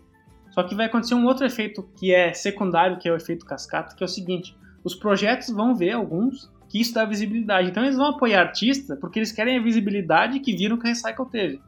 Só 0.52 0.64
que 0.64 0.76
vai 0.76 0.86
acontecer 0.86 1.16
um 1.16 1.26
outro 1.26 1.46
efeito 1.46 1.84
que 1.98 2.14
é 2.14 2.34
secundário, 2.34 2.98
que 2.98 3.10
é 3.10 3.12
o 3.12 3.16
efeito 3.16 3.46
cascata, 3.46 3.96
que 3.96 4.04
é 4.04 4.06
o 4.06 4.10
seguinte: 4.10 4.56
os 4.84 4.96
projetos 4.96 5.50
vão 5.50 5.76
ver 5.76 5.92
alguns 5.92 6.52
que 6.72 6.80
isso 6.80 6.94
dá 6.94 7.04
visibilidade. 7.04 7.70
Então 7.70 7.84
eles 7.84 7.98
vão 7.98 8.08
apoiar 8.08 8.40
artista 8.40 8.96
porque 8.96 9.20
eles 9.20 9.34
querem 9.34 9.58
a 9.58 9.62
visibilidade 9.62 10.40
que 10.40 10.56
viram 10.56 10.78
que 10.78 10.88
a 10.88 10.90
Recycle 10.90 11.26
teve. 11.30 11.62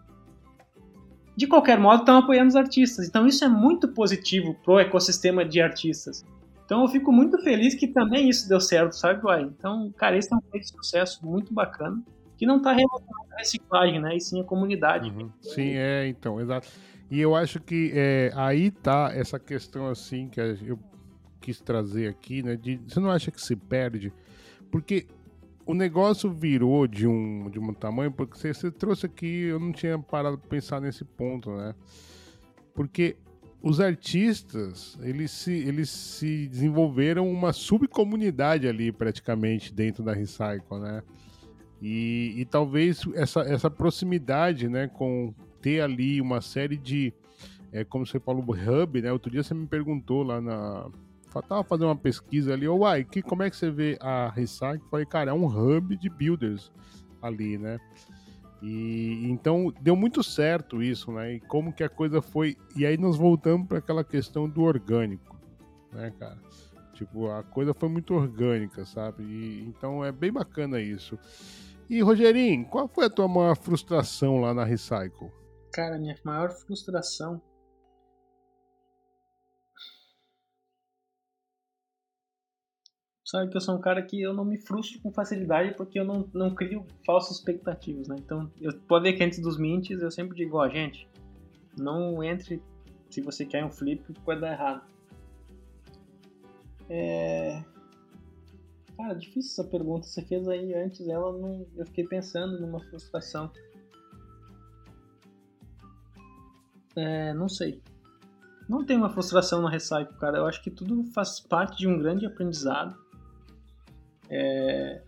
De 1.36 1.46
qualquer 1.46 1.78
modo, 1.78 2.00
estão 2.00 2.20
apoiando 2.20 2.48
os 2.48 2.56
artistas. 2.56 3.10
Então 3.10 3.28
isso 3.28 3.44
é 3.44 3.50
muito 3.50 3.90
positivo 3.90 4.56
pro 4.64 4.80
ecossistema 4.80 5.44
de 5.44 5.60
artistas. 5.60 6.24
Então 6.64 6.82
eu 6.84 6.88
fico 6.88 7.12
muito 7.12 7.38
feliz 7.44 7.76
que 7.76 7.86
também 7.86 8.30
isso 8.30 8.48
deu 8.48 8.62
certo, 8.62 8.94
sabe, 8.94 9.22
Uai? 9.26 9.42
Então, 9.44 9.92
cara, 9.98 10.18
esse 10.18 10.34
é 10.34 10.38
um 10.38 10.58
de 10.58 10.66
sucesso 10.70 11.26
muito 11.26 11.54
bacana, 11.54 12.02
que 12.38 12.46
não 12.46 12.58
está 12.58 12.72
relacionado 12.72 13.34
à 13.34 13.40
reciclagem, 13.40 14.00
né? 14.00 14.16
E 14.16 14.22
sim 14.22 14.40
à 14.40 14.44
comunidade. 14.46 15.10
Uhum. 15.10 15.30
Sim, 15.42 15.74
é, 15.76 16.08
então, 16.08 16.40
exato. 16.40 16.70
E 17.12 17.20
eu 17.20 17.36
acho 17.36 17.60
que 17.60 17.92
é, 17.94 18.32
aí 18.36 18.72
tá 18.72 19.12
essa 19.14 19.38
questão 19.38 19.90
assim 19.90 20.30
que 20.30 20.40
eu 20.40 20.80
quis 21.42 21.60
trazer 21.60 22.08
aqui, 22.08 22.42
né? 22.42 22.56
De, 22.56 22.80
você 22.88 23.02
não 23.02 23.12
acha 23.12 23.30
que 23.30 23.42
se 23.42 23.54
perde? 23.54 24.14
Porque 24.74 25.06
o 25.68 25.76
negócio 25.76 26.32
virou 26.32 26.88
de 26.88 27.06
um, 27.06 27.48
de 27.48 27.60
um 27.60 27.72
tamanho, 27.76 28.12
porque 28.12 28.36
você, 28.36 28.52
você 28.52 28.72
trouxe 28.72 29.06
aqui, 29.06 29.44
eu 29.44 29.60
não 29.60 29.72
tinha 29.72 30.00
parado 30.00 30.36
para 30.36 30.50
pensar 30.50 30.82
nesse 30.82 31.06
ponto, 31.06 31.52
né? 31.52 31.76
Porque 32.74 33.16
os 33.62 33.80
artistas, 33.80 34.98
eles 35.04 35.30
se, 35.30 35.54
eles 35.54 35.92
se 35.92 36.48
desenvolveram 36.48 37.32
uma 37.32 37.54
subcomunidade 37.54 38.68
ali, 38.68 38.92
praticamente, 38.92 39.72
dentro 39.72 40.04
da 40.04 40.12
Recycle, 40.12 40.80
né? 40.80 41.04
E, 41.80 42.34
e 42.36 42.44
talvez 42.46 43.04
essa, 43.14 43.42
essa 43.42 43.70
proximidade, 43.70 44.68
né, 44.68 44.88
com 44.88 45.36
ter 45.62 45.82
ali 45.82 46.20
uma 46.20 46.42
série 46.42 46.78
de, 46.78 47.14
é, 47.72 47.84
como 47.84 48.08
você 48.08 48.20
falou, 48.20 48.44
hub, 48.44 49.02
né? 49.04 49.12
Outro 49.12 49.30
dia 49.32 49.44
você 49.44 49.54
me 49.54 49.68
perguntou 49.68 50.24
lá 50.24 50.42
na, 50.42 50.90
tava 51.42 51.64
fazendo 51.64 51.88
uma 51.88 51.96
pesquisa 51.96 52.54
ali, 52.54 52.68
uai, 52.68 53.04
que, 53.04 53.22
como 53.22 53.44
é 53.44 53.50
que 53.50 53.56
você 53.56 53.72
vê 53.72 53.98
a 54.00 54.30
Recycle? 54.30 54.88
Falei, 54.90 55.06
cara, 55.06 55.32
é 55.32 55.34
um 55.34 55.46
hub 55.46 55.96
de 55.98 56.10
builders 56.10 56.72
ali, 57.22 57.58
né? 57.58 57.80
E 58.62 59.30
então 59.30 59.74
deu 59.82 59.96
muito 59.96 60.24
certo 60.24 60.82
isso, 60.82 61.12
né? 61.12 61.34
E 61.34 61.40
como 61.42 61.74
que 61.74 61.84
a 61.84 61.90
coisa 61.90 62.22
foi. 62.22 62.56
E 62.76 62.86
aí 62.86 62.98
nós 62.98 63.18
voltamos 63.18 63.68
para 63.68 63.80
aquela 63.80 64.04
questão 64.04 64.48
do 64.48 64.62
orgânico, 64.62 65.38
né, 65.92 66.14
cara? 66.18 66.38
Tipo, 66.94 67.30
a 67.30 67.44
coisa 67.44 67.74
foi 67.74 67.90
muito 67.90 68.14
orgânica, 68.14 68.86
sabe? 68.86 69.24
E, 69.24 69.66
então 69.68 70.06
é 70.06 70.12
bem 70.12 70.32
bacana 70.32 70.80
isso. 70.80 71.20
E 71.90 72.02
Rogerinho, 72.02 72.66
qual 72.66 72.88
foi 72.88 73.06
a 73.06 73.10
tua 73.10 73.28
maior 73.28 73.58
frustração 73.58 74.40
lá 74.40 74.54
na 74.54 74.64
Recycle? 74.64 75.30
Cara, 75.74 75.98
minha 75.98 76.16
maior 76.24 76.52
frustração 76.52 77.42
Sabe 83.34 83.50
que 83.50 83.58
eu 83.58 83.62
sou 83.62 83.76
um 83.76 83.82
cara 83.82 84.00
que 84.04 84.22
eu 84.22 84.32
não 84.32 84.46
me 84.46 84.60
frustro 84.60 85.02
com 85.02 85.12
facilidade 85.12 85.74
porque 85.74 86.00
eu 86.00 86.06
não, 86.06 86.30
não 86.32 86.54
crio 86.54 86.86
falsas 87.04 87.38
expectativas, 87.38 88.08
né? 88.08 88.16
Então, 88.20 88.48
eu, 88.62 88.72
pode 88.88 89.06
ver 89.06 89.14
que 89.14 89.24
antes 89.24 89.40
dos 89.40 89.58
mints 89.58 90.00
eu 90.00 90.12
sempre 90.12 90.38
digo, 90.38 90.58
ó, 90.58 90.70
gente, 90.70 91.10
não 91.76 92.24
entre 92.24 92.62
se 93.10 93.22
você 93.22 93.44
quer 93.44 93.66
um 93.66 93.72
flip 93.72 94.04
pode 94.24 94.40
dar 94.40 94.52
errado. 94.52 94.84
É... 96.88 97.64
Cara, 98.96 99.16
difícil 99.16 99.64
essa 99.64 99.64
pergunta. 99.64 100.06
Você 100.06 100.22
fez 100.22 100.48
aí 100.48 100.72
antes, 100.76 101.08
ela 101.08 101.36
não... 101.36 101.66
eu 101.76 101.88
fiquei 101.88 102.06
pensando 102.06 102.62
numa 102.62 102.82
frustração. 102.82 103.52
É, 106.96 107.34
não 107.34 107.50
sei. 107.50 107.82
Não 108.70 108.86
tem 108.86 108.96
uma 108.96 109.10
frustração 109.10 109.60
no 109.60 109.68
Recycle, 109.68 110.20
cara. 110.20 110.38
Eu 110.38 110.46
acho 110.46 110.62
que 110.62 110.70
tudo 110.70 111.04
faz 111.06 111.40
parte 111.40 111.80
de 111.80 111.88
um 111.88 111.98
grande 111.98 112.28
aprendizado. 112.28 113.02
É, 114.36 115.02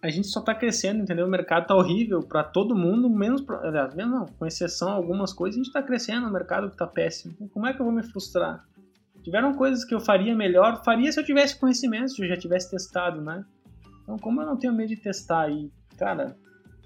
a 0.00 0.08
gente 0.10 0.28
só 0.28 0.40
está 0.40 0.54
crescendo, 0.54 1.02
entendeu? 1.02 1.26
O 1.26 1.30
mercado 1.30 1.62
está 1.62 1.74
horrível 1.74 2.20
para 2.20 2.44
todo 2.44 2.74
mundo, 2.74 3.10
menos, 3.10 3.40
pra, 3.40 3.90
não, 3.96 4.26
com 4.26 4.46
exceção 4.46 4.90
a 4.90 4.94
algumas 4.94 5.32
coisas, 5.32 5.56
a 5.56 5.58
gente 5.58 5.66
está 5.66 5.82
crescendo, 5.82 6.28
o 6.28 6.32
mercado 6.32 6.68
está 6.68 6.86
péssimo. 6.86 7.34
Como 7.52 7.66
é 7.66 7.72
que 7.72 7.80
eu 7.80 7.84
vou 7.84 7.92
me 7.92 8.02
frustrar? 8.02 8.64
Tiveram 9.24 9.54
coisas 9.54 9.84
que 9.84 9.94
eu 9.94 10.00
faria 10.00 10.34
melhor, 10.36 10.84
faria 10.84 11.10
se 11.10 11.18
eu 11.18 11.24
tivesse 11.24 11.58
conhecimento, 11.58 12.10
se 12.10 12.22
eu 12.22 12.28
já 12.28 12.36
tivesse 12.36 12.70
testado, 12.70 13.20
né? 13.20 13.44
Então, 14.02 14.16
como 14.16 14.40
eu 14.40 14.46
não 14.46 14.56
tenho 14.56 14.72
medo 14.72 14.88
de 14.88 14.96
testar 14.96 15.50
e, 15.50 15.70
cara, 15.98 16.36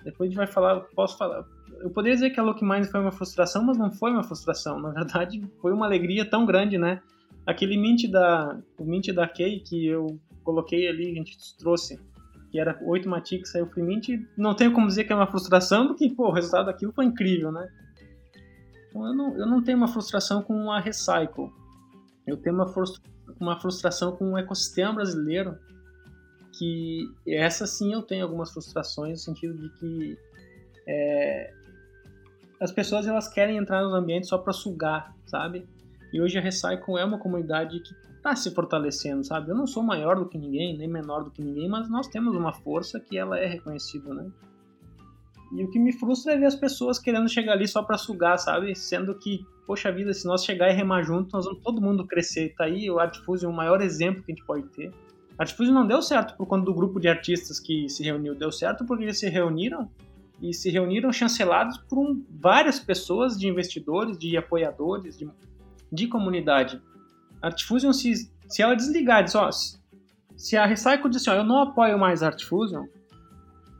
depois 0.03 0.29
a 0.29 0.31
gente 0.31 0.37
vai 0.37 0.47
falar, 0.47 0.81
posso 0.95 1.19
falar. 1.19 1.45
Eu 1.81 1.91
poderia 1.91 2.15
dizer 2.15 2.31
que 2.31 2.41
a 2.41 2.43
Lockmind 2.43 2.87
foi 2.87 3.01
uma 3.01 3.13
frustração, 3.13 3.63
mas 3.63 3.77
não 3.77 3.91
foi 3.91 4.11
uma 4.11 4.23
frustração. 4.23 4.81
Na 4.81 4.91
verdade, 4.91 5.43
foi 5.61 5.73
uma 5.73 5.87
alegria 5.87 6.25
tão 6.25 6.47
grande, 6.47 6.79
né? 6.79 7.01
Aquele 7.47 7.77
mint 7.77 8.11
da, 8.11 8.59
o 8.79 8.85
mint 8.85 9.09
da 9.13 9.29
Key 9.29 9.61
que 9.61 9.87
eu 9.87 10.19
coloquei 10.43 10.88
ali, 10.88 11.11
a 11.11 11.14
gente 11.14 11.36
trouxe, 11.59 12.01
que 12.51 12.59
era 12.59 12.78
8 12.82 13.09
Matic, 13.09 13.47
saiu 13.47 13.66
Free 13.66 13.82
Mint, 13.82 14.09
não 14.36 14.55
tenho 14.55 14.72
como 14.72 14.86
dizer 14.86 15.05
que 15.05 15.12
é 15.12 15.16
uma 15.16 15.26
frustração, 15.26 15.88
porque 15.88 16.11
pô, 16.11 16.28
o 16.28 16.32
resultado 16.32 16.66
daquilo 16.66 16.93
foi 16.93 17.07
incrível, 17.07 17.51
né? 17.51 17.68
Então 18.88 19.07
eu 19.07 19.14
não, 19.14 19.38
eu 19.38 19.47
não 19.47 19.62
tenho 19.62 19.78
uma 19.78 19.88
frustração 19.88 20.43
com 20.43 20.70
a 20.70 20.78
Recycle. 20.78 21.51
Eu 22.26 22.36
tenho 22.36 22.55
uma, 22.55 22.68
frustra 22.68 23.03
uma 23.40 23.59
frustração 23.59 24.12
com 24.12 24.32
o 24.32 24.38
ecossistema 24.38 24.93
brasileiro, 24.93 25.59
que 26.59 27.07
essa 27.26 27.66
sim 27.66 27.93
eu 27.93 28.03
tenho 28.03 28.24
algumas 28.24 28.53
frustrações, 28.53 29.12
no 29.12 29.16
sentido 29.16 29.57
de 29.57 29.68
que 29.78 30.18
é, 30.86 31.53
as 32.61 32.70
pessoas 32.70 33.07
elas 33.07 33.28
querem 33.28 33.57
entrar 33.57 33.82
nos 33.82 33.95
ambientes 33.95 34.28
só 34.28 34.38
para 34.38 34.53
sugar, 34.53 35.14
sabe? 35.26 35.66
E 36.12 36.20
hoje 36.20 36.38
a 36.38 36.40
Recycle 36.43 36.99
é 36.99 37.05
uma 37.05 37.18
comunidade 37.18 37.80
que 37.80 37.95
está 38.23 38.37
se 38.37 38.55
fortalecendo, 38.55 39.25
sabe? 39.25 39.51
Eu 39.51 39.57
não 39.57 39.66
sou 39.66 39.83
maior 39.83 40.16
do 40.16 40.29
que 40.29 40.39
ninguém, 40.39 40.79
nem 40.79 40.87
menor 40.87 41.25
do 41.25 41.31
que 41.33 41.43
ninguém, 41.43 41.68
mas 41.68 41.91
nós 41.91 42.07
temos 42.07 42.37
uma 42.37 42.53
força 42.53 43.01
que 43.01 43.18
ela 43.18 43.37
é 43.37 43.47
reconhecida, 43.47 44.14
né? 44.14 44.31
E 45.53 45.64
o 45.64 45.68
que 45.68 45.79
me 45.79 45.93
frustra 45.93 46.33
é 46.33 46.39
ver 46.39 46.47
as 46.47 46.55
pessoas 46.55 47.01
querendo 47.01 47.29
chegar 47.29 47.53
ali 47.53 47.66
só 47.66 47.83
para 47.83 47.99
sugar, 47.99 48.39
sabe? 48.39 48.75
Sendo 48.77 49.14
que, 49.16 49.45
poxa 49.66 49.91
vida, 49.91 50.14
se 50.14 50.25
nós 50.25 50.45
chegar 50.45 50.70
e 50.70 50.73
remar 50.73 51.03
junto, 51.03 51.35
nós 51.35 51.45
vamos 51.45 51.61
todo 51.62 51.83
mundo 51.83 52.07
crescer. 52.07 52.55
Tá 52.57 52.64
aí 52.64 52.89
o 52.89 53.01
Artifusion, 53.01 53.51
o 53.51 53.55
maior 53.55 53.83
exemplo 53.83 54.23
que 54.23 54.33
a 54.33 54.35
gente 54.35 54.47
pode 54.47 54.68
ter. 54.68 54.93
Artifusion 55.37 55.75
não 55.75 55.87
deu 55.87 56.01
certo 56.01 56.37
por 56.37 56.47
conta 56.47 56.64
do 56.64 56.73
grupo 56.73 57.01
de 57.01 57.09
artistas 57.09 57.59
que 57.59 57.89
se 57.89 58.05
reuniu, 58.05 58.35
deu 58.37 58.53
certo 58.53 58.87
porque 58.87 59.03
eles 59.03 59.18
se 59.18 59.29
reuniram 59.29 59.91
e 60.41 60.55
se 60.55 60.70
reuniram 60.70 61.12
chancelados 61.12 61.77
por 61.77 61.99
um, 61.99 62.25
várias 62.31 62.79
pessoas 62.79 63.37
de 63.39 63.49
investidores, 63.49 64.16
de 64.16 64.37
apoiadores, 64.37 65.18
de, 65.18 65.29
de 65.93 66.07
comunidade. 66.07 66.81
Artfusion, 67.43 67.93
se, 67.93 68.30
se 68.49 68.62
ela 68.62 68.74
desligar, 68.74 69.24
diz, 69.24 69.34
ó, 69.34 69.51
se, 70.36 70.57
a 70.57 70.64
Recycle 70.64 71.11
diz 71.11 71.22
assim, 71.22 71.30
ó, 71.30 71.34
eu 71.34 71.45
não 71.45 71.61
apoio 71.61 71.99
mais 71.99 72.22
a 72.22 72.28
Artfusion, 72.28 72.84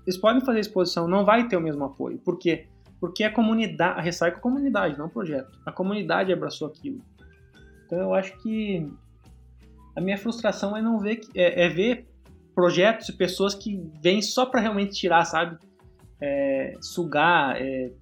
eles 0.07 0.19
podem 0.19 0.45
fazer 0.45 0.61
exposição, 0.61 1.07
não 1.07 1.25
vai 1.25 1.47
ter 1.47 1.57
o 1.57 1.61
mesmo 1.61 1.85
apoio. 1.85 2.19
Por 2.19 2.39
quê? 2.39 2.67
Porque 3.01 3.25
a 3.25 3.33
comunidade, 3.33 3.99
a 3.99 4.03
Recycle 4.03 4.39
é 4.39 4.41
comunidade, 4.41 4.99
não 4.99 5.09
projeto. 5.09 5.59
A 5.65 5.73
comunidade 5.73 6.33
abraçou 6.33 6.69
aquilo. 6.69 7.01
Então 7.87 7.99
eu 7.99 8.15
acho 8.15 8.37
que 8.39 8.89
a 9.95 10.01
minha 10.01 10.19
frustração 10.19 10.77
é 10.77 10.83
não 10.83 10.99
ver, 10.99 11.21
é, 11.35 11.67
é 11.67 11.69
ver 11.69 12.09
projetos 12.55 13.09
e 13.09 13.13
pessoas 13.13 13.55
que 13.55 13.81
vêm 14.01 14.23
só 14.23 14.47
para 14.47 14.61
realmente 14.61 14.93
tirar, 14.95 15.25
sabe? 15.25 15.59
É, 16.21 16.75
sugar, 16.81 17.61
é, 17.61 17.93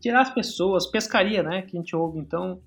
tirar 0.00 0.22
as 0.22 0.30
pessoas, 0.30 0.86
pescaria, 0.86 1.42
né? 1.42 1.62
Que 1.62 1.76
a 1.76 1.80
gente 1.80 1.94
ouve. 1.94 2.18
Então, 2.18 2.60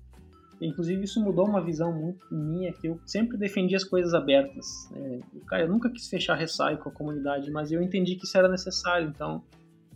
inclusive 0.66 1.04
isso 1.04 1.20
mudou 1.22 1.46
uma 1.46 1.60
visão 1.60 1.92
muito 1.92 2.26
minha, 2.32 2.72
que 2.72 2.86
eu 2.86 3.00
sempre 3.04 3.36
defendi 3.36 3.74
as 3.74 3.84
coisas 3.84 4.14
abertas. 4.14 4.66
É, 4.94 5.18
cara, 5.46 5.62
eu 5.62 5.68
nunca 5.68 5.90
quis 5.90 6.08
fechar 6.08 6.34
recycle 6.34 6.78
com 6.78 6.88
a 6.88 6.92
comunidade, 6.92 7.50
mas 7.50 7.72
eu 7.72 7.82
entendi 7.82 8.16
que 8.16 8.24
isso 8.24 8.36
era 8.36 8.48
necessário. 8.48 9.08
Então, 9.08 9.42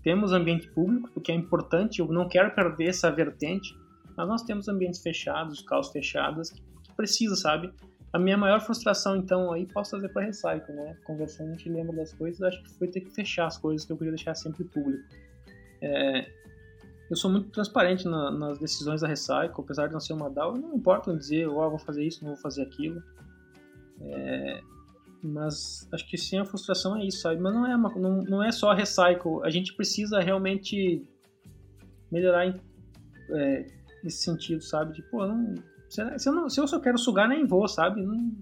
temos 0.02 0.32
ambiente 0.32 0.68
público, 0.70 1.10
porque 1.12 1.32
é 1.32 1.34
importante, 1.34 2.00
eu 2.00 2.06
não 2.06 2.28
quero 2.28 2.54
perder 2.54 2.88
essa 2.88 3.10
vertente, 3.10 3.76
mas 4.16 4.28
nós 4.28 4.42
temos 4.42 4.68
ambientes 4.68 5.02
fechados, 5.02 5.60
caos 5.62 5.90
fechados, 5.90 6.50
que 6.50 6.62
precisa, 6.96 7.36
sabe? 7.36 7.72
A 8.12 8.18
minha 8.18 8.38
maior 8.38 8.60
frustração, 8.60 9.16
então, 9.16 9.52
aí 9.52 9.66
posso 9.66 9.90
trazer 9.90 10.08
para 10.08 10.26
recycle, 10.26 10.74
né? 10.74 10.96
Conversando, 11.04 11.50
a 11.50 11.52
gente 11.52 11.68
lembra 11.68 11.94
das 11.94 12.12
coisas, 12.12 12.40
acho 12.40 12.62
que 12.62 12.70
foi 12.78 12.88
ter 12.88 13.00
que 13.00 13.10
fechar 13.10 13.46
as 13.46 13.58
coisas 13.58 13.84
que 13.84 13.92
eu 13.92 13.96
queria 13.96 14.12
deixar 14.12 14.34
sempre 14.34 14.64
público. 14.64 15.04
É, 15.82 16.26
eu 17.08 17.16
sou 17.16 17.30
muito 17.30 17.50
transparente 17.50 18.06
na, 18.06 18.30
nas 18.30 18.58
decisões 18.58 19.00
da 19.00 19.08
Recycle, 19.08 19.60
apesar 19.60 19.86
de 19.86 19.92
não 19.92 20.00
ser 20.00 20.12
uma 20.12 20.28
DAO, 20.28 20.56
não 20.56 20.74
importa 20.74 21.16
dizer, 21.16 21.46
oh, 21.46 21.70
vou 21.70 21.78
fazer 21.78 22.04
isso, 22.04 22.24
não 22.24 22.32
vou 22.32 22.40
fazer 22.40 22.62
aquilo. 22.62 23.02
É, 24.00 24.60
mas 25.22 25.88
acho 25.92 26.08
que 26.08 26.18
sim, 26.18 26.38
a 26.38 26.44
frustração 26.44 26.96
é 26.96 27.04
isso, 27.04 27.20
sabe? 27.20 27.40
Mas 27.40 27.54
não 27.54 27.66
é, 27.66 27.76
uma, 27.76 27.90
não, 27.94 28.22
não 28.22 28.42
é 28.42 28.50
só 28.50 28.70
a 28.70 28.74
Recycle, 28.74 29.40
a 29.42 29.50
gente 29.50 29.74
precisa 29.74 30.20
realmente 30.20 31.06
melhorar 32.10 32.46
em, 32.46 32.60
é, 33.30 33.66
nesse 34.02 34.22
sentido, 34.22 34.62
sabe? 34.62 34.94
De, 34.94 35.02
pô, 35.02 35.26
não, 35.26 35.54
se, 35.88 36.28
eu 36.28 36.32
não, 36.32 36.48
se 36.48 36.60
eu 36.60 36.66
só 36.66 36.80
quero 36.80 36.98
sugar, 36.98 37.28
nem 37.28 37.46
vou, 37.46 37.66
sabe? 37.68 38.02
Não, 38.02 38.32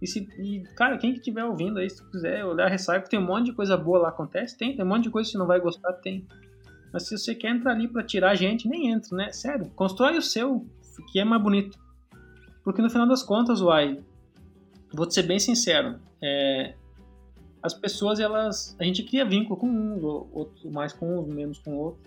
e, 0.00 0.06
se, 0.06 0.28
e, 0.38 0.62
cara, 0.74 0.98
quem 0.98 1.12
que 1.12 1.18
estiver 1.18 1.44
ouvindo 1.44 1.78
aí, 1.78 1.88
se 1.88 2.04
quiser 2.10 2.44
olhar 2.44 2.66
a 2.66 2.68
Recycle, 2.68 3.08
tem 3.08 3.18
um 3.18 3.26
monte 3.26 3.46
de 3.46 3.52
coisa 3.52 3.76
boa 3.76 3.98
lá 3.98 4.08
acontece, 4.08 4.56
tem, 4.56 4.74
tem 4.74 4.84
um 4.84 4.88
monte 4.88 5.04
de 5.04 5.10
coisa 5.10 5.26
que 5.26 5.32
você 5.32 5.38
não 5.38 5.46
vai 5.46 5.60
gostar, 5.60 5.92
tem. 5.94 6.26
Mas 6.94 7.08
se 7.08 7.18
você 7.18 7.34
quer 7.34 7.50
entrar 7.50 7.72
ali 7.72 7.88
para 7.88 8.04
tirar 8.04 8.30
a 8.30 8.34
gente, 8.36 8.68
nem 8.68 8.92
entra, 8.92 9.16
né? 9.16 9.32
Sério, 9.32 9.68
constrói 9.74 10.16
o 10.16 10.22
seu, 10.22 10.64
que 11.10 11.18
é 11.18 11.24
mais 11.24 11.42
bonito. 11.42 11.76
Porque 12.62 12.80
no 12.80 12.88
final 12.88 13.08
das 13.08 13.20
contas, 13.20 13.60
Uai, 13.60 14.00
vou 14.92 15.04
te 15.04 15.14
ser 15.14 15.24
bem 15.24 15.40
sincero, 15.40 15.98
é, 16.22 16.76
as 17.60 17.74
pessoas, 17.74 18.20
elas. 18.20 18.76
A 18.78 18.84
gente 18.84 19.02
cria 19.02 19.24
vínculo 19.24 19.58
com 19.58 19.66
uns, 19.66 20.04
outros 20.04 20.64
mais 20.66 20.92
com 20.92 21.18
uns, 21.18 21.26
menos 21.26 21.58
com 21.58 21.74
outros. 21.76 22.06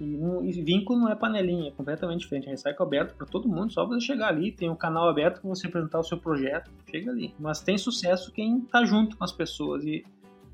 E, 0.00 0.04
não, 0.04 0.42
e 0.42 0.52
vínculo 0.52 1.00
não 1.00 1.10
é 1.10 1.14
panelinha, 1.14 1.68
é 1.68 1.72
completamente 1.72 2.20
diferente. 2.20 2.46
Recycle 2.46 2.82
aberto 2.82 3.14
para 3.16 3.26
todo 3.26 3.46
mundo, 3.46 3.74
só 3.74 3.86
você 3.86 4.00
chegar 4.00 4.28
ali, 4.28 4.52
tem 4.52 4.70
um 4.70 4.74
canal 4.74 5.06
aberto 5.06 5.42
para 5.42 5.50
você 5.50 5.66
apresentar 5.66 5.98
o 5.98 6.02
seu 6.02 6.16
projeto, 6.16 6.70
chega 6.90 7.10
ali. 7.10 7.34
Mas 7.38 7.60
tem 7.60 7.76
sucesso 7.76 8.32
quem 8.32 8.62
tá 8.62 8.86
junto 8.86 9.18
com 9.18 9.24
as 9.24 9.32
pessoas. 9.32 9.84
E, 9.84 10.02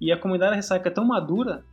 e 0.01 0.11
a 0.11 0.19
comunidade 0.19 0.57
Recycle 0.57 0.89
é 0.89 0.91
tão 0.91 1.05
madura 1.05 1.65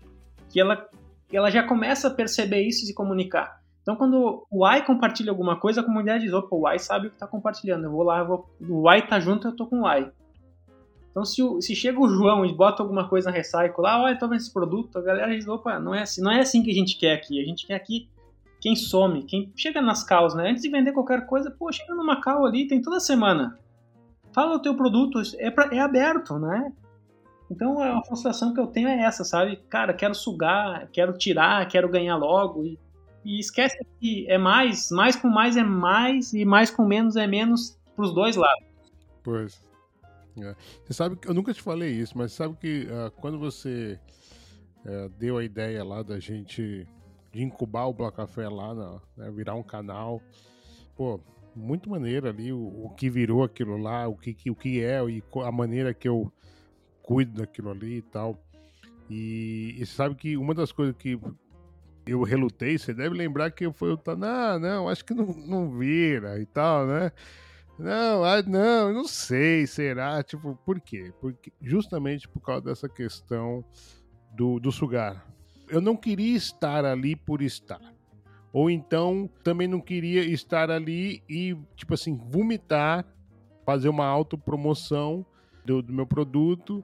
que 0.48 0.60
ela 0.60 0.88
ela 1.36 1.50
já 1.50 1.64
começa 1.64 2.08
a 2.08 2.12
perceber 2.12 2.62
isso 2.62 2.84
e 2.84 2.88
se 2.88 2.94
comunicar. 2.94 3.60
Então, 3.82 3.96
quando 3.96 4.46
o 4.50 4.68
Y 4.68 4.86
compartilha 4.86 5.32
alguma 5.32 5.56
coisa, 5.56 5.82
a 5.82 5.84
comunidade 5.84 6.24
diz: 6.24 6.34
opa, 6.34 6.56
o 6.56 6.68
Y 6.68 6.80
sabe 6.80 7.08
o 7.08 7.10
que 7.10 7.16
está 7.16 7.28
compartilhando. 7.28 7.86
Eu 7.86 7.92
vou 7.92 8.04
lá, 8.04 8.20
eu 8.20 8.28
vou... 8.28 8.50
o 8.62 8.92
Y 8.92 9.02
tá 9.08 9.20
junto, 9.20 9.48
eu 9.48 9.56
tô 9.56 9.66
com 9.66 9.82
o 9.82 9.88
Y. 9.88 10.12
Então, 11.10 11.26
se, 11.26 11.42
o, 11.42 11.62
se 11.62 11.74
chega 11.76 12.00
o 12.00 12.08
João 12.08 12.46
e 12.46 12.54
bota 12.54 12.84
alguma 12.84 13.08
coisa 13.08 13.32
na 13.32 13.36
Recycle 13.36 13.82
lá, 13.82 14.02
olha, 14.02 14.20
tô 14.20 14.28
vendo 14.28 14.40
esse 14.40 14.54
produto, 14.54 14.98
a 14.98 15.02
galera 15.02 15.36
diz: 15.36 15.48
opa, 15.48 15.80
não 15.80 15.96
é, 15.96 16.02
assim, 16.02 16.22
não 16.22 16.32
é 16.32 16.42
assim 16.42 16.62
que 16.62 16.70
a 16.70 16.74
gente 16.74 16.98
quer 16.98 17.14
aqui. 17.14 17.42
A 17.42 17.46
gente 17.46 17.66
quer 17.66 17.76
aqui 17.76 18.10
quem 18.60 18.76
some, 18.76 19.24
quem 19.24 19.52
chega 19.56 19.82
nas 19.82 20.04
causas, 20.04 20.38
né? 20.38 20.50
Antes 20.50 20.64
de 20.64 20.70
vender 20.70 20.92
qualquer 20.92 21.26
coisa, 21.26 21.50
pô, 21.50 21.72
chega 21.72 21.96
numa 21.96 22.22
cal 22.22 22.46
ali, 22.46 22.68
tem 22.68 22.82
toda 22.82 23.00
semana. 23.00 23.58
Fala 24.34 24.58
o 24.58 24.60
teu 24.60 24.76
produto, 24.76 25.22
é, 25.38 25.50
pra, 25.50 25.74
é 25.74 25.80
aberto, 25.80 26.38
né? 26.38 26.72
Então 27.50 27.80
a 27.80 28.04
frustração 28.04 28.54
que 28.54 28.60
eu 28.60 28.68
tenho 28.68 28.88
é 28.88 29.02
essa, 29.02 29.24
sabe? 29.24 29.58
Cara, 29.70 29.94
quero 29.94 30.14
sugar, 30.14 30.90
quero 30.92 31.18
tirar, 31.18 31.68
quero 31.68 31.90
ganhar 31.90 32.18
logo. 32.18 32.66
E, 32.66 32.78
e 33.24 33.40
esquece 33.40 33.78
que 34.00 34.30
é 34.30 34.38
mais, 34.38 34.90
mais 34.92 35.16
com 35.16 35.30
mais 35.30 35.56
é 35.56 35.64
mais 35.64 36.34
e 36.34 36.44
mais 36.44 36.70
com 36.70 36.86
menos 36.86 37.16
é 37.16 37.26
menos 37.26 37.78
pros 37.96 38.14
dois 38.14 38.36
lados. 38.36 38.66
Pois. 39.24 39.62
É. 40.40 40.56
Você 40.86 40.94
sabe 40.94 41.16
que 41.16 41.28
eu 41.28 41.34
nunca 41.34 41.54
te 41.54 41.62
falei 41.62 41.92
isso, 41.92 42.18
mas 42.18 42.32
sabe 42.32 42.56
que 42.58 42.84
uh, 42.84 43.12
quando 43.20 43.40
você 43.40 44.00
uh, 44.86 45.10
deu 45.18 45.38
a 45.38 45.44
ideia 45.44 45.84
lá 45.84 46.04
da 46.04 46.20
gente 46.20 46.88
de 47.32 47.44
incubar 47.44 47.88
o 47.88 47.94
Bloco 47.94 48.18
Café 48.18 48.48
lá, 48.48 48.74
na, 48.74 49.02
né, 49.16 49.32
virar 49.32 49.56
um 49.56 49.64
canal, 49.64 50.22
pô, 50.96 51.20
muito 51.56 51.90
maneiro 51.90 52.30
ali 52.30 52.54
o, 52.54 52.86
o, 52.86 52.90
que 52.96 53.10
virou 53.10 53.44
aquilo 53.44 53.78
lá, 53.78 54.08
o 54.08 54.16
que, 54.16 54.34
que, 54.34 54.52
o 54.52 54.56
que 54.56 54.84
é 54.84 55.04
e 55.10 55.24
a 55.44 55.52
maneira 55.52 55.94
que 55.94 56.08
eu 56.08 56.32
cuido 57.08 57.40
daquilo 57.40 57.72
ali 57.72 58.00
e 58.00 58.02
tal. 58.02 58.38
E, 59.10 59.76
e 59.80 59.86
sabe 59.86 60.14
que 60.16 60.36
uma 60.36 60.54
das 60.54 60.74
coisas 60.74 60.94
que 60.98 61.18
eu 62.06 62.22
relutei, 62.22 62.78
você 62.78 62.94
deve 62.94 63.16
lembrar 63.16 63.50
que 63.52 63.66
eu 63.66 63.72
fui, 63.72 63.90
eu 63.90 64.16
não, 64.18 64.60
não, 64.60 64.90
acho 64.90 65.06
que 65.06 65.14
não, 65.14 65.26
não 65.26 65.72
vira 65.78 66.40
e 66.40 66.46
tal, 66.46 66.86
né? 66.86 67.12
Não, 67.80 68.24
ah, 68.24 68.42
não, 68.42 68.94
não 68.94 69.08
sei, 69.08 69.66
será? 69.66 70.22
Tipo, 70.22 70.56
por 70.66 70.82
quê? 70.82 71.14
Porque, 71.22 71.54
justamente 71.62 72.28
por 72.28 72.42
causa 72.42 72.66
dessa 72.66 72.90
questão 72.90 73.64
do, 74.36 74.60
do 74.60 74.72
sugar. 74.72 75.26
Eu 75.70 75.80
não 75.80 75.96
queria 75.96 76.36
estar 76.36 76.84
ali 76.84 77.16
por 77.16 77.42
estar. 77.42 77.82
Ou 78.52 78.70
então, 78.70 79.30
também 79.44 79.68
não 79.68 79.80
queria 79.80 80.24
estar 80.26 80.72
ali 80.72 81.24
e, 81.30 81.56
tipo 81.76 81.94
assim, 81.94 82.18
vomitar, 82.18 83.06
fazer 83.66 83.90
uma 83.90 84.06
autopromoção 84.06 85.26
do, 85.68 85.82
do 85.82 85.94
meu 85.94 86.08
produto 86.08 86.84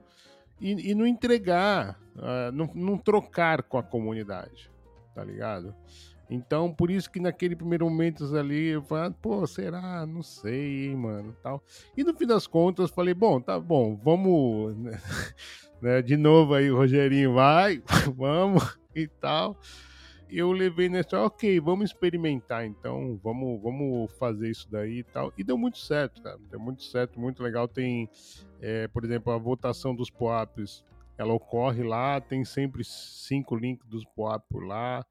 e, 0.60 0.90
e 0.90 0.94
não 0.94 1.06
entregar, 1.06 1.98
uh, 2.16 2.52
não, 2.52 2.70
não 2.74 2.98
trocar 2.98 3.62
com 3.62 3.78
a 3.78 3.82
comunidade, 3.82 4.70
tá 5.14 5.24
ligado? 5.24 5.74
Então, 6.28 6.72
por 6.72 6.90
isso 6.90 7.10
que 7.10 7.20
naquele 7.20 7.56
primeiro 7.56 7.88
momento 7.88 8.24
ali, 8.36 8.68
eu 8.68 8.82
falei, 8.82 9.08
ah, 9.08 9.14
pô, 9.20 9.46
será? 9.46 10.06
Não 10.06 10.22
sei, 10.22 10.94
mano, 10.94 11.36
tal. 11.42 11.62
E 11.96 12.04
no 12.04 12.14
fim 12.14 12.26
das 12.26 12.46
contas, 12.46 12.90
falei, 12.90 13.14
bom, 13.14 13.40
tá 13.40 13.58
bom, 13.58 13.96
vamos, 13.96 14.76
né, 14.76 16.02
de 16.02 16.16
novo 16.16 16.54
aí, 16.54 16.70
o 16.70 16.76
Rogerinho 16.76 17.34
vai, 17.34 17.82
vamos 18.16 18.78
e 18.94 19.06
tal 19.06 19.58
eu 20.38 20.52
levei 20.52 20.88
nessa, 20.88 21.20
ok, 21.22 21.60
vamos 21.60 21.90
experimentar 21.90 22.64
então, 22.66 23.18
vamos, 23.22 23.62
vamos 23.62 24.12
fazer 24.18 24.50
isso 24.50 24.70
daí 24.70 24.98
e 24.98 25.04
tal. 25.04 25.32
E 25.36 25.44
deu 25.44 25.56
muito 25.56 25.78
certo, 25.78 26.22
cara. 26.22 26.38
Deu 26.50 26.58
muito 26.58 26.82
certo, 26.82 27.20
muito 27.20 27.42
legal. 27.42 27.68
Tem, 27.68 28.08
é, 28.60 28.88
por 28.88 29.04
exemplo, 29.04 29.32
a 29.32 29.38
votação 29.38 29.94
dos 29.94 30.10
POAPs, 30.10 30.84
ela 31.16 31.32
ocorre 31.32 31.82
lá, 31.82 32.20
tem 32.20 32.44
sempre 32.44 32.82
cinco 32.84 33.54
links 33.54 33.86
dos 33.88 34.04
POAP 34.04 34.44
lá. 34.54 35.04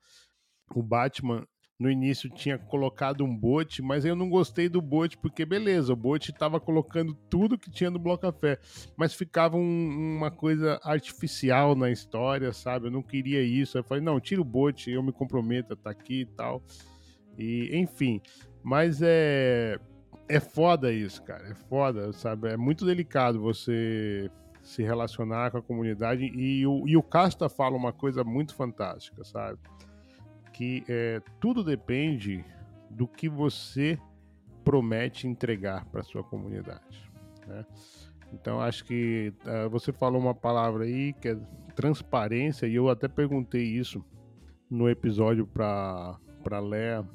O 0.75 0.81
Batman 0.81 1.47
no 1.83 1.91
início 1.91 2.29
tinha 2.29 2.57
colocado 2.57 3.25
um 3.25 3.35
bot, 3.35 3.81
mas 3.81 4.05
eu 4.05 4.15
não 4.15 4.29
gostei 4.29 4.69
do 4.69 4.81
bot, 4.81 5.17
porque 5.17 5.45
beleza, 5.45 5.91
o 5.91 5.97
bot 5.97 6.31
estava 6.31 6.57
colocando 6.57 7.13
tudo 7.29 7.57
que 7.57 7.69
tinha 7.69 7.91
no 7.91 7.99
Bloco 7.99 8.21
Café, 8.21 8.57
mas 8.95 9.13
ficava 9.13 9.57
um, 9.57 10.15
uma 10.15 10.31
coisa 10.31 10.79
artificial 10.81 11.75
na 11.75 11.91
história, 11.91 12.53
sabe? 12.53 12.87
Eu 12.87 12.91
não 12.91 13.03
queria 13.03 13.43
isso. 13.43 13.77
Eu 13.77 13.83
falei, 13.83 14.01
não, 14.01 14.17
tira 14.17 14.39
o 14.39 14.45
bot, 14.45 14.89
eu 14.89 15.03
me 15.03 15.11
comprometo 15.11 15.73
a 15.73 15.75
tá 15.75 15.89
aqui 15.89 16.21
e 16.21 16.25
tal. 16.25 16.63
E, 17.37 17.77
enfim, 17.77 18.21
mas 18.63 19.01
é. 19.01 19.77
É 20.29 20.39
foda 20.39 20.89
isso, 20.89 21.21
cara. 21.21 21.49
É 21.49 21.53
foda, 21.53 22.13
sabe? 22.13 22.47
É 22.47 22.55
muito 22.55 22.85
delicado 22.85 23.41
você 23.41 24.31
se 24.61 24.81
relacionar 24.81 25.51
com 25.51 25.57
a 25.57 25.61
comunidade. 25.61 26.23
E 26.23 26.65
o, 26.65 26.87
e 26.87 26.95
o 26.95 27.03
Casta 27.03 27.49
fala 27.49 27.75
uma 27.75 27.91
coisa 27.91 28.23
muito 28.23 28.55
fantástica, 28.55 29.25
sabe? 29.25 29.59
Que 30.53 30.83
é, 30.87 31.21
tudo 31.39 31.63
depende 31.63 32.45
do 32.89 33.07
que 33.07 33.27
você 33.27 33.99
promete 34.63 35.27
entregar 35.27 35.85
para 35.85 36.03
sua 36.03 36.23
comunidade. 36.23 37.11
Né? 37.45 37.65
Então 38.31 38.61
acho 38.61 38.85
que 38.85 39.33
uh, 39.45 39.69
você 39.69 39.91
falou 39.91 40.21
uma 40.21 40.33
palavra 40.33 40.85
aí 40.85 41.13
que 41.13 41.29
é 41.29 41.37
transparência 41.75 42.67
e 42.67 42.75
eu 42.75 42.89
até 42.89 43.07
perguntei 43.07 43.63
isso 43.63 44.03
no 44.69 44.89
episódio 44.89 45.45
para 45.45 46.17
para 46.43 46.59
Lea 46.59 47.05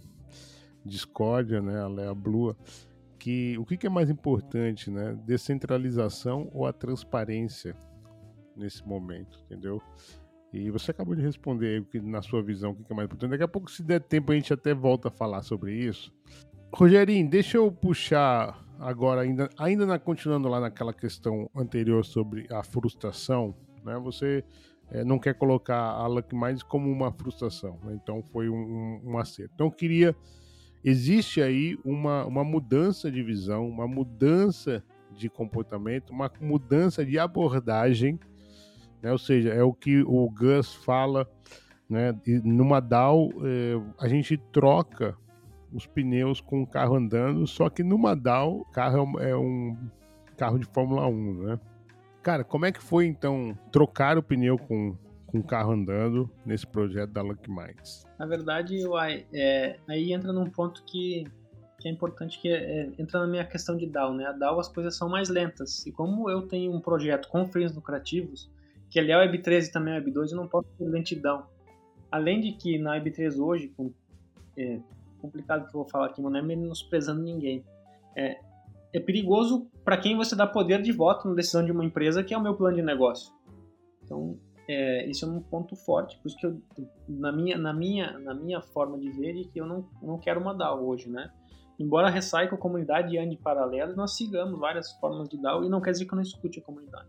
Discordia, 0.84 1.60
né, 1.60 1.80
a 1.80 1.86
Lea 1.86 2.14
Blue, 2.14 2.56
que 3.18 3.58
o 3.58 3.66
que, 3.66 3.76
que 3.76 3.86
é 3.86 3.90
mais 3.90 4.08
importante, 4.08 4.90
né, 4.90 5.18
descentralização 5.26 6.48
ou 6.52 6.66
a 6.66 6.72
transparência 6.72 7.76
nesse 8.56 8.86
momento, 8.86 9.38
entendeu? 9.44 9.82
E 10.52 10.70
você 10.70 10.90
acabou 10.90 11.14
de 11.14 11.22
responder 11.22 11.84
que, 11.90 12.00
na 12.00 12.22
sua 12.22 12.42
visão, 12.42 12.70
o 12.70 12.84
que 12.84 12.92
é 12.92 12.96
mais 12.96 13.06
importante. 13.06 13.30
Daqui 13.30 13.42
a 13.42 13.48
pouco, 13.48 13.70
se 13.70 13.82
der 13.82 14.00
tempo, 14.00 14.32
a 14.32 14.34
gente 14.34 14.52
até 14.52 14.72
volta 14.72 15.08
a 15.08 15.10
falar 15.10 15.42
sobre 15.42 15.74
isso. 15.74 16.12
Rogerinho, 16.72 17.28
deixa 17.28 17.58
eu 17.58 17.70
puxar 17.70 18.58
agora, 18.78 19.22
ainda, 19.22 19.50
ainda 19.58 19.84
na, 19.84 19.98
continuando 19.98 20.48
lá 20.48 20.60
naquela 20.60 20.92
questão 20.92 21.50
anterior 21.54 22.04
sobre 22.04 22.46
a 22.50 22.62
frustração. 22.62 23.54
Né? 23.84 23.98
Você 23.98 24.42
é, 24.90 25.04
não 25.04 25.18
quer 25.18 25.34
colocar 25.34 25.78
a 25.78 26.06
Luck 26.06 26.34
Minds 26.34 26.62
como 26.62 26.90
uma 26.90 27.12
frustração. 27.12 27.78
Né? 27.84 27.98
Então, 28.02 28.22
foi 28.32 28.48
um, 28.48 28.56
um, 28.56 29.12
um 29.12 29.18
acerto. 29.18 29.52
Então, 29.54 29.70
queria. 29.70 30.16
Existe 30.84 31.42
aí 31.42 31.76
uma, 31.84 32.24
uma 32.24 32.44
mudança 32.44 33.10
de 33.10 33.20
visão, 33.20 33.68
uma 33.68 33.86
mudança 33.86 34.82
de 35.10 35.28
comportamento, 35.28 36.10
uma 36.10 36.30
mudança 36.40 37.04
de 37.04 37.18
abordagem 37.18 38.18
né? 39.02 39.12
Ou 39.12 39.18
seja, 39.18 39.50
é 39.50 39.62
o 39.62 39.72
que 39.72 40.02
o 40.02 40.28
Gus 40.30 40.74
fala, 40.74 41.28
né? 41.88 42.14
E 42.26 42.38
numa 42.44 42.80
DAO, 42.80 43.30
é, 43.44 43.80
a 43.98 44.08
gente 44.08 44.36
troca 44.52 45.16
os 45.72 45.86
pneus 45.86 46.40
com 46.40 46.62
o 46.62 46.66
carro 46.66 46.96
andando, 46.96 47.46
só 47.46 47.68
que 47.68 47.82
numa 47.82 48.14
DAO, 48.14 48.60
o 48.60 48.64
carro 48.66 49.20
é 49.20 49.36
um 49.36 49.76
carro 50.36 50.58
de 50.58 50.66
Fórmula 50.66 51.06
1, 51.06 51.42
né? 51.42 51.60
Cara, 52.22 52.44
como 52.44 52.66
é 52.66 52.72
que 52.72 52.82
foi 52.82 53.06
então 53.06 53.56
trocar 53.72 54.18
o 54.18 54.22
pneu 54.22 54.58
com, 54.58 54.96
com 55.26 55.38
o 55.38 55.42
carro 55.42 55.72
andando 55.72 56.30
nesse 56.44 56.66
projeto 56.66 57.10
da 57.10 57.22
Lucky 57.22 57.50
Minds? 57.50 58.06
Na 58.18 58.26
verdade, 58.26 58.86
uai, 58.86 59.26
é, 59.32 59.78
aí 59.88 60.12
entra 60.12 60.32
num 60.32 60.48
ponto 60.48 60.82
que, 60.84 61.24
que 61.80 61.88
é 61.88 61.90
importante, 61.90 62.40
que 62.40 62.48
é, 62.48 62.80
é, 62.80 62.92
entra 62.98 63.20
na 63.20 63.26
minha 63.26 63.44
questão 63.44 63.76
de 63.76 63.86
DAO, 63.86 64.14
né? 64.14 64.26
A 64.26 64.32
DAO 64.32 64.60
as 64.60 64.68
coisas 64.68 64.96
são 64.96 65.08
mais 65.08 65.28
lentas. 65.28 65.86
E 65.86 65.92
como 65.92 66.28
eu 66.30 66.42
tenho 66.42 66.72
um 66.72 66.80
projeto 66.80 67.28
com 67.28 67.46
fins 67.46 67.74
lucrativos, 67.74 68.50
que 68.90 68.98
ali 68.98 69.12
é 69.12 69.16
o 69.16 69.20
Web3 69.20 69.66
e 69.66 69.72
também 69.72 69.94
é 69.94 69.98
o 69.98 70.02
Web2, 70.02 70.30
eu 70.30 70.36
não 70.36 70.48
posso 70.48 70.68
ter 70.78 70.84
lentidão. 70.84 71.46
Além 72.10 72.40
de 72.40 72.52
que 72.52 72.78
na 72.78 72.98
Web3 72.98 73.38
hoje, 73.38 73.68
com, 73.68 73.92
é 74.56 74.80
complicado 75.18 75.62
que 75.62 75.76
eu 75.76 75.82
vou 75.82 75.88
falar 75.88 76.06
aqui, 76.06 76.22
mas 76.22 76.32
não 76.32 76.40
é 76.40 76.42
menosprezando 76.42 77.22
ninguém. 77.22 77.64
É, 78.16 78.38
é 78.92 79.00
perigoso 79.00 79.70
para 79.84 79.96
quem 79.96 80.16
você 80.16 80.34
dá 80.34 80.46
poder 80.46 80.80
de 80.82 80.92
voto 80.92 81.28
na 81.28 81.34
decisão 81.34 81.64
de 81.64 81.72
uma 81.72 81.84
empresa, 81.84 82.22
que 82.22 82.32
é 82.32 82.38
o 82.38 82.42
meu 82.42 82.54
plano 82.54 82.76
de 82.76 82.82
negócio. 82.82 83.32
Então, 84.02 84.38
é, 84.68 85.06
isso 85.06 85.24
é 85.24 85.28
um 85.28 85.40
ponto 85.40 85.74
forte, 85.76 86.18
por 86.18 86.28
isso 86.28 86.36
que 86.36 86.46
eu, 86.46 86.60
na 87.08 87.32
minha, 87.32 87.56
na 87.56 87.72
minha, 87.72 88.18
na 88.18 88.34
minha 88.34 88.60
forma 88.60 88.98
de 88.98 89.10
ver, 89.10 89.34
e 89.34 89.44
que 89.46 89.60
eu 89.60 89.66
não, 89.66 89.88
não 90.02 90.18
quero 90.18 90.40
uma 90.40 90.54
DAO 90.54 90.86
hoje, 90.86 91.08
né? 91.08 91.30
Embora 91.78 92.08
a 92.08 92.10
Recycle 92.10 92.58
comunidade 92.58 93.16
ande 93.16 93.36
paralelo, 93.36 93.94
nós 93.94 94.16
sigamos 94.16 94.58
várias 94.58 94.92
formas 94.98 95.28
de 95.28 95.40
DAO 95.40 95.64
e 95.64 95.68
não 95.68 95.80
quer 95.80 95.92
dizer 95.92 96.06
que 96.06 96.12
eu 96.12 96.16
não 96.16 96.22
escute 96.22 96.58
a 96.58 96.62
comunidade. 96.62 97.08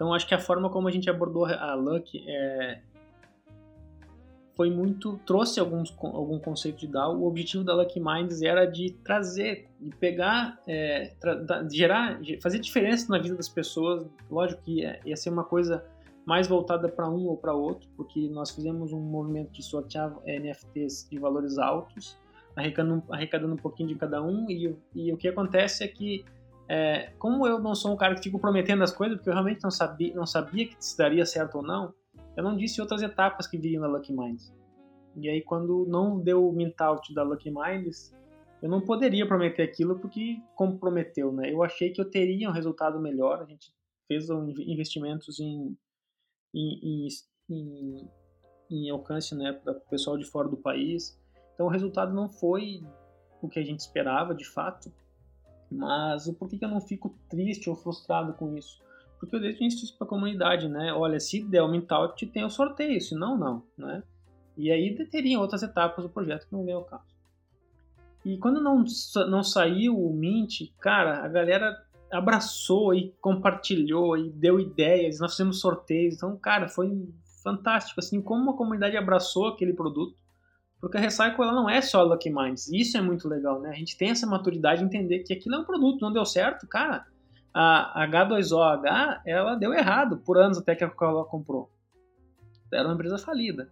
Então, 0.00 0.14
acho 0.14 0.26
que 0.26 0.34
a 0.34 0.38
forma 0.38 0.70
como 0.70 0.88
a 0.88 0.90
gente 0.90 1.10
abordou 1.10 1.44
a 1.44 1.74
Luck 1.74 2.24
é, 2.26 2.80
foi 4.56 4.70
muito 4.70 5.20
trouxe 5.26 5.60
alguns 5.60 5.94
algum 6.00 6.38
conceito 6.38 6.78
de 6.78 6.86
DAO. 6.86 7.18
O 7.18 7.26
objetivo 7.26 7.62
da 7.62 7.74
Lucky 7.74 8.00
Minds 8.00 8.40
era 8.40 8.64
de 8.64 8.92
trazer, 9.04 9.68
de 9.78 9.94
pegar, 9.96 10.58
é, 10.66 11.12
tra, 11.20 11.68
gerar, 11.70 12.18
fazer 12.42 12.60
diferença 12.60 13.12
na 13.12 13.18
vida 13.18 13.34
das 13.34 13.50
pessoas. 13.50 14.08
Lógico 14.30 14.62
que 14.62 14.80
ia, 14.80 14.98
ia 15.04 15.14
ser 15.18 15.28
uma 15.28 15.44
coisa 15.44 15.84
mais 16.24 16.48
voltada 16.48 16.88
para 16.88 17.06
um 17.06 17.26
ou 17.26 17.36
para 17.36 17.52
outro, 17.52 17.86
porque 17.94 18.26
nós 18.30 18.50
fizemos 18.52 18.94
um 18.94 19.00
movimento 19.00 19.52
de 19.52 19.62
sortear 19.62 20.16
NFTs 20.24 21.10
de 21.10 21.18
valores 21.18 21.58
altos, 21.58 22.16
arrecadando, 22.56 23.04
arrecadando 23.10 23.52
um 23.52 23.58
pouquinho 23.58 23.90
de 23.90 23.96
cada 23.96 24.22
um. 24.22 24.50
E, 24.50 24.74
e 24.94 25.12
o 25.12 25.18
que 25.18 25.28
acontece 25.28 25.84
é 25.84 25.88
que 25.88 26.24
é, 26.72 27.12
como 27.18 27.44
eu 27.48 27.58
não 27.58 27.74
sou 27.74 27.92
um 27.92 27.96
cara 27.96 28.14
que 28.14 28.22
fico 28.22 28.38
prometendo 28.38 28.84
as 28.84 28.92
coisas, 28.92 29.16
porque 29.16 29.28
eu 29.28 29.34
realmente 29.34 29.60
não 29.60 29.72
sabia, 29.72 30.14
não 30.14 30.24
sabia 30.24 30.68
que 30.68 30.76
se 30.78 30.96
daria 30.96 31.26
certo 31.26 31.56
ou 31.56 31.64
não, 31.64 31.92
eu 32.36 32.44
não 32.44 32.56
disse 32.56 32.80
outras 32.80 33.02
etapas 33.02 33.48
que 33.48 33.58
viriam 33.58 33.80
na 33.80 33.88
Lucky 33.88 34.12
Minds. 34.12 34.54
E 35.16 35.28
aí, 35.28 35.42
quando 35.42 35.84
não 35.86 36.20
deu 36.20 36.48
o 36.48 36.52
mint 36.52 36.80
out 36.80 37.12
da 37.12 37.24
Lucky 37.24 37.50
Minds, 37.50 38.14
eu 38.62 38.68
não 38.68 38.80
poderia 38.80 39.26
prometer 39.26 39.64
aquilo 39.64 39.98
porque 39.98 40.40
comprometeu, 40.54 41.32
né? 41.32 41.52
Eu 41.52 41.64
achei 41.64 41.90
que 41.90 42.00
eu 42.00 42.08
teria 42.08 42.48
um 42.48 42.52
resultado 42.52 43.00
melhor. 43.00 43.42
A 43.42 43.46
gente 43.46 43.74
fez 44.06 44.28
investimentos 44.30 45.40
em, 45.40 45.76
em, 46.54 47.08
em, 47.48 48.08
em 48.70 48.90
alcance 48.90 49.34
né, 49.34 49.52
para 49.52 49.72
o 49.72 49.80
pessoal 49.90 50.16
de 50.16 50.24
fora 50.24 50.48
do 50.48 50.56
país. 50.56 51.20
Então, 51.54 51.66
o 51.66 51.70
resultado 51.70 52.14
não 52.14 52.30
foi 52.30 52.86
o 53.42 53.48
que 53.48 53.58
a 53.58 53.64
gente 53.64 53.80
esperava, 53.80 54.32
de 54.32 54.44
fato. 54.44 54.92
Mas 55.70 56.26
o 56.26 56.34
porquê 56.34 56.58
que 56.58 56.64
eu 56.64 56.68
não 56.68 56.80
fico 56.80 57.14
triste 57.28 57.70
ou 57.70 57.76
frustrado 57.76 58.32
com 58.34 58.56
isso? 58.56 58.80
Porque 59.18 59.36
eu 59.36 59.40
deixo 59.40 59.62
isso 59.62 59.96
para 59.96 60.06
a 60.06 60.10
comunidade, 60.10 60.68
né? 60.68 60.92
Olha, 60.92 61.20
se 61.20 61.42
der 61.42 61.62
o 61.62 61.68
Mintout, 61.68 62.26
tem 62.26 62.44
o 62.44 62.50
sorteio, 62.50 63.00
se 63.00 63.14
não, 63.14 63.36
não, 63.36 63.62
né? 63.76 64.02
E 64.56 64.70
aí 64.70 64.94
teriam 65.06 65.40
outras 65.40 65.62
etapas 65.62 66.04
do 66.04 66.10
projeto 66.10 66.46
que 66.46 66.52
não 66.52 66.64
veio 66.64 66.78
ao 66.78 66.84
caso. 66.84 67.04
E 68.24 68.36
quando 68.38 68.60
não, 68.60 68.84
não 69.28 69.42
saiu 69.42 69.98
o 69.98 70.12
Mint, 70.12 70.70
cara, 70.78 71.24
a 71.24 71.28
galera 71.28 71.82
abraçou 72.10 72.94
e 72.94 73.14
compartilhou 73.20 74.16
e 74.16 74.30
deu 74.30 74.58
ideias, 74.58 75.20
nós 75.20 75.32
fizemos 75.32 75.60
sorteios. 75.60 76.16
Então, 76.16 76.36
cara, 76.36 76.68
foi 76.68 77.08
fantástico, 77.42 78.00
assim, 78.00 78.20
como 78.20 78.50
a 78.50 78.56
comunidade 78.56 78.96
abraçou 78.96 79.48
aquele 79.48 79.72
produto. 79.72 80.16
Porque 80.80 80.96
a 80.96 81.00
Recycle 81.00 81.42
ela 81.42 81.52
não 81.52 81.68
é 81.68 81.80
só 81.82 82.02
Lucky 82.02 82.30
Minds. 82.30 82.68
Isso 82.72 82.96
é 82.96 83.00
muito 83.00 83.28
legal, 83.28 83.60
né? 83.60 83.70
A 83.70 83.74
gente 83.74 83.96
tem 83.96 84.10
essa 84.10 84.26
maturidade 84.26 84.80
de 84.80 84.86
entender 84.86 85.20
que 85.20 85.32
aquilo 85.32 85.56
é 85.56 85.58
um 85.58 85.64
produto, 85.64 86.00
não 86.00 86.12
deu 86.12 86.24
certo, 86.24 86.66
cara 86.66 87.06
a 87.52 88.06
H2OH 88.08 89.22
ela 89.26 89.56
deu 89.56 89.74
errado 89.74 90.18
por 90.18 90.38
anos 90.38 90.58
até 90.58 90.74
que 90.74 90.84
a 90.84 90.88
Coca-Cola 90.88 91.24
comprou. 91.24 91.68
Era 92.72 92.86
uma 92.86 92.94
empresa 92.94 93.18
falida. 93.18 93.70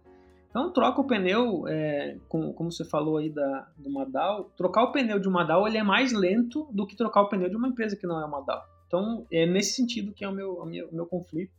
Então 0.49 0.71
troca 0.73 0.99
o 0.99 1.07
pneu, 1.07 1.67
é, 1.67 2.17
com, 2.27 2.51
como 2.53 2.71
você 2.71 2.83
falou 2.83 3.17
aí 3.17 3.29
da, 3.29 3.69
do 3.77 3.89
Madal, 3.89 4.45
trocar 4.57 4.83
o 4.83 4.91
pneu 4.91 5.19
de 5.19 5.27
uma 5.27 5.43
DAO 5.43 5.67
ele 5.67 5.77
é 5.77 5.83
mais 5.83 6.11
lento 6.11 6.67
do 6.71 6.87
que 6.87 6.95
trocar 6.95 7.21
o 7.21 7.29
pneu 7.29 7.49
de 7.49 7.55
uma 7.55 7.67
empresa 7.67 7.95
que 7.95 8.07
não 8.07 8.19
é 8.19 8.25
uma 8.25 8.41
DAO. 8.41 8.61
Então 8.87 9.25
é 9.31 9.45
nesse 9.45 9.73
sentido 9.73 10.11
que 10.11 10.25
é 10.25 10.27
o 10.27 10.33
meu, 10.33 10.55
o 10.55 10.65
meu, 10.65 10.89
o 10.89 10.95
meu 10.95 11.05
conflito. 11.05 11.53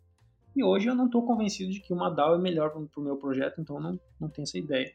E 0.55 0.65
hoje 0.65 0.89
eu 0.89 0.95
não 0.95 1.07
estou 1.07 1.25
convencido 1.25 1.71
de 1.71 1.81
que 1.81 1.93
uma 1.93 2.11
DAO 2.11 2.35
é 2.35 2.39
melhor 2.39 2.71
para 2.71 2.81
o 2.81 3.05
meu 3.05 3.17
projeto, 3.17 3.61
então 3.61 3.81
não, 3.81 3.99
não 4.21 4.29
tenho 4.29 4.43
essa 4.43 4.59
ideia. 4.59 4.93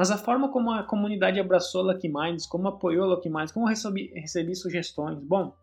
Mas 0.00 0.10
a 0.10 0.16
forma 0.16 0.48
como 0.48 0.70
a 0.70 0.82
comunidade 0.82 1.38
abraçou 1.38 1.82
Lucky 1.82 2.08
Minds, 2.08 2.46
como 2.46 2.66
apoiou 2.68 3.06
Lucky 3.06 3.28
Minds, 3.28 3.52
como 3.52 3.66
recebi, 3.66 4.10
recebi 4.14 4.56
sugestões. 4.56 5.18
Bom, 5.18 5.54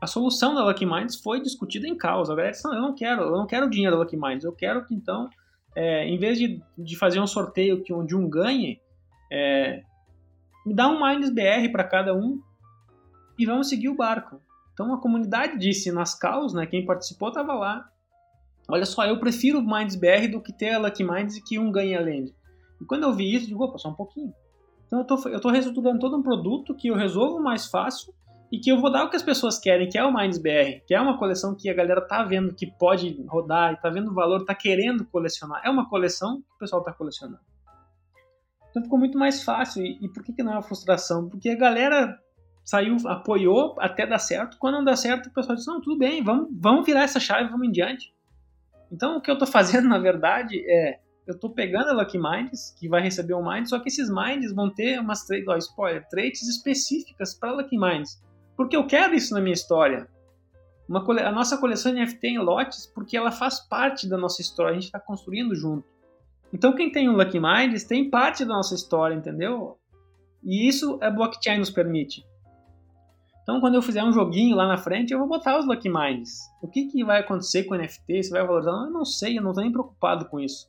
a 0.00 0.06
solução 0.06 0.54
da 0.54 0.64
Lucky 0.64 0.86
Minds 0.86 1.16
foi 1.16 1.42
discutida 1.42 1.86
em 1.86 1.94
causa. 1.94 2.32
A 2.32 2.34
galera 2.34 2.52
disse, 2.52 2.64
não, 2.64 2.72
eu 2.72 2.80
não 2.80 2.94
quero, 2.94 3.20
eu 3.20 3.36
não 3.36 3.46
quero 3.46 3.66
o 3.66 3.68
dinheiro 3.68 3.94
da 3.94 4.00
Lucky 4.00 4.16
Minds, 4.16 4.42
eu 4.42 4.54
quero 4.54 4.86
que 4.86 4.94
então, 4.94 5.28
é, 5.76 6.08
em 6.08 6.16
vez 6.16 6.38
de, 6.38 6.62
de 6.78 6.96
fazer 6.96 7.20
um 7.20 7.26
sorteio 7.26 7.82
que 7.82 7.92
onde 7.92 8.16
um 8.16 8.26
ganhe, 8.26 8.80
é, 9.30 9.82
me 10.64 10.72
dá 10.72 10.88
um 10.88 10.98
Minds 10.98 11.28
BR 11.28 11.70
para 11.70 11.84
cada 11.84 12.14
um 12.14 12.40
e 13.38 13.44
vamos 13.44 13.68
seguir 13.68 13.90
o 13.90 13.96
barco. 13.96 14.40
Então 14.72 14.94
a 14.94 14.98
comunidade 14.98 15.58
disse 15.58 15.92
nas 15.92 16.18
causas, 16.18 16.54
né, 16.54 16.64
quem 16.64 16.86
participou 16.86 17.28
estava 17.28 17.52
lá. 17.52 17.86
Olha 18.66 18.86
só, 18.86 19.04
eu 19.04 19.20
prefiro 19.20 19.58
o 19.58 19.62
Minds 19.62 19.94
BR 19.94 20.26
do 20.32 20.40
que 20.40 20.54
ter 20.54 20.70
a 20.70 20.78
Lucky 20.78 21.04
Minds 21.04 21.36
e 21.36 21.44
que 21.44 21.58
um 21.58 21.70
ganhe 21.70 21.94
a 21.94 22.00
land. 22.00 22.34
E 22.80 22.84
quando 22.84 23.04
eu 23.04 23.12
vi 23.12 23.34
isso, 23.34 23.44
eu 23.44 23.48
digo, 23.48 23.64
opa, 23.64 23.78
só 23.78 23.88
um 23.88 23.94
pouquinho. 23.94 24.32
Então 24.86 25.00
eu 25.00 25.04
tô, 25.04 25.28
eu 25.28 25.40
tô 25.40 25.50
reestruturando 25.50 25.98
todo 25.98 26.16
um 26.16 26.22
produto 26.22 26.74
que 26.74 26.88
eu 26.88 26.94
resolvo 26.94 27.40
mais 27.40 27.66
fácil 27.66 28.14
e 28.52 28.58
que 28.58 28.70
eu 28.70 28.80
vou 28.80 28.90
dar 28.90 29.04
o 29.04 29.10
que 29.10 29.16
as 29.16 29.22
pessoas 29.22 29.58
querem, 29.58 29.88
que 29.88 29.98
é 29.98 30.04
o 30.04 30.12
Minds 30.12 30.38
BR, 30.38 30.84
que 30.86 30.94
é 30.94 31.00
uma 31.00 31.18
coleção 31.18 31.54
que 31.54 31.68
a 31.68 31.74
galera 31.74 32.00
tá 32.00 32.22
vendo 32.22 32.54
que 32.54 32.66
pode 32.66 33.20
rodar 33.26 33.80
tá 33.80 33.90
vendo 33.90 34.10
o 34.10 34.14
valor, 34.14 34.44
tá 34.44 34.54
querendo 34.54 35.04
colecionar. 35.06 35.60
É 35.64 35.70
uma 35.70 35.88
coleção 35.88 36.36
que 36.36 36.54
o 36.54 36.58
pessoal 36.58 36.82
tá 36.82 36.92
colecionando. 36.92 37.40
Então 38.70 38.82
ficou 38.82 38.98
muito 38.98 39.18
mais 39.18 39.42
fácil. 39.42 39.84
E, 39.84 39.98
e 40.02 40.08
por 40.08 40.22
que, 40.22 40.32
que 40.32 40.42
não 40.42 40.52
é 40.52 40.56
uma 40.56 40.62
frustração? 40.62 41.28
Porque 41.28 41.48
a 41.48 41.56
galera 41.56 42.18
saiu, 42.64 42.96
apoiou 43.06 43.76
até 43.78 44.06
dar 44.06 44.18
certo. 44.18 44.58
Quando 44.58 44.74
não 44.74 44.84
dá 44.84 44.96
certo, 44.96 45.26
o 45.26 45.32
pessoal 45.32 45.56
diz: 45.56 45.66
não, 45.66 45.80
tudo 45.80 45.98
bem, 45.98 46.22
vamos, 46.22 46.48
vamos 46.52 46.84
virar 46.84 47.02
essa 47.02 47.20
chave, 47.20 47.50
vamos 47.50 47.68
em 47.68 47.72
diante. 47.72 48.12
Então 48.90 49.16
o 49.16 49.20
que 49.20 49.30
eu 49.30 49.38
tô 49.38 49.46
fazendo, 49.46 49.86
na 49.88 49.98
verdade, 49.98 50.58
é 50.68 51.00
eu 51.26 51.38
tô 51.38 51.50
pegando 51.50 51.88
a 51.88 51.92
Lucky 51.92 52.18
Minds, 52.18 52.74
que 52.78 52.88
vai 52.88 53.00
receber 53.00 53.34
um 53.34 53.42
Mind, 53.42 53.66
só 53.66 53.78
que 53.78 53.88
esses 53.88 54.10
Minds 54.10 54.52
vão 54.52 54.68
ter 54.68 55.00
umas 55.00 55.24
traits, 55.24 55.48
ó, 55.48 55.56
spoiler, 55.56 56.06
traits 56.08 56.42
específicas 56.42 57.34
para 57.34 57.52
Lucky 57.52 57.78
Minds. 57.78 58.22
Porque 58.56 58.76
eu 58.76 58.86
quero 58.86 59.14
isso 59.14 59.34
na 59.34 59.40
minha 59.40 59.54
história. 59.54 60.06
Cole... 61.04 61.20
A 61.20 61.32
nossa 61.32 61.56
coleção 61.56 61.94
de 61.94 62.00
NFT 62.00 62.26
em 62.28 62.38
lotes, 62.38 62.86
porque 62.86 63.16
ela 63.16 63.30
faz 63.30 63.60
parte 63.60 64.06
da 64.06 64.18
nossa 64.18 64.42
história, 64.42 64.72
a 64.72 64.74
gente 64.74 64.84
está 64.84 65.00
construindo 65.00 65.54
junto. 65.54 65.88
Então 66.52 66.74
quem 66.74 66.92
tem 66.92 67.08
o 67.08 67.16
Lucky 67.16 67.40
Minds 67.40 67.84
tem 67.84 68.10
parte 68.10 68.44
da 68.44 68.54
nossa 68.54 68.74
história, 68.74 69.14
entendeu? 69.14 69.78
E 70.42 70.68
isso 70.68 70.98
a 71.02 71.10
blockchain 71.10 71.58
nos 71.58 71.70
permite. 71.70 72.22
Então 73.42 73.60
quando 73.60 73.74
eu 73.74 73.82
fizer 73.82 74.04
um 74.04 74.12
joguinho 74.12 74.54
lá 74.54 74.68
na 74.68 74.76
frente, 74.76 75.12
eu 75.12 75.18
vou 75.18 75.26
botar 75.26 75.58
os 75.58 75.66
Lucky 75.66 75.88
Minds. 75.88 76.38
O 76.62 76.68
que, 76.68 76.86
que 76.86 77.02
vai 77.02 77.20
acontecer 77.20 77.64
com 77.64 77.74
o 77.74 77.78
NFT? 77.78 78.24
Se 78.24 78.30
vai 78.30 78.46
valorizar? 78.46 78.70
Eu 78.70 78.90
não 78.90 79.06
sei, 79.06 79.38
eu 79.38 79.42
não 79.42 79.50
estou 79.50 79.64
nem 79.64 79.72
preocupado 79.72 80.26
com 80.26 80.38
isso. 80.38 80.68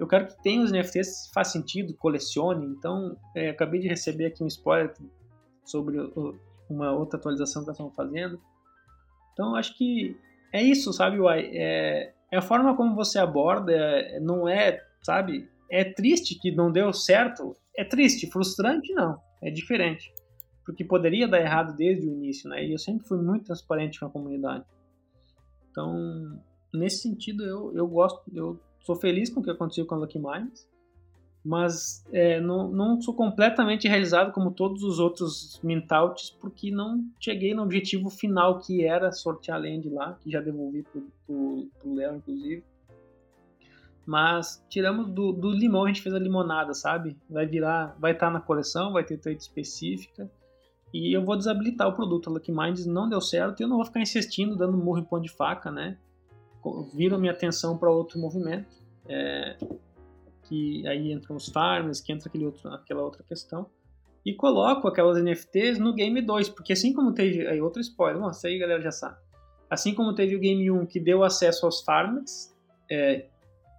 Eu 0.00 0.06
quero 0.06 0.26
que 0.26 0.42
tenha 0.42 0.62
os 0.62 0.72
NFTs, 0.72 1.30
faz 1.34 1.48
sentido, 1.48 1.92
colecione. 1.92 2.64
Então, 2.64 3.18
é, 3.36 3.50
acabei 3.50 3.80
de 3.80 3.86
receber 3.86 4.24
aqui 4.24 4.42
um 4.42 4.46
spoiler 4.46 4.94
sobre 5.62 6.00
o, 6.00 6.38
uma 6.70 6.90
outra 6.90 7.18
atualização 7.18 7.60
que 7.60 7.68
nós 7.68 7.76
estamos 7.76 7.94
fazendo. 7.94 8.40
Então, 9.34 9.54
acho 9.54 9.76
que 9.76 10.16
é 10.54 10.62
isso, 10.62 10.90
sabe, 10.94 11.20
Uai? 11.20 11.50
É, 11.52 12.14
é 12.32 12.38
a 12.38 12.40
forma 12.40 12.74
como 12.74 12.94
você 12.94 13.18
aborda, 13.18 13.72
é, 13.72 14.18
não 14.20 14.48
é, 14.48 14.82
sabe? 15.02 15.46
É 15.70 15.84
triste 15.84 16.34
que 16.40 16.50
não 16.50 16.72
deu 16.72 16.94
certo. 16.94 17.54
É 17.76 17.84
triste, 17.84 18.26
frustrante 18.30 18.90
não. 18.94 19.20
É 19.42 19.50
diferente. 19.50 20.10
Porque 20.64 20.82
poderia 20.82 21.28
dar 21.28 21.42
errado 21.42 21.76
desde 21.76 22.08
o 22.08 22.10
início, 22.10 22.48
né? 22.48 22.64
E 22.64 22.72
eu 22.72 22.78
sempre 22.78 23.06
fui 23.06 23.20
muito 23.20 23.44
transparente 23.44 24.00
com 24.00 24.06
a 24.06 24.10
comunidade. 24.10 24.64
Então, 25.70 26.40
nesse 26.72 27.02
sentido, 27.02 27.44
eu, 27.44 27.76
eu 27.76 27.86
gosto, 27.86 28.22
eu 28.34 28.58
sou 28.80 28.96
feliz 28.96 29.30
com 29.30 29.40
o 29.40 29.42
que 29.42 29.50
aconteceu 29.50 29.86
com 29.86 29.94
a 29.94 29.98
Lucky 29.98 30.18
Minds 30.18 30.68
mas 31.44 32.04
é, 32.12 32.38
não, 32.40 32.68
não, 32.70 33.00
sou 33.00 33.14
completamente 33.14 33.88
realizado 33.88 34.32
como 34.32 34.50
todos 34.50 34.82
os 34.82 34.98
outros 34.98 35.58
Mintouts, 35.62 36.30
porque 36.38 36.70
não 36.70 37.02
cheguei 37.18 37.54
no 37.54 37.62
objetivo 37.62 38.10
final 38.10 38.58
que 38.58 38.84
era 38.84 39.10
sortear 39.10 39.56
a 39.56 39.60
land 39.60 39.88
lá, 39.88 40.18
que 40.20 40.30
já 40.30 40.40
devolvi 40.40 40.82
pro, 40.82 41.70
pro 41.78 41.94
Léo, 41.94 42.16
inclusive. 42.16 42.62
Mas 44.04 44.62
tiramos 44.68 45.08
do, 45.08 45.32
do 45.32 45.50
limão, 45.50 45.84
a 45.84 45.88
gente 45.88 46.02
fez 46.02 46.14
a 46.14 46.18
limonada, 46.18 46.74
sabe? 46.74 47.16
Vai 47.28 47.46
virar, 47.46 47.96
vai 47.98 48.12
estar 48.12 48.26
tá 48.26 48.32
na 48.32 48.40
coleção, 48.40 48.92
vai 48.92 49.04
ter 49.04 49.16
trade 49.16 49.40
específica. 49.40 50.30
E 50.92 51.14
eu 51.14 51.24
vou 51.24 51.36
desabilitar 51.36 51.88
o 51.88 51.92
produto. 51.92 52.28
A 52.28 52.32
Lucky 52.32 52.50
Minds 52.50 52.84
não 52.84 53.08
deu 53.08 53.20
certo 53.20 53.60
e 53.60 53.62
eu 53.62 53.68
não 53.68 53.76
vou 53.76 53.86
ficar 53.86 54.00
insistindo, 54.00 54.56
dando 54.56 54.76
murro 54.76 54.98
em 54.98 55.04
pão 55.04 55.20
de 55.20 55.30
faca, 55.30 55.70
né? 55.70 55.96
Viram 56.94 57.18
minha 57.18 57.32
atenção 57.32 57.78
para 57.78 57.90
outro 57.90 58.18
movimento. 58.18 58.78
É, 59.08 59.56
que 60.50 60.84
aí 60.88 61.12
entram 61.12 61.36
os 61.36 61.48
farmers, 61.48 62.00
que 62.00 62.12
entra 62.12 62.28
aquele 62.28 62.44
outro, 62.44 62.68
aquela 62.70 63.02
outra 63.02 63.22
questão. 63.22 63.66
E 64.26 64.34
coloco 64.34 64.88
aquelas 64.88 65.22
NFTs 65.22 65.78
no 65.78 65.94
Game 65.94 66.20
2, 66.20 66.48
porque 66.50 66.72
assim 66.72 66.92
como 66.92 67.14
teve. 67.14 67.46
Aí, 67.46 67.60
outro 67.60 67.80
spoiler, 67.80 68.20
nossa, 68.20 68.48
aí 68.48 68.56
a 68.56 68.58
galera 68.58 68.82
já 68.82 68.90
sabe. 68.90 69.16
Assim 69.70 69.94
como 69.94 70.12
teve 70.12 70.34
o 70.34 70.40
Game 70.40 70.68
1 70.68 70.86
que 70.86 70.98
deu 70.98 71.22
acesso 71.22 71.64
aos 71.64 71.82
farmers, 71.82 72.52
é, 72.90 73.28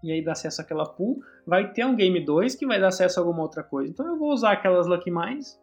e 0.01 0.11
aí 0.11 0.23
dá 0.23 0.31
acesso 0.31 0.61
àquela 0.61 0.85
pool, 0.85 1.19
vai 1.45 1.73
ter 1.73 1.85
um 1.85 1.95
Game 1.95 2.23
2 2.23 2.55
que 2.55 2.65
vai 2.65 2.79
dar 2.79 2.87
acesso 2.87 3.19
a 3.19 3.23
alguma 3.23 3.43
outra 3.43 3.61
coisa. 3.61 3.91
Então 3.91 4.07
eu 4.07 4.17
vou 4.17 4.31
usar 4.31 4.53
aquelas 4.53 4.87
Lucky 4.87 5.11
Minds, 5.11 5.59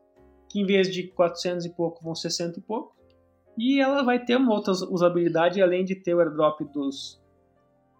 que 0.50 0.60
em 0.60 0.66
vez 0.66 0.92
de 0.92 1.04
400 1.08 1.64
e 1.64 1.70
pouco 1.70 2.04
vão 2.04 2.14
60 2.14 2.58
e 2.58 2.62
pouco, 2.62 2.94
e 3.59 3.80
ela 3.80 4.04
vai 4.04 4.24
ter 4.24 4.36
uma 4.36 4.54
outra 4.54 4.72
usabilidade, 4.72 5.61
além 5.61 5.84
de 5.84 5.96
ter 5.96 6.14
o 6.14 6.20
airdrop 6.20 6.61
dos, 6.72 7.20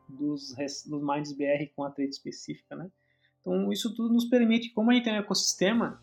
dos, 0.09 0.55
dos 0.87 1.03
Minds 1.03 1.33
BR 1.33 1.67
com 1.75 1.83
a 1.83 1.91
trade 1.91 2.11
específica, 2.11 2.77
né? 2.77 2.89
Então 3.41 3.73
isso 3.73 3.93
tudo 3.95 4.15
nos 4.15 4.25
permite, 4.27 4.71
como 4.71 4.91
a 4.91 4.95
gente 4.95 5.05
tem 5.05 5.15
um 5.15 5.17
ecossistema, 5.17 6.01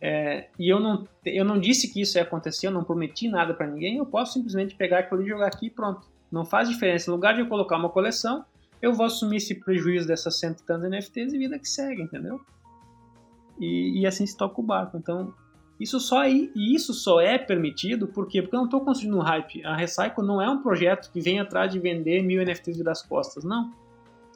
é, 0.00 0.48
e 0.58 0.68
eu 0.68 0.78
não, 0.78 1.06
eu 1.24 1.44
não 1.44 1.58
disse 1.58 1.92
que 1.92 2.00
isso 2.00 2.16
ia 2.16 2.22
acontecer, 2.22 2.68
eu 2.68 2.70
não 2.70 2.84
prometi 2.84 3.28
nada 3.28 3.52
para 3.52 3.66
ninguém, 3.66 3.96
eu 3.96 4.06
posso 4.06 4.34
simplesmente 4.34 4.76
pegar 4.76 5.00
aquilo 5.00 5.22
e 5.22 5.28
jogar 5.28 5.48
aqui 5.48 5.66
e 5.66 5.70
pronto. 5.70 6.06
Não 6.30 6.44
faz 6.44 6.68
diferença. 6.68 7.10
No 7.10 7.16
lugar 7.16 7.34
de 7.34 7.40
eu 7.40 7.48
colocar 7.48 7.76
uma 7.76 7.88
coleção, 7.88 8.44
eu 8.80 8.92
vou 8.92 9.06
assumir 9.06 9.36
esse 9.36 9.54
prejuízo 9.54 10.06
dessas 10.06 10.38
cento 10.38 10.60
e 10.60 10.64
tantas 10.64 10.90
NFTs 10.90 11.32
e 11.32 11.38
vida 11.38 11.58
que 11.58 11.68
segue, 11.68 12.02
entendeu? 12.02 12.40
E, 13.60 14.00
e 14.00 14.06
assim 14.06 14.26
se 14.26 14.36
toca 14.36 14.60
o 14.60 14.64
barco. 14.64 14.96
Então, 14.96 15.34
isso 15.82 15.98
só, 15.98 16.26
e 16.26 16.50
isso 16.54 16.94
só 16.94 17.20
é 17.20 17.36
permitido 17.36 18.06
porque 18.06 18.40
eu 18.40 18.48
não 18.52 18.64
estou 18.64 18.80
construindo 18.82 19.16
um 19.16 19.22
hype. 19.22 19.64
A 19.64 19.74
Recycle 19.74 20.24
não 20.24 20.40
é 20.40 20.48
um 20.48 20.62
projeto 20.62 21.10
que 21.10 21.20
vem 21.20 21.40
atrás 21.40 21.72
de 21.72 21.78
vender 21.80 22.22
mil 22.22 22.40
NFTs 22.44 22.82
das 22.82 23.02
costas, 23.02 23.42
não. 23.42 23.72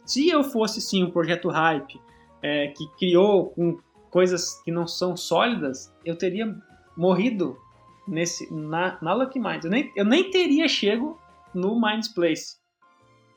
Se 0.05 0.29
eu 0.29 0.43
fosse 0.43 0.81
sim 0.81 1.05
um 1.05 1.11
projeto 1.11 1.49
hype 1.49 2.01
é, 2.43 2.69
que 2.69 2.87
criou 2.99 3.51
com 3.51 3.79
coisas 4.11 4.61
que 4.63 4.71
não 4.71 4.87
são 4.87 5.17
sólidas, 5.17 5.93
eu 6.05 6.17
teria 6.17 6.57
morrido 6.97 7.57
nesse 8.07 8.53
na, 8.53 8.99
na 9.01 9.15
Lucky 9.15 9.39
Minds. 9.39 9.65
Eu 9.65 9.71
nem, 9.71 9.93
eu 9.95 10.05
nem 10.05 10.31
teria 10.31 10.69
chego 10.69 11.19
no 11.55 11.81
Minds 11.81 12.09
Place. 12.09 12.57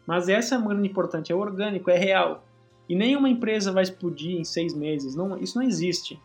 Mas 0.06 0.28
essa 0.30 0.56
é 0.56 0.58
a 0.58 0.62
grande 0.62 0.88
importante, 0.88 1.32
é 1.32 1.36
orgânico, 1.36 1.90
é 1.90 1.98
real. 1.98 2.44
E 2.88 2.96
nenhuma 2.96 3.30
empresa 3.30 3.72
vai 3.72 3.84
explodir 3.84 4.40
em 4.40 4.44
seis 4.44 4.74
meses, 4.74 5.16
não, 5.16 5.38
isso 5.38 5.60
não 5.60 5.66
existe. 5.66 6.20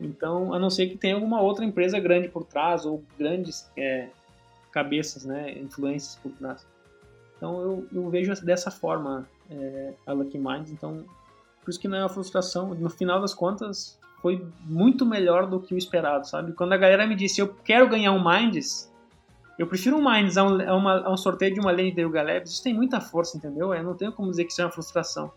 Então, 0.00 0.52
a 0.52 0.58
não 0.58 0.68
ser 0.68 0.88
que 0.88 0.96
tenha 0.96 1.14
alguma 1.14 1.40
outra 1.40 1.64
empresa 1.64 1.98
grande 1.98 2.28
por 2.28 2.44
trás, 2.44 2.84
ou 2.84 3.02
grandes 3.18 3.70
é, 3.76 4.08
cabeças, 4.70 5.24
né, 5.24 5.58
influências 5.58 6.16
por 6.16 6.30
trás. 6.32 6.66
Então, 7.36 7.60
eu, 7.60 7.86
eu 7.92 8.10
vejo 8.10 8.32
dessa 8.44 8.70
forma 8.70 9.28
é, 9.50 9.92
a 10.06 10.12
Lucky 10.12 10.38
Minds, 10.38 10.70
então, 10.70 11.04
por 11.64 11.70
isso 11.70 11.80
que 11.80 11.88
não 11.88 11.96
é 11.96 12.02
uma 12.02 12.08
frustração. 12.08 12.74
No 12.74 12.90
final 12.90 13.20
das 13.20 13.32
contas, 13.32 13.98
foi 14.20 14.46
muito 14.64 15.06
melhor 15.06 15.46
do 15.46 15.60
que 15.60 15.74
o 15.74 15.78
esperado, 15.78 16.26
sabe? 16.28 16.52
Quando 16.52 16.72
a 16.72 16.76
galera 16.76 17.06
me 17.06 17.14
disse, 17.14 17.40
eu 17.40 17.48
quero 17.64 17.88
ganhar 17.88 18.12
um 18.12 18.22
Minds, 18.22 18.92
eu 19.58 19.66
prefiro 19.66 19.96
um 19.96 20.04
Minds 20.04 20.36
a 20.36 20.44
um, 20.44 20.68
a 20.68 20.76
uma, 20.76 21.06
a 21.06 21.12
um 21.12 21.16
sorteio 21.16 21.54
de 21.54 21.60
uma 21.60 21.70
lane 21.70 21.90
de 21.90 22.06
Galebs. 22.08 22.50
Isso 22.50 22.62
tem 22.62 22.74
muita 22.74 23.00
força, 23.00 23.36
entendeu? 23.36 23.72
Eu 23.72 23.82
não 23.82 23.94
tenho 23.94 24.12
como 24.12 24.30
dizer 24.30 24.44
que 24.44 24.52
isso 24.52 24.60
é 24.60 24.64
uma 24.64 24.70
frustração. 24.70 25.32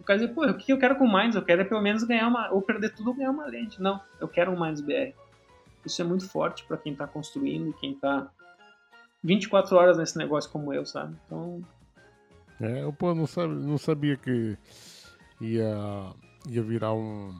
O 0.00 0.04
cara 0.04 0.28
pô, 0.28 0.46
o 0.46 0.56
que 0.56 0.72
eu 0.72 0.78
quero 0.78 0.96
com 0.96 1.04
o 1.04 1.12
Minds? 1.12 1.34
Eu 1.34 1.44
quero 1.44 1.62
é 1.62 1.64
pelo 1.64 1.80
menos 1.80 2.04
ganhar 2.04 2.28
uma. 2.28 2.50
Ou 2.50 2.62
perder 2.62 2.94
tudo 2.94 3.08
ou 3.08 3.14
ganhar 3.14 3.30
uma 3.30 3.46
lente. 3.46 3.80
Não, 3.80 4.00
eu 4.20 4.28
quero 4.28 4.52
um 4.52 4.60
Minds 4.60 4.80
BR. 4.80 5.14
Isso 5.84 6.02
é 6.02 6.04
muito 6.04 6.28
forte 6.28 6.64
para 6.64 6.76
quem 6.76 6.94
tá 6.94 7.06
construindo, 7.06 7.72
quem 7.74 7.94
tá 7.94 8.28
24 9.22 9.76
horas 9.76 9.98
nesse 9.98 10.18
negócio 10.18 10.50
como 10.50 10.72
eu, 10.72 10.84
sabe? 10.84 11.16
Então. 11.26 11.62
É, 12.60 12.82
eu 12.82 12.92
pô, 12.92 13.14
não, 13.14 13.26
sabe, 13.26 13.54
não 13.54 13.78
sabia 13.78 14.16
que 14.16 14.56
ia, 15.40 16.14
ia 16.48 16.62
virar 16.62 16.94
um, 16.94 17.38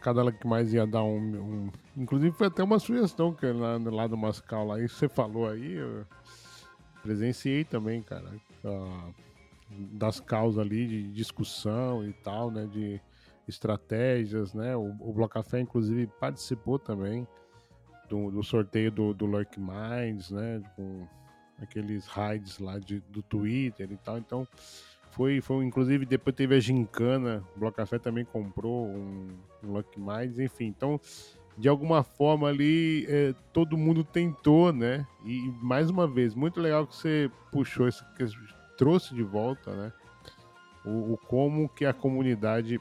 cada 0.00 0.30
que 0.32 0.46
mais 0.46 0.72
ia 0.72 0.86
dar 0.86 1.02
um, 1.02 1.18
um, 1.18 1.70
Inclusive 1.96 2.36
foi 2.36 2.48
até 2.48 2.62
uma 2.62 2.78
sugestão 2.78 3.32
que 3.32 3.46
lá, 3.46 3.78
lá 3.78 4.06
do 4.06 4.16
Mascal 4.16 4.66
lá, 4.66 4.80
isso 4.80 4.96
você 4.96 5.08
falou 5.08 5.48
aí, 5.48 5.74
eu 5.74 6.06
presenciei 7.02 7.64
também, 7.64 8.02
cara. 8.02 8.30
Uh, 8.64 9.14
das 9.70 10.20
causas 10.20 10.58
ali 10.58 10.86
de 10.86 11.12
discussão 11.12 12.04
e 12.04 12.12
tal, 12.12 12.50
né? 12.50 12.66
De 12.66 13.00
estratégias, 13.46 14.54
né? 14.54 14.76
O, 14.76 14.96
o 15.00 15.12
Bloco 15.12 15.34
Café, 15.34 15.60
inclusive, 15.60 16.06
participou 16.18 16.78
também 16.78 17.26
do, 18.08 18.30
do 18.30 18.42
sorteio 18.42 18.90
do, 18.90 19.14
do 19.14 19.26
Lurk 19.26 19.58
Minds, 19.58 20.30
né? 20.30 20.62
Com 20.76 21.06
aqueles 21.60 22.06
raids 22.06 22.58
lá 22.58 22.78
de, 22.78 23.00
do 23.08 23.22
Twitter 23.22 23.90
e 23.90 23.96
tal. 23.96 24.18
Então, 24.18 24.46
foi, 25.10 25.40
foi, 25.40 25.64
inclusive, 25.64 26.06
depois 26.06 26.34
teve 26.34 26.54
a 26.54 26.60
Gincana, 26.60 27.44
o 27.56 27.58
Bloco 27.58 27.76
Café 27.76 27.98
também 27.98 28.24
comprou 28.24 28.86
um, 28.86 29.28
um 29.62 29.72
Lucky 29.72 30.00
Minds, 30.00 30.38
enfim. 30.38 30.66
Então, 30.66 31.00
de 31.58 31.68
alguma 31.68 32.02
forma 32.02 32.48
ali, 32.48 33.04
é, 33.08 33.34
todo 33.52 33.76
mundo 33.76 34.04
tentou, 34.04 34.72
né? 34.72 35.06
E, 35.24 35.52
mais 35.60 35.90
uma 35.90 36.06
vez, 36.06 36.34
muito 36.34 36.60
legal 36.60 36.86
que 36.86 36.94
você 36.94 37.30
puxou 37.50 37.88
que 38.16 38.24
trouxe 38.80 39.14
de 39.14 39.22
volta, 39.22 39.76
né? 39.76 39.92
O, 40.86 41.12
o 41.12 41.18
como 41.18 41.68
que 41.68 41.84
a 41.84 41.92
comunidade 41.92 42.80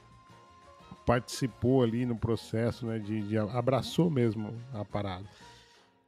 participou 1.05 1.83
ali 1.83 2.05
no 2.05 2.17
processo, 2.17 2.85
né? 2.85 2.99
De, 2.99 3.21
de 3.21 3.37
abraçou 3.37 4.09
mesmo 4.09 4.55
a 4.73 4.85
parada. 4.85 5.25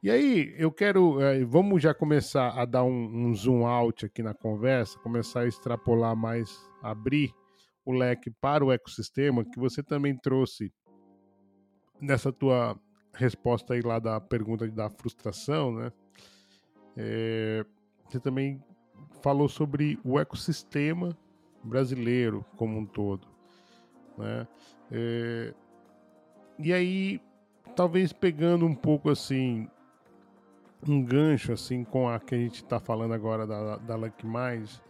E 0.02 0.10
aí, 0.10 0.54
eu 0.56 0.72
quero. 0.72 1.20
É, 1.20 1.44
vamos 1.44 1.82
já 1.82 1.92
começar 1.92 2.58
a 2.58 2.64
dar 2.64 2.84
um, 2.84 2.90
um, 2.90 3.34
zoom 3.34 3.66
out 3.66 4.06
aqui 4.06 4.22
na 4.22 4.32
conversa, 4.32 4.98
começar 5.00 5.40
a 5.40 5.46
extrapolar 5.46 6.16
mais, 6.16 6.58
abrir 6.82 7.30
o 7.84 7.92
leque 7.92 8.30
para 8.30 8.64
o 8.64 8.72
ecossistema, 8.72 9.44
que 9.44 9.60
você 9.60 9.82
também 9.82 10.16
trouxe 10.16 10.72
nessa 12.00 12.32
tua 12.32 12.80
resposta 13.12 13.74
aí 13.74 13.82
lá 13.82 13.98
da 13.98 14.18
pergunta 14.22 14.66
da 14.68 14.88
frustração, 14.88 15.70
né? 15.70 15.92
É, 16.96 17.66
você 18.08 18.18
também 18.18 18.58
falou 19.22 19.48
sobre 19.48 19.98
o 20.04 20.18
ecossistema 20.18 21.16
brasileiro 21.62 22.44
como 22.56 22.78
um 22.78 22.84
todo, 22.84 23.26
né? 24.18 24.46
É, 24.90 25.54
e 26.58 26.72
aí, 26.72 27.20
talvez 27.74 28.12
pegando 28.12 28.66
um 28.66 28.74
pouco 28.74 29.08
assim 29.08 29.68
um 30.86 31.02
gancho 31.02 31.52
assim 31.52 31.84
com 31.84 32.08
a 32.08 32.18
que 32.18 32.34
a 32.34 32.38
gente 32.38 32.56
está 32.56 32.80
falando 32.80 33.14
agora 33.14 33.46
da, 33.46 33.76
da 33.76 33.94
Lucky 33.94 34.26
Mais, 34.26 34.82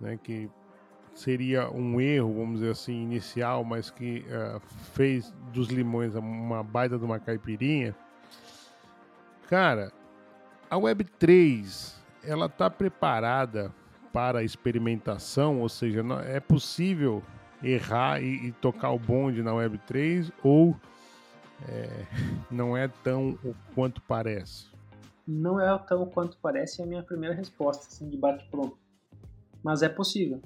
né, 0.00 0.18
que 0.22 0.50
seria 1.14 1.70
um 1.70 2.00
erro, 2.00 2.32
vamos 2.32 2.60
dizer 2.60 2.72
assim, 2.72 3.02
inicial, 3.02 3.62
mas 3.62 3.90
que 3.90 4.24
uh, 4.28 4.60
fez 4.94 5.30
dos 5.52 5.68
limões 5.68 6.14
uma 6.14 6.62
baita 6.62 6.98
de 6.98 7.04
uma 7.04 7.20
caipirinha. 7.20 7.94
Cara, 9.46 9.92
a 10.70 10.76
Web3 10.76 11.99
ela 12.22 12.46
está 12.46 12.68
preparada 12.70 13.72
para 14.12 14.40
a 14.40 14.42
experimentação, 14.42 15.60
ou 15.60 15.68
seja, 15.68 16.02
é 16.24 16.40
possível 16.40 17.22
errar 17.62 18.20
e, 18.20 18.48
e 18.48 18.52
tocar 18.52 18.90
o 18.90 18.98
bonde 18.98 19.42
na 19.42 19.52
Web3 19.52 20.32
ou 20.42 20.76
é, 21.68 22.06
não 22.50 22.76
é 22.76 22.88
tão 22.88 23.38
o 23.44 23.54
quanto 23.74 24.00
parece? 24.02 24.70
não 25.30 25.60
é 25.60 25.78
tão 25.78 26.06
quanto 26.06 26.36
parece 26.38 26.82
a 26.82 26.86
minha 26.86 27.02
primeira 27.02 27.34
resposta, 27.34 27.86
assim, 27.86 28.08
de 28.08 28.16
bate-pronto. 28.16 28.76
Mas 29.62 29.82
é 29.82 29.88
possível. 29.88 30.40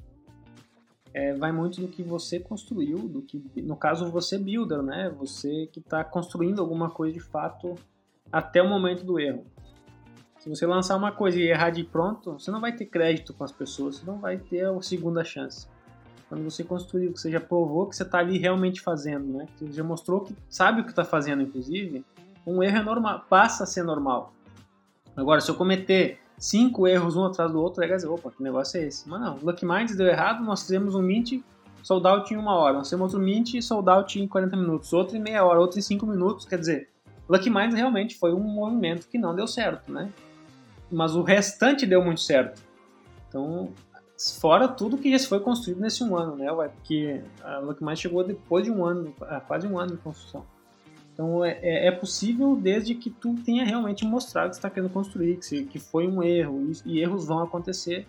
É, 1.12 1.32
vai 1.34 1.52
muito 1.52 1.80
do 1.80 1.88
que 1.88 2.02
você 2.02 2.40
construiu, 2.40 3.08
do 3.08 3.22
que, 3.22 3.42
no 3.62 3.76
caso, 3.76 4.10
você 4.10 4.36
builder, 4.36 4.82
né? 4.82 5.08
Você 5.16 5.68
que 5.72 5.78
está 5.78 6.04
construindo 6.04 6.60
alguma 6.60 6.90
coisa 6.90 7.14
de 7.14 7.20
fato 7.20 7.76
até 8.32 8.60
o 8.60 8.68
momento 8.68 9.04
do 9.04 9.18
erro. 9.18 9.46
Se 10.44 10.50
você 10.50 10.66
lançar 10.66 10.94
uma 10.94 11.10
coisa 11.10 11.38
e 11.38 11.48
errar 11.48 11.70
de 11.70 11.82
pronto, 11.82 12.34
você 12.34 12.50
não 12.50 12.60
vai 12.60 12.70
ter 12.70 12.84
crédito 12.84 13.32
com 13.32 13.44
as 13.44 13.50
pessoas, 13.50 13.96
você 13.96 14.04
não 14.04 14.18
vai 14.18 14.36
ter 14.36 14.66
a 14.66 14.82
segunda 14.82 15.24
chance. 15.24 15.66
Quando 16.28 16.44
você 16.44 16.62
construiu, 16.62 17.14
que 17.14 17.18
você 17.18 17.30
já 17.30 17.40
provou 17.40 17.86
que 17.86 17.96
você 17.96 18.02
está 18.02 18.18
ali 18.18 18.36
realmente 18.36 18.82
fazendo, 18.82 19.38
né? 19.38 19.46
Que 19.56 19.64
você 19.64 19.72
já 19.72 19.82
mostrou 19.82 20.20
que 20.20 20.36
sabe 20.50 20.82
o 20.82 20.84
que 20.84 20.90
está 20.90 21.02
fazendo, 21.02 21.40
inclusive, 21.40 22.04
um 22.46 22.62
erro 22.62 22.76
é 22.76 22.82
normal, 22.82 23.24
passa 23.26 23.64
a 23.64 23.66
ser 23.66 23.84
normal. 23.84 24.34
Agora, 25.16 25.40
se 25.40 25.50
eu 25.50 25.54
cometer 25.54 26.20
cinco 26.36 26.86
erros 26.86 27.16
um 27.16 27.24
atrás 27.24 27.50
do 27.50 27.58
outro, 27.58 27.82
é 27.82 27.86
dizer, 27.86 28.08
opa, 28.08 28.30
que 28.30 28.42
negócio 28.42 28.78
é 28.78 28.84
esse? 28.84 29.08
Mas 29.08 29.22
não, 29.22 29.38
Lucky 29.38 29.64
Minds 29.64 29.96
deu 29.96 30.08
errado, 30.08 30.44
nós 30.44 30.60
fizemos 30.60 30.94
um 30.94 31.00
mint 31.00 31.42
sold 31.82 32.06
out 32.06 32.34
em 32.34 32.36
uma 32.36 32.54
hora, 32.54 32.74
nós 32.74 32.90
temos 32.90 33.14
um 33.14 33.18
mint 33.18 33.62
sold 33.62 33.88
out 33.88 34.20
em 34.20 34.28
40 34.28 34.54
minutos, 34.58 34.92
outro 34.92 35.16
em 35.16 35.20
meia 35.20 35.42
hora, 35.42 35.58
outro 35.58 35.78
em 35.78 35.82
5 35.82 36.06
minutos, 36.06 36.44
quer 36.44 36.58
dizer, 36.58 36.90
Lucky 37.30 37.48
Minds 37.48 37.74
realmente 37.74 38.18
foi 38.18 38.34
um 38.34 38.40
movimento 38.40 39.08
que 39.08 39.16
não 39.16 39.34
deu 39.34 39.46
certo, 39.46 39.90
né? 39.90 40.12
Mas 40.90 41.14
o 41.14 41.22
restante 41.22 41.86
deu 41.86 42.04
muito 42.04 42.20
certo. 42.20 42.62
Então, 43.28 43.72
fora 44.40 44.68
tudo 44.68 44.98
que 44.98 45.16
já 45.16 45.28
foi 45.28 45.40
construído 45.40 45.80
nesse 45.80 46.02
um 46.04 46.16
ano, 46.16 46.36
né? 46.36 46.46
Porque 46.52 47.22
a 47.42 47.58
Lockmind 47.58 47.96
chegou 47.96 48.24
depois 48.24 48.64
de 48.64 48.70
um 48.70 48.84
ano, 48.84 49.14
quase 49.46 49.66
um 49.66 49.78
ano 49.78 49.92
de 49.92 49.98
construção. 49.98 50.44
Então 51.12 51.44
é, 51.44 51.58
é, 51.62 51.86
é 51.86 51.90
possível 51.92 52.56
desde 52.56 52.94
que 52.94 53.08
tu 53.08 53.36
tenha 53.44 53.64
realmente 53.64 54.04
mostrado 54.04 54.50
que 54.50 54.56
está 54.56 54.68
querendo 54.68 54.90
construir, 54.90 55.36
que, 55.36 55.64
que 55.64 55.78
foi 55.78 56.08
um 56.08 56.22
erro, 56.22 56.72
e, 56.84 56.94
e 56.94 57.00
erros 57.00 57.26
vão 57.26 57.40
acontecer 57.40 58.06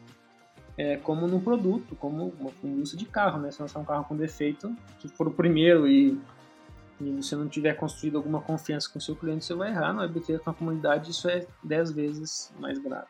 é, 0.77 0.97
como 0.97 1.27
no 1.27 1.39
produto, 1.39 1.95
como 1.95 2.33
uma 2.39 2.51
indústria 2.63 2.99
de 2.99 3.05
carro, 3.05 3.39
né? 3.39 3.51
Se 3.51 3.61
lançar 3.61 3.79
um 3.79 3.85
carro 3.85 4.03
com 4.05 4.15
defeito, 4.15 4.75
se 4.99 5.07
for 5.07 5.27
o 5.27 5.31
primeiro 5.31 5.87
e, 5.87 6.19
e 6.99 7.11
você 7.11 7.35
não 7.35 7.47
tiver 7.47 7.73
construído 7.73 8.17
alguma 8.17 8.41
confiança 8.41 8.89
com 8.89 8.99
o 8.99 9.01
seu 9.01 9.15
cliente, 9.15 9.43
você 9.45 9.53
vai 9.53 9.69
errar. 9.69 9.93
No 9.93 10.01
WebT 10.01 10.39
com 10.39 10.49
a 10.49 10.53
comunidade 10.53 11.11
isso 11.11 11.29
é 11.29 11.45
10 11.63 11.91
vezes 11.91 12.53
mais 12.59 12.79
grave. 12.79 13.07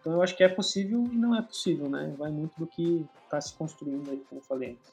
Então 0.00 0.14
eu 0.14 0.22
acho 0.22 0.36
que 0.36 0.42
é 0.42 0.48
possível 0.48 1.04
e 1.10 1.16
não 1.16 1.34
é 1.34 1.40
possível, 1.40 1.88
né? 1.88 2.14
Vai 2.18 2.30
muito 2.30 2.58
do 2.58 2.66
que 2.66 3.06
está 3.24 3.40
se 3.40 3.54
construindo 3.54 4.10
aí, 4.10 4.18
como 4.28 4.40
eu 4.40 4.44
falei 4.44 4.72
antes. 4.72 4.92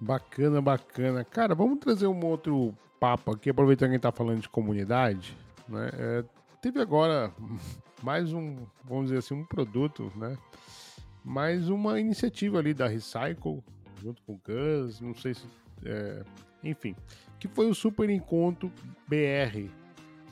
Bacana, 0.00 0.60
bacana. 0.60 1.24
Cara, 1.24 1.54
vamos 1.54 1.78
trazer 1.78 2.06
um 2.06 2.26
outro 2.26 2.74
papo 2.98 3.32
aqui, 3.32 3.48
aproveitando 3.48 3.88
que 3.88 3.92
a 3.92 3.96
gente 3.96 4.06
está 4.06 4.12
falando 4.12 4.40
de 4.40 4.48
comunidade, 4.48 5.36
né? 5.68 5.88
É, 5.94 6.24
teve 6.60 6.80
agora 6.80 7.32
mais 8.02 8.32
um, 8.32 8.56
vamos 8.84 9.04
dizer 9.04 9.18
assim, 9.18 9.34
um 9.34 9.44
produto, 9.44 10.12
né? 10.16 10.36
Mais 11.24 11.70
uma 11.70 11.98
iniciativa 11.98 12.58
ali 12.58 12.74
da 12.74 12.86
Recycle, 12.86 13.62
junto 14.02 14.20
com 14.24 14.34
o 14.34 14.40
Gus, 14.44 15.00
não 15.00 15.14
sei 15.14 15.34
se. 15.34 15.46
É, 15.84 16.22
enfim, 16.64 16.96
que 17.38 17.46
foi 17.48 17.68
o 17.68 17.74
Super 17.74 18.08
Encontro 18.10 18.72
BR, 19.06 19.68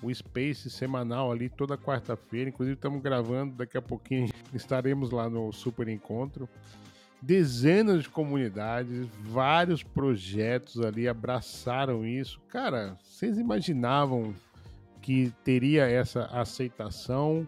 o 0.03 0.13
Space 0.13 0.69
semanal 0.71 1.31
ali 1.31 1.49
toda 1.49 1.77
quarta-feira. 1.77 2.49
Inclusive, 2.49 2.75
estamos 2.75 3.03
gravando, 3.03 3.55
daqui 3.55 3.77
a 3.77 3.83
pouquinho 3.83 4.29
estaremos 4.53 5.11
lá 5.11 5.29
no 5.29 5.53
Super 5.53 5.89
Encontro. 5.89 6.49
Dezenas 7.21 8.03
de 8.03 8.09
comunidades, 8.09 9.07
vários 9.21 9.83
projetos 9.85 10.81
ali 10.81 11.07
abraçaram 11.07 12.05
isso. 12.05 12.41
Cara, 12.49 12.99
vocês 13.05 13.39
imaginavam 13.39 14.35
que 15.01 15.33
teria 15.45 15.85
essa 15.85 16.25
aceitação? 16.33 17.47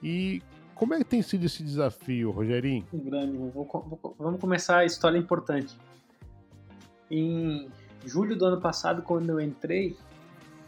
E 0.00 0.40
como 0.76 0.94
é 0.94 0.98
que 0.98 1.04
tem 1.04 1.20
sido 1.20 1.46
esse 1.46 1.64
desafio, 1.64 2.30
Rogerinho? 2.30 2.86
Grande, 2.92 3.36
vou, 3.36 3.50
vou, 3.50 4.14
vamos 4.16 4.40
começar 4.40 4.78
a 4.78 4.84
história 4.84 5.18
importante. 5.18 5.76
Em 7.10 7.68
julho 8.04 8.36
do 8.36 8.44
ano 8.44 8.60
passado, 8.60 9.02
quando 9.02 9.30
eu 9.30 9.40
entrei, 9.40 9.96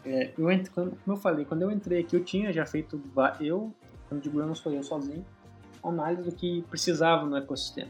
é, 0.05 0.31
eu 0.37 0.51
ent... 0.51 0.69
como 0.69 0.95
eu 1.07 1.17
falei, 1.17 1.45
quando 1.45 1.61
eu 1.61 1.71
entrei 1.71 2.01
aqui, 2.01 2.15
eu 2.15 2.23
tinha 2.23 2.51
já 2.51 2.65
feito, 2.65 3.01
eu, 3.39 3.73
quando 4.07 4.21
digo 4.21 4.39
eu, 4.39 4.47
não 4.47 4.55
sou 4.55 4.71
eu 4.71 4.83
sozinho, 4.83 5.25
análise 5.83 6.23
do 6.23 6.35
que 6.35 6.63
precisava 6.69 7.25
no 7.25 7.35
ecossistema. 7.37 7.89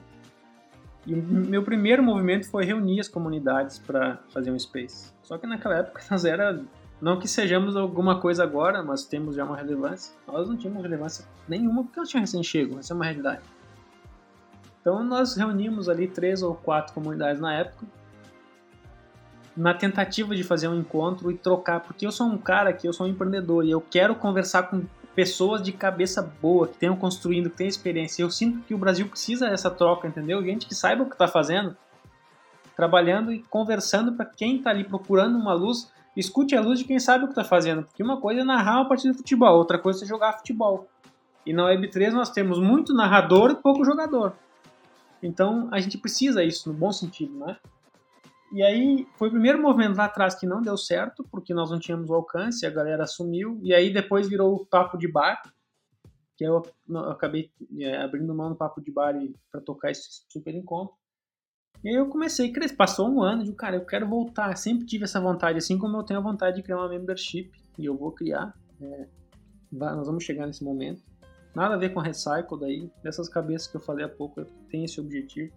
E 1.05 1.15
o 1.15 1.17
meu 1.17 1.63
primeiro 1.63 2.03
movimento 2.03 2.47
foi 2.49 2.63
reunir 2.63 2.99
as 2.99 3.07
comunidades 3.07 3.79
para 3.79 4.19
fazer 4.29 4.51
um 4.51 4.59
space. 4.59 5.11
Só 5.23 5.37
que 5.37 5.47
naquela 5.47 5.77
época 5.77 6.01
nós 6.11 6.25
era 6.25 6.63
não 7.01 7.17
que 7.17 7.27
sejamos 7.27 7.75
alguma 7.75 8.19
coisa 8.19 8.43
agora, 8.43 8.83
mas 8.83 9.03
temos 9.03 9.35
já 9.35 9.43
uma 9.43 9.57
relevância. 9.57 10.15
Nós 10.27 10.47
não 10.47 10.55
tínhamos 10.55 10.83
relevância 10.83 11.25
nenhuma 11.47 11.83
porque 11.83 11.99
eu 11.99 12.03
tinha 12.03 12.21
recém-chego, 12.21 12.77
essa 12.77 12.93
é 12.93 12.95
uma 12.95 13.05
realidade. 13.05 13.41
Então 14.79 15.03
nós 15.03 15.35
reunimos 15.35 15.89
ali 15.89 16.07
três 16.07 16.43
ou 16.43 16.53
quatro 16.53 16.93
comunidades 16.93 17.41
na 17.41 17.53
época 17.53 17.85
na 19.55 19.73
tentativa 19.73 20.35
de 20.35 20.43
fazer 20.43 20.67
um 20.67 20.79
encontro 20.79 21.31
e 21.31 21.37
trocar, 21.37 21.81
porque 21.81 22.05
eu 22.05 22.11
sou 22.11 22.27
um 22.27 22.37
cara 22.37 22.71
que 22.71 22.87
eu 22.87 22.93
sou 22.93 23.05
um 23.05 23.09
empreendedor 23.09 23.65
e 23.65 23.71
eu 23.71 23.81
quero 23.81 24.15
conversar 24.15 24.63
com 24.63 24.83
pessoas 25.15 25.61
de 25.61 25.71
cabeça 25.71 26.21
boa, 26.41 26.67
que 26.67 26.77
tenham 26.77 26.95
construindo, 26.95 27.49
que 27.49 27.57
tenham 27.57 27.69
experiência. 27.69 28.23
Eu 28.23 28.29
sinto 28.29 28.63
que 28.65 28.73
o 28.73 28.77
Brasil 28.77 29.07
precisa 29.07 29.49
dessa 29.49 29.69
troca, 29.69 30.07
entendeu? 30.07 30.43
Gente 30.43 30.65
que 30.65 30.73
saiba 30.73 31.03
o 31.03 31.05
que 31.05 31.13
está 31.13 31.27
fazendo, 31.27 31.75
trabalhando 32.75 33.31
e 33.31 33.43
conversando 33.43 34.13
para 34.13 34.25
quem 34.25 34.57
está 34.57 34.69
ali 34.69 34.83
procurando 34.83 35.37
uma 35.37 35.53
luz, 35.53 35.91
escute 36.15 36.55
a 36.55 36.61
luz 36.61 36.79
de 36.79 36.85
quem 36.85 36.99
sabe 36.99 37.25
o 37.25 37.27
que 37.27 37.33
está 37.33 37.43
fazendo. 37.43 37.83
Porque 37.83 38.01
uma 38.01 38.19
coisa 38.19 38.41
é 38.41 38.43
narrar 38.43 38.77
uma 38.77 38.87
partida 38.87 39.11
de 39.11 39.17
futebol, 39.17 39.57
outra 39.57 39.77
coisa 39.77 40.03
é 40.03 40.07
jogar 40.07 40.33
futebol. 40.33 40.87
E 41.45 41.53
na 41.53 41.63
Web3 41.63 42.11
nós 42.11 42.29
temos 42.29 42.59
muito 42.59 42.93
narrador 42.93 43.51
e 43.51 43.55
pouco 43.55 43.83
jogador. 43.83 44.33
Então 45.21 45.67
a 45.71 45.79
gente 45.79 45.97
precisa 45.97 46.43
isso 46.43 46.71
no 46.71 46.77
bom 46.77 46.91
sentido, 46.91 47.37
né? 47.37 47.57
E 48.51 48.61
aí 48.61 49.07
foi 49.15 49.29
o 49.29 49.31
primeiro 49.31 49.61
movimento 49.61 49.95
lá 49.95 50.05
atrás 50.05 50.35
que 50.35 50.45
não 50.45 50.61
deu 50.61 50.77
certo, 50.77 51.25
porque 51.31 51.53
nós 51.53 51.71
não 51.71 51.79
tínhamos 51.79 52.09
o 52.09 52.13
alcance, 52.13 52.65
a 52.65 52.69
galera 52.69 53.03
assumiu, 53.03 53.59
e 53.63 53.73
aí 53.73 53.93
depois 53.93 54.27
virou 54.27 54.53
o 54.53 54.65
papo 54.65 54.97
de 54.97 55.07
bar, 55.07 55.41
que 56.35 56.43
eu, 56.43 56.61
eu 56.89 56.97
acabei 57.11 57.49
é, 57.79 58.01
abrindo 58.01 58.35
mão 58.35 58.49
do 58.49 58.55
papo 58.55 58.81
de 58.81 58.91
bar 58.91 59.15
para 59.49 59.61
tocar 59.61 59.91
esse 59.91 60.25
super 60.27 60.53
encontro. 60.53 60.95
E 61.83 61.89
aí 61.89 61.95
eu 61.95 62.09
comecei 62.09 62.49
a 62.49 62.53
crescer, 62.53 62.75
passou 62.75 63.09
um 63.09 63.23
ano 63.23 63.43
de, 63.43 63.53
cara, 63.53 63.77
eu 63.77 63.85
quero 63.85 64.07
voltar, 64.07 64.55
sempre 64.57 64.85
tive 64.85 65.05
essa 65.05 65.21
vontade, 65.21 65.57
assim 65.57 65.77
como 65.77 65.97
eu 65.97 66.03
tenho 66.03 66.19
a 66.19 66.23
vontade 66.23 66.57
de 66.57 66.63
criar 66.63 66.77
uma 66.77 66.89
membership, 66.89 67.51
e 67.79 67.85
eu 67.85 67.97
vou 67.97 68.11
criar, 68.11 68.53
é, 68.81 69.07
nós 69.71 70.07
vamos 70.07 70.25
chegar 70.25 70.45
nesse 70.45 70.63
momento. 70.63 71.01
Nada 71.55 71.75
a 71.75 71.77
ver 71.77 71.93
com 71.93 71.99
Recycle 71.99 72.59
daí, 72.59 72.91
dessas 73.01 73.29
cabeças 73.29 73.67
que 73.67 73.77
eu 73.77 73.81
falei 73.81 74.05
há 74.05 74.09
pouco, 74.09 74.43
tem 74.69 74.83
esse 74.83 74.99
objetivo. 74.99 75.53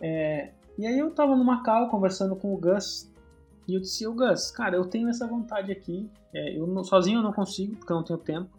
É, 0.00 0.52
e 0.78 0.86
aí 0.86 0.98
eu 0.98 1.10
tava 1.10 1.34
no 1.34 1.44
Macau 1.44 1.88
conversando 1.88 2.36
com 2.36 2.52
o 2.52 2.56
Gus. 2.56 3.10
E 3.66 3.74
eu 3.74 3.80
disse, 3.80 4.06
o 4.06 4.14
Gus, 4.14 4.50
cara, 4.50 4.76
eu 4.76 4.84
tenho 4.84 5.08
essa 5.08 5.26
vontade 5.26 5.72
aqui. 5.72 6.08
É, 6.32 6.56
eu 6.56 6.66
não, 6.66 6.84
sozinho 6.84 7.18
eu 7.18 7.22
não 7.22 7.32
consigo, 7.32 7.76
porque 7.76 7.92
eu 7.92 7.96
não 7.96 8.04
tenho 8.04 8.18
tempo. 8.18 8.50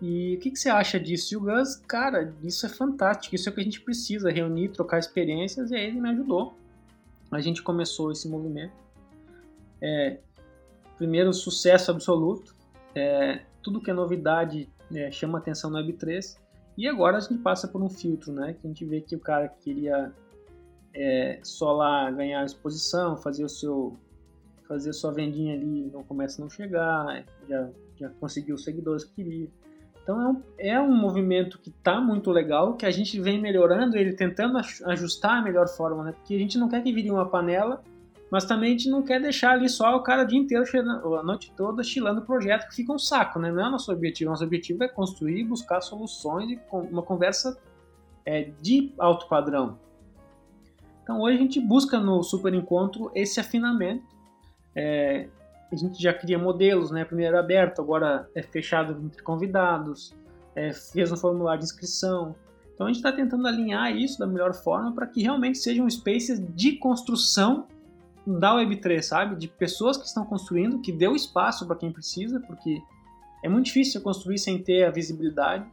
E 0.00 0.36
o 0.36 0.40
que, 0.40 0.50
que, 0.50 0.58
você 0.58 0.68
acha 0.68 1.00
disso? 1.00 1.32
E 1.32 1.36
o 1.36 1.40
Gus, 1.40 1.76
cara, 1.76 2.34
isso 2.42 2.66
é 2.66 2.68
fantástico, 2.68 3.34
isso 3.34 3.48
é 3.48 3.52
o 3.52 3.54
que 3.54 3.60
a 3.60 3.64
gente 3.64 3.80
precisa, 3.80 4.30
reunir, 4.30 4.68
trocar 4.68 4.98
experiências, 4.98 5.70
e 5.70 5.74
aí 5.74 5.86
ele 5.86 6.00
me 6.00 6.10
ajudou. 6.10 6.54
A 7.30 7.40
gente 7.40 7.62
começou 7.62 8.12
esse 8.12 8.28
movimento. 8.28 8.74
É, 9.80 10.18
primeiro, 10.98 11.32
sucesso 11.32 11.90
absoluto. 11.90 12.54
É, 12.94 13.42
tudo 13.62 13.80
que 13.80 13.90
é 13.90 13.94
novidade 13.94 14.68
é, 14.94 15.10
chama 15.10 15.38
atenção 15.38 15.70
no 15.70 15.78
Web3. 15.78 16.36
E 16.76 16.86
agora 16.86 17.16
a 17.16 17.20
gente 17.20 17.38
passa 17.38 17.66
por 17.66 17.82
um 17.82 17.88
filtro, 17.88 18.32
né? 18.32 18.52
Que 18.52 18.66
a 18.66 18.68
gente 18.68 18.84
vê 18.84 19.00
que 19.00 19.16
o 19.16 19.18
cara 19.18 19.48
que 19.48 19.64
queria 19.64 20.12
é, 20.96 21.38
só 21.42 21.72
lá 21.72 22.10
ganhar 22.10 22.44
exposição, 22.44 23.16
fazer 23.16 23.44
o 23.44 23.48
seu 23.48 23.96
fazer 24.66 24.92
sua 24.92 25.12
vendinha 25.12 25.54
ali 25.54 25.88
não 25.92 26.02
começa 26.02 26.40
a 26.40 26.42
não 26.42 26.50
chegar, 26.50 27.24
já, 27.48 27.68
já 27.96 28.08
conseguiu 28.20 28.56
os 28.56 28.64
seguidores 28.64 29.04
que 29.04 29.14
queria. 29.14 29.48
Então 30.02 30.20
é 30.20 30.28
um, 30.28 30.42
é 30.58 30.80
um 30.80 30.94
movimento 30.94 31.58
que 31.58 31.68
está 31.68 32.00
muito 32.00 32.30
legal, 32.30 32.74
que 32.74 32.86
a 32.86 32.90
gente 32.90 33.20
vem 33.20 33.40
melhorando 33.40 33.96
ele, 33.96 34.12
tentando 34.12 34.58
ajustar 34.86 35.38
a 35.38 35.42
melhor 35.42 35.68
forma, 35.68 36.04
né? 36.04 36.12
Porque 36.12 36.34
a 36.34 36.38
gente 36.38 36.58
não 36.58 36.68
quer 36.68 36.82
que 36.82 36.92
vire 36.92 37.10
uma 37.10 37.28
panela, 37.28 37.82
mas 38.30 38.44
também 38.44 38.70
a 38.70 38.72
gente 38.72 38.88
não 38.88 39.02
quer 39.02 39.20
deixar 39.20 39.52
ali 39.52 39.68
só 39.68 39.96
o 39.96 40.02
cara 40.02 40.22
o 40.22 40.26
dia 40.26 40.38
inteiro, 40.38 40.64
a 41.16 41.22
noite 41.22 41.52
toda, 41.56 41.82
estilando 41.82 42.20
o 42.20 42.24
projeto, 42.24 42.68
que 42.68 42.74
fica 42.74 42.92
um 42.92 42.98
saco, 42.98 43.38
né? 43.38 43.52
Não 43.52 43.64
é 43.64 43.68
o 43.68 43.70
nosso 43.70 43.92
objetivo. 43.92 44.30
Nosso 44.30 44.44
objetivo 44.44 44.82
é 44.82 44.88
construir, 44.88 45.44
buscar 45.44 45.80
soluções 45.80 46.50
e 46.50 46.60
uma 46.72 47.02
conversa 47.02 47.56
é, 48.24 48.50
de 48.60 48.92
alto 48.98 49.28
padrão. 49.28 49.78
Então 51.06 51.20
hoje 51.20 51.36
a 51.36 51.40
gente 51.40 51.60
busca 51.60 52.00
no 52.00 52.20
Super 52.24 52.52
Encontro 52.52 53.12
esse 53.14 53.38
afinamento. 53.38 54.04
É, 54.74 55.28
a 55.70 55.76
gente 55.76 56.02
já 56.02 56.12
cria 56.12 56.36
modelos, 56.36 56.90
né? 56.90 57.04
Primeiro 57.04 57.38
aberto, 57.38 57.80
agora 57.80 58.28
é 58.34 58.42
fechado 58.42 59.00
entre 59.04 59.22
convidados, 59.22 60.12
é, 60.56 60.72
fez 60.72 61.12
um 61.12 61.16
formulário 61.16 61.60
de 61.60 61.66
inscrição. 61.66 62.34
Então 62.74 62.88
a 62.88 62.88
gente 62.88 62.96
está 62.96 63.12
tentando 63.12 63.46
alinhar 63.46 63.96
isso 63.96 64.18
da 64.18 64.26
melhor 64.26 64.52
forma 64.52 64.92
para 64.92 65.06
que 65.06 65.22
realmente 65.22 65.58
sejam 65.58 65.88
spaces 65.88 66.44
de 66.56 66.72
construção 66.72 67.68
da 68.26 68.56
Web3, 68.56 69.00
sabe? 69.02 69.36
De 69.36 69.46
pessoas 69.46 69.96
que 69.96 70.06
estão 70.06 70.26
construindo, 70.26 70.80
que 70.80 70.90
deu 70.90 71.14
espaço 71.14 71.64
para 71.68 71.76
quem 71.76 71.92
precisa, 71.92 72.40
porque 72.40 72.82
é 73.44 73.48
muito 73.48 73.66
difícil 73.66 74.00
construir 74.00 74.38
sem 74.38 74.60
ter 74.60 74.82
a 74.82 74.90
visibilidade, 74.90 75.64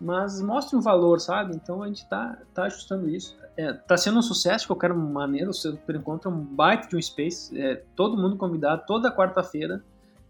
mas 0.00 0.40
mostre 0.40 0.76
um 0.76 0.80
valor, 0.80 1.20
sabe? 1.20 1.54
Então 1.54 1.82
a 1.82 1.86
gente 1.86 2.02
está 2.02 2.38
tá 2.54 2.64
ajustando 2.64 3.08
isso 3.08 3.40
é, 3.60 3.74
tá 3.74 3.96
sendo 3.96 4.18
um 4.18 4.22
sucesso 4.22 4.64
de 4.64 4.68
qualquer 4.68 4.94
maneira. 4.94 5.50
O 5.50 5.52
Super 5.52 5.96
Encontro 5.96 6.30
é 6.30 6.32
um 6.32 6.40
baita 6.40 6.88
de 6.88 6.96
um 6.96 7.02
space. 7.02 7.58
É, 7.60 7.82
todo 7.94 8.16
mundo 8.16 8.36
convidado 8.36 8.84
toda 8.86 9.14
quarta-feira, 9.14 9.84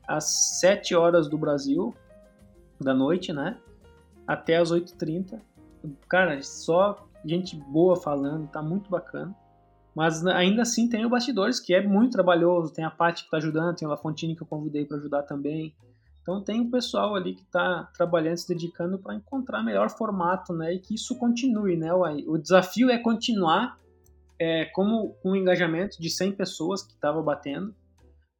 às 0.06 0.58
7 0.58 0.96
horas 0.96 1.28
do 1.28 1.38
Brasil, 1.38 1.94
da 2.80 2.92
noite, 2.92 3.32
né? 3.32 3.56
Até 4.26 4.56
às 4.56 4.72
8h30. 4.72 5.40
Cara, 6.08 6.42
só 6.42 7.06
gente 7.24 7.56
boa 7.56 7.96
falando, 7.96 8.48
tá 8.48 8.60
muito 8.60 8.90
bacana. 8.90 9.34
Mas 9.94 10.24
ainda 10.26 10.62
assim 10.62 10.88
tem 10.88 11.04
o 11.04 11.10
Bastidores, 11.10 11.60
que 11.60 11.74
é 11.74 11.86
muito 11.86 12.12
trabalhoso. 12.12 12.72
Tem 12.72 12.84
a 12.84 12.90
Paty 12.90 13.24
que 13.24 13.30
tá 13.30 13.36
ajudando, 13.36 13.76
tem 13.76 13.86
a 13.86 13.90
Lafontine 13.90 14.34
que 14.34 14.42
eu 14.42 14.46
convidei 14.46 14.84
para 14.84 14.96
ajudar 14.96 15.22
também. 15.22 15.74
Então 16.30 16.40
tem 16.40 16.60
um 16.60 16.70
pessoal 16.70 17.16
ali 17.16 17.34
que 17.34 17.42
está 17.42 17.90
trabalhando, 17.92 18.36
se 18.36 18.46
dedicando 18.46 19.00
para 19.00 19.16
encontrar 19.16 19.64
melhor 19.64 19.90
formato, 19.90 20.52
né? 20.52 20.74
E 20.74 20.78
que 20.78 20.94
isso 20.94 21.18
continue, 21.18 21.76
né? 21.76 21.92
O, 21.92 22.38
desafio 22.38 22.88
é 22.88 22.98
continuar 22.98 23.76
é, 24.38 24.66
como 24.66 25.16
um 25.24 25.34
engajamento 25.34 26.00
de 26.00 26.08
100 26.08 26.32
pessoas 26.36 26.84
que 26.84 26.92
estava 26.92 27.20
batendo. 27.20 27.74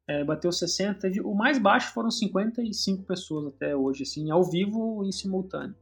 É, 0.07 0.23
bateu 0.23 0.53
60, 0.53 1.21
o 1.23 1.35
mais 1.35 1.59
baixo 1.59 1.93
foram 1.93 2.09
55 2.09 3.03
pessoas 3.03 3.53
até 3.53 3.75
hoje, 3.75 4.03
assim, 4.03 4.31
ao 4.31 4.43
vivo 4.43 5.03
em 5.03 5.11
simultâneo. 5.11 5.75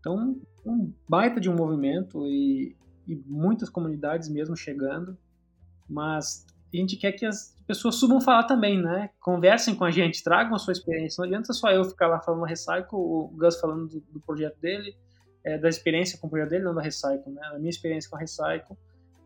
Então, 0.00 0.40
um 0.66 0.92
baita 1.08 1.40
de 1.40 1.48
um 1.48 1.54
movimento 1.54 2.26
e, 2.26 2.76
e 3.06 3.14
muitas 3.24 3.70
comunidades 3.70 4.28
mesmo 4.28 4.56
chegando, 4.56 5.16
mas 5.88 6.44
a 6.78 6.80
gente 6.80 6.96
quer 6.96 7.12
que 7.12 7.24
as 7.24 7.54
pessoas 7.66 7.96
subam 7.96 8.20
falar 8.20 8.44
também, 8.44 8.80
né? 8.80 9.10
Conversem 9.20 9.74
com 9.74 9.84
a 9.84 9.90
gente, 9.90 10.22
tragam 10.22 10.54
a 10.54 10.58
sua 10.58 10.72
experiência. 10.72 11.20
Não 11.20 11.26
adianta 11.26 11.52
só 11.52 11.70
eu 11.70 11.84
ficar 11.84 12.08
lá 12.08 12.20
falando 12.20 12.44
Recycle, 12.44 12.88
o 12.92 13.30
Gus 13.36 13.60
falando 13.60 13.88
do, 13.88 14.00
do 14.00 14.20
projeto 14.20 14.58
dele, 14.60 14.96
é, 15.44 15.58
da 15.58 15.68
experiência 15.68 16.18
com 16.18 16.26
o 16.26 16.30
projeto 16.30 16.50
dele, 16.50 16.64
não 16.64 16.74
da 16.74 16.82
Recycle, 16.82 17.32
né? 17.32 17.42
A 17.52 17.58
minha 17.58 17.70
experiência 17.70 18.10
com 18.10 18.16
a 18.16 18.18
Recycle, 18.18 18.76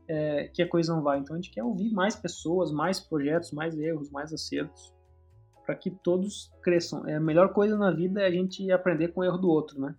é, 0.09 0.49
que 0.49 0.63
a 0.63 0.69
coisa 0.69 0.95
não 0.95 1.03
vai. 1.03 1.19
Então 1.19 1.35
a 1.35 1.39
gente 1.39 1.51
quer 1.51 1.63
ouvir 1.63 1.91
mais 1.93 2.17
pessoas, 2.17 2.73
mais 2.73 3.01
projetos, 3.01 3.53
mais 3.53 3.79
erros, 3.79 4.11
mais 4.11 4.33
acertos, 4.33 4.95
para 5.65 5.75
que 5.75 5.91
todos 5.91 6.51
cresçam. 6.63 7.07
É 7.07 7.15
a 7.15 7.21
melhor 7.21 7.53
coisa 7.53 7.77
na 7.77 7.91
vida 7.91 8.21
é 8.21 8.27
a 8.27 8.31
gente 8.31 8.71
aprender 8.71 9.09
com 9.09 9.21
o 9.21 9.25
erro 9.25 9.39
do 9.39 9.49
outro, 9.49 9.81
né? 9.81 9.95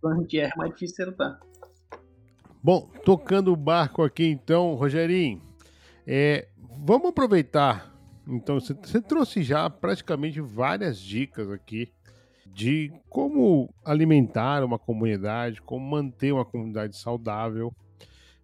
Quando 0.00 0.18
a 0.18 0.20
gente 0.20 0.38
erra, 0.38 0.52
é 0.54 0.58
mais 0.58 0.72
difícil 0.72 1.04
acertar. 1.04 1.40
Bom, 2.62 2.88
tocando 3.04 3.52
o 3.52 3.56
barco 3.56 4.02
aqui 4.02 4.26
então, 4.26 4.74
Rogerinho, 4.74 5.40
é, 6.06 6.48
vamos 6.78 7.08
aproveitar. 7.08 7.92
Então, 8.28 8.60
você, 8.60 9.00
trouxe 9.00 9.42
já 9.42 9.68
praticamente 9.68 10.40
várias 10.40 10.98
dicas 10.98 11.50
aqui 11.50 11.92
de 12.46 12.92
como 13.08 13.72
alimentar 13.84 14.64
uma 14.64 14.78
comunidade, 14.78 15.60
como 15.60 15.84
manter 15.84 16.32
uma 16.32 16.44
comunidade 16.44 16.96
saudável. 16.96 17.74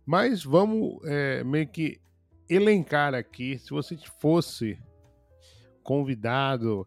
Mas 0.05 0.43
vamos 0.43 0.99
é, 1.05 1.43
meio 1.45 1.67
que 1.69 2.01
elencar 2.49 3.15
aqui, 3.15 3.59
se 3.59 3.71
você 3.71 3.97
fosse 4.21 4.79
convidado 5.83 6.87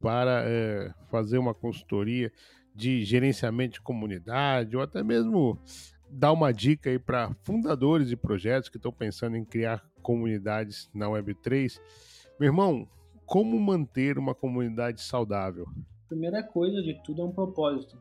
para 0.00 0.42
é, 0.44 0.92
fazer 1.10 1.38
uma 1.38 1.54
consultoria 1.54 2.32
de 2.74 3.04
gerenciamento 3.04 3.74
de 3.74 3.80
comunidade 3.80 4.76
ou 4.76 4.82
até 4.82 5.02
mesmo 5.02 5.58
dar 6.08 6.32
uma 6.32 6.52
dica 6.52 6.90
aí 6.90 6.98
para 6.98 7.34
fundadores 7.42 8.08
de 8.08 8.16
projetos 8.16 8.68
que 8.68 8.76
estão 8.76 8.92
pensando 8.92 9.36
em 9.36 9.44
criar 9.44 9.84
comunidades 10.02 10.90
na 10.94 11.06
Web3. 11.06 11.80
Meu 12.38 12.48
irmão, 12.48 12.88
como 13.24 13.58
manter 13.58 14.18
uma 14.18 14.34
comunidade 14.34 15.02
saudável? 15.02 15.66
Primeira 16.08 16.42
coisa 16.42 16.80
de 16.82 16.94
tudo 17.02 17.22
é 17.22 17.24
um 17.24 17.32
propósito. 17.32 18.00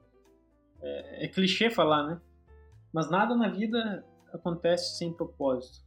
É, 0.81 1.25
é 1.25 1.27
clichê 1.27 1.69
falar, 1.69 2.07
né? 2.07 2.21
Mas 2.93 3.09
nada 3.09 3.35
na 3.35 3.49
vida 3.49 4.05
acontece 4.31 4.97
sem 4.97 5.11
propósito. 5.11 5.83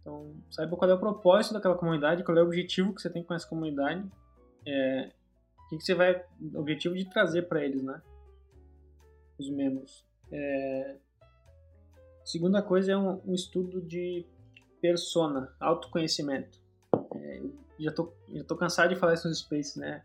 Então, 0.00 0.34
saiba 0.50 0.76
qual 0.76 0.90
é 0.90 0.94
o 0.94 0.98
propósito 0.98 1.54
daquela 1.54 1.76
comunidade, 1.76 2.24
qual 2.24 2.36
é 2.36 2.42
o 2.42 2.46
objetivo 2.46 2.94
que 2.94 3.00
você 3.00 3.10
tem 3.10 3.22
com 3.22 3.34
essa 3.34 3.48
comunidade, 3.48 4.04
é, 4.66 5.12
o 5.58 5.68
que, 5.68 5.76
que 5.76 5.84
você 5.84 5.94
vai, 5.94 6.24
o 6.40 6.58
objetivo 6.58 6.96
de 6.96 7.08
trazer 7.08 7.42
para 7.42 7.64
eles, 7.64 7.82
né? 7.82 8.00
Os 9.38 9.48
membros. 9.48 10.04
É, 10.32 10.96
segunda 12.24 12.62
coisa 12.62 12.92
é 12.92 12.96
um, 12.96 13.20
um, 13.26 13.34
estudo 13.34 13.82
de 13.82 14.26
persona, 14.80 15.54
autoconhecimento. 15.60 16.58
É, 17.14 17.38
eu 17.38 17.52
já 17.78 17.92
tô, 17.92 18.12
já 18.32 18.44
tô 18.44 18.56
cansado 18.56 18.88
de 18.88 18.96
falar 18.96 19.14
isso 19.14 19.28
nos 19.28 19.40
Space, 19.40 19.78
né? 19.78 20.02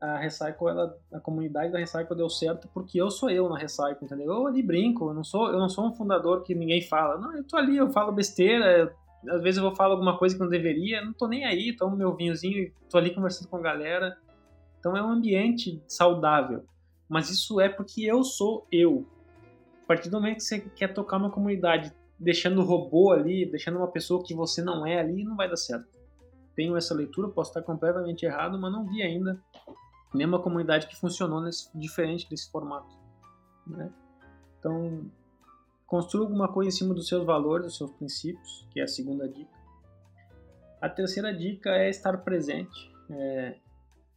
A 0.00 0.18
Recycle, 0.18 0.68
ela, 0.68 0.98
a 1.12 1.20
comunidade 1.20 1.72
da 1.72 1.78
Recycle 1.78 2.16
deu 2.16 2.28
certo 2.28 2.68
porque 2.74 3.00
eu 3.00 3.08
sou 3.08 3.30
eu 3.30 3.48
na 3.48 3.56
Recycle, 3.56 3.98
entendeu? 4.02 4.32
Eu 4.32 4.46
ali 4.48 4.60
brinco, 4.60 5.08
eu 5.08 5.14
não 5.14 5.22
sou, 5.22 5.46
eu 5.46 5.58
não 5.58 5.68
sou 5.68 5.86
um 5.86 5.94
fundador 5.94 6.42
que 6.42 6.56
ninguém 6.56 6.82
fala. 6.82 7.20
Não, 7.20 7.36
eu 7.36 7.44
tô 7.44 7.56
ali, 7.56 7.76
eu 7.76 7.88
falo 7.92 8.10
besteira, 8.10 8.92
às 9.28 9.40
vezes 9.40 9.58
eu 9.58 9.62
vou 9.62 9.76
falar 9.76 9.92
alguma 9.92 10.18
coisa 10.18 10.34
que 10.34 10.40
não 10.40 10.48
deveria, 10.48 11.04
não 11.04 11.12
tô 11.12 11.28
nem 11.28 11.44
aí, 11.44 11.76
tomo 11.76 11.96
meu 11.96 12.16
vinhozinho 12.16 12.58
e 12.58 12.72
tô 12.90 12.98
ali 12.98 13.14
conversando 13.14 13.48
com 13.48 13.56
a 13.58 13.62
galera. 13.62 14.18
Então 14.80 14.96
é 14.96 15.02
um 15.02 15.10
ambiente 15.10 15.80
saudável. 15.86 16.64
Mas 17.08 17.30
isso 17.30 17.60
é 17.60 17.68
porque 17.68 18.02
eu 18.02 18.24
sou 18.24 18.66
eu. 18.72 19.06
Partir 19.92 20.08
do 20.08 20.18
momento 20.18 20.36
que 20.36 20.44
você 20.44 20.58
quer 20.58 20.94
tocar 20.94 21.18
uma 21.18 21.30
comunidade 21.30 21.92
deixando 22.18 22.62
o 22.62 22.64
robô 22.64 23.12
ali, 23.12 23.44
deixando 23.44 23.76
uma 23.76 23.88
pessoa 23.88 24.24
que 24.24 24.34
você 24.34 24.62
não 24.62 24.86
é 24.86 24.98
ali, 24.98 25.22
não 25.22 25.36
vai 25.36 25.46
dar 25.46 25.56
certo. 25.58 25.86
Tenho 26.56 26.78
essa 26.78 26.94
leitura, 26.94 27.28
posso 27.28 27.50
estar 27.50 27.60
completamente 27.60 28.24
errado, 28.24 28.58
mas 28.58 28.72
não 28.72 28.86
vi 28.86 29.02
ainda 29.02 29.38
nenhuma 30.14 30.40
comunidade 30.40 30.86
que 30.86 30.96
funcionou 30.96 31.42
nesse, 31.42 31.68
diferente 31.78 32.26
desse 32.26 32.50
formato. 32.50 32.88
Né? 33.66 33.92
Então, 34.58 35.10
construa 35.86 36.24
alguma 36.24 36.48
coisa 36.48 36.70
em 36.70 36.72
cima 36.72 36.94
dos 36.94 37.06
seus 37.06 37.26
valores, 37.26 37.66
dos 37.66 37.76
seus 37.76 37.90
princípios, 37.90 38.66
que 38.70 38.80
é 38.80 38.84
a 38.84 38.88
segunda 38.88 39.28
dica. 39.28 39.52
A 40.80 40.88
terceira 40.88 41.36
dica 41.36 41.68
é 41.68 41.90
estar 41.90 42.16
presente. 42.24 42.90
É, 43.10 43.56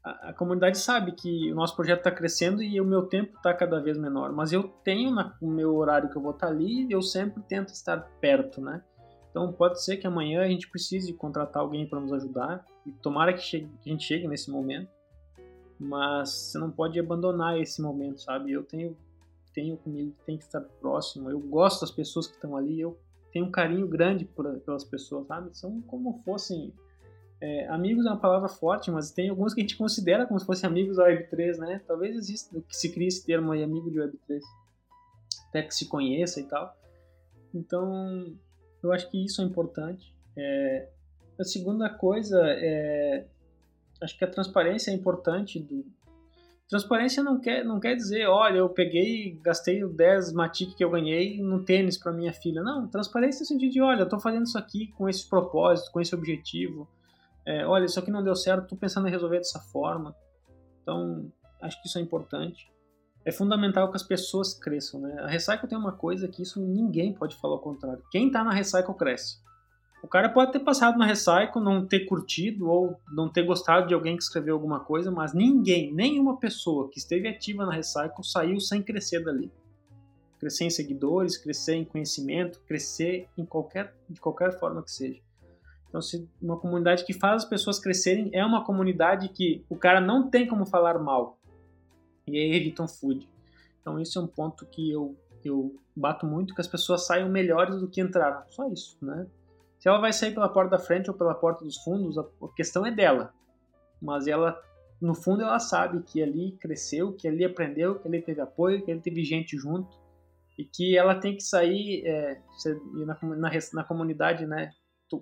a, 0.05 0.29
a, 0.29 0.33
comunidade 0.33 0.77
sabe 0.77 1.11
que 1.13 1.51
o 1.51 1.55
nosso 1.55 1.75
projeto 1.75 1.99
está 1.99 2.11
crescendo 2.11 2.61
e 2.61 2.79
o 2.79 2.85
meu 2.85 3.03
tempo 3.07 3.35
está 3.35 3.53
cada 3.53 3.79
vez 3.79 3.97
menor, 3.97 4.31
mas 4.31 4.53
eu 4.53 4.63
tenho 4.83 5.11
na, 5.11 5.35
o 5.41 5.47
meu 5.47 5.75
horário 5.75 6.09
que 6.09 6.15
eu 6.17 6.21
vou 6.21 6.31
estar 6.31 6.47
tá 6.47 6.53
ali, 6.53 6.87
eu 6.89 7.01
sempre 7.01 7.41
tento 7.43 7.69
estar 7.69 7.99
perto, 8.21 8.61
né? 8.61 8.83
Então 9.29 9.51
pode 9.51 9.83
ser 9.83 9.97
que 9.97 10.07
amanhã 10.07 10.41
a 10.41 10.47
gente 10.47 10.69
precise 10.69 11.11
contratar 11.13 11.61
alguém 11.61 11.87
para 11.87 11.99
nos 11.99 12.13
ajudar 12.13 12.65
e 12.85 12.91
tomara 12.91 13.33
que, 13.33 13.41
chegue, 13.41 13.69
que 13.81 13.89
a 13.89 13.91
gente 13.91 14.05
chegue 14.05 14.27
nesse 14.27 14.49
momento 14.49 14.95
mas 15.79 16.29
você 16.29 16.57
não 16.57 16.71
pode 16.71 16.99
abandonar 16.99 17.59
esse 17.59 17.81
momento, 17.81 18.21
sabe? 18.21 18.51
Eu 18.51 18.63
tenho 18.63 18.97
tenho 19.53 19.77
comigo, 19.77 20.13
tem 20.25 20.37
que 20.37 20.43
estar 20.43 20.59
próximo. 20.81 21.29
Eu 21.29 21.39
gosto 21.39 21.81
das 21.81 21.91
pessoas 21.91 22.27
que 22.27 22.33
estão 22.33 22.57
ali, 22.57 22.81
eu 22.81 22.99
tenho 23.31 23.45
um 23.45 23.51
carinho 23.51 23.87
grande 23.87 24.25
por, 24.25 24.59
pelas 24.59 24.83
pessoas, 24.83 25.27
sabe? 25.27 25.57
São 25.57 25.81
como 25.83 26.21
fossem 26.23 26.73
é, 27.41 27.67
amigos 27.67 28.05
é 28.05 28.09
uma 28.09 28.19
palavra 28.19 28.47
forte, 28.47 28.89
mas 28.91 29.11
tem 29.11 29.29
alguns 29.29 29.53
que 29.53 29.61
a 29.61 29.63
gente 29.63 29.77
considera 29.77 30.25
como 30.25 30.39
se 30.39 30.45
fossem 30.45 30.69
amigos 30.69 30.97
da 30.97 31.07
Web3, 31.07 31.57
né? 31.57 31.81
Talvez 31.87 32.15
exista 32.15 32.59
que 32.61 32.75
se 32.75 32.91
crie 32.93 33.07
esse 33.07 33.25
termo 33.25 33.51
aí, 33.51 33.63
amigo 33.63 33.91
de 33.91 33.99
Web3, 33.99 34.39
até 35.49 35.63
que 35.63 35.75
se 35.75 35.87
conheça 35.87 36.39
e 36.39 36.43
tal. 36.43 36.75
Então, 37.53 38.35
eu 38.83 38.91
acho 38.91 39.09
que 39.09 39.23
isso 39.23 39.41
é 39.41 39.45
importante. 39.45 40.13
É, 40.37 40.89
a 41.39 41.43
segunda 41.43 41.89
coisa 41.89 42.41
é 42.45 43.25
acho 44.01 44.17
que 44.17 44.23
a 44.23 44.29
transparência 44.29 44.91
é 44.91 44.93
importante. 44.93 45.59
Do... 45.59 45.85
Transparência 46.69 47.21
não 47.21 47.39
quer, 47.39 47.63
não 47.63 47.79
quer 47.79 47.95
dizer, 47.95 48.27
olha, 48.27 48.57
eu 48.57 48.69
peguei, 48.69 49.39
gastei 49.41 49.83
o 49.83 49.89
10 49.89 50.33
Matic 50.33 50.75
que 50.75 50.83
eu 50.83 50.89
ganhei 50.89 51.41
no 51.41 51.63
tênis 51.63 51.97
para 51.97 52.11
minha 52.11 52.33
filha. 52.33 52.63
Não, 52.63 52.87
transparência 52.87 53.41
no 53.41 53.45
sentido 53.45 53.71
de, 53.71 53.81
olha, 53.81 53.99
eu 53.99 54.05
estou 54.05 54.19
fazendo 54.19 54.45
isso 54.45 54.57
aqui 54.57 54.87
com 54.97 55.07
esse 55.07 55.27
propósito, 55.29 55.91
com 55.91 56.01
esse 56.01 56.15
objetivo. 56.15 56.87
É, 57.45 57.65
olha, 57.65 57.85
isso 57.85 57.99
aqui 57.99 58.09
não 58.09 58.23
deu 58.23 58.35
certo, 58.35 58.63
estou 58.63 58.77
pensando 58.77 59.07
em 59.07 59.11
resolver 59.11 59.37
dessa 59.37 59.59
forma. 59.59 60.15
Então, 60.81 61.31
acho 61.61 61.81
que 61.81 61.87
isso 61.87 61.97
é 61.97 62.01
importante. 62.01 62.71
É 63.23 63.31
fundamental 63.31 63.89
que 63.89 63.95
as 63.95 64.03
pessoas 64.03 64.53
cresçam, 64.53 65.01
né? 65.01 65.19
A 65.19 65.27
Recycle 65.27 65.67
tem 65.67 65.77
uma 65.77 65.91
coisa 65.91 66.27
que 66.27 66.43
isso 66.43 66.61
ninguém 66.61 67.13
pode 67.13 67.35
falar 67.37 67.55
ao 67.55 67.61
contrário. 67.61 68.03
Quem 68.11 68.27
está 68.27 68.43
na 68.43 68.51
Recycle 68.51 68.93
cresce. 68.95 69.43
O 70.03 70.07
cara 70.07 70.29
pode 70.29 70.51
ter 70.51 70.59
passado 70.59 70.99
na 70.99 71.05
Recycle, 71.07 71.59
não 71.59 71.83
ter 71.83 72.01
curtido 72.01 72.69
ou 72.69 72.99
não 73.11 73.27
ter 73.27 73.41
gostado 73.41 73.87
de 73.87 73.93
alguém 73.95 74.15
que 74.15 74.21
escreveu 74.21 74.53
alguma 74.53 74.79
coisa, 74.79 75.09
mas 75.09 75.33
ninguém, 75.33 75.91
nenhuma 75.91 76.37
pessoa 76.37 76.87
que 76.91 76.99
esteve 76.99 77.27
ativa 77.27 77.65
na 77.65 77.73
Recycle 77.73 78.23
saiu 78.23 78.59
sem 78.59 78.83
crescer 78.83 79.23
dali. 79.23 79.51
Crescer 80.39 80.65
em 80.65 80.69
seguidores, 80.69 81.37
crescer 81.37 81.73
em 81.73 81.85
conhecimento, 81.85 82.61
crescer 82.67 83.27
em 83.35 83.43
qualquer, 83.43 83.95
de 84.07 84.21
qualquer 84.21 84.59
forma 84.59 84.83
que 84.83 84.91
seja. 84.91 85.24
Então, 85.95 86.01
se 86.01 86.27
uma 86.41 86.59
comunidade 86.59 87.05
que 87.05 87.13
faz 87.13 87.43
as 87.43 87.49
pessoas 87.49 87.79
crescerem 87.79 88.29
é 88.33 88.45
uma 88.45 88.65
comunidade 88.65 89.29
que 89.29 89.63
o 89.69 89.77
cara 89.77 90.01
não 90.01 90.29
tem 90.29 90.45
como 90.45 90.65
falar 90.65 90.99
mal. 90.99 91.39
E 92.27 92.37
aí 92.37 92.53
evitam 92.53 92.85
food. 92.85 93.29
Então, 93.79 93.97
isso 93.97 94.19
é 94.19 94.21
um 94.21 94.27
ponto 94.27 94.65
que 94.65 94.91
eu, 94.91 95.15
eu 95.41 95.73
bato 95.95 96.25
muito, 96.25 96.53
que 96.53 96.59
as 96.59 96.67
pessoas 96.67 97.05
saiam 97.05 97.29
melhores 97.29 97.79
do 97.79 97.87
que 97.87 98.01
entraram. 98.01 98.43
Só 98.49 98.67
isso, 98.67 98.97
né? 99.01 99.25
Se 99.79 99.87
ela 99.87 99.97
vai 100.01 100.11
sair 100.11 100.33
pela 100.33 100.49
porta 100.49 100.71
da 100.71 100.79
frente 100.79 101.09
ou 101.09 101.15
pela 101.15 101.33
porta 101.33 101.63
dos 101.63 101.77
fundos, 101.77 102.17
a 102.17 102.25
questão 102.57 102.85
é 102.85 102.91
dela. 102.91 103.33
Mas 104.01 104.27
ela, 104.27 104.61
no 104.99 105.15
fundo, 105.15 105.43
ela 105.43 105.59
sabe 105.59 106.03
que 106.03 106.21
ali 106.21 106.57
cresceu, 106.59 107.13
que 107.13 107.25
ali 107.25 107.45
aprendeu, 107.45 107.97
que 107.97 108.05
ali 108.05 108.21
teve 108.21 108.41
apoio, 108.41 108.83
que 108.83 108.91
ali 108.91 108.99
teve 108.99 109.23
gente 109.23 109.57
junto 109.57 109.97
e 110.57 110.65
que 110.65 110.97
ela 110.97 111.15
tem 111.15 111.37
que 111.37 111.43
sair 111.43 112.05
é, 112.05 112.41
na, 113.05 113.17
na, 113.21 113.49
na, 113.73 113.83
comunidade, 113.85 114.45
né? 114.45 114.73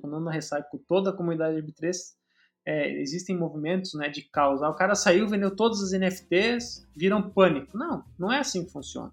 Não 0.04 0.20
na 0.20 0.32
Recycle, 0.32 0.80
toda 0.88 1.10
a 1.10 1.14
comunidade 1.14 1.62
B3 1.62 1.94
é, 2.66 3.02
existem 3.02 3.38
movimentos 3.38 3.94
né, 3.94 4.10
de 4.10 4.22
causa. 4.24 4.68
O 4.70 4.74
cara 4.74 4.96
saiu, 4.96 5.28
vendeu 5.28 5.56
todos 5.56 5.82
os 5.82 5.92
NFTs, 5.92 6.88
viram 6.96 7.30
pânico. 7.30 7.78
Não, 7.78 8.04
não 8.18 8.32
é 8.32 8.40
assim 8.40 8.64
que 8.64 8.72
funciona. 8.72 9.12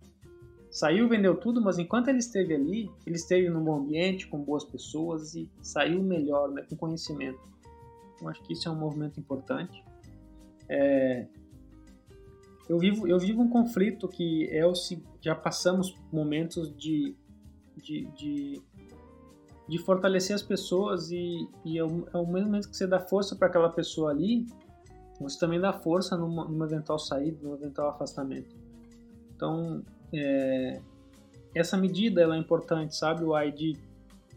Saiu, 0.71 1.09
vendeu 1.09 1.35
tudo, 1.37 1.61
mas 1.61 1.79
enquanto 1.79 2.09
ele 2.09 2.19
esteve 2.19 2.55
ali, 2.55 2.89
ele 3.05 3.17
esteve 3.17 3.49
num 3.49 3.65
bom 3.65 3.79
ambiente, 3.79 4.29
com 4.29 4.39
boas 4.39 4.65
pessoas 4.65 5.35
e 5.35 5.51
saiu 5.61 6.01
melhor, 6.01 6.49
né, 6.53 6.63
com 6.63 6.77
conhecimento. 6.77 7.41
Eu 8.23 8.29
acho 8.29 8.41
que 8.43 8.53
isso 8.53 8.69
é 8.69 8.71
um 8.73 8.79
movimento 8.79 9.19
importante. 9.19 9.83
É... 10.69 11.27
Eu, 12.69 12.79
vivo, 12.79 13.09
eu 13.09 13.19
vivo 13.19 13.43
um 13.43 13.49
conflito 13.49 14.07
que 14.07 14.49
é 14.53 14.65
o 14.65 14.73
já 15.21 15.35
passamos 15.35 15.93
momentos 16.13 16.73
de, 16.77 17.17
de, 17.77 18.07
de, 18.13 18.63
de 19.71 19.79
fortalecer 19.79 20.35
as 20.35 20.43
pessoas 20.43 21.13
e, 21.13 21.49
e 21.65 21.79
ao, 21.79 21.89
ao 22.13 22.27
mesmo 22.27 22.49
momento 22.49 22.69
que 22.69 22.77
você 22.77 22.89
dá 22.89 22.99
força 22.99 23.37
para 23.37 23.47
aquela 23.47 23.71
pessoa 23.71 24.11
ali, 24.11 24.45
você 25.21 25.39
também 25.39 25.61
dá 25.61 25.73
força 25.73 26.17
numa, 26.17 26.45
numa 26.45 26.65
eventual 26.65 26.99
saída, 26.99 27.39
num 27.41 27.55
eventual 27.55 27.91
afastamento. 27.91 28.57
Então, 29.37 29.81
é, 30.13 30.81
essa 31.55 31.77
medida 31.77 32.21
ela 32.21 32.35
é 32.35 32.39
importante, 32.39 32.97
sabe, 32.97 33.23
o 33.23 33.51
de 33.51 33.79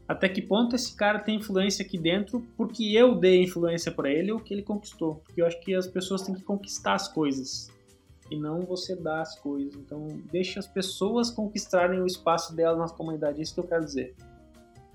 até 0.08 0.30
que 0.30 0.40
ponto 0.40 0.76
esse 0.76 0.96
cara 0.96 1.18
tem 1.18 1.38
influência 1.38 1.84
aqui 1.84 1.98
dentro 1.98 2.46
porque 2.56 2.84
eu 2.84 3.16
dei 3.16 3.42
influência 3.42 3.92
para 3.92 4.12
ele 4.12 4.32
ou 4.32 4.40
que 4.40 4.54
ele 4.54 4.62
conquistou. 4.62 5.16
Porque 5.26 5.42
eu 5.42 5.48
acho 5.48 5.60
que 5.62 5.74
as 5.74 5.88
pessoas 5.88 6.22
têm 6.22 6.36
que 6.36 6.44
conquistar 6.44 6.94
as 6.94 7.08
coisas 7.08 7.72
e 8.30 8.38
não 8.38 8.62
você 8.62 8.96
dar 8.96 9.22
as 9.22 9.40
coisas. 9.40 9.74
Então, 9.74 10.08
deixe 10.32 10.60
as 10.60 10.68
pessoas 10.68 11.32
conquistarem 11.32 12.00
o 12.02 12.06
espaço 12.06 12.56
delas 12.56 12.78
na 12.78 12.96
comunidade, 12.96 13.40
é 13.40 13.42
isso 13.42 13.56
que 13.56 13.62
eu 13.62 13.68
quero 13.68 13.84
dizer. 13.84 14.14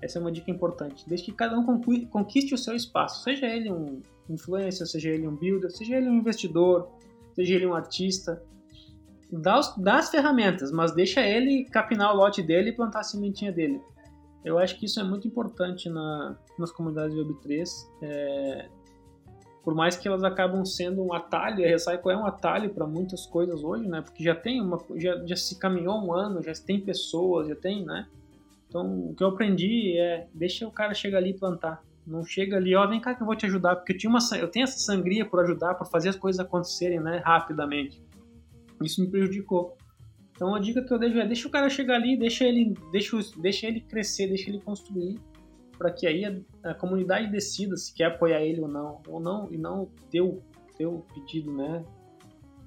Essa 0.01 0.17
é 0.17 0.21
uma 0.21 0.31
dica 0.31 0.49
importante. 0.49 1.07
Deixe 1.07 1.25
que 1.25 1.31
cada 1.31 1.57
um 1.57 1.81
conquiste 2.09 2.53
o 2.53 2.57
seu 2.57 2.75
espaço, 2.75 3.23
seja 3.23 3.45
ele 3.47 3.71
um 3.71 4.01
influencer, 4.29 4.87
seja 4.87 5.09
ele 5.09 5.27
um 5.27 5.35
builder, 5.35 5.69
seja 5.71 5.97
ele 5.97 6.07
um 6.07 6.15
investidor, 6.15 6.89
seja 7.33 7.55
ele 7.55 7.65
um 7.65 7.73
artista. 7.73 8.41
Dá, 9.31 9.59
os, 9.59 9.75
dá 9.77 9.97
as 9.97 10.09
ferramentas, 10.09 10.71
mas 10.71 10.91
deixa 10.93 11.21
ele 11.21 11.65
capinar 11.65 12.13
o 12.13 12.17
lote 12.17 12.41
dele 12.41 12.69
e 12.69 12.73
plantar 12.73 13.01
a 13.01 13.03
sementinha 13.03 13.51
dele. 13.51 13.81
Eu 14.43 14.57
acho 14.57 14.79
que 14.79 14.85
isso 14.85 14.99
é 14.99 15.03
muito 15.03 15.27
importante 15.27 15.89
na, 15.89 16.37
nas 16.57 16.71
comunidades 16.71 17.15
Web3. 17.15 17.69
É, 18.01 18.69
por 19.63 19.75
mais 19.75 19.97
que 19.97 20.07
elas 20.07 20.23
acabam 20.23 20.63
sendo 20.65 21.03
um 21.03 21.13
atalho, 21.13 21.63
a 21.63 21.67
Recycle 21.67 22.11
é 22.11 22.17
um 22.17 22.25
atalho 22.25 22.69
para 22.73 22.87
muitas 22.87 23.25
coisas 23.25 23.63
hoje, 23.63 23.87
né? 23.87 24.01
Porque 24.01 24.23
já 24.23 24.33
tem 24.33 24.61
uma, 24.61 24.79
já, 24.95 25.23
já 25.25 25.35
se 25.35 25.59
caminhou 25.59 26.03
um 26.03 26.13
ano, 26.13 26.41
já 26.41 26.53
tem 26.53 26.79
pessoas, 26.79 27.49
já 27.49 27.55
tem, 27.55 27.85
né? 27.85 28.07
Então, 28.69 29.09
o 29.09 29.15
que 29.15 29.23
eu 29.23 29.29
aprendi 29.29 29.97
é 29.97 30.27
deixa 30.33 30.67
o 30.67 30.71
cara 30.71 30.93
chegar 30.93 31.17
ali 31.17 31.31
e 31.31 31.37
plantar. 31.37 31.83
Não 32.05 32.23
chega 32.23 32.55
ali, 32.55 32.75
ó, 32.75 32.87
vem 32.87 33.01
cá 33.01 33.15
que 33.15 33.21
eu 33.21 33.25
vou 33.25 33.35
te 33.35 33.45
ajudar, 33.45 33.75
porque 33.75 33.93
eu, 33.93 33.97
tinha 33.97 34.09
uma, 34.09 34.19
eu 34.37 34.47
tenho 34.47 34.63
essa 34.63 34.79
sangria 34.79 35.25
por 35.25 35.39
ajudar, 35.41 35.75
por 35.75 35.87
fazer 35.87 36.09
as 36.09 36.15
coisas 36.15 36.39
acontecerem, 36.39 36.99
né, 36.99 37.21
rapidamente. 37.25 38.01
Isso 38.83 39.01
me 39.01 39.09
prejudicou. 39.09 39.75
Então 40.31 40.55
a 40.55 40.59
dica 40.59 40.81
que 40.81 40.93
eu 40.93 40.97
deixo 40.97 41.17
é 41.17 41.27
deixa 41.27 41.47
o 41.47 41.51
cara 41.51 41.69
chegar 41.69 41.95
ali, 41.95 42.17
deixa 42.17 42.45
ele, 42.45 42.73
deixa, 42.91 43.17
deixa 43.37 43.67
ele 43.67 43.81
crescer, 43.81 44.27
deixa 44.27 44.49
ele 44.49 44.61
construir, 44.61 45.19
para 45.77 45.91
que 45.91 46.07
aí 46.07 46.23
a, 46.23 46.71
a, 46.71 46.73
comunidade 46.73 47.29
decida 47.29 47.75
se 47.75 47.93
quer 47.93 48.05
apoiar 48.05 48.41
ele 48.41 48.61
ou 48.61 48.67
não, 48.67 49.01
ou 49.07 49.19
não 49.19 49.51
e 49.51 49.57
não 49.57 49.89
teu 50.09 50.41
teu 50.77 51.05
pedido, 51.13 51.51
né, 51.51 51.83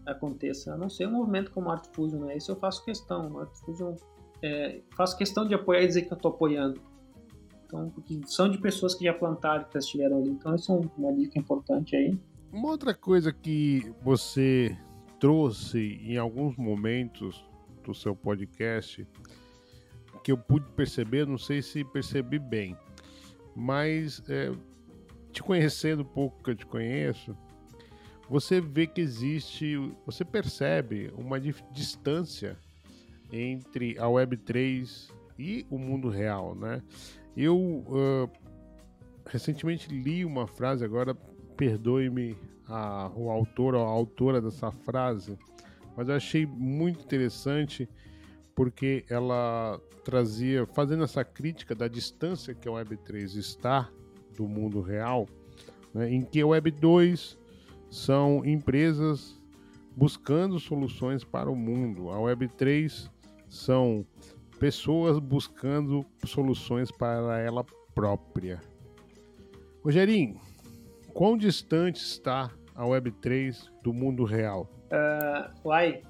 aconteça. 0.05 0.75
A 0.75 0.77
não 0.77 0.91
ser 0.91 1.09
um 1.09 1.13
movimento 1.13 1.51
como 1.51 1.71
Art 1.71 1.87
Fusion, 1.95 2.27
né? 2.27 2.37
Isso 2.37 2.53
eu 2.53 2.57
faço 2.57 2.85
questão. 2.85 3.39
Art 3.39 3.55
Fusion 3.65 3.97
é, 4.43 4.81
faço 4.97 5.17
questão 5.17 5.47
de 5.47 5.55
apoiar 5.55 5.83
e 5.83 5.87
dizer 5.87 6.03
que 6.03 6.13
eu 6.13 6.17
estou 6.17 6.33
apoiando. 6.33 6.81
Então, 7.65 7.89
porque 7.91 8.21
são 8.27 8.51
de 8.51 8.59
pessoas 8.59 8.95
que 8.95 9.05
já 9.05 9.15
plantaram, 9.15 9.65
que 9.65 9.75
já 9.75 9.79
estiveram 9.79 10.19
ali. 10.19 10.31
Então, 10.31 10.55
isso 10.55 10.73
é 10.73 10.81
uma 10.99 11.13
dica 11.13 11.39
importante 11.39 11.97
aí. 11.97 12.19
Uma 12.53 12.69
outra 12.69 12.93
coisa 12.93 13.33
que 13.33 13.95
você 14.03 14.77
trouxe 15.19 16.01
em 16.03 16.19
alguns 16.19 16.57
momentos 16.57 17.43
do 17.83 17.95
seu 17.95 18.15
podcast, 18.15 19.07
que 20.23 20.33
eu 20.33 20.37
pude 20.37 20.67
perceber, 20.73 21.27
não 21.27 21.39
sei 21.39 21.63
se 21.63 21.85
percebi 21.85 22.39
bem, 22.39 22.77
mas 23.57 24.23
é, 24.29 24.53
te 25.33 25.43
conhecendo 25.43 26.01
o 26.01 26.05
pouco 26.05 26.43
que 26.43 26.51
eu 26.51 26.55
te 26.55 26.67
conheço, 26.67 27.37
você 28.29 28.61
vê 28.61 28.87
que 28.87 29.01
existe, 29.01 29.77
você 30.07 30.25
percebe 30.25 31.13
uma 31.17 31.41
distância 31.41 32.57
entre 33.33 33.99
a 33.99 34.05
Web3 34.05 35.11
e 35.39 35.67
o 35.71 35.79
mundo 35.79 36.09
real, 36.09 36.55
né? 36.55 36.83
Eu 37.37 37.57
uh, 37.59 38.31
recentemente 39.27 39.89
li 39.89 40.25
uma 40.25 40.47
frase, 40.47 40.85
agora 40.85 41.15
perdoe-me 41.57 42.37
o 43.15 43.31
autor 43.31 43.75
ou 43.75 43.85
a 43.85 43.91
autora 43.91 44.41
dessa 44.41 44.71
frase, 44.71 45.39
mas 45.97 46.09
eu 46.09 46.15
achei 46.15 46.47
muito 46.47 47.05
interessante 47.05 47.89
porque 48.55 49.05
ela 49.09 49.81
trazia, 50.05 50.67
fazendo 50.67 51.05
essa 51.05 51.25
crítica 51.25 51.75
da 51.75 51.89
distância 51.89 52.55
que 52.55 52.69
a 52.69 52.73
Web3 52.73 53.37
está 53.37 53.91
do 54.37 54.47
mundo 54.47 54.81
real, 54.81 55.29
né, 55.93 56.11
em 56.11 56.23
que 56.23 56.41
a 56.41 56.45
Web2 56.45 57.37
são 57.91 58.45
empresas 58.45 59.41
buscando 59.95 60.59
soluções 60.59 61.23
para 61.25 61.51
o 61.51 61.57
mundo. 61.57 62.11
A 62.11 62.17
Web3 62.17 63.11
são 63.53 64.07
pessoas 64.59 65.19
buscando 65.19 66.07
soluções 66.25 66.91
para 66.91 67.39
ela 67.39 67.63
própria. 67.95 68.63
Rogerinho, 69.85 70.41
quão 71.13 71.37
distante 71.37 71.97
está 71.97 72.51
a 72.75 72.85
Web3 72.85 73.69
do 73.83 73.93
mundo 73.93 74.25
real? 74.25 74.67
Uh, 74.87 75.69
uai, 75.69 76.03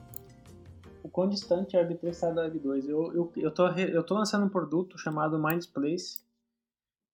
o 1.03 1.09
quão 1.09 1.29
distante 1.29 1.77
a 1.77 1.85
Web3 1.85 2.11
está 2.11 2.31
da 2.31 2.49
Web2? 2.49 2.89
Eu, 2.89 3.13
eu, 3.13 3.33
eu, 3.37 3.51
tô, 3.51 3.67
eu 3.69 4.05
tô 4.05 4.15
lançando 4.15 4.47
um 4.47 4.49
produto 4.49 4.97
chamado 4.97 5.37
Mindsplace, 5.37 6.23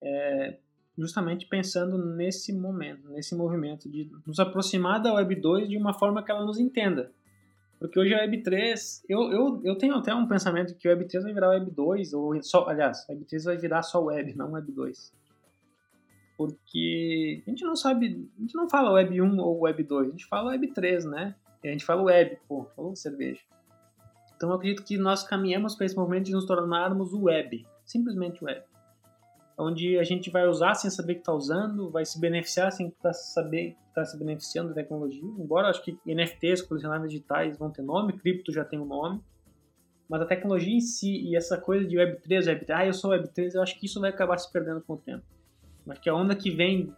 é, 0.01 0.59
justamente 0.95 1.47
pensando 1.47 1.97
nesse 1.97 2.53
momento, 2.53 3.09
nesse 3.09 3.35
movimento 3.35 3.89
de 3.89 4.11
nos 4.27 4.39
aproximar 4.39 5.01
da 5.01 5.11
Web2 5.11 5.67
de 5.67 5.75
uma 5.75 5.93
forma 5.93 6.23
que 6.23 6.29
ela 6.29 6.45
nos 6.45 6.59
entenda. 6.59 7.11
Porque 7.79 7.97
hoje 7.97 8.13
a 8.13 8.27
Web3, 8.27 9.03
eu, 9.07 9.31
eu, 9.31 9.61
eu 9.63 9.75
tenho 9.77 9.95
até 9.95 10.13
um 10.13 10.27
pensamento 10.27 10.75
que 10.75 10.87
o 10.87 10.91
Web3 10.91 11.21
vai 11.23 11.33
virar 11.33 11.59
Web2, 11.59 12.17
ou 12.17 12.43
só, 12.43 12.67
aliás, 12.67 13.05
a 13.09 13.13
Web3 13.13 13.43
vai 13.45 13.57
virar 13.57 13.83
só 13.83 14.03
Web, 14.03 14.35
não 14.35 14.51
Web2. 14.51 15.13
Porque 16.37 17.41
a 17.45 17.49
gente 17.49 17.63
não 17.63 17.75
sabe, 17.75 18.29
a 18.37 18.41
gente 18.41 18.55
não 18.55 18.69
fala 18.69 18.91
Web 18.91 19.21
1 19.21 19.39
ou 19.39 19.61
Web 19.61 19.83
2, 19.83 20.07
a 20.07 20.11
gente 20.11 20.25
fala 20.25 20.51
Web 20.51 20.67
3, 20.73 21.05
né? 21.05 21.35
E 21.63 21.69
a 21.69 21.71
gente 21.71 21.85
fala 21.85 22.01
Web, 22.03 22.37
pô, 22.47 22.65
falou 22.75 22.95
cerveja. 22.95 23.41
Então 24.35 24.49
eu 24.49 24.55
acredito 24.55 24.83
que 24.83 24.97
nós 24.97 25.23
caminhamos 25.23 25.75
para 25.75 25.85
esse 25.85 25.95
momento 25.95 26.25
de 26.25 26.31
nos 26.33 26.45
tornarmos 26.45 27.13
o 27.13 27.23
Web, 27.23 27.65
simplesmente 27.85 28.43
Web 28.43 28.68
onde 29.59 29.99
a 29.99 30.03
gente 30.03 30.29
vai 30.29 30.47
usar 30.47 30.73
sem 30.73 30.89
saber 30.89 31.15
que 31.15 31.19
está 31.19 31.33
usando, 31.33 31.91
vai 31.91 32.05
se 32.05 32.19
beneficiar 32.19 32.71
sem 32.71 32.89
tá 32.89 33.11
saber 33.11 33.71
que 33.71 33.89
está 33.89 34.05
se 34.05 34.17
beneficiando 34.17 34.69
da 34.69 34.75
tecnologia. 34.75 35.23
Embora 35.37 35.69
acho 35.69 35.83
que 35.83 35.99
NFTs, 36.05 36.61
colecionáveis 36.61 37.11
digitais, 37.11 37.57
vão 37.57 37.69
ter 37.69 37.81
nome, 37.81 38.13
cripto 38.13 38.53
já 38.53 38.63
tem 38.63 38.79
um 38.79 38.85
nome, 38.85 39.21
mas 40.07 40.21
a 40.21 40.25
tecnologia 40.25 40.73
em 40.73 40.79
si 40.79 41.27
e 41.27 41.35
essa 41.35 41.57
coisa 41.57 41.85
de 41.85 41.97
Web3, 41.97 42.45
Web3, 42.45 42.69
ah, 42.69 42.85
eu 42.85 42.93
sou 42.93 43.11
Web3, 43.11 43.55
eu 43.55 43.61
acho 43.61 43.77
que 43.77 43.85
isso 43.85 43.99
vai 43.99 44.09
acabar 44.09 44.37
se 44.37 44.51
perdendo 44.51 44.81
com 44.81 44.93
o 44.93 44.97
tempo. 44.97 45.23
Acho 45.89 46.01
que 46.01 46.09
a 46.09 46.15
onda 46.15 46.35
que 46.35 46.49
vem 46.49 46.93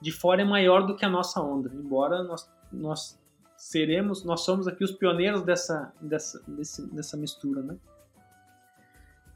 de 0.00 0.10
fora 0.10 0.42
é 0.42 0.44
maior 0.44 0.86
do 0.86 0.96
que 0.96 1.04
a 1.04 1.10
nossa 1.10 1.40
onda, 1.40 1.70
embora 1.72 2.24
nós, 2.24 2.50
nós 2.72 3.20
seremos, 3.56 4.24
nós 4.24 4.40
somos 4.40 4.66
aqui 4.66 4.82
os 4.82 4.90
pioneiros 4.90 5.42
dessa, 5.42 5.92
dessa, 6.00 6.42
desse, 6.48 6.92
dessa 6.92 7.16
mistura, 7.16 7.62
né? 7.62 7.76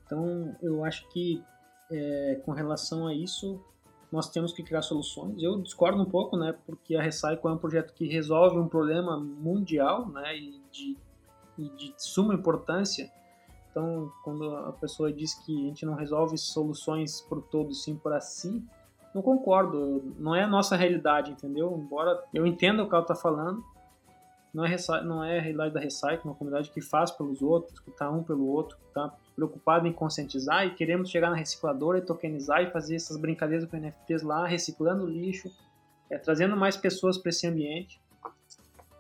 Então, 0.05 0.57
eu 0.63 0.85
acho 0.85 1.09
que 1.11 1.43
é, 1.91 2.41
com 2.45 2.53
relação 2.53 3.07
a 3.07 3.15
isso, 3.15 3.61
nós 4.11 4.31
temos 4.31 4.53
que 4.53 4.63
criar 4.63 4.83
soluções. 4.83 5.43
Eu 5.43 5.61
discordo 5.61 6.01
um 6.01 6.07
pouco, 6.07 6.37
né, 6.37 6.55
porque 6.67 6.97
a 6.97 7.03
Recycle 7.03 7.51
é 7.51 7.51
um 7.51 7.59
projeto 7.59 7.93
que 7.95 8.07
resolve 8.07 8.59
um 8.59 8.69
problema 8.69 9.19
mundial, 9.19 10.09
né, 10.09 10.37
e 10.37 10.61
de, 10.71 10.97
e 11.59 11.69
de 11.71 11.95
suma 11.97 12.35
importância. 12.35 13.11
Então, 13.71 14.11
quando 14.25 14.57
a 14.57 14.73
pessoa 14.73 15.13
diz 15.13 15.35
que 15.35 15.55
a 15.55 15.69
gente 15.69 15.85
não 15.85 15.95
resolve 15.95 16.39
soluções 16.39 17.21
por 17.21 17.43
todos, 17.43 17.83
sim 17.83 17.95
por 17.97 18.19
si, 18.23 18.65
não 19.15 19.23
concordo. 19.23 20.15
Não 20.19 20.35
é 20.35 20.43
a 20.43 20.47
nossa 20.47 20.77
realidade, 20.77 21.33
entendeu? 21.33 21.75
Embora 21.77 22.23
eu 22.33 22.47
entenda 22.47 22.83
o 22.83 22.89
que 22.89 22.95
ela 22.95 23.03
está 23.03 23.15
falando, 23.15 23.63
não 24.53 24.65
é, 24.65 24.77
não 25.05 25.25
é 25.25 25.39
a 25.39 25.43
realidade 25.43 25.75
da 25.75 25.81
Recycle, 25.81 26.23
uma 26.25 26.35
comunidade 26.35 26.71
que 26.71 26.81
faz 26.81 27.11
pelos 27.11 27.43
outros, 27.43 27.79
que 27.81 27.91
está 27.91 28.11
um 28.11 28.23
pelo 28.23 28.47
outro, 28.47 28.79
que 28.79 28.87
está 28.87 29.15
preocupado 29.37 29.87
em 29.87 29.93
conscientizar 29.93 30.67
e 30.67 30.75
queremos 30.75 31.11
chegar 31.11 31.31
na 31.31 31.37
recicladora 31.37 31.99
e 31.99 32.01
tokenizar 32.01 32.63
e 32.63 32.71
fazer 32.71 32.97
essas 32.97 33.19
brincadeiras 33.19 33.69
com 33.69 33.77
NFTs 33.77 34.23
lá, 34.23 34.47
reciclando 34.47 35.07
lixo, 35.07 35.53
é, 36.11 36.17
trazendo 36.17 36.57
mais 36.57 36.77
pessoas 36.77 37.19
para 37.19 37.29
esse 37.29 37.47
ambiente. 37.47 38.01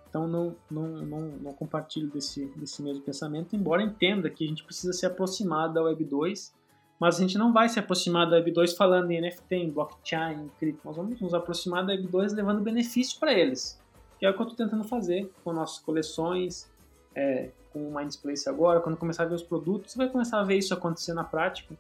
Então 0.08 0.28
não, 0.28 0.54
não, 0.70 0.88
não, 0.88 1.20
não 1.20 1.52
compartilho 1.54 2.08
desse, 2.08 2.46
desse 2.56 2.82
mesmo 2.82 3.02
pensamento, 3.02 3.56
embora 3.56 3.82
entenda 3.82 4.28
que 4.28 4.44
a 4.44 4.48
gente 4.48 4.62
precisa 4.62 4.92
se 4.92 5.06
aproximar 5.06 5.72
da 5.72 5.82
Web 5.82 6.04
2, 6.04 6.54
mas 7.00 7.16
a 7.16 7.20
gente 7.20 7.36
não 7.36 7.52
vai 7.52 7.68
se 7.68 7.78
aproximar 7.78 8.28
da 8.28 8.36
Web 8.36 8.52
2 8.52 8.74
falando 8.74 9.10
em 9.10 9.20
NFT, 9.20 9.54
em 9.56 9.70
blockchain, 9.70 10.44
em 10.44 10.48
cripto. 10.58 10.82
Nós 10.84 10.96
vamos 10.96 11.20
nos 11.20 11.34
aproximar 11.34 11.84
da 11.84 11.92
Web 11.92 12.08
2 12.08 12.34
levando 12.34 12.60
benefício 12.62 13.18
para 13.18 13.32
eles, 13.32 13.80
que 14.18 14.26
é 14.26 14.30
o 14.30 14.34
que 14.34 14.40
eu 14.40 14.48
estou 14.48 14.66
tentando 14.66 14.84
fazer 14.84 15.30
com 15.42 15.52
nossas 15.52 15.78
coleções, 15.78 16.70
é, 17.16 17.48
com 17.72 17.88
o 17.88 17.94
Mindspace 17.94 18.48
agora, 18.48 18.80
quando 18.80 18.96
começar 18.96 19.22
a 19.22 19.26
ver 19.26 19.34
os 19.34 19.42
produtos, 19.42 19.92
você 19.92 19.98
vai 19.98 20.08
começar 20.08 20.38
a 20.38 20.44
ver 20.44 20.58
isso 20.58 20.74
acontecer 20.74 21.14
na 21.14 21.24
prática. 21.24 21.74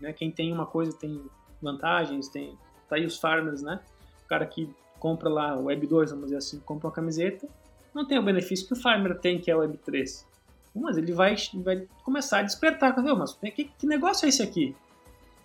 Né? 0.00 0.12
Quem 0.12 0.30
tem 0.30 0.52
uma 0.52 0.66
coisa 0.66 0.92
tem 0.92 1.22
vantagens, 1.62 2.28
tem 2.28 2.58
tá 2.88 2.96
aí 2.96 3.06
os 3.06 3.18
farmers, 3.18 3.62
né? 3.62 3.80
O 4.24 4.28
cara 4.28 4.46
que 4.46 4.68
compra 4.98 5.28
lá 5.28 5.56
o 5.56 5.64
Web 5.64 5.86
2, 5.86 6.10
vamos 6.10 6.26
dizer 6.26 6.38
assim, 6.38 6.58
compra 6.60 6.88
uma 6.88 6.92
camiseta, 6.92 7.48
não 7.94 8.06
tem 8.06 8.18
o 8.18 8.22
benefício 8.22 8.66
que 8.66 8.72
o 8.72 8.76
farmer 8.76 9.18
tem, 9.18 9.38
que 9.38 9.50
é 9.50 9.56
o 9.56 9.60
Web 9.60 9.78
3. 9.78 10.26
Mas 10.74 10.96
ele 10.96 11.12
vai, 11.12 11.34
vai 11.54 11.86
começar 12.04 12.38
a 12.38 12.42
despertar, 12.42 12.94
mas 13.16 13.34
que, 13.34 13.64
que 13.64 13.86
negócio 13.86 14.26
é 14.26 14.28
esse 14.28 14.42
aqui? 14.42 14.76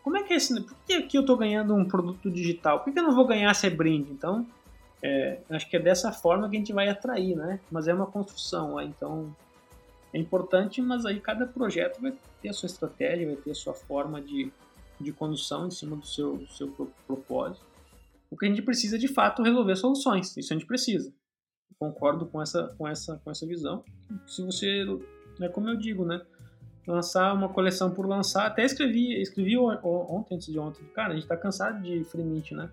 Como 0.03 0.18
é 0.18 0.23
que 0.23 0.34
é 0.34 0.35
esse? 0.35 0.60
Por 0.61 0.76
que 0.85 0.94
aqui 0.94 1.18
eu 1.18 1.22
estou 1.22 1.38
ganhando 1.38 1.73
um 1.73 1.85
produto 1.85 2.30
digital? 2.30 2.81
Por 2.81 2.91
que 2.91 2.99
eu 2.99 3.03
não 3.03 3.15
vou 3.15 3.26
ganhar 3.26 3.53
se 3.53 3.68
é 3.68 3.69
brinde? 3.69 4.11
Então, 4.11 4.45
é, 5.03 5.41
acho 5.49 5.69
que 5.69 5.75
é 5.75 5.80
dessa 5.80 6.13
forma 6.13 6.49
que 6.49 6.55
a 6.55 6.59
gente 6.59 6.71
vai 6.71 6.88
atrair, 6.88 7.35
né? 7.35 7.59
Mas 7.69 7.89
é 7.89 7.93
uma 7.93 8.05
construção, 8.05 8.80
então 8.80 9.35
é 10.13 10.17
importante, 10.17 10.81
mas 10.81 11.05
aí 11.05 11.19
cada 11.19 11.45
projeto 11.45 12.01
vai 12.01 12.13
ter 12.41 12.49
a 12.49 12.53
sua 12.53 12.67
estratégia, 12.67 13.27
vai 13.27 13.35
ter 13.35 13.51
a 13.51 13.55
sua 13.55 13.73
forma 13.73 14.21
de, 14.21 14.49
de 15.01 15.11
condução 15.11 15.67
em 15.67 15.71
cima 15.71 15.97
do 15.97 16.05
seu, 16.05 16.38
do 16.38 16.47
seu 16.47 16.69
propósito. 17.05 17.65
O 18.31 18.38
que 18.38 18.45
a 18.45 18.49
gente 18.49 18.61
precisa 18.61 18.97
de 18.97 19.09
fato 19.09 19.41
é 19.41 19.45
resolver 19.45 19.75
soluções, 19.75 20.38
isso 20.38 20.53
a 20.53 20.55
gente 20.55 20.65
precisa. 20.65 21.13
concordo 21.77 22.25
com 22.25 22.41
essa, 22.41 22.73
com 22.77 22.88
essa, 22.88 23.17
com 23.17 23.30
essa 23.30 23.45
visão. 23.45 23.84
Se 24.25 24.41
você, 24.41 24.85
é 25.41 25.49
como 25.49 25.67
eu 25.67 25.75
digo, 25.75 26.05
né? 26.05 26.21
Lançar 26.88 27.34
uma 27.34 27.49
coleção 27.49 27.91
por 27.91 28.07
lançar, 28.07 28.45
até 28.45 28.63
escrevi, 28.63 29.21
escrevi 29.21 29.57
ontem, 29.57 30.35
antes 30.35 30.47
de 30.47 30.57
ontem, 30.57 30.85
cara, 30.93 31.11
a 31.11 31.15
gente 31.15 31.27
tá 31.27 31.35
cansado 31.35 31.81
de 31.81 32.05
free 32.05 32.23
mint, 32.23 32.51
né? 32.51 32.69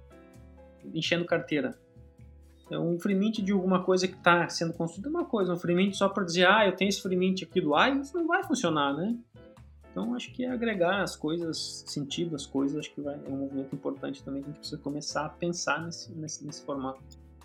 Enchendo 0.94 1.24
carteira 1.24 1.76
é 2.70 2.78
um 2.78 2.98
freemint 2.98 3.38
de 3.38 3.52
alguma 3.52 3.82
coisa 3.82 4.06
que 4.06 4.14
está 4.14 4.48
sendo 4.48 4.72
construída 4.72 5.08
é 5.08 5.10
uma 5.10 5.24
coisa, 5.24 5.52
um 5.52 5.58
freemint 5.58 5.94
só 5.94 6.08
para 6.08 6.24
dizer, 6.24 6.46
ah, 6.46 6.66
eu 6.66 6.72
tenho 6.72 6.88
esse 6.88 7.02
freemint 7.02 7.42
aqui 7.42 7.60
do 7.60 7.74
AI, 7.74 7.98
isso 7.98 8.16
não 8.16 8.26
vai 8.26 8.44
funcionar, 8.44 8.94
né? 8.94 9.16
Então 9.90 10.14
acho 10.14 10.32
que 10.32 10.44
é 10.44 10.50
agregar 10.50 11.02
as 11.02 11.16
coisas, 11.16 11.84
sentido 11.86 12.36
as 12.36 12.46
coisas, 12.46 12.78
acho 12.78 12.94
que 12.94 13.00
vai, 13.00 13.14
é 13.14 13.28
um 13.28 13.38
movimento 13.38 13.74
importante 13.74 14.22
também 14.22 14.40
que 14.40 14.48
a 14.48 14.52
gente 14.52 14.60
precisa 14.60 14.80
começar 14.80 15.26
a 15.26 15.28
pensar 15.28 15.84
nesse, 15.84 16.12
nesse, 16.12 16.46
nesse 16.46 16.62
formato. 16.64 17.02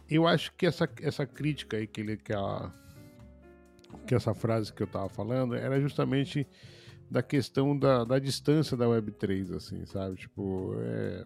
Eu 0.08 0.28
acho 0.28 0.54
que 0.54 0.68
essa, 0.68 0.88
essa 1.02 1.26
crítica 1.26 1.78
aí 1.78 1.88
que 1.88 2.02
ele 2.02 2.18
que, 2.18 2.32
a, 2.32 2.72
que 4.06 4.14
essa 4.14 4.36
frase 4.36 4.72
que 4.72 4.84
eu 4.84 4.86
estava 4.86 5.10
falando 5.10 5.56
era 5.56 5.82
justamente 5.82 6.48
da 7.10 7.24
questão 7.24 7.76
da, 7.76 8.04
da 8.04 8.20
distância 8.20 8.78
da 8.78 8.86
Web3, 8.86 9.56
assim, 9.56 9.84
sabe? 9.88 10.18
Tipo, 10.18 10.76
é... 10.78 11.24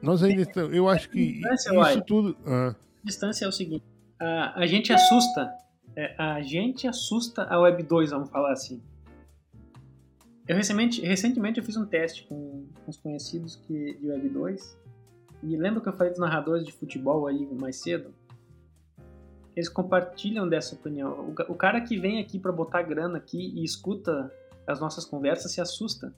nós 0.00 0.22
ainda 0.22 0.42
estamos, 0.42 0.72
eu 0.72 0.88
acho 0.88 1.10
que 1.10 1.40
isso 1.52 2.02
tudo. 2.06 2.36
Ah 2.46 2.76
distância 3.04 3.44
é 3.44 3.48
o 3.48 3.52
seguinte: 3.52 3.84
a, 4.18 4.60
a 4.60 4.66
gente 4.66 4.92
assusta, 4.92 5.52
é, 5.94 6.14
a 6.18 6.40
gente 6.40 6.88
assusta 6.88 7.44
a 7.44 7.60
Web 7.60 7.82
2, 7.82 8.10
vamos 8.10 8.30
falar 8.30 8.52
assim. 8.52 8.82
Eu 10.46 10.56
recentemente, 10.56 11.00
recentemente 11.00 11.58
eu 11.58 11.64
fiz 11.64 11.76
um 11.76 11.86
teste 11.86 12.24
com, 12.26 12.66
os 12.86 12.96
conhecidos 12.98 13.56
que, 13.56 13.94
de 13.94 14.08
Web 14.08 14.28
2 14.28 14.78
e 15.42 15.56
lembra 15.56 15.80
que 15.80 15.88
eu 15.88 15.92
falei 15.92 16.10
dos 16.10 16.20
narradores 16.20 16.64
de 16.64 16.72
futebol 16.72 17.26
aí 17.26 17.46
mais 17.54 17.76
cedo? 17.76 18.14
Eles 19.56 19.68
compartilham 19.68 20.48
dessa 20.48 20.74
opinião. 20.74 21.12
O, 21.12 21.52
o 21.52 21.54
cara 21.54 21.80
que 21.80 21.96
vem 21.96 22.20
aqui 22.20 22.38
para 22.38 22.52
botar 22.52 22.82
grana 22.82 23.18
aqui 23.18 23.52
e 23.54 23.64
escuta 23.64 24.32
as 24.66 24.80
nossas 24.80 25.04
conversas 25.04 25.52
se 25.52 25.60
assusta. 25.60 26.14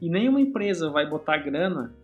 E 0.00 0.08
nenhuma 0.08 0.40
empresa 0.40 0.90
vai 0.90 1.08
botar 1.08 1.38
grana 1.38 1.94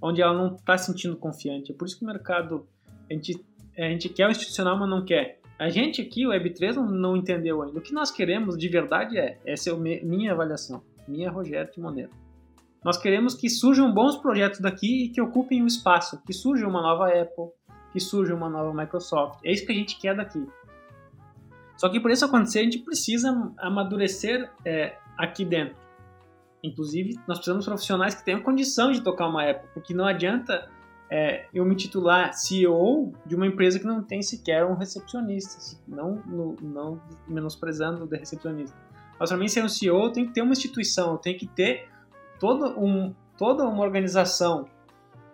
onde 0.00 0.22
ela 0.22 0.32
não 0.32 0.54
está 0.54 0.76
se 0.76 0.86
sentindo 0.86 1.16
confiante. 1.16 1.72
É 1.72 1.74
por 1.74 1.86
isso 1.86 1.98
que 1.98 2.04
o 2.04 2.06
mercado, 2.06 2.66
a 3.10 3.12
gente, 3.12 3.44
a 3.76 3.82
gente 3.82 4.08
quer 4.08 4.28
o 4.28 4.30
institucional, 4.30 4.78
mas 4.78 4.88
não 4.88 5.04
quer. 5.04 5.40
A 5.58 5.68
gente 5.68 6.00
aqui, 6.00 6.26
o 6.26 6.30
Web3, 6.30 6.74
não, 6.74 6.86
não 6.86 7.16
entendeu 7.16 7.62
ainda. 7.62 7.78
O 7.78 7.82
que 7.82 7.92
nós 7.92 8.10
queremos 8.10 8.56
de 8.56 8.68
verdade 8.68 9.18
é, 9.18 9.38
essa 9.44 9.70
é 9.70 9.72
a 9.72 9.76
minha 9.76 10.32
avaliação, 10.32 10.82
minha 11.06 11.30
Rogério 11.30 11.70
Timoneiro. 11.70 12.10
Nós 12.84 12.96
queremos 12.96 13.34
que 13.34 13.50
surjam 13.50 13.92
bons 13.92 14.16
projetos 14.16 14.60
daqui 14.60 15.04
e 15.04 15.08
que 15.08 15.20
ocupem 15.20 15.62
o 15.62 15.66
espaço, 15.66 16.22
que 16.24 16.32
surja 16.32 16.66
uma 16.66 16.80
nova 16.80 17.08
Apple, 17.08 17.48
que 17.92 17.98
surja 17.98 18.34
uma 18.34 18.48
nova 18.48 18.72
Microsoft. 18.72 19.40
É 19.44 19.52
isso 19.52 19.66
que 19.66 19.72
a 19.72 19.74
gente 19.74 19.98
quer 19.98 20.14
daqui. 20.14 20.46
Só 21.76 21.88
que 21.88 21.98
para 21.98 22.12
isso 22.12 22.24
acontecer, 22.24 22.60
a 22.60 22.64
gente 22.64 22.78
precisa 22.78 23.52
amadurecer 23.58 24.48
é, 24.64 24.96
aqui 25.16 25.44
dentro. 25.44 25.76
Inclusive, 26.62 27.14
nós 27.26 27.38
precisamos 27.38 27.64
de 27.64 27.70
profissionais 27.70 28.14
que 28.14 28.24
tenham 28.24 28.40
condição 28.40 28.90
de 28.90 29.00
tocar 29.00 29.28
uma 29.28 29.48
Apple, 29.48 29.68
porque 29.72 29.94
não 29.94 30.04
adianta 30.04 30.68
é, 31.10 31.46
eu 31.54 31.64
me 31.64 31.74
titular 31.74 32.34
CEO 32.34 33.12
de 33.24 33.34
uma 33.34 33.46
empresa 33.46 33.78
que 33.78 33.86
não 33.86 34.02
tem 34.02 34.20
sequer 34.22 34.64
um 34.64 34.74
recepcionista, 34.74 35.78
não, 35.86 36.22
não 36.60 37.00
menosprezando 37.26 38.04
o 38.04 38.08
recepcionista. 38.08 38.76
Mas 39.18 39.30
para 39.30 39.38
mim, 39.38 39.48
ser 39.48 39.64
um 39.64 39.68
CEO, 39.68 40.04
eu 40.04 40.12
tenho 40.12 40.26
que 40.28 40.34
ter 40.34 40.42
uma 40.42 40.52
instituição, 40.52 41.12
eu 41.12 41.18
tenho 41.18 41.38
que 41.38 41.46
ter 41.46 41.88
toda, 42.38 42.78
um, 42.78 43.14
toda 43.36 43.64
uma 43.64 43.82
organização 43.82 44.66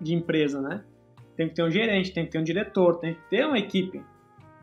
de 0.01 0.15
empresa, 0.15 0.61
né? 0.61 0.85
Tem 1.37 1.49
que 1.49 1.55
ter 1.55 1.65
um 1.65 1.71
gerente, 1.71 2.13
tem 2.13 2.25
que 2.25 2.31
ter 2.31 2.39
um 2.39 2.45
diretor, 2.45 2.99
tem 2.99 3.15
que 3.15 3.21
ter 3.29 3.45
uma 3.47 3.59
equipe. 3.59 4.03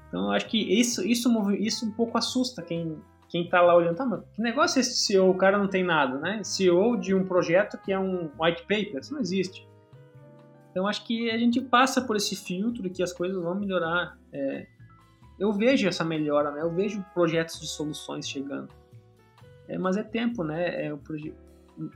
Então, 0.07 0.25
eu 0.25 0.31
acho 0.31 0.47
que 0.47 0.57
isso, 0.57 1.05
isso, 1.05 1.51
isso 1.53 1.85
um 1.85 1.91
pouco 1.91 2.17
assusta 2.17 2.61
quem, 2.61 2.97
quem 3.31 3.45
está 3.45 3.61
lá 3.61 3.73
olhando, 3.73 3.95
tá, 3.95 4.05
mas 4.05 4.21
que 4.33 4.41
negócio 4.41 4.77
é 4.77 4.81
esse 4.81 5.05
CEO? 5.05 5.29
O 5.29 5.37
cara 5.37 5.57
não 5.57 5.69
tem 5.69 5.85
nada, 5.85 6.19
né? 6.19 6.43
CEO 6.43 6.97
de 6.97 7.15
um 7.15 7.25
projeto 7.25 7.77
que 7.77 7.93
é 7.93 7.97
um 7.97 8.29
white 8.37 8.63
paper, 8.63 8.99
isso 8.99 9.13
não 9.13 9.21
existe. 9.21 9.65
Então 10.69 10.85
acho 10.85 11.05
que 11.05 11.31
a 11.31 11.37
gente 11.37 11.61
passa 11.61 12.01
por 12.01 12.17
esse 12.17 12.35
filtro 12.35 12.89
que 12.89 13.01
as 13.01 13.13
coisas 13.13 13.41
vão 13.41 13.55
melhorar. 13.55 14.17
É, 14.33 14.67
eu 15.39 15.53
vejo 15.53 15.87
essa 15.87 16.03
melhora, 16.03 16.51
né? 16.51 16.61
Eu 16.61 16.71
vejo 16.71 17.01
projetos 17.13 17.57
de 17.57 17.67
soluções 17.67 18.27
chegando. 18.27 18.67
É, 19.65 19.77
mas 19.77 19.95
é 19.95 20.03
tempo, 20.03 20.43
né? 20.43 20.87
É, 20.87 20.93
o 20.93 20.99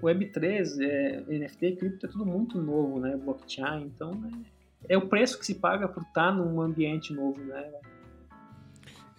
Web3, 0.01 0.81
é, 0.81 1.21
NFT, 1.27 1.75
cripto 1.75 2.05
é 2.05 2.09
tudo 2.09 2.25
muito 2.25 2.61
novo, 2.61 2.97
né? 2.97 3.17
Blockchain, 3.17 3.83
então 3.83 4.11
é, 4.87 4.93
é 4.93 4.97
o 4.97 5.09
preço 5.09 5.37
que 5.37 5.45
se 5.45 5.55
paga 5.55 5.89
por 5.89 6.01
estar 6.01 6.31
num 6.31 6.61
ambiente 6.61 7.13
novo, 7.13 7.41
né? 7.43 7.73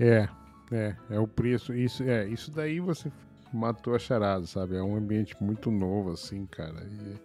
É, 0.00 0.28
é, 0.72 0.96
é 1.10 1.18
o 1.18 1.26
preço. 1.26 1.74
Isso, 1.74 2.02
é, 2.02 2.26
isso 2.26 2.50
daí 2.50 2.80
você 2.80 3.10
matou 3.52 3.94
a 3.94 3.98
charada, 3.98 4.46
sabe? 4.46 4.76
É 4.76 4.82
um 4.82 4.96
ambiente 4.96 5.36
muito 5.40 5.70
novo, 5.70 6.12
assim, 6.12 6.46
cara. 6.46 6.84
E 6.84 7.16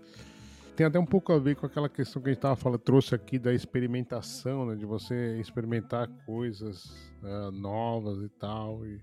tem 0.75 0.85
até 0.85 0.99
um 0.99 1.05
pouco 1.05 1.33
a 1.33 1.39
ver 1.39 1.55
com 1.55 1.65
aquela 1.65 1.89
questão 1.89 2.21
que 2.21 2.29
a 2.29 2.33
gente 2.33 2.41
tava 2.41 2.55
falando, 2.55 2.79
trouxe 2.79 3.13
aqui 3.13 3.37
da 3.37 3.53
experimentação, 3.53 4.65
né? 4.65 4.75
De 4.75 4.85
você 4.85 5.39
experimentar 5.39 6.07
coisas 6.25 6.85
uh, 7.21 7.51
novas 7.51 8.21
e 8.23 8.29
tal. 8.29 8.85
E... 8.85 8.99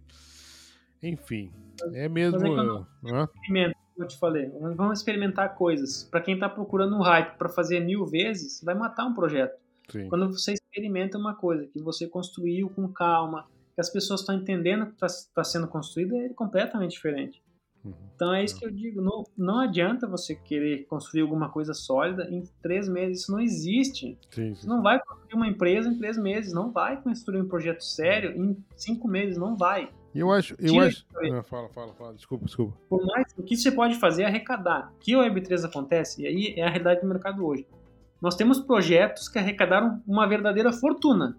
Enfim, 1.02 1.52
é 1.92 2.08
mesmo. 2.08 2.38
Uh, 2.38 2.86
experimento, 3.34 3.76
como 3.94 4.04
eu 4.04 4.08
te 4.08 4.18
falei, 4.18 4.50
vamos 4.76 4.98
experimentar 4.98 5.54
coisas. 5.54 6.04
Para 6.04 6.20
quem 6.20 6.38
tá 6.38 6.48
procurando 6.48 6.96
um 6.96 7.02
hype 7.02 7.36
para 7.36 7.48
fazer 7.48 7.80
mil 7.80 8.06
vezes, 8.06 8.62
vai 8.62 8.74
matar 8.74 9.04
um 9.04 9.14
projeto. 9.14 9.58
Sim. 9.88 10.08
Quando 10.08 10.30
você 10.30 10.52
experimenta 10.54 11.16
uma 11.16 11.34
coisa 11.34 11.66
que 11.66 11.80
você 11.80 12.06
construiu 12.06 12.68
com 12.68 12.88
calma, 12.88 13.46
que 13.78 13.80
as 13.80 13.90
pessoas 13.90 14.22
estão 14.22 14.34
entendendo 14.34 14.86
que 14.86 14.94
está 14.94 15.06
tá 15.32 15.44
sendo 15.44 15.68
construído 15.68 16.16
é 16.16 16.30
completamente 16.30 16.90
diferente. 16.90 17.40
Uhum. 17.84 17.94
Então 18.12 18.34
é 18.34 18.42
isso 18.42 18.58
que 18.58 18.66
eu 18.66 18.72
digo, 18.72 19.00
não, 19.00 19.22
não 19.36 19.60
adianta 19.60 20.04
você 20.04 20.34
querer 20.34 20.84
construir 20.86 21.20
alguma 21.20 21.48
coisa 21.48 21.72
sólida 21.72 22.28
em 22.28 22.42
três 22.60 22.88
meses, 22.88 23.20
isso 23.20 23.30
não 23.30 23.38
existe. 23.38 24.18
Sim, 24.32 24.52
sim. 24.52 24.54
Você 24.54 24.66
não 24.66 24.82
vai 24.82 24.98
construir 24.98 25.36
uma 25.36 25.46
empresa 25.46 25.88
em 25.88 25.96
três 25.96 26.18
meses, 26.18 26.52
não 26.52 26.72
vai 26.72 27.00
construir 27.00 27.40
um 27.40 27.46
projeto 27.46 27.84
sério 27.84 28.32
em 28.32 28.56
cinco 28.74 29.06
meses, 29.06 29.38
não 29.38 29.56
vai. 29.56 29.92
Eu 30.12 30.32
acho, 30.32 30.56
eu 30.58 30.80
acho. 30.80 31.06
Ah, 31.32 31.44
fala, 31.44 31.68
fala, 31.68 31.94
fala, 31.94 32.14
desculpa, 32.14 32.46
desculpa. 32.46 32.76
Por 32.88 33.06
mais, 33.06 33.32
o 33.38 33.44
que 33.44 33.56
você 33.56 33.70
pode 33.70 33.94
fazer 33.94 34.24
é 34.24 34.26
arrecadar. 34.26 34.92
O 34.96 34.98
que 34.98 35.14
o 35.14 35.20
Web3 35.20 35.64
acontece, 35.64 36.22
e 36.22 36.26
aí 36.26 36.54
é 36.56 36.64
a 36.64 36.68
realidade 36.68 37.00
do 37.00 37.06
mercado 37.06 37.46
hoje. 37.46 37.64
Nós 38.20 38.34
temos 38.34 38.58
projetos 38.58 39.28
que 39.28 39.38
arrecadaram 39.38 40.02
uma 40.04 40.26
verdadeira 40.26 40.72
fortuna 40.72 41.38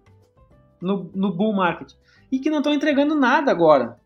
no, 0.82 1.12
no 1.14 1.36
bull 1.36 1.52
market 1.52 2.00
e 2.32 2.40
que 2.40 2.50
não 2.50 2.60
estão 2.60 2.74
entregando 2.74 3.16
nada 3.16 3.52
agora. 3.52 3.98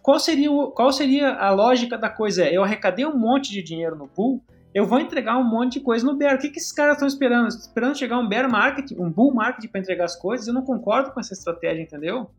Qual 0.00 0.20
seria, 0.20 0.50
o, 0.50 0.70
qual 0.70 0.92
seria 0.92 1.34
a 1.34 1.50
lógica 1.50 1.98
da 1.98 2.08
coisa? 2.08 2.44
É, 2.44 2.56
eu 2.56 2.62
arrecadei 2.62 3.04
um 3.04 3.16
monte 3.16 3.50
de 3.50 3.62
dinheiro 3.62 3.96
no 3.96 4.06
bull, 4.06 4.42
eu 4.72 4.84
vou 4.84 5.00
entregar 5.00 5.38
um 5.38 5.44
monte 5.44 5.74
de 5.74 5.80
coisa 5.80 6.04
no 6.04 6.14
bear. 6.14 6.36
O 6.36 6.38
que, 6.38 6.50
que 6.50 6.58
esses 6.58 6.70
caras 6.70 6.94
estão 6.94 7.08
esperando? 7.08 7.48
Esperando 7.48 7.96
chegar 7.96 8.18
um 8.18 8.28
bear 8.28 8.48
market, 8.50 8.92
um 8.92 9.10
bull 9.10 9.32
market 9.34 9.70
para 9.70 9.80
entregar 9.80 10.04
as 10.04 10.14
coisas? 10.14 10.46
Eu 10.46 10.54
não 10.54 10.62
concordo 10.62 11.12
com 11.12 11.18
essa 11.18 11.32
estratégia, 11.32 11.82
entendeu? 11.82 12.30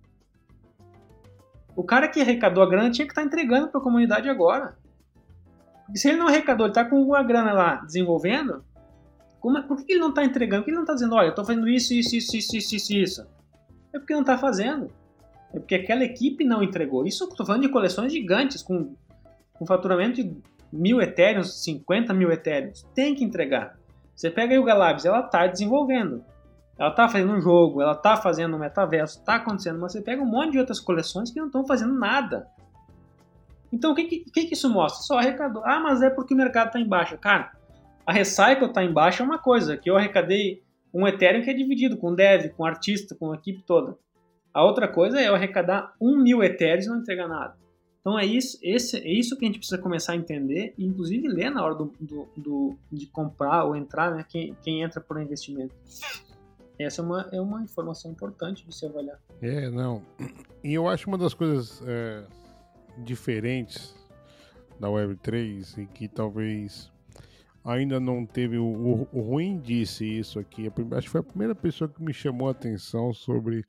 O 1.76 1.84
cara 1.84 2.08
que 2.08 2.22
arrecadou 2.22 2.64
a 2.64 2.70
grana 2.70 2.92
tinha 2.92 3.06
que 3.06 3.12
estar 3.12 3.22
tá 3.22 3.28
entregando 3.28 3.70
para 3.70 3.80
a 3.80 3.84
comunidade 3.84 4.30
agora. 4.30 4.78
E 5.94 5.98
se 5.98 6.10
ele 6.10 6.18
não 6.18 6.28
arrecadou, 6.28 6.68
ele 6.68 6.72
está 6.72 6.86
com 6.86 7.14
a 7.16 7.24
grana 7.24 7.54
lá 7.54 7.76
desenvolvendo, 7.78 8.64
como, 9.40 9.62
por 9.64 9.84
que 9.84 9.94
ele 9.94 10.02
não 10.02 10.10
está 10.10 10.24
entregando? 10.24 10.62
Por 10.62 10.66
que 10.66 10.72
ele 10.72 10.78
não 10.78 10.84
está 10.84 10.94
dizendo, 10.94 11.16
olha, 11.16 11.28
eu 11.28 11.30
estou 11.32 11.46
fazendo 11.46 11.68
isso, 11.68 11.94
isso, 11.94 12.16
isso, 12.16 12.36
isso, 12.36 12.76
isso, 12.76 12.94
isso? 12.94 13.28
É 13.98 14.00
porque 14.00 14.14
não 14.14 14.22
está 14.22 14.38
fazendo. 14.38 14.92
É 15.54 15.60
porque 15.60 15.76
aquela 15.76 16.04
equipe 16.04 16.44
não 16.44 16.64
entregou. 16.64 17.06
Isso 17.06 17.24
eu 17.24 17.30
estou 17.30 17.46
falando 17.46 17.64
de 17.64 17.70
coleções 17.70 18.12
gigantes, 18.14 18.62
com, 18.62 18.96
com 19.54 19.66
faturamento 19.66 20.24
de 20.24 20.38
mil 20.72 21.02
Ethereum, 21.02 21.44
50 21.44 22.14
mil 22.14 22.32
Ethereum. 22.32 22.72
Tem 22.94 23.16
que 23.16 23.24
entregar. 23.24 23.78
Você 24.16 24.30
pega 24.30 24.54
aí 24.54 24.60
o 24.60 24.64
Galabs, 24.64 25.06
ela 25.06 25.22
está 25.22 25.48
desenvolvendo. 25.48 26.24
Ela 26.78 26.90
está 26.90 27.10
fazendo 27.10 27.34
um 27.34 27.42
jogo, 27.42 27.82
ela 27.82 27.94
está 27.94 28.16
fazendo 28.16 28.56
um 28.56 28.60
metaverso, 28.60 29.20
está 29.20 29.36
acontecendo, 29.36 29.80
mas 29.80 29.94
você 29.94 30.02
pega 30.02 30.22
um 30.22 30.28
monte 30.28 30.52
de 30.52 30.60
outras 30.60 30.80
coleções 30.80 31.32
que 31.32 31.40
não 31.40 31.48
estão 31.48 31.66
fazendo 31.66 31.94
nada. 31.94 32.48
Então 33.74 33.92
o 33.92 33.96
que, 33.96 34.06
que, 34.06 34.46
que, 34.46 34.54
isso 34.54 34.70
mostra? 34.70 35.02
Só 35.02 35.18
arrecadou. 35.18 35.64
Ah, 35.66 35.80
mas 35.80 36.04
é 36.04 36.10
porque 36.10 36.36
o 36.36 36.38
mercado 36.38 36.68
está 36.68 36.80
em 36.80 36.88
baixa. 36.88 37.18
Cara, 37.18 37.52
a 38.06 38.14
Recycle 38.14 38.68
está 38.68 38.84
em 38.84 38.94
baixa 38.94 39.24
é 39.24 39.26
uma 39.26 39.40
coisa, 39.40 39.76
que 39.76 39.90
eu 39.90 39.98
arrecadei 39.98 40.64
um 40.98 41.08
Ethereum 41.08 41.44
que 41.44 41.52
é 41.52 41.54
dividido 41.54 41.96
com 41.96 42.16
dev, 42.16 42.50
com 42.58 42.66
artista, 42.66 43.14
com 43.14 43.32
a 43.32 43.36
equipe 43.36 43.62
toda. 43.62 43.96
A 44.52 44.66
outra 44.66 44.88
coisa 44.88 45.22
é 45.22 45.28
eu 45.28 45.36
arrecadar 45.36 45.94
um 46.02 46.18
mil 46.18 46.44
Ethereum 46.44 46.82
e 46.82 46.88
não 46.88 46.98
entregar 46.98 47.28
nada. 47.28 47.56
Então 48.00 48.18
é 48.18 48.26
isso, 48.26 48.58
esse, 48.64 48.98
é 48.98 49.12
isso 49.12 49.38
que 49.38 49.46
a 49.46 49.48
gente 49.48 49.60
precisa 49.60 49.78
começar 49.78 50.14
a 50.14 50.16
entender 50.16 50.74
e 50.76 50.84
inclusive 50.84 51.28
ler 51.28 51.52
na 51.52 51.64
hora 51.64 51.76
do, 51.76 51.94
do, 52.00 52.28
do 52.36 52.78
de 52.92 53.06
comprar 53.08 53.66
ou 53.66 53.76
entrar, 53.76 54.10
né, 54.16 54.26
quem, 54.28 54.56
quem 54.64 54.82
entra 54.82 55.00
por 55.00 55.22
investimento. 55.22 55.76
Essa 56.80 57.02
é 57.02 57.06
uma, 57.06 57.30
é 57.32 57.40
uma 57.40 57.62
informação 57.62 58.10
importante 58.10 58.66
de 58.66 58.74
se 58.74 58.86
avaliar. 58.86 59.20
É, 59.40 59.70
não. 59.70 60.02
E 60.64 60.74
eu 60.74 60.88
acho 60.88 61.08
uma 61.08 61.18
das 61.18 61.36
coisas 61.36 61.84
é, 61.86 62.24
diferentes 63.04 63.94
da 64.80 64.88
Web3 64.88 65.84
e 65.84 65.86
que 65.86 66.08
talvez 66.08 66.92
ainda 67.64 68.00
não 68.00 68.26
teve. 68.26 68.58
O, 68.58 68.66
o, 68.66 69.08
o 69.12 69.22
Ruim 69.22 69.60
disse 69.60 70.06
isso 70.06 70.40
aqui. 70.40 70.72
Acho 70.92 71.08
que 71.08 71.10
foi 71.10 71.22
a 71.22 71.24
primeira 71.24 71.56
pessoa 71.56 71.90
que 71.90 72.02
me 72.02 72.14
chamou 72.14 72.48
a 72.48 72.52
atenção 72.52 73.14
sobre 73.14 73.64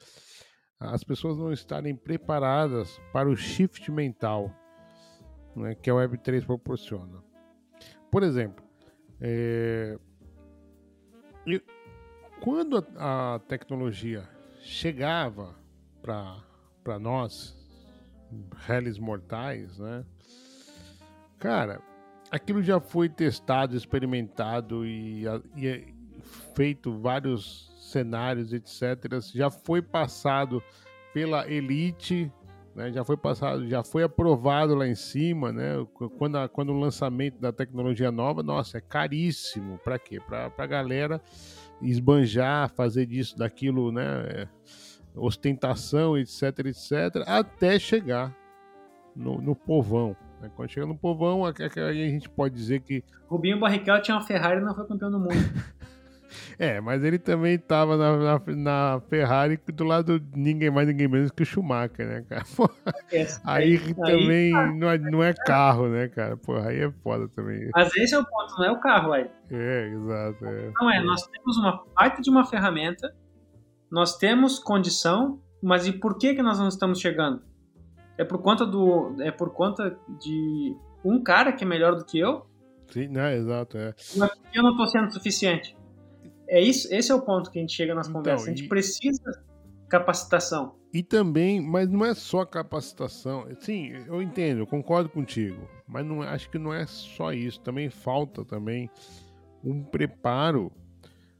as 0.80 1.02
pessoas 1.02 1.36
não 1.36 1.52
estarem 1.52 1.94
preparadas 1.94 3.00
para 3.12 3.28
o 3.28 3.36
shift 3.36 3.90
mental 3.90 4.54
né, 5.56 5.74
que 5.74 5.90
a 5.90 5.94
Web3 5.94 6.46
proporciona. 6.46 7.22
Por 8.10 8.22
exemplo, 8.22 8.64
é, 9.20 9.98
eu, 11.46 11.60
quando 12.40 12.78
a, 12.96 13.34
a, 13.34 13.38
tecnologia 13.40 14.28
chegava 14.60 15.54
para 16.00 16.98
nós, 16.98 17.56
réis 18.56 18.98
mortais, 18.98 19.78
né? 19.78 20.04
Cara, 21.38 21.80
aquilo 22.30 22.62
já 22.62 22.80
foi 22.80 23.08
testado, 23.08 23.76
experimentado 23.76 24.86
e, 24.86 25.24
e 25.56 25.94
feito 26.54 26.98
vários 26.98 27.68
cenários, 27.90 28.52
etc. 28.52 29.20
Já 29.34 29.50
foi 29.50 29.80
passado 29.80 30.62
pela 31.12 31.50
elite, 31.50 32.30
né? 32.74 32.92
já 32.92 33.04
foi 33.04 33.16
passado, 33.16 33.66
já 33.66 33.82
foi 33.82 34.02
aprovado 34.02 34.74
lá 34.74 34.86
em 34.86 34.94
cima, 34.94 35.52
né? 35.52 35.74
Quando, 36.18 36.36
a, 36.36 36.48
quando 36.48 36.70
o 36.70 36.78
lançamento 36.78 37.40
da 37.40 37.52
tecnologia 37.52 38.12
nova, 38.12 38.42
nossa, 38.42 38.78
é 38.78 38.80
caríssimo. 38.80 39.78
Para 39.78 39.98
quê? 39.98 40.20
Para 40.20 40.52
a 40.56 40.66
galera 40.66 41.20
esbanjar, 41.80 42.70
fazer 42.70 43.06
disso, 43.06 43.38
daquilo, 43.38 43.90
né? 43.90 44.04
É, 44.28 44.48
ostentação, 45.14 46.16
etc, 46.16 46.42
etc, 46.66 47.24
até 47.26 47.78
chegar 47.78 48.36
no, 49.16 49.40
no 49.40 49.56
povão. 49.56 50.16
Né? 50.40 50.50
Quando 50.54 50.70
chega 50.70 50.86
no 50.86 50.96
povão, 50.96 51.44
aí 51.44 51.52
a 51.54 51.92
gente 52.10 52.28
pode 52.28 52.54
dizer 52.54 52.80
que. 52.80 53.04
Rubinho 53.26 53.58
Barrichello 53.58 54.02
tinha 54.02 54.16
uma 54.16 54.24
Ferrari 54.24 54.60
e 54.60 54.64
não 54.64 54.74
foi 54.74 54.86
campeão 54.86 55.10
do 55.10 55.18
mundo. 55.18 55.32
É, 56.58 56.80
mas 56.80 57.04
ele 57.04 57.18
também 57.18 57.54
estava 57.54 57.96
na, 57.96 58.16
na, 58.16 58.42
na, 58.48 59.00
Ferrari 59.08 59.58
do 59.72 59.84
lado 59.84 60.18
de 60.18 60.38
ninguém 60.38 60.70
mais, 60.70 60.86
ninguém 60.86 61.08
menos 61.08 61.30
que 61.30 61.42
o 61.42 61.46
Schumacher, 61.46 62.06
né, 62.06 62.24
cara? 62.28 62.44
É, 63.10 63.26
aí, 63.44 63.76
aí 63.76 63.94
também 63.94 64.54
aí, 64.54 64.78
não, 64.78 64.90
é, 64.90 64.98
não 64.98 65.22
é 65.22 65.32
carro, 65.32 65.88
né, 65.88 66.08
cara? 66.08 66.36
Porra, 66.36 66.68
aí 66.68 66.80
é 66.80 66.90
foda 67.02 67.28
também. 67.28 67.70
Mas 67.74 67.94
esse 67.96 68.14
é 68.14 68.18
o 68.18 68.24
ponto, 68.24 68.58
não 68.58 68.64
é 68.64 68.70
o 68.70 68.80
carro, 68.80 69.12
aí. 69.12 69.30
É, 69.50 69.88
exato. 69.88 70.44
É. 70.44 70.70
Não 70.78 70.90
é, 70.90 71.02
nós 71.02 71.26
temos 71.26 71.56
uma 71.56 71.84
parte 71.94 72.20
de 72.20 72.28
uma 72.28 72.44
ferramenta, 72.44 73.14
nós 73.90 74.18
temos 74.18 74.58
condição, 74.58 75.40
mas 75.62 75.86
e 75.86 75.92
por 75.92 76.18
que 76.18 76.34
que 76.34 76.42
nós 76.42 76.58
não 76.58 76.68
estamos 76.68 77.00
chegando? 77.00 77.42
É 78.18 78.24
por 78.24 78.42
conta 78.42 78.66
do, 78.66 79.14
é 79.22 79.30
por 79.30 79.50
conta 79.50 79.96
de 80.20 80.76
um 81.04 81.22
cara 81.22 81.52
que 81.52 81.64
é 81.64 81.66
melhor 81.66 81.94
do 81.94 82.04
que 82.04 82.18
eu? 82.18 82.44
Sim, 82.90 83.08
né, 83.08 83.36
exato, 83.36 83.78
é. 83.78 83.94
Eu 84.52 84.62
não 84.62 84.72
estou 84.72 84.86
sendo 84.88 85.10
suficiente. 85.12 85.76
É 86.48 86.60
isso, 86.60 86.92
esse 86.92 87.12
é 87.12 87.14
o 87.14 87.22
ponto 87.22 87.50
que 87.50 87.58
a 87.58 87.62
gente 87.62 87.74
chega 87.74 87.94
nas 87.94 88.08
então, 88.08 88.20
conversas. 88.20 88.48
A 88.48 88.50
gente 88.50 88.64
e... 88.64 88.68
precisa 88.68 89.42
capacitação. 89.88 90.74
E 90.92 91.02
também, 91.02 91.60
mas 91.60 91.88
não 91.88 92.04
é 92.04 92.14
só 92.14 92.44
capacitação. 92.44 93.46
Sim, 93.60 93.92
eu 94.06 94.22
entendo, 94.22 94.60
eu 94.60 94.66
concordo 94.66 95.08
contigo, 95.08 95.68
mas 95.86 96.04
não, 96.04 96.22
acho 96.22 96.50
que 96.50 96.58
não 96.58 96.72
é 96.72 96.86
só 96.86 97.32
isso. 97.32 97.60
Também 97.60 97.90
falta 97.90 98.44
também 98.44 98.90
um 99.62 99.82
preparo 99.82 100.72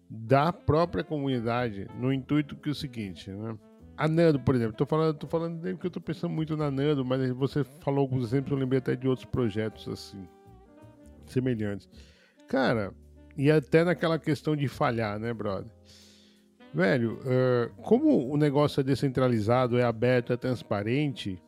da 0.08 0.52
própria 0.52 1.04
comunidade 1.04 1.86
no 1.98 2.12
intuito 2.12 2.56
que 2.56 2.68
é 2.68 2.72
o 2.72 2.74
seguinte, 2.74 3.30
né? 3.30 3.56
A 3.98 4.06
Nando, 4.06 4.38
por 4.38 4.54
exemplo, 4.54 4.76
tô 4.76 4.86
falando, 4.86 5.18
tô 5.18 5.26
falando 5.26 5.60
porque 5.60 5.88
eu 5.88 5.90
tô 5.90 6.00
pensando 6.00 6.32
muito 6.32 6.56
na 6.56 6.70
Nando, 6.70 7.04
mas 7.04 7.28
você 7.32 7.64
falou 7.64 8.02
alguns 8.02 8.22
exemplos, 8.22 8.52
eu 8.52 8.58
lembrei 8.58 8.78
até 8.78 8.94
de 8.94 9.08
outros 9.08 9.24
projetos 9.24 9.88
assim 9.88 10.24
semelhantes. 11.26 11.88
Cara, 12.46 12.94
e 13.36 13.50
até 13.50 13.82
naquela 13.82 14.16
questão 14.16 14.54
de 14.54 14.68
falhar, 14.68 15.18
né, 15.18 15.34
brother? 15.34 15.70
Velho, 16.72 17.18
uh, 17.24 17.82
como 17.82 18.32
o 18.32 18.36
negócio 18.36 18.80
é 18.80 18.84
descentralizado, 18.84 19.76
é 19.76 19.82
aberto, 19.82 20.32
é 20.32 20.36
transparente, 20.36 21.42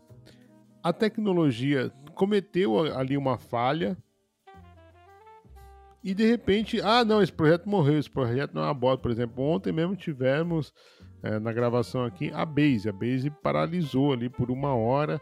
a 0.83 0.93
tecnologia 0.93 1.93
cometeu 2.17 2.81
ali 2.97 3.17
uma 3.17 3.39
falha 3.39 3.97
e 6.03 6.15
de 6.15 6.27
repente, 6.27 6.81
ah, 6.81 7.05
não, 7.05 7.23
esse 7.23 7.33
projeto 7.33 7.69
morreu, 7.69 7.99
esse 7.99 8.11
projeto 8.11 8.55
não 8.55 8.63
é 8.63 8.67
uma 8.67 8.75
bosta. 8.75 9.03
Por 9.03 9.11
exemplo, 9.11 9.45
ontem 9.45 9.71
mesmo 9.71 9.95
tivemos 9.95 10.73
é, 11.23 11.39
na 11.39 11.53
gravação 11.53 12.05
aqui 12.05 12.31
a 12.33 12.45
Base. 12.45 12.89
A 12.89 12.93
Base 12.93 13.31
paralisou 13.31 14.13
ali 14.13 14.29
por 14.29 14.51
uma 14.51 14.75
hora. 14.75 15.21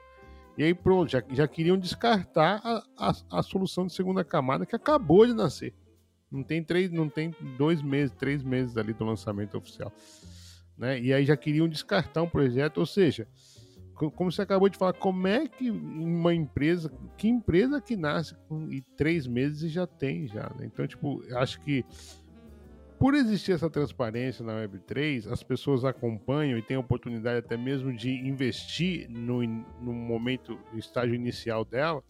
E 0.56 0.64
aí 0.64 0.74
pronto, 0.74 1.10
já, 1.10 1.22
já 1.30 1.46
queriam 1.46 1.78
descartar 1.78 2.60
a, 2.64 2.82
a, 2.96 3.38
a 3.38 3.42
solução 3.42 3.86
de 3.86 3.92
segunda 3.92 4.24
camada 4.24 4.66
que 4.66 4.74
acabou 4.74 5.26
de 5.26 5.32
nascer. 5.32 5.74
Não 6.30 6.42
tem 6.42 6.62
três, 6.62 6.90
não 6.90 7.08
tem 7.08 7.34
dois 7.56 7.80
meses, 7.80 8.14
três 8.16 8.42
meses 8.42 8.76
ali 8.76 8.92
do 8.92 9.04
lançamento 9.04 9.56
oficial. 9.56 9.92
Né? 10.76 11.00
E 11.00 11.12
aí 11.12 11.24
já 11.24 11.36
queriam 11.36 11.68
descartar 11.68 12.22
um 12.22 12.28
projeto, 12.28 12.78
ou 12.78 12.86
seja, 12.86 13.26
como 13.94 14.30
você 14.30 14.42
acabou 14.42 14.68
de 14.68 14.78
falar, 14.78 14.92
como 14.92 15.26
é 15.26 15.48
que 15.48 15.70
uma 15.70 16.32
empresa, 16.32 16.92
que 17.16 17.26
empresa 17.26 17.80
que 17.80 17.96
nasce 17.96 18.36
com 18.48 18.70
e 18.70 18.80
três 18.96 19.26
meses 19.26 19.72
já 19.72 19.86
tem 19.86 20.28
já, 20.28 20.52
né? 20.56 20.66
Então, 20.66 20.86
tipo, 20.86 21.20
acho 21.34 21.60
que 21.60 21.84
por 22.98 23.14
existir 23.14 23.52
essa 23.52 23.70
transparência 23.70 24.44
na 24.44 24.52
Web3, 24.54 25.30
as 25.30 25.42
pessoas 25.42 25.84
acompanham 25.84 26.58
e 26.58 26.62
têm 26.62 26.76
a 26.76 26.80
oportunidade 26.80 27.38
até 27.38 27.56
mesmo 27.56 27.94
de 27.96 28.10
investir 28.10 29.08
no, 29.08 29.42
no 29.42 29.92
momento, 29.92 30.58
no 30.72 30.78
estágio 30.78 31.14
inicial 31.14 31.64
dela, 31.64 32.02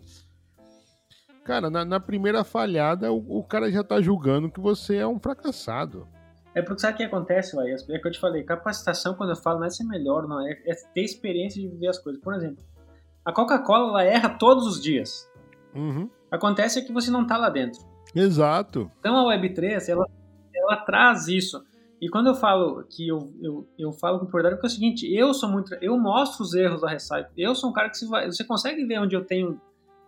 Cara, 1.48 1.70
na, 1.70 1.82
na 1.82 1.98
primeira 1.98 2.44
falhada, 2.44 3.10
o, 3.10 3.38
o, 3.38 3.42
cara 3.42 3.72
já 3.72 3.82
tá 3.82 4.02
julgando 4.02 4.50
que 4.50 4.60
você 4.60 4.96
é 4.96 5.06
um 5.06 5.18
fracassado. 5.18 6.06
É 6.54 6.60
porque 6.60 6.82
sabe 6.82 6.92
o 6.92 6.96
que 6.98 7.04
acontece, 7.04 7.56
vai? 7.56 7.70
É 7.70 7.98
que 7.98 8.06
eu 8.06 8.12
te 8.12 8.20
falei, 8.20 8.42
capacitação, 8.42 9.14
quando 9.14 9.30
eu 9.30 9.36
falo, 9.36 9.60
não 9.60 9.66
é 9.66 9.70
ser 9.70 9.84
melhor, 9.84 10.28
não. 10.28 10.46
É, 10.46 10.52
é 10.66 10.74
ter 10.92 11.00
experiência 11.00 11.58
de 11.62 11.66
viver 11.66 11.88
as 11.88 11.98
coisas. 11.98 12.20
Por 12.20 12.34
exemplo, 12.34 12.62
a 13.24 13.32
Coca-Cola, 13.32 13.88
ela 13.88 14.04
erra 14.04 14.28
todos 14.28 14.66
os 14.66 14.78
dias. 14.78 15.26
Uhum. 15.74 16.10
Acontece 16.30 16.80
é 16.80 16.82
que 16.82 16.92
você 16.92 17.10
não 17.10 17.26
tá 17.26 17.38
lá 17.38 17.48
dentro. 17.48 17.80
Exato. 18.14 18.90
Então 19.00 19.16
a 19.16 19.34
Web3, 19.34 19.88
ela, 19.88 20.06
ela 20.68 20.80
traz 20.80 21.28
isso. 21.28 21.64
E 22.00 22.08
quando 22.08 22.28
eu 22.28 22.34
falo 22.34 22.84
que 22.84 23.08
eu, 23.08 23.32
eu, 23.40 23.68
eu 23.78 23.92
falo 23.92 24.20
com 24.20 24.26
prioridade, 24.26 24.56
porque 24.56 24.66
é 24.66 24.70
o 24.70 24.72
seguinte, 24.72 25.12
eu 25.12 25.34
sou 25.34 25.48
muito. 25.48 25.74
Eu 25.80 25.98
mostro 25.98 26.44
os 26.44 26.54
erros 26.54 26.80
da 26.80 26.88
Recycle. 26.88 27.32
Eu 27.36 27.54
sou 27.54 27.70
um 27.70 27.72
cara 27.72 27.90
que 27.90 28.04
vai, 28.06 28.26
você 28.26 28.44
consegue 28.44 28.84
ver 28.84 29.00
onde 29.00 29.16
eu 29.16 29.24
tenho 29.24 29.60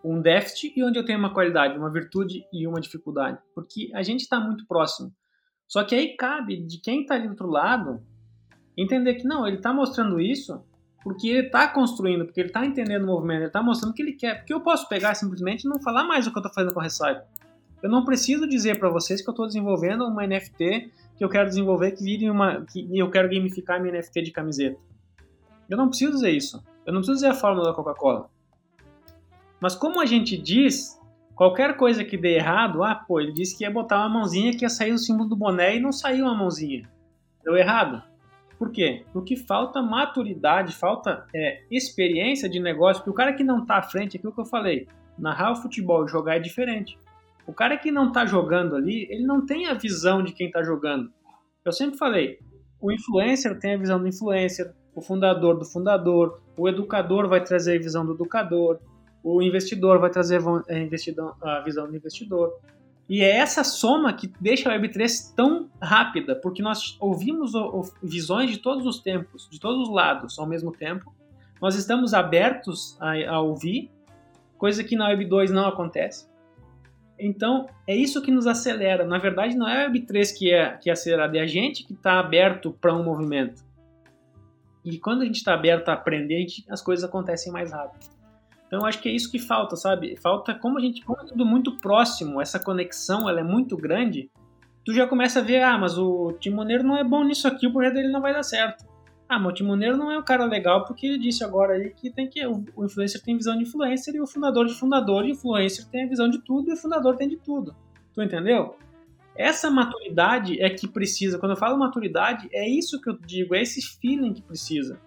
um 0.04 0.20
déficit 0.20 0.72
e 0.76 0.84
onde 0.84 0.98
eu 0.98 1.04
tenho 1.04 1.18
uma 1.18 1.34
qualidade, 1.34 1.76
uma 1.76 1.90
virtude 1.90 2.44
e 2.52 2.66
uma 2.66 2.80
dificuldade. 2.80 3.38
Porque 3.54 3.90
a 3.94 4.02
gente 4.02 4.20
está 4.20 4.38
muito 4.38 4.66
próximo. 4.66 5.12
Só 5.66 5.84
que 5.84 5.94
aí 5.94 6.16
cabe 6.16 6.56
de 6.64 6.78
quem 6.78 7.02
está 7.02 7.14
ali 7.14 7.24
do 7.24 7.30
outro 7.30 7.48
lado 7.48 8.00
entender 8.76 9.14
que 9.14 9.24
não, 9.24 9.46
ele 9.46 9.56
está 9.56 9.72
mostrando 9.72 10.20
isso 10.20 10.64
porque 11.02 11.28
ele 11.28 11.46
está 11.46 11.66
construindo, 11.68 12.24
porque 12.24 12.40
ele 12.40 12.48
está 12.48 12.64
entendendo 12.64 13.04
o 13.04 13.06
movimento, 13.06 13.38
ele 13.38 13.46
está 13.46 13.62
mostrando 13.62 13.92
o 13.92 13.94
que 13.94 14.02
ele 14.02 14.12
quer. 14.12 14.38
Porque 14.38 14.52
eu 14.52 14.60
posso 14.60 14.88
pegar 14.88 15.14
simplesmente 15.14 15.64
e 15.64 15.68
não 15.68 15.80
falar 15.80 16.04
mais 16.04 16.26
o 16.26 16.30
que 16.30 16.38
eu 16.38 16.40
estou 16.40 16.52
fazendo 16.52 16.74
com 16.74 16.80
a 16.80 16.82
Recycle. 16.82 17.22
Eu 17.82 17.88
não 17.88 18.04
preciso 18.04 18.46
dizer 18.46 18.78
para 18.78 18.90
vocês 18.90 19.22
que 19.22 19.28
eu 19.28 19.32
estou 19.32 19.46
desenvolvendo 19.46 20.06
uma 20.06 20.26
NFT 20.26 20.90
que 21.16 21.24
eu 21.24 21.28
quero 21.28 21.48
desenvolver 21.48 21.92
que 21.92 22.02
vire 22.02 22.30
uma. 22.30 22.64
que 22.64 22.86
eu 22.98 23.10
quero 23.10 23.28
gamificar 23.28 23.80
minha 23.80 23.98
NFT 23.98 24.22
de 24.22 24.30
camiseta. 24.30 24.78
Eu 25.68 25.76
não 25.76 25.88
preciso 25.88 26.12
dizer 26.12 26.30
isso. 26.30 26.64
Eu 26.86 26.92
não 26.92 27.00
preciso 27.00 27.16
dizer 27.16 27.28
a 27.28 27.34
fórmula 27.34 27.68
da 27.68 27.74
Coca-Cola. 27.74 28.30
Mas 29.60 29.74
como 29.74 30.00
a 30.00 30.06
gente 30.06 30.36
diz, 30.36 30.98
qualquer 31.34 31.76
coisa 31.76 32.02
que 32.04 32.16
dê 32.16 32.36
errado, 32.36 32.82
ah, 32.82 32.94
pô, 32.94 33.20
ele 33.20 33.32
disse 33.32 33.56
que 33.56 33.64
ia 33.64 33.70
botar 33.70 33.98
uma 33.98 34.08
mãozinha 34.08 34.56
que 34.56 34.64
ia 34.64 34.68
sair 34.70 34.92
o 34.92 34.98
símbolo 34.98 35.28
do 35.28 35.36
boné 35.36 35.76
e 35.76 35.80
não 35.80 35.92
saiu 35.92 36.24
uma 36.24 36.34
mãozinha. 36.34 36.88
Deu 37.44 37.56
errado. 37.56 38.02
Por 38.58 38.70
quê? 38.70 39.04
Porque 39.12 39.36
falta 39.36 39.82
maturidade, 39.82 40.74
falta 40.74 41.26
é, 41.34 41.62
experiência 41.70 42.48
de 42.48 42.60
negócio, 42.60 43.02
porque 43.02 43.10
o 43.10 43.14
cara 43.14 43.32
que 43.32 43.44
não 43.44 43.60
está 43.60 43.76
à 43.76 43.82
frente, 43.82 44.16
aquilo 44.16 44.32
que 44.32 44.40
eu 44.40 44.46
falei, 44.46 44.88
narrar 45.18 45.52
o 45.52 45.56
futebol 45.56 46.04
e 46.04 46.08
jogar 46.08 46.36
é 46.36 46.40
diferente. 46.40 46.98
O 47.46 47.52
cara 47.52 47.76
que 47.76 47.90
não 47.90 48.08
está 48.08 48.26
jogando 48.26 48.76
ali, 48.76 49.06
ele 49.10 49.24
não 49.24 49.44
tem 49.44 49.66
a 49.66 49.74
visão 49.74 50.22
de 50.22 50.32
quem 50.32 50.46
está 50.46 50.62
jogando. 50.62 51.12
Eu 51.64 51.72
sempre 51.72 51.98
falei, 51.98 52.38
o 52.80 52.90
influencer 52.90 53.58
tem 53.58 53.74
a 53.74 53.78
visão 53.78 53.98
do 53.98 54.08
influencer, 54.08 54.72
o 54.94 55.00
fundador 55.00 55.58
do 55.58 55.64
fundador, 55.64 56.40
o 56.56 56.68
educador 56.68 57.28
vai 57.28 57.42
trazer 57.42 57.76
a 57.76 57.78
visão 57.78 58.04
do 58.04 58.14
educador, 58.14 58.78
o 59.22 59.42
investidor 59.42 59.98
vai 59.98 60.10
trazer 60.10 60.40
é, 60.68 60.88
a 61.42 61.60
visão 61.60 61.88
do 61.88 61.96
investidor. 61.96 62.52
E 63.08 63.22
é 63.22 63.38
essa 63.38 63.64
soma 63.64 64.12
que 64.12 64.32
deixa 64.40 64.72
a 64.72 64.78
Web3 64.78 65.34
tão 65.34 65.68
rápida, 65.82 66.36
porque 66.36 66.62
nós 66.62 66.96
ouvimos 67.00 67.52
visões 68.00 68.50
de 68.50 68.58
todos 68.58 68.86
os 68.86 69.00
tempos, 69.00 69.48
de 69.50 69.58
todos 69.58 69.88
os 69.88 69.92
lados 69.92 70.38
ao 70.38 70.46
mesmo 70.46 70.70
tempo. 70.70 71.12
Nós 71.60 71.74
estamos 71.74 72.14
abertos 72.14 72.96
a, 73.00 73.34
a 73.34 73.40
ouvir, 73.40 73.90
coisa 74.56 74.84
que 74.84 74.94
na 74.94 75.10
Web2 75.10 75.50
não 75.50 75.66
acontece. 75.66 76.29
Então, 77.20 77.68
é 77.86 77.94
isso 77.94 78.22
que 78.22 78.30
nos 78.30 78.46
acelera. 78.46 79.04
Na 79.04 79.18
verdade, 79.18 79.56
não 79.56 79.68
é 79.68 79.86
a 79.86 79.90
Web3 79.90 80.36
que 80.36 80.52
é, 80.52 80.76
que 80.76 80.88
é 80.88 80.92
acelerada, 80.92 81.36
é 81.36 81.40
a 81.40 81.46
gente 81.46 81.84
que 81.84 81.92
está 81.92 82.18
aberto 82.18 82.72
para 82.80 82.94
um 82.94 83.04
movimento. 83.04 83.62
E 84.84 84.98
quando 84.98 85.22
a 85.22 85.24
gente 85.24 85.36
está 85.36 85.54
aberto 85.54 85.88
a 85.90 85.92
aprender, 85.92 86.36
a 86.36 86.40
gente, 86.40 86.64
as 86.68 86.80
coisas 86.82 87.04
acontecem 87.04 87.52
mais 87.52 87.72
rápido. 87.72 88.08
Então, 88.66 88.80
eu 88.80 88.86
acho 88.86 89.00
que 89.00 89.08
é 89.08 89.12
isso 89.12 89.30
que 89.30 89.38
falta, 89.38 89.76
sabe? 89.76 90.16
Falta 90.16 90.54
como 90.54 90.78
a 90.78 90.80
gente, 90.80 91.04
como 91.04 91.20
é 91.20 91.24
tudo 91.24 91.44
muito 91.44 91.76
próximo, 91.78 92.40
essa 92.40 92.58
conexão 92.58 93.28
ela 93.28 93.40
é 93.40 93.44
muito 93.44 93.76
grande, 93.76 94.30
tu 94.84 94.94
já 94.94 95.06
começa 95.06 95.40
a 95.40 95.42
ver, 95.42 95.62
ah, 95.62 95.76
mas 95.76 95.98
o 95.98 96.32
timoneiro 96.40 96.84
não 96.84 96.96
é 96.96 97.04
bom 97.04 97.24
nisso 97.24 97.48
aqui, 97.48 97.66
o 97.66 97.72
projeto 97.72 97.94
dele 97.94 98.08
não 98.08 98.20
vai 98.20 98.32
dar 98.32 98.42
certo. 98.42 98.84
Ah, 99.32 99.38
o 99.46 99.52
timoneiro 99.52 99.96
não 99.96 100.10
é 100.10 100.18
um 100.18 100.24
cara 100.24 100.44
legal 100.44 100.84
porque 100.84 101.06
ele 101.06 101.16
disse 101.16 101.44
agora 101.44 101.74
aí 101.74 101.90
que 101.90 102.10
tem 102.10 102.28
que 102.28 102.44
o, 102.44 102.64
influencer 102.84 103.22
tem 103.22 103.36
visão 103.36 103.56
de 103.56 103.62
influencer 103.62 104.12
e 104.12 104.20
o 104.20 104.26
fundador 104.26 104.66
de 104.66 104.74
fundador 104.74 105.24
e 105.24 105.28
o 105.28 105.34
influencer 105.34 105.86
tem 105.86 106.02
a 106.02 106.08
visão 106.08 106.28
de 106.28 106.40
tudo 106.40 106.68
e 106.68 106.72
o 106.72 106.76
fundador 106.76 107.16
tem 107.16 107.28
de 107.28 107.36
tudo. 107.36 107.72
Tu 108.12 108.20
entendeu? 108.20 108.74
Essa 109.36 109.70
maturidade 109.70 110.60
é 110.60 110.68
que 110.68 110.88
precisa. 110.88 111.38
Quando 111.38 111.52
eu 111.52 111.56
falo 111.56 111.78
maturidade, 111.78 112.48
é 112.52 112.68
isso 112.68 113.00
que 113.00 113.08
eu 113.08 113.16
digo, 113.24 113.54
é 113.54 113.62
esse 113.62 113.80
feeling 114.00 114.32
que 114.32 114.42
precisa. 114.42 114.98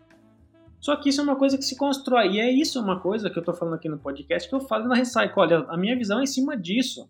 Só 0.79 0.95
que 0.95 1.09
isso 1.09 1.19
é 1.19 1.23
uma 1.25 1.35
coisa 1.35 1.57
que 1.57 1.65
se 1.65 1.75
constrói. 1.75 2.35
E 2.35 2.39
é 2.39 2.49
isso 2.49 2.81
uma 2.81 3.01
coisa 3.01 3.29
que 3.29 3.37
eu 3.37 3.41
estou 3.41 3.53
falando 3.53 3.73
aqui 3.73 3.89
no 3.89 3.99
podcast 3.99 4.47
que 4.47 4.55
eu 4.55 4.61
falo 4.61 4.87
na 4.87 4.95
Recycle. 4.95 5.33
Olha, 5.35 5.65
a 5.67 5.75
minha 5.75 5.97
visão 5.97 6.21
é 6.21 6.23
em 6.23 6.27
cima 6.27 6.55
disso. 6.55 7.09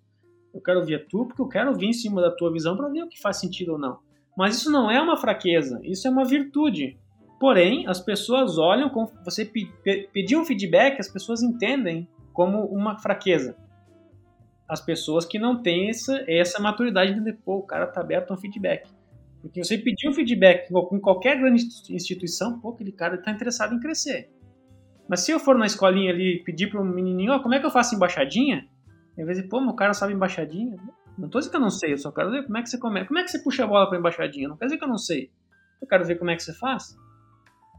Eu 0.51 0.61
quero 0.61 0.79
ouvir 0.79 0.95
a 0.95 1.05
tua, 1.05 1.27
porque 1.27 1.43
eu 1.43 1.47
quero 1.47 1.69
ouvir 1.69 1.85
em 1.85 1.93
cima 1.93 2.23
da 2.23 2.31
tua 2.31 2.51
visão 2.51 2.75
para 2.75 2.89
ver 2.89 3.03
o 3.03 3.07
que 3.07 3.21
faz 3.21 3.37
sentido 3.37 3.73
ou 3.73 3.77
não. 3.77 3.99
Mas 4.35 4.57
isso 4.57 4.71
não 4.71 4.89
é 4.89 4.99
uma 4.99 5.15
fraqueza, 5.15 5.79
isso 5.83 6.07
é 6.07 6.11
uma 6.11 6.25
virtude. 6.25 6.97
Porém, 7.43 7.85
as 7.87 7.99
pessoas 7.99 8.57
olham, 8.57 8.89
como 8.89 9.11
você 9.21 9.43
pedir 9.43 10.37
um 10.37 10.45
feedback, 10.45 10.97
as 10.97 11.09
pessoas 11.09 11.43
entendem 11.43 12.07
como 12.31 12.63
uma 12.67 12.97
fraqueza. 12.97 13.57
As 14.65 14.79
pessoas 14.79 15.25
que 15.25 15.37
não 15.37 15.61
têm 15.61 15.89
essa, 15.89 16.23
essa 16.25 16.61
maturidade 16.61 17.19
de, 17.19 17.33
pô, 17.33 17.57
o 17.57 17.63
cara 17.63 17.85
tá 17.85 17.99
aberto 17.99 18.31
a 18.31 18.35
um 18.35 18.37
feedback. 18.37 18.89
Porque 19.41 19.61
você 19.61 19.77
pedir 19.77 20.07
um 20.07 20.13
feedback 20.13 20.71
com 20.71 20.97
qualquer 21.01 21.37
grande 21.37 21.67
instituição, 21.89 22.61
pô, 22.61 22.69
aquele 22.69 22.93
cara 22.93 23.15
está 23.15 23.29
interessado 23.29 23.75
em 23.75 23.79
crescer. 23.81 24.31
Mas 25.05 25.19
se 25.19 25.31
eu 25.31 25.37
for 25.37 25.57
na 25.57 25.65
escolinha 25.65 26.13
ali 26.13 26.41
pedir 26.45 26.67
para 26.67 26.81
um 26.81 26.85
menininho, 26.85 27.33
ó, 27.33 27.39
como 27.39 27.55
é 27.55 27.59
que 27.59 27.65
eu 27.65 27.71
faço 27.71 27.93
embaixadinha? 27.93 28.69
Em 29.17 29.25
vez 29.25 29.37
de, 29.37 29.49
pô, 29.49 29.59
o 29.59 29.75
cara 29.75 29.93
sabe 29.93 30.13
embaixadinha. 30.13 30.77
Não 31.17 31.27
tô 31.27 31.39
dizendo 31.39 31.51
que 31.51 31.57
eu 31.57 31.61
não 31.61 31.69
sei, 31.69 31.91
eu 31.91 31.97
só 31.97 32.09
quero 32.09 32.31
ver 32.31 32.45
como 32.45 32.57
é 32.57 32.61
que 32.61 32.69
você 32.69 32.77
como 32.77 32.97
é 32.97 33.03
que 33.03 33.27
você 33.27 33.39
puxa 33.39 33.65
a 33.65 33.67
bola 33.67 33.89
para 33.89 33.99
embaixadinha. 33.99 34.47
Não 34.47 34.55
quer 34.55 34.67
dizer 34.67 34.77
que 34.77 34.83
eu 34.85 34.87
não 34.87 34.97
sei. 34.97 35.29
Eu 35.81 35.87
quero 35.89 36.05
ver 36.05 36.15
como 36.15 36.31
é 36.31 36.37
que 36.37 36.41
você 36.41 36.53
faz. 36.53 37.02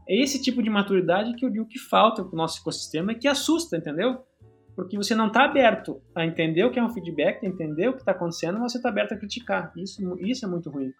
É 0.07 0.15
esse 0.21 0.41
tipo 0.41 0.61
de 0.61 0.69
maturidade 0.69 1.33
que 1.35 1.45
eu 1.45 1.49
digo 1.49 1.65
que 1.65 1.79
falta 1.79 2.23
para 2.23 2.33
o 2.33 2.37
nosso 2.37 2.61
ecossistema 2.61 3.11
e 3.11 3.15
que 3.15 3.27
assusta, 3.27 3.77
entendeu? 3.77 4.23
Porque 4.75 4.97
você 4.97 5.15
não 5.15 5.27
está 5.27 5.45
aberto 5.45 6.01
a 6.13 6.25
entender 6.25 6.63
o 6.63 6.71
que 6.71 6.77
é 6.77 6.83
um 6.83 6.89
feedback, 6.89 7.45
a 7.45 7.49
entender 7.49 7.87
o 7.87 7.93
que 7.93 7.99
está 7.99 8.11
acontecendo, 8.11 8.59
mas 8.59 8.71
você 8.71 8.77
está 8.77 8.89
aberto 8.89 9.13
a 9.13 9.17
criticar. 9.17 9.71
Isso, 9.75 10.17
isso 10.19 10.45
é 10.45 10.47
muito 10.47 10.69
ruim. 10.69 10.93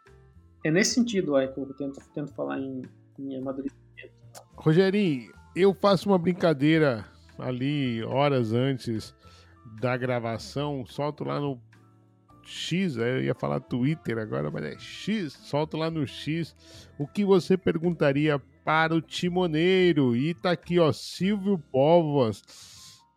É 0.63 0.71
nesse 0.71 0.95
sentido 0.95 1.35
aí, 1.35 1.47
que 1.47 1.59
eu 1.59 1.73
tento, 1.73 1.99
tento 2.13 2.33
falar 2.33 2.59
em, 2.59 2.81
em 3.19 3.37
amadurecimento. 3.37 3.85
Rogerinho, 4.55 5.31
eu 5.55 5.73
faço 5.73 6.09
uma 6.09 6.17
brincadeira 6.17 7.05
ali 7.37 8.03
horas 8.03 8.53
antes 8.53 9.13
da 9.79 9.95
gravação, 9.97 10.85
solto 10.85 11.23
lá 11.23 11.39
no 11.39 11.59
X, 12.45 12.97
eu 12.97 13.23
ia 13.23 13.33
falar 13.33 13.59
Twitter 13.59 14.17
agora, 14.17 14.51
mas 14.51 14.63
é 14.63 14.79
X, 14.79 15.33
solto 15.33 15.77
lá 15.77 15.89
no 15.89 16.05
X 16.05 16.55
o 16.97 17.07
que 17.07 17.25
você 17.25 17.57
perguntaria 17.57 18.39
para 18.63 18.95
o 18.95 19.01
timoneiro. 19.01 20.15
E 20.15 20.33
tá 20.33 20.51
aqui, 20.51 20.79
ó, 20.79 20.91
Silvio 20.91 21.57
Povas, 21.71 22.41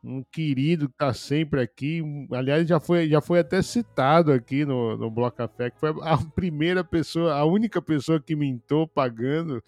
um 0.03 0.23
querido 0.23 0.89
que 0.89 0.97
tá 0.97 1.13
sempre 1.13 1.61
aqui. 1.61 2.03
Aliás, 2.33 2.69
já 2.69 2.79
foi, 2.79 3.09
já 3.09 3.21
foi 3.21 3.41
até 3.41 3.63
citado 3.63 4.33
aqui 4.33 4.65
no, 4.65 4.97
no 4.97 5.11
Bloco 5.11 5.37
Café, 5.37 5.71
que 5.71 5.81
foi 5.81 5.91
a 6.03 6.19
primeira 6.35 6.85
pessoa, 6.85 7.35
a 7.35 7.45
única 7.45 7.81
pessoa 7.81 8.21
que 8.21 8.37
mintou 8.37 8.87
pagando. 8.87 9.63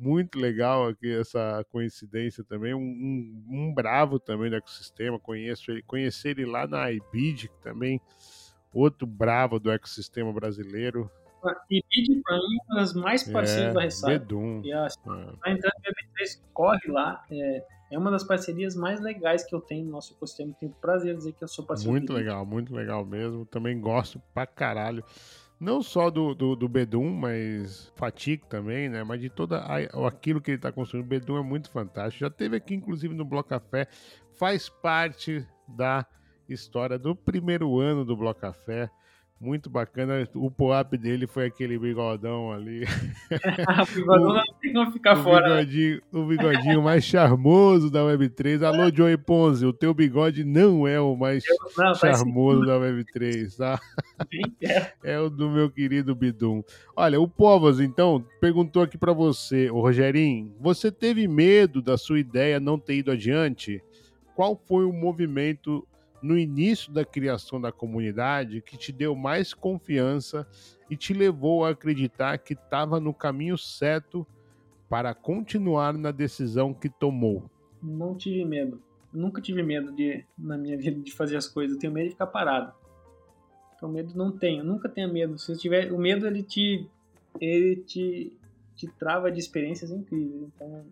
Muito 0.00 0.38
legal 0.38 0.86
aqui 0.86 1.12
essa 1.12 1.66
coincidência 1.72 2.44
também. 2.44 2.72
Um, 2.72 2.78
um, 2.78 3.46
um 3.50 3.74
bravo 3.74 4.20
também 4.20 4.48
do 4.48 4.54
ecossistema. 4.54 5.18
Conheço 5.18 5.72
ele, 5.72 5.82
conheci 5.82 6.28
ele 6.28 6.46
lá 6.46 6.68
na 6.68 6.92
IBID 6.92 7.50
também. 7.60 8.00
Outro 8.72 9.06
bravo 9.06 9.58
do 9.58 9.70
ecossistema 9.70 10.32
brasileiro. 10.32 11.10
E 11.70 11.82
Bid 11.88 12.20
pra 12.22 12.36
mim 12.36 12.56
é 12.56 12.72
uma 12.72 12.80
das 12.80 12.94
mais 12.94 13.22
parceiras 13.22 13.70
é, 13.70 13.72
da 13.72 13.80
Ressaca. 13.80 14.18
Bedum. 14.18 14.60
E 14.64 14.72
a, 14.72 14.86
tá 14.88 15.50
entrando 15.50 15.72
no 15.74 15.92
BB3, 15.92 16.40
corre 16.52 16.88
lá. 16.88 17.24
É, 17.30 17.64
é 17.92 17.98
uma 17.98 18.10
das 18.10 18.24
parcerias 18.24 18.74
mais 18.74 19.00
legais 19.00 19.44
que 19.44 19.54
eu 19.54 19.60
tenho 19.60 19.84
no 19.84 19.92
nosso 19.92 20.14
ecossistema. 20.14 20.52
Tenho 20.58 20.72
prazer 20.80 21.14
em 21.14 21.18
dizer 21.18 21.32
que 21.32 21.44
eu 21.44 21.48
sou 21.48 21.64
parceiro. 21.64 21.92
Muito 21.92 22.12
legal, 22.12 22.44
muito 22.44 22.74
legal 22.74 23.04
mesmo. 23.04 23.46
Também 23.46 23.80
gosto 23.80 24.20
pra 24.34 24.46
caralho. 24.46 25.04
Não 25.60 25.82
só 25.82 26.08
do, 26.10 26.34
do, 26.34 26.54
do 26.54 26.68
Bedum, 26.68 27.10
mas 27.10 27.92
Fatic 27.96 28.44
também, 28.46 28.88
né? 28.88 29.02
Mas 29.02 29.20
de 29.20 29.28
toda 29.28 29.58
a, 29.58 29.78
aquilo 30.06 30.40
que 30.40 30.52
ele 30.52 30.58
está 30.58 30.70
construindo. 30.70 31.06
O 31.06 31.08
Bedum 31.08 31.36
é 31.36 31.42
muito 31.42 31.70
fantástico. 31.70 32.20
Já 32.20 32.30
teve 32.30 32.56
aqui, 32.56 32.74
inclusive, 32.74 33.14
no 33.14 33.24
Bloco 33.24 33.48
Café. 33.48 33.88
Faz 34.34 34.68
parte 34.68 35.44
da 35.66 36.06
história 36.52 36.98
do 36.98 37.14
primeiro 37.14 37.78
ano 37.78 38.04
do 38.04 38.16
Bloco 38.16 38.40
Café. 38.40 38.90
Muito 39.40 39.70
bacana. 39.70 40.28
O 40.34 40.50
pop 40.50 40.98
dele 40.98 41.28
foi 41.28 41.46
aquele 41.46 41.78
bigodão 41.78 42.50
ali. 42.50 42.82
o 43.92 43.94
bigodão 43.94 44.34
não 44.34 44.44
tem 44.60 44.72
como 44.72 44.90
ficar 44.90 45.16
o 45.16 45.22
fora. 45.22 45.60
Bigodinho, 45.60 46.02
o 46.12 46.24
bigodinho 46.24 46.82
mais 46.82 47.04
charmoso 47.04 47.88
da 47.88 48.00
Web3. 48.00 48.64
Alô, 48.64 48.92
Joey 48.92 49.16
Ponzi, 49.16 49.64
o 49.64 49.72
teu 49.72 49.94
bigode 49.94 50.42
não 50.42 50.88
é 50.88 51.00
o 51.00 51.14
mais 51.14 51.44
não, 51.76 51.94
charmoso 51.94 52.66
da 52.66 52.80
Web3, 52.80 53.56
tá? 53.56 53.80
É 55.04 55.20
o 55.20 55.30
do 55.30 55.48
meu 55.48 55.70
querido 55.70 56.16
Bidum. 56.16 56.64
Olha, 56.96 57.20
o 57.20 57.28
Povas, 57.28 57.78
então, 57.78 58.24
perguntou 58.40 58.82
aqui 58.82 58.98
para 58.98 59.12
você, 59.12 59.70
o 59.70 59.80
Rogerinho, 59.80 60.52
você 60.60 60.90
teve 60.90 61.28
medo 61.28 61.80
da 61.80 61.96
sua 61.96 62.18
ideia 62.18 62.58
não 62.58 62.76
ter 62.76 62.96
ido 62.96 63.12
adiante? 63.12 63.80
Qual 64.34 64.60
foi 64.66 64.84
o 64.84 64.92
movimento 64.92 65.86
no 66.22 66.36
início 66.36 66.92
da 66.92 67.04
criação 67.04 67.60
da 67.60 67.70
comunidade 67.70 68.60
que 68.60 68.76
te 68.76 68.92
deu 68.92 69.14
mais 69.14 69.54
confiança 69.54 70.46
e 70.90 70.96
te 70.96 71.12
levou 71.12 71.64
a 71.64 71.70
acreditar 71.70 72.38
que 72.38 72.54
estava 72.54 72.98
no 72.98 73.14
caminho 73.14 73.56
certo 73.56 74.26
para 74.88 75.14
continuar 75.14 75.94
na 75.94 76.10
decisão 76.10 76.72
que 76.72 76.88
tomou? 76.88 77.50
Não 77.82 78.16
tive 78.16 78.44
medo. 78.44 78.82
Nunca 79.12 79.40
tive 79.40 79.62
medo 79.62 79.92
de 79.92 80.24
na 80.36 80.56
minha 80.58 80.76
vida 80.76 81.00
de 81.00 81.12
fazer 81.12 81.36
as 81.36 81.46
coisas. 81.46 81.76
Eu 81.76 81.80
tenho 81.80 81.92
medo 81.92 82.06
de 82.06 82.10
ficar 82.12 82.26
parado. 82.26 82.72
Então 83.76 83.88
medo 83.88 84.12
não 84.16 84.32
tenho. 84.32 84.64
Nunca 84.64 84.88
tenha 84.88 85.08
medo. 85.08 85.38
Se 85.38 85.56
tiver 85.56 85.92
o 85.92 85.98
medo 85.98 86.26
ele 86.26 86.42
te 86.42 86.86
ele 87.40 87.76
te 87.76 88.32
te 88.74 88.86
trava 88.86 89.30
de 89.30 89.38
experiências 89.38 89.90
incríveis. 89.90 90.42
Então 90.54 90.84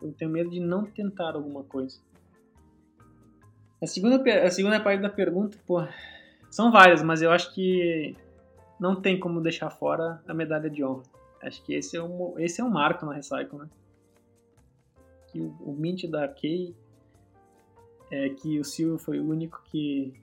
eu 0.00 0.12
tenho 0.12 0.30
medo 0.30 0.50
de 0.50 0.60
não 0.60 0.84
tentar 0.84 1.34
alguma 1.34 1.62
coisa. 1.64 2.00
A 3.82 3.86
segunda, 3.88 4.22
a 4.46 4.48
segunda 4.48 4.78
parte 4.78 5.02
da 5.02 5.08
pergunta, 5.08 5.58
pô, 5.66 5.84
são 6.48 6.70
várias, 6.70 7.02
mas 7.02 7.20
eu 7.20 7.32
acho 7.32 7.52
que 7.52 8.16
não 8.78 8.94
tem 8.94 9.18
como 9.18 9.40
deixar 9.40 9.70
fora 9.70 10.22
a 10.28 10.32
medalha 10.32 10.70
de 10.70 10.84
honra. 10.84 11.02
Acho 11.42 11.60
que 11.64 11.74
esse 11.74 11.96
é 11.96 12.02
um, 12.02 12.38
esse 12.38 12.60
é 12.60 12.64
um 12.64 12.70
marco 12.70 13.04
na 13.04 13.14
Recycle, 13.14 13.58
né? 13.58 13.68
Que 15.26 15.40
o, 15.40 15.48
o 15.62 15.72
Mint 15.72 16.04
da 16.04 16.28
Key, 16.28 16.76
é, 18.08 18.28
que 18.28 18.60
o 18.60 18.64
Silvio 18.64 18.98
foi 18.98 19.18
o 19.18 19.28
único 19.28 19.60
que, 19.64 20.14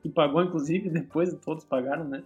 que 0.00 0.08
pagou, 0.08 0.42
inclusive, 0.42 0.88
depois 0.90 1.34
todos 1.44 1.66
pagaram, 1.66 2.04
né? 2.04 2.24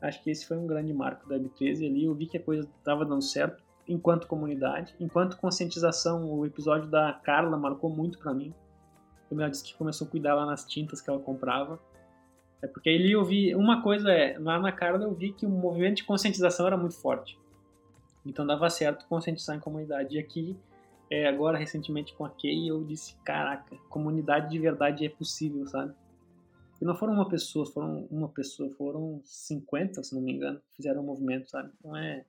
Acho 0.00 0.22
que 0.22 0.30
esse 0.30 0.46
foi 0.46 0.56
um 0.56 0.66
grande 0.66 0.94
marco 0.94 1.28
da 1.28 1.36
B13 1.36 1.86
ali. 1.86 2.06
Eu 2.06 2.14
vi 2.14 2.24
que 2.24 2.38
a 2.38 2.42
coisa 2.42 2.66
estava 2.78 3.04
dando 3.04 3.22
certo 3.22 3.62
enquanto 3.86 4.26
comunidade, 4.26 4.94
enquanto 4.98 5.36
conscientização. 5.36 6.32
O 6.32 6.46
episódio 6.46 6.88
da 6.88 7.12
Carla 7.12 7.58
marcou 7.58 7.90
muito 7.90 8.18
para 8.18 8.32
mim 8.32 8.54
como 9.28 9.40
ela 9.40 9.50
disse 9.50 9.64
que 9.64 9.74
começou 9.74 10.06
a 10.06 10.10
cuidar 10.10 10.34
lá 10.34 10.46
nas 10.46 10.64
tintas 10.64 11.00
que 11.00 11.10
ela 11.10 11.18
comprava. 11.18 11.80
É 12.62 12.66
porque 12.66 12.88
ali 12.88 13.12
eu 13.12 13.24
vi, 13.24 13.54
uma 13.54 13.82
coisa 13.82 14.10
é, 14.10 14.38
lá 14.38 14.58
na 14.58 14.72
Carla 14.72 15.04
eu 15.04 15.12
vi 15.12 15.32
que 15.32 15.44
o 15.44 15.50
movimento 15.50 15.96
de 15.96 16.04
conscientização 16.04 16.66
era 16.66 16.76
muito 16.76 16.96
forte. 16.96 17.38
Então 18.24 18.46
dava 18.46 18.68
certo 18.70 19.06
conscientizar 19.06 19.56
em 19.56 19.60
comunidade. 19.60 20.16
E 20.16 20.18
aqui, 20.18 20.56
é, 21.10 21.28
agora 21.28 21.58
recentemente 21.58 22.14
com 22.14 22.24
a 22.24 22.30
Kay, 22.30 22.68
eu 22.68 22.82
disse, 22.84 23.16
caraca, 23.24 23.76
comunidade 23.88 24.50
de 24.50 24.58
verdade 24.58 25.04
é 25.04 25.08
possível, 25.08 25.66
sabe? 25.66 25.94
E 26.80 26.84
não 26.84 26.94
foram 26.94 27.14
uma 27.14 27.28
pessoa, 27.28 27.64
foram 27.66 28.06
uma 28.10 28.28
pessoa, 28.28 28.70
foram 28.76 29.20
50, 29.24 30.02
se 30.02 30.14
não 30.14 30.22
me 30.22 30.32
engano, 30.32 30.60
que 30.60 30.76
fizeram 30.76 31.00
o 31.00 31.02
um 31.02 31.06
movimento, 31.06 31.50
sabe? 31.50 31.70
Então 31.78 31.96
é. 31.96 32.24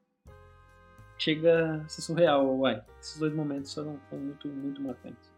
Chega 1.19 1.81
a 1.83 1.87
ser 1.87 2.01
surreal, 2.01 2.59
uai. 2.59 2.83
Esses 3.01 3.17
dois 3.19 3.33
momentos 3.33 3.73
foram, 3.73 3.99
foram 4.07 4.23
muito, 4.23 4.47
muito 4.47 4.81
marcantes 4.81 5.36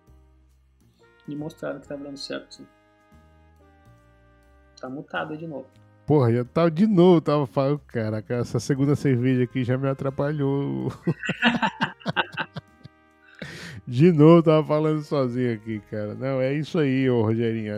e 1.29 1.35
mostraram 1.35 1.79
que 1.79 1.85
estava 1.85 2.03
dando 2.03 2.17
certo, 2.17 2.55
sim. 2.55 2.67
Tá 4.79 4.89
mutado 4.89 5.37
de 5.37 5.47
novo. 5.47 5.67
Porra, 6.05 6.31
eu 6.31 6.43
tava 6.43 6.71
de 6.71 6.87
novo, 6.87 7.21
tava 7.21 7.45
falando, 7.45 7.79
cara, 7.79 8.23
essa 8.29 8.59
segunda 8.59 8.95
cerveja 8.95 9.43
aqui 9.43 9.63
já 9.63 9.77
me 9.77 9.87
atrapalhou. 9.87 10.91
de 13.85 14.11
novo, 14.11 14.41
tava 14.41 14.65
falando 14.65 15.03
sozinho 15.03 15.53
aqui, 15.53 15.79
cara. 15.91 16.15
Não, 16.15 16.41
é 16.41 16.53
isso 16.53 16.79
aí, 16.79 17.07
ô 17.09 17.21
Rogerinho. 17.21 17.75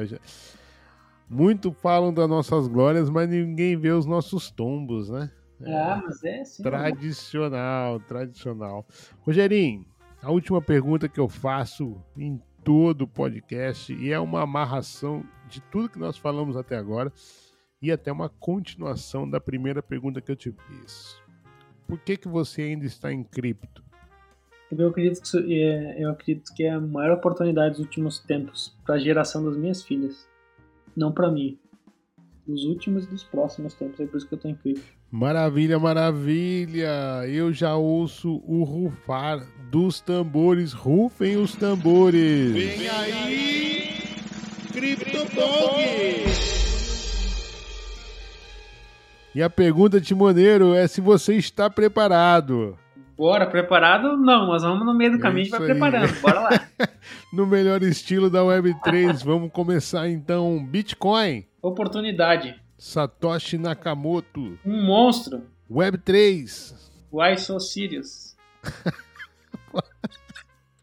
Muito 1.30 1.74
falam 1.74 2.14
das 2.14 2.30
nossas 2.30 2.68
glórias, 2.68 3.10
mas 3.10 3.28
ninguém 3.28 3.76
vê 3.76 3.92
os 3.92 4.06
nossos 4.06 4.50
tombos, 4.50 5.10
né? 5.10 5.30
Ah, 5.66 6.02
mas 6.04 6.24
é 6.24 6.44
sim. 6.44 6.64
Tradicional, 6.64 8.00
tradicional. 8.00 8.86
Rogerinho, 9.22 9.86
a 10.22 10.32
última 10.32 10.62
pergunta 10.62 11.10
que 11.10 11.20
eu 11.20 11.28
faço 11.28 12.02
em 12.18 12.42
todo 12.64 13.04
o 13.04 13.08
podcast 13.08 13.94
e 13.94 14.12
é 14.12 14.20
uma 14.20 14.42
amarração 14.42 15.24
de 15.50 15.62
tudo 15.62 15.90
que 15.90 16.00
nós 16.00 16.18
falamos 16.18 16.56
até 16.56 16.78
agora 16.78 17.12
e 17.82 17.92
até 17.92 18.12
uma 18.12 18.30
continuação 18.30 19.30
da 19.30 19.40
primeira 19.40 19.82
pergunta 19.82 20.22
que 20.22 20.32
eu 20.32 20.36
te 20.36 20.52
fiz. 20.52 21.20
Por 21.88 22.00
que, 22.00 22.16
que 22.16 22.28
você 22.28 22.62
ainda 22.62 22.86
está 22.86 23.12
em 23.12 23.24
cripto? 23.24 23.84
Eu 24.72 24.88
acredito, 24.88 25.22
que, 25.22 25.62
é, 25.62 26.02
eu 26.02 26.10
acredito 26.12 26.54
que 26.54 26.64
é 26.64 26.72
a 26.72 26.80
maior 26.80 27.18
oportunidade 27.18 27.72
dos 27.72 27.80
últimos 27.80 28.20
tempos 28.20 28.78
para 28.86 28.96
a 28.96 29.00
geração 29.00 29.44
das 29.44 29.58
minhas 29.58 29.84
filhas. 29.84 30.30
Não 30.96 31.12
para 31.12 31.30
mim. 31.30 31.60
Dos 32.48 32.64
últimos 32.64 33.04
e 33.04 33.10
dos 33.10 33.24
próximos 33.24 33.74
tempos. 33.74 34.00
É 34.00 34.06
por 34.06 34.18
isso 34.18 34.28
que 34.28 34.34
eu 34.34 34.38
estou 34.38 34.50
em 34.50 34.56
cripto. 34.56 35.01
Maravilha, 35.12 35.78
maravilha! 35.78 37.28
Eu 37.28 37.52
já 37.52 37.76
ouço 37.76 38.42
o 38.48 38.64
rufar 38.64 39.42
dos 39.70 40.00
tambores. 40.00 40.72
Rufem 40.72 41.36
os 41.36 41.54
tambores! 41.54 42.54
Vem 42.54 42.88
aí, 42.88 43.90
CryptoPog! 44.72 45.82
E 49.36 49.42
a 49.44 49.50
pergunta, 49.50 50.00
Timoneiro, 50.00 50.74
é 50.74 50.88
se 50.88 51.02
você 51.02 51.36
está 51.36 51.70
preparado. 51.70 52.78
Bora, 53.18 53.46
preparado? 53.46 54.18
Não, 54.18 54.48
mas 54.48 54.64
vamos 54.64 54.86
no 54.86 54.94
meio 54.94 55.12
do 55.12 55.18
É 55.18 55.22
caminho 55.22 55.46
e 55.46 55.50
vai 55.50 55.60
aí. 55.60 55.66
preparando. 55.68 56.22
Bora 56.22 56.40
lá. 56.40 56.50
No 57.34 57.48
melhor 57.48 57.82
estilo 57.82 58.30
da 58.30 58.42
Web3, 58.42 59.24
vamos 59.24 59.52
começar 59.52 60.10
então. 60.10 60.64
Bitcoin, 60.66 61.46
Oportunidade. 61.62 62.61
Satoshi 62.82 63.60
Nakamoto, 63.60 64.58
Um 64.66 64.82
monstro. 64.88 65.44
Web3. 65.70 66.74
Why 67.12 67.38
so 67.38 67.60
serious? 67.60 68.36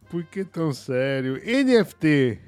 Por 0.08 0.22
que 0.22 0.44
tão 0.44 0.72
sério? 0.72 1.36
NFT, 1.44 2.38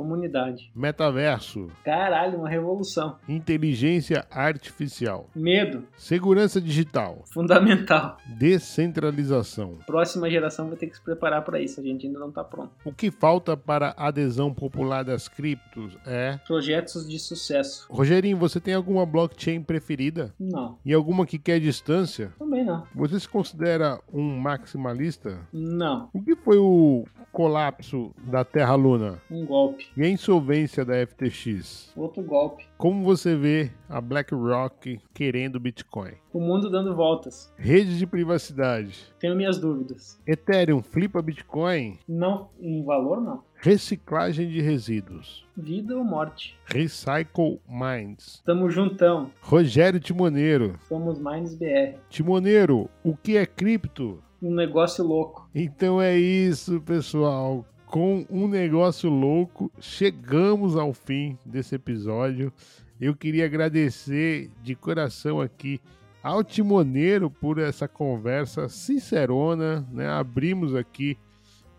Comunidade. 0.00 0.70
metaverso, 0.74 1.68
Caralho, 1.84 2.38
uma 2.38 2.48
revolução. 2.48 3.16
inteligência 3.28 4.24
artificial, 4.30 5.28
Medo. 5.36 5.84
segurança 5.96 6.58
digital, 6.60 7.22
Fundamental. 7.32 8.16
descentralização. 8.38 9.78
Próxima 9.86 10.30
geração 10.30 10.68
vai 10.68 10.76
ter 10.76 10.86
que 10.86 10.96
se 10.96 11.02
preparar 11.02 11.42
para 11.44 11.60
isso. 11.60 11.80
A 11.80 11.82
gente 11.82 12.06
ainda 12.06 12.18
não 12.18 12.30
tá 12.32 12.42
pronto. 12.42 12.70
O 12.84 12.92
que 12.92 13.10
falta 13.10 13.56
para 13.56 13.94
a 13.96 14.08
adesão 14.08 14.52
popular 14.54 15.04
das 15.04 15.28
criptos 15.28 15.96
é. 16.06 16.38
Projetos 16.46 17.06
de 17.08 17.18
sucesso. 17.18 17.86
Rogerinho, 17.90 18.38
você 18.38 18.58
tem 18.58 18.72
alguma 18.74 19.04
blockchain 19.04 19.62
preferida? 19.62 20.34
Não. 20.40 20.78
E 20.84 20.94
alguma 20.94 21.26
que 21.26 21.38
quer 21.38 21.60
distância? 21.60 22.32
Também 22.38 22.64
não. 22.64 22.84
Você 22.94 23.20
se 23.20 23.28
considera 23.28 24.00
um 24.12 24.38
maximalista? 24.38 25.38
Não. 25.52 26.08
O 26.12 26.22
que 26.22 26.34
foi 26.36 26.56
o 26.56 27.04
colapso 27.32 28.12
da 28.24 28.44
Terra 28.44 28.74
Luna 28.74 29.20
Um 29.30 29.44
golpe. 29.46 29.89
E 29.96 30.02
a 30.02 30.08
insolvência 30.08 30.84
da 30.84 30.94
FTX? 31.06 31.92
Outro 31.96 32.22
golpe. 32.22 32.66
Como 32.76 33.04
você 33.04 33.36
vê 33.36 33.70
a 33.88 34.00
BlackRock 34.00 35.00
querendo 35.12 35.60
Bitcoin? 35.60 36.12
O 36.32 36.40
mundo 36.40 36.70
dando 36.70 36.94
voltas. 36.94 37.52
Redes 37.56 37.98
de 37.98 38.06
privacidade. 38.06 39.12
Tenho 39.18 39.36
minhas 39.36 39.58
dúvidas. 39.58 40.20
Ethereum 40.26 40.82
flipa 40.82 41.20
Bitcoin? 41.20 41.98
Não 42.08 42.48
em 42.60 42.84
valor, 42.84 43.20
não. 43.20 43.42
Reciclagem 43.56 44.48
de 44.48 44.60
resíduos. 44.62 45.46
Vida 45.56 45.96
ou 45.96 46.02
morte. 46.02 46.58
Recycle 46.64 47.60
Minds. 47.68 48.42
Tamo 48.46 48.70
juntão. 48.70 49.30
Rogério 49.42 50.00
Timoneiro. 50.00 50.78
Somos 50.88 51.18
Minds 51.18 51.54
BR. 51.54 51.98
Timoneiro, 52.08 52.88
o 53.04 53.14
que 53.14 53.36
é 53.36 53.44
cripto? 53.44 54.22
Um 54.42 54.54
negócio 54.54 55.04
louco. 55.04 55.50
Então 55.54 56.00
é 56.00 56.16
isso, 56.16 56.80
pessoal. 56.80 57.66
Com 57.90 58.24
um 58.30 58.46
negócio 58.46 59.10
louco, 59.10 59.68
chegamos 59.80 60.76
ao 60.76 60.94
fim 60.94 61.36
desse 61.44 61.74
episódio. 61.74 62.52
Eu 63.00 63.16
queria 63.16 63.44
agradecer 63.44 64.48
de 64.62 64.76
coração 64.76 65.40
aqui 65.40 65.80
ao 66.22 66.44
Timoneiro 66.44 67.28
por 67.28 67.58
essa 67.58 67.88
conversa 67.88 68.68
sincerona, 68.68 69.84
né? 69.90 70.08
Abrimos 70.08 70.72
aqui 70.72 71.18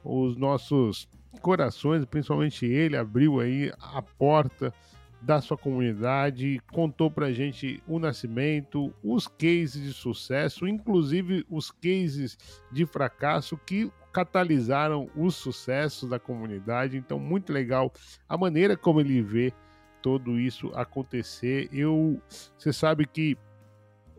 os 0.04 0.36
nossos 0.36 1.08
corações, 1.42 2.04
principalmente 2.04 2.66
ele 2.66 2.98
abriu 2.98 3.40
aí 3.40 3.72
a 3.80 4.02
porta 4.02 4.74
da 5.22 5.40
sua 5.40 5.58
comunidade, 5.58 6.62
contou 6.74 7.10
pra 7.10 7.32
gente 7.32 7.82
o 7.88 8.00
nascimento, 8.00 8.94
os 9.02 9.30
cases 9.30 9.82
de 9.82 9.94
sucesso, 9.94 10.68
inclusive 10.68 11.46
os 11.50 11.72
cases 11.72 12.38
de 12.70 12.86
fracasso 12.86 13.56
que 13.66 13.90
catalisaram 14.12 15.10
os 15.16 15.36
sucessos 15.36 16.10
da 16.10 16.20
comunidade. 16.20 16.98
Então, 16.98 17.20
muito 17.20 17.52
legal 17.52 17.92
a 18.28 18.38
maneira 18.38 18.76
como 18.76 19.00
ele 19.00 19.22
vê 19.22 19.54
tudo 20.02 20.40
isso 20.40 20.72
acontecer. 20.74 21.70
Eu, 21.72 22.22
você 22.58 22.74
sabe 22.74 23.06
que 23.06 23.38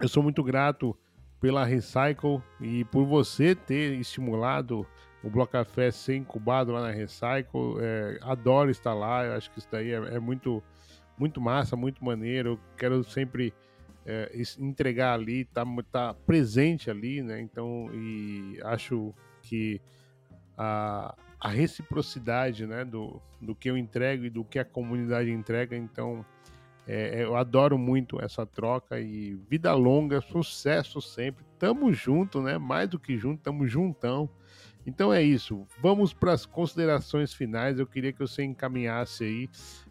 eu 0.01 0.09
sou 0.09 0.23
muito 0.23 0.43
grato 0.43 0.97
pela 1.41 1.65
Recycle 1.65 2.41
e 2.61 2.85
por 2.85 3.05
você 3.05 3.55
ter 3.55 3.95
estimulado 3.99 4.87
o 5.23 5.31
Bloco 5.31 5.53
Café 5.53 5.91
ser 5.91 6.17
incubado 6.17 6.73
lá 6.73 6.81
na 6.81 6.91
Recycle. 6.91 7.77
É, 7.81 8.19
adoro 8.23 8.71
estar 8.71 8.95
lá, 8.95 9.25
eu 9.25 9.35
acho 9.35 9.51
que 9.51 9.59
isso 9.59 9.69
daí 9.71 9.93
é, 9.93 10.15
é 10.15 10.19
muito, 10.19 10.63
muito 11.19 11.41
massa, 11.41 11.77
muito 11.77 12.05
maneiro. 12.05 12.51
Eu 12.51 12.61
quero 12.77 13.05
sempre 13.05 13.53
é, 14.07 14.31
entregar 14.59 15.15
ali, 15.15 15.45
tá, 15.45 15.65
tá 15.91 16.15
presente 16.27 16.91
ali, 16.91 17.23
né? 17.23 17.41
Então, 17.41 17.89
e 17.93 18.59
acho 18.65 19.15
que 19.53 19.83
a, 20.57 21.15
a 21.39 21.49
reciprocidade, 21.51 22.67
né, 22.67 22.87
do, 22.87 23.21
do 23.39 23.55
que 23.55 23.69
eu 23.69 23.77
entrego 23.77 24.25
e 24.25 24.31
do 24.31 24.43
que 24.43 24.59
a 24.59 24.65
comunidade 24.65 25.31
entrega, 25.31 25.77
então 25.77 26.25
é, 26.87 27.21
é, 27.21 27.25
eu 27.25 27.37
adoro 27.37 27.77
muito 27.77 28.19
essa 28.19 28.47
troca 28.47 28.99
e 28.99 29.35
vida 29.51 29.75
longa, 29.75 30.23
sucesso 30.23 31.03
sempre. 31.03 31.45
Tamo 31.59 31.93
junto, 31.93 32.41
né? 32.41 32.57
Mais 32.57 32.89
do 32.89 32.99
que 32.99 33.19
junto, 33.19 33.43
tamo 33.43 33.67
juntão. 33.67 34.27
Então 34.87 35.13
é 35.13 35.23
isso. 35.23 35.67
Vamos 35.81 36.15
para 36.15 36.33
as 36.33 36.47
considerações 36.47 37.35
finais. 37.35 37.79
Eu 37.79 37.87
queria 37.87 38.11
que 38.11 38.19
você 38.19 38.43
encaminhasse 38.43 39.23
aí 39.23 39.51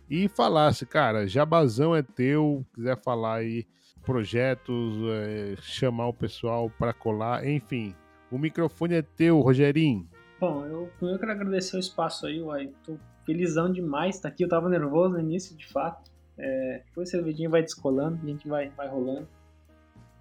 e 0.10 0.28
falasse, 0.28 0.88
cara, 0.88 1.28
Jabazão 1.28 1.96
é 1.96 2.02
teu. 2.02 2.66
Quiser 2.74 3.00
falar 3.02 3.36
aí 3.36 3.68
projetos, 4.02 4.96
é, 5.14 5.56
chamar 5.62 6.08
o 6.08 6.14
pessoal 6.14 6.70
para 6.72 6.92
colar, 6.92 7.48
enfim. 7.48 7.96
O 8.32 8.38
microfone 8.38 8.96
é 8.96 9.02
teu, 9.02 9.40
Rogerinho. 9.42 10.08
Bom, 10.40 10.66
eu 10.66 10.90
primeiro 10.98 11.20
quero 11.20 11.34
agradecer 11.34 11.76
o 11.76 11.80
espaço 11.80 12.26
aí, 12.26 12.42
uai. 12.42 12.72
Tô 12.84 12.98
felizão 13.26 13.72
demais 13.72 14.16
estar 14.16 14.30
aqui. 14.30 14.44
Eu 14.44 14.50
tava 14.50 14.70
nervoso 14.70 15.14
no 15.14 15.20
início, 15.20 15.56
de 15.56 15.68
fato. 15.68 16.10
É, 16.38 16.82
depois 16.86 17.10
a 17.10 17.12
cervejinha 17.12 17.50
vai 17.50 17.62
descolando, 17.62 18.20
a 18.24 18.26
gente 18.26 18.48
vai, 18.48 18.70
vai 18.70 18.88
rolando. 18.88 19.28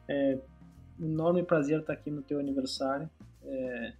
É, 0.08 0.38
enorme 1.00 1.42
prazer 1.42 1.80
estar 1.80 1.92
aqui 1.92 2.10
no 2.10 2.20
teu 2.20 2.38
aniversário. 2.40 3.08
É, 3.44 3.92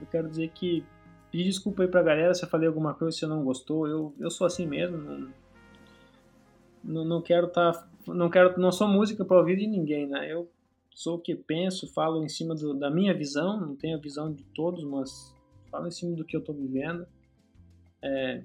eu 0.00 0.06
quero 0.10 0.28
dizer 0.28 0.50
que 0.50 0.84
pedir 1.30 1.44
desculpa 1.44 1.82
aí 1.82 1.88
pra 1.88 2.02
galera 2.02 2.34
se 2.34 2.44
eu 2.44 2.48
falei 2.48 2.68
alguma 2.68 2.94
coisa, 2.94 3.16
se 3.16 3.24
eu 3.24 3.28
não 3.28 3.42
gostou. 3.42 3.88
Eu, 3.88 4.14
eu 4.20 4.30
sou 4.30 4.46
assim 4.46 4.66
mesmo. 4.66 5.32
Não, 6.84 7.04
não, 7.04 7.22
quero 7.22 7.46
estar. 7.46 7.88
não 8.06 8.28
quero. 8.28 8.60
Não 8.60 8.70
sou 8.70 8.86
música 8.86 9.24
para 9.24 9.38
ouvir 9.38 9.56
de 9.56 9.66
ninguém, 9.66 10.06
né? 10.06 10.30
Eu 10.30 10.48
sou 10.94 11.16
o 11.16 11.20
que 11.20 11.34
penso, 11.34 11.92
falo 11.92 12.22
em 12.22 12.28
cima 12.28 12.54
do- 12.54 12.74
da 12.74 12.90
minha 12.90 13.14
visão, 13.16 13.60
não 13.60 13.74
tenho 13.76 13.96
a 13.96 14.00
visão 14.00 14.32
de 14.32 14.44
todos, 14.54 14.84
mas 14.84 15.34
falo 15.70 15.86
em 15.86 15.90
cima 15.90 16.14
do 16.16 16.24
que 16.24 16.36
eu 16.36 16.40
estou 16.40 16.54
vivendo. 16.54 17.06
É, 18.02 18.44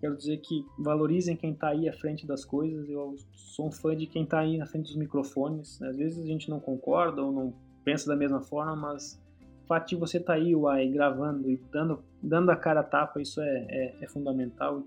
quero 0.00 0.16
dizer 0.16 0.38
que 0.38 0.64
valorizem 0.78 1.36
quem 1.36 1.52
está 1.52 1.68
aí 1.68 1.88
à 1.88 1.92
frente 1.92 2.26
das 2.26 2.44
coisas. 2.44 2.88
Eu 2.88 3.14
sou 3.32 3.68
um 3.68 3.72
fã 3.72 3.96
de 3.96 4.06
quem 4.06 4.24
está 4.24 4.40
aí 4.40 4.58
na 4.58 4.66
frente 4.66 4.86
dos 4.86 4.96
microfones. 4.96 5.80
Às 5.82 5.96
vezes 5.96 6.22
a 6.22 6.26
gente 6.26 6.48
não 6.50 6.60
concorda 6.60 7.22
ou 7.22 7.30
não 7.32 7.54
pensa 7.84 8.08
da 8.08 8.16
mesma 8.16 8.40
forma, 8.40 8.74
mas 8.74 9.20
o 9.64 9.66
fato 9.66 9.88
de 9.88 9.96
você 9.96 10.18
estar 10.18 10.34
aí, 10.34 10.54
uai, 10.54 10.88
gravando 10.88 11.50
e 11.50 11.56
dando, 11.70 12.02
dando 12.22 12.50
a 12.50 12.56
cara 12.56 12.80
a 12.80 12.84
tapa, 12.84 13.20
isso 13.20 13.40
é, 13.40 13.66
é, 13.68 13.96
é 14.02 14.08
fundamental. 14.08 14.82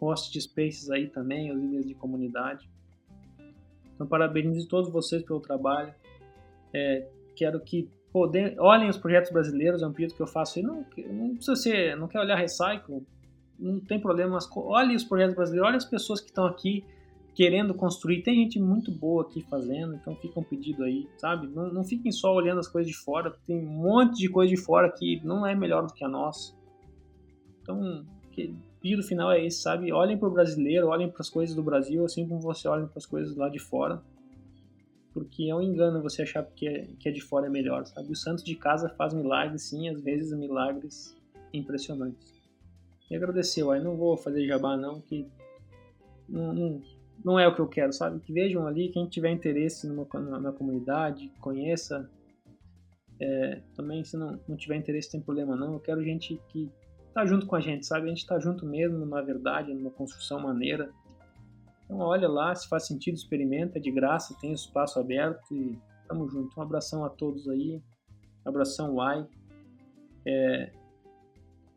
Os 0.00 0.30
de 0.30 0.40
spaces 0.40 0.90
aí 0.90 1.08
também, 1.08 1.50
os 1.50 1.60
líderes 1.60 1.86
de 1.86 1.94
comunidade. 1.94 2.70
Então, 3.98 4.06
parabenizo 4.06 4.68
todos 4.68 4.92
vocês 4.92 5.24
pelo 5.24 5.40
trabalho. 5.40 5.92
É, 6.72 7.08
quero 7.34 7.58
que 7.58 7.90
poder, 8.12 8.54
olhem 8.60 8.88
os 8.88 8.96
projetos 8.96 9.32
brasileiros, 9.32 9.82
é 9.82 9.86
um 9.88 9.92
pedido 9.92 10.14
que 10.14 10.22
eu 10.22 10.26
faço 10.28 10.60
aí. 10.60 10.64
Não, 10.64 10.86
não 11.10 11.34
precisa 11.34 11.56
ser, 11.56 11.96
não 11.96 12.06
quer 12.06 12.20
olhar 12.20 12.36
recycle, 12.36 13.04
não 13.58 13.80
tem 13.80 13.98
problema, 13.98 14.34
mas 14.34 14.46
co- 14.46 14.68
olhe 14.68 14.94
os 14.94 15.02
projetos 15.02 15.34
brasileiros, 15.34 15.66
olhe 15.66 15.76
as 15.78 15.84
pessoas 15.84 16.20
que 16.20 16.28
estão 16.28 16.46
aqui 16.46 16.84
querendo 17.34 17.74
construir. 17.74 18.22
Tem 18.22 18.36
gente 18.36 18.60
muito 18.60 18.92
boa 18.92 19.22
aqui 19.22 19.42
fazendo, 19.42 19.96
então 19.96 20.14
fica 20.14 20.38
um 20.38 20.44
pedido 20.44 20.84
aí, 20.84 21.08
sabe? 21.16 21.48
Não, 21.48 21.72
não 21.72 21.82
fiquem 21.84 22.12
só 22.12 22.32
olhando 22.32 22.60
as 22.60 22.68
coisas 22.68 22.88
de 22.88 22.96
fora, 22.96 23.36
tem 23.48 23.58
um 23.58 23.66
monte 23.66 24.18
de 24.18 24.28
coisa 24.28 24.54
de 24.54 24.60
fora 24.60 24.88
que 24.92 25.20
não 25.24 25.44
é 25.44 25.56
melhor 25.56 25.84
do 25.84 25.92
que 25.92 26.04
a 26.04 26.08
nossa. 26.08 26.56
Então, 27.62 28.06
que 28.30 28.54
pedido 28.80 29.02
final 29.02 29.30
é 29.30 29.44
esse, 29.44 29.60
sabe? 29.60 29.92
Olhem 29.92 30.16
para 30.16 30.28
o 30.28 30.32
brasileiro, 30.32 30.88
olhem 30.88 31.10
para 31.10 31.20
as 31.20 31.30
coisas 31.30 31.54
do 31.54 31.62
Brasil, 31.62 32.04
assim 32.04 32.26
como 32.26 32.40
você 32.40 32.68
olha 32.68 32.86
para 32.86 32.98
as 32.98 33.06
coisas 33.06 33.36
lá 33.36 33.48
de 33.48 33.58
fora. 33.58 34.02
Porque 35.12 35.48
é 35.48 35.54
um 35.54 35.62
engano 35.62 36.02
você 36.02 36.22
achar 36.22 36.44
que 36.44 36.68
é, 36.68 36.86
que 36.98 37.08
é 37.08 37.12
de 37.12 37.20
fora 37.20 37.46
é 37.46 37.50
melhor, 37.50 37.84
sabe? 37.86 38.10
O 38.10 38.16
Santos 38.16 38.44
de 38.44 38.54
casa 38.54 38.88
faz 38.88 39.12
milagres, 39.12 39.62
sim, 39.62 39.88
às 39.88 40.00
vezes 40.00 40.36
milagres 40.36 41.16
impressionantes. 41.52 42.32
E 43.10 43.16
agradecer, 43.16 43.68
aí 43.70 43.82
não 43.82 43.96
vou 43.96 44.16
fazer 44.16 44.46
jabá 44.46 44.76
não, 44.76 45.00
que 45.00 45.26
não, 46.28 46.52
não, 46.52 46.82
não, 47.24 47.40
é 47.40 47.48
o 47.48 47.54
que 47.54 47.60
eu 47.60 47.66
quero, 47.66 47.92
sabe? 47.92 48.20
Que 48.20 48.32
vejam 48.32 48.66
ali, 48.66 48.90
quem 48.90 49.08
tiver 49.08 49.30
interesse 49.30 49.88
numa, 49.88 50.06
na, 50.12 50.38
na 50.38 50.52
comunidade, 50.52 51.32
conheça. 51.40 52.08
É, 53.20 53.62
também, 53.74 54.04
se 54.04 54.16
não, 54.16 54.38
não 54.46 54.56
tiver 54.56 54.76
interesse, 54.76 55.10
tem 55.10 55.20
problema 55.20 55.56
não. 55.56 55.72
Eu 55.72 55.80
quero 55.80 56.04
gente 56.04 56.40
que 56.50 56.70
tá 57.18 57.26
junto 57.26 57.46
com 57.46 57.56
a 57.56 57.60
gente, 57.60 57.84
sabe? 57.84 58.06
A 58.06 58.08
gente 58.10 58.24
tá 58.24 58.38
junto 58.38 58.64
mesmo, 58.64 59.04
na 59.04 59.20
verdade, 59.20 59.74
numa 59.74 59.90
construção 59.90 60.38
maneira. 60.38 60.88
Então 61.84 61.98
olha 61.98 62.28
lá, 62.28 62.54
se 62.54 62.68
faz 62.68 62.86
sentido, 62.86 63.16
experimenta, 63.16 63.76
é 63.78 63.80
de 63.80 63.90
graça, 63.90 64.36
tem 64.40 64.52
espaço 64.52 65.00
aberto 65.00 65.52
e 65.52 65.76
tamo 66.06 66.28
junto. 66.28 66.56
Um 66.56 66.62
abração 66.62 67.04
a 67.04 67.10
todos 67.10 67.48
aí, 67.48 67.82
abração 68.44 68.94
Uai, 68.94 69.26
é, 70.24 70.70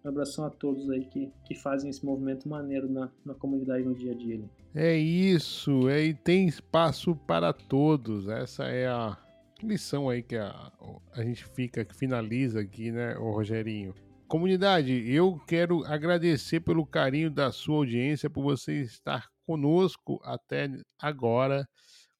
um 0.05 0.09
abração 0.09 0.45
a 0.45 0.51
todos 0.51 0.87
aí 0.91 1.05
que, 1.05 1.33
que 1.43 1.55
fazem 1.55 1.89
esse 1.89 2.05
movimento 2.05 2.47
maneiro 2.47 2.87
na, 2.87 3.09
na 3.25 3.33
comunidade 3.33 3.83
no 3.83 3.95
dia 3.95 4.11
a 4.11 4.15
dia. 4.15 4.39
É 4.75 4.95
isso, 4.95 5.89
é, 5.89 6.03
e 6.03 6.13
tem 6.13 6.47
espaço 6.47 7.15
para 7.15 7.51
todos, 7.51 8.27
essa 8.27 8.65
é 8.65 8.87
a 8.87 9.17
lição 9.63 10.07
aí 10.07 10.21
que 10.21 10.35
a, 10.35 10.71
a 11.13 11.23
gente 11.23 11.45
fica, 11.45 11.83
que 11.83 11.95
finaliza 11.95 12.59
aqui, 12.59 12.91
né, 12.91 13.17
o 13.17 13.31
Rogerinho. 13.31 13.95
Comunidade, 14.31 15.13
eu 15.13 15.37
quero 15.45 15.83
agradecer 15.83 16.61
pelo 16.61 16.85
carinho 16.85 17.29
da 17.29 17.51
sua 17.51 17.79
audiência, 17.79 18.29
por 18.29 18.41
você 18.41 18.79
estar 18.79 19.27
conosco 19.45 20.21
até 20.23 20.69
agora. 20.97 21.67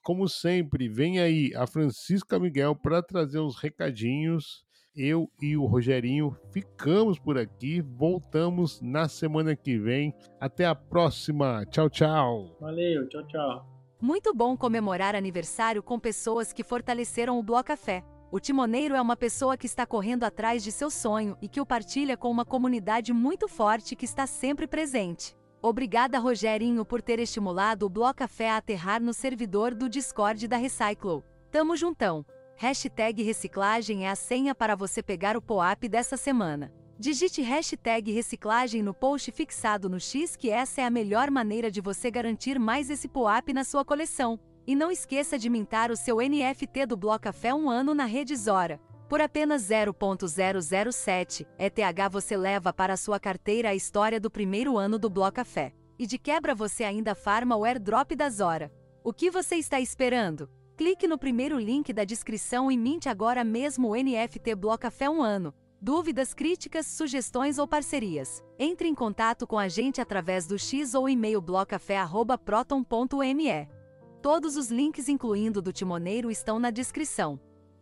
Como 0.04 0.28
sempre, 0.28 0.90
vem 0.90 1.22
aí 1.22 1.54
a 1.56 1.66
Francisca 1.66 2.38
Miguel 2.38 2.76
para 2.76 3.02
trazer 3.02 3.40
uns 3.40 3.56
recadinhos. 3.56 4.66
Eu 4.94 5.32
e 5.42 5.56
o 5.56 5.66
Rogerinho 5.66 6.36
ficamos 6.52 7.18
por 7.18 7.38
aqui. 7.38 7.80
Voltamos 7.80 8.82
na 8.82 9.08
semana 9.08 9.56
que 9.56 9.78
vem. 9.78 10.14
Até 10.38 10.66
a 10.66 10.76
próxima. 10.76 11.66
Tchau, 11.68 11.90
tchau. 11.90 12.58
Valeu, 12.60 13.08
tchau, 13.08 13.26
tchau. 13.28 13.66
Muito 14.02 14.34
bom 14.34 14.58
comemorar 14.58 15.16
aniversário 15.16 15.82
com 15.82 15.98
pessoas 15.98 16.52
que 16.52 16.62
fortaleceram 16.62 17.40
o 17.40 17.44
Bloco 17.44 17.68
Café. 17.68 18.04
O 18.32 18.40
timoneiro 18.40 18.96
é 18.96 19.02
uma 19.02 19.18
pessoa 19.18 19.58
que 19.58 19.66
está 19.66 19.86
correndo 19.86 20.24
atrás 20.24 20.64
de 20.64 20.72
seu 20.72 20.90
sonho 20.90 21.38
e 21.42 21.50
que 21.50 21.60
o 21.60 21.66
partilha 21.66 22.16
com 22.16 22.32
uma 22.32 22.46
comunidade 22.46 23.12
muito 23.12 23.46
forte 23.46 23.94
que 23.94 24.06
está 24.06 24.26
sempre 24.26 24.66
presente. 24.66 25.36
Obrigada, 25.62 26.18
Rogerinho, 26.18 26.86
por 26.86 27.02
ter 27.02 27.20
estimulado 27.20 27.86
o 27.86 27.90
Blocafé 27.90 28.52
a 28.52 28.56
aterrar 28.56 29.02
no 29.02 29.14
servidor 29.14 29.76
do 29.76 29.90
Discord 29.90 30.48
da 30.48 30.56
Recyclo. 30.56 31.26
Tamo 31.52 31.76
juntão! 31.76 32.26
Hashtag 32.56 33.22
reciclagem 33.22 34.06
é 34.06 34.10
a 34.10 34.16
senha 34.16 34.56
para 34.56 34.78
você 34.78 35.04
pegar 35.04 35.36
o 35.36 35.42
POAP 35.42 35.90
dessa 35.90 36.16
semana. 36.16 36.72
Digite 36.98 37.42
hashtag 37.42 38.14
reciclagem 38.14 38.82
no 38.82 38.94
post 38.94 39.30
fixado 39.32 39.90
no 39.90 40.00
X 40.00 40.38
que 40.38 40.50
essa 40.50 40.80
é 40.80 40.86
a 40.86 40.90
melhor 40.90 41.30
maneira 41.30 41.70
de 41.70 41.82
você 41.82 42.10
garantir 42.10 42.58
mais 42.58 42.90
esse 42.90 43.10
POAP 43.10 43.52
na 43.52 43.66
sua 43.66 43.84
coleção. 43.84 44.40
E 44.72 44.76
não 44.76 44.90
esqueça 44.90 45.38
de 45.38 45.50
mintar 45.50 45.92
o 45.92 45.98
seu 45.98 46.20
NFT 46.20 46.86
do 46.86 46.96
Blocafé 46.96 47.54
um 47.54 47.70
ano 47.70 47.94
na 47.94 48.06
rede 48.06 48.34
Zora. 48.38 48.80
Por 49.10 49.20
apenas 49.20 49.64
0.007 49.64 51.46
ETH 51.60 52.10
você 52.10 52.38
leva 52.38 52.72
para 52.72 52.96
sua 52.96 53.20
carteira 53.20 53.72
a 53.72 53.76
história 53.76 54.18
do 54.18 54.32
primeiro 54.32 54.78
ano 54.78 54.98
do 54.98 55.10
Blocafé. 55.10 55.74
E 56.00 56.08
de 56.08 56.18
quebra 56.18 56.56
você 56.56 56.86
ainda 56.86 57.14
farma 57.14 57.58
o 57.58 57.66
airdrop 57.66 58.16
da 58.16 58.30
Zora. 58.30 58.72
O 59.04 59.12
que 59.12 59.30
você 59.30 59.58
está 59.58 59.82
esperando? 59.82 60.50
Clique 60.78 61.06
no 61.06 61.18
primeiro 61.18 61.60
link 61.60 61.92
da 61.92 62.06
descrição 62.06 62.72
e 62.72 62.78
minte 62.78 63.10
agora 63.10 63.44
mesmo 63.44 63.90
o 63.90 63.94
NFT 63.94 64.56
Blocafé 64.56 65.10
um 65.10 65.22
ano. 65.22 65.54
Dúvidas, 65.82 66.34
críticas, 66.34 66.86
sugestões 66.86 67.58
ou 67.58 67.68
parcerias? 67.68 68.42
Entre 68.58 68.88
em 68.88 68.96
contato 68.96 69.46
com 69.46 69.60
a 69.60 69.68
gente 69.68 70.00
através 70.00 70.48
do 70.48 70.58
X 70.58 70.94
ou 70.94 71.10
e-mail 71.10 71.42
blocafé@proton.me. 71.42 73.81
Todos 74.22 74.56
os 74.56 74.70
links, 74.70 75.10
incluindo 75.10 75.62
do 75.62 75.74
Timoneiro, 75.74 76.30
estão 76.30 76.60
na 76.60 76.70
descrição. 76.70 77.40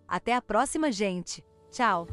Até 0.08 0.34
a 0.34 0.42
próxima, 0.42 0.90
gente! 0.90 1.46
Tchau! 1.70 2.08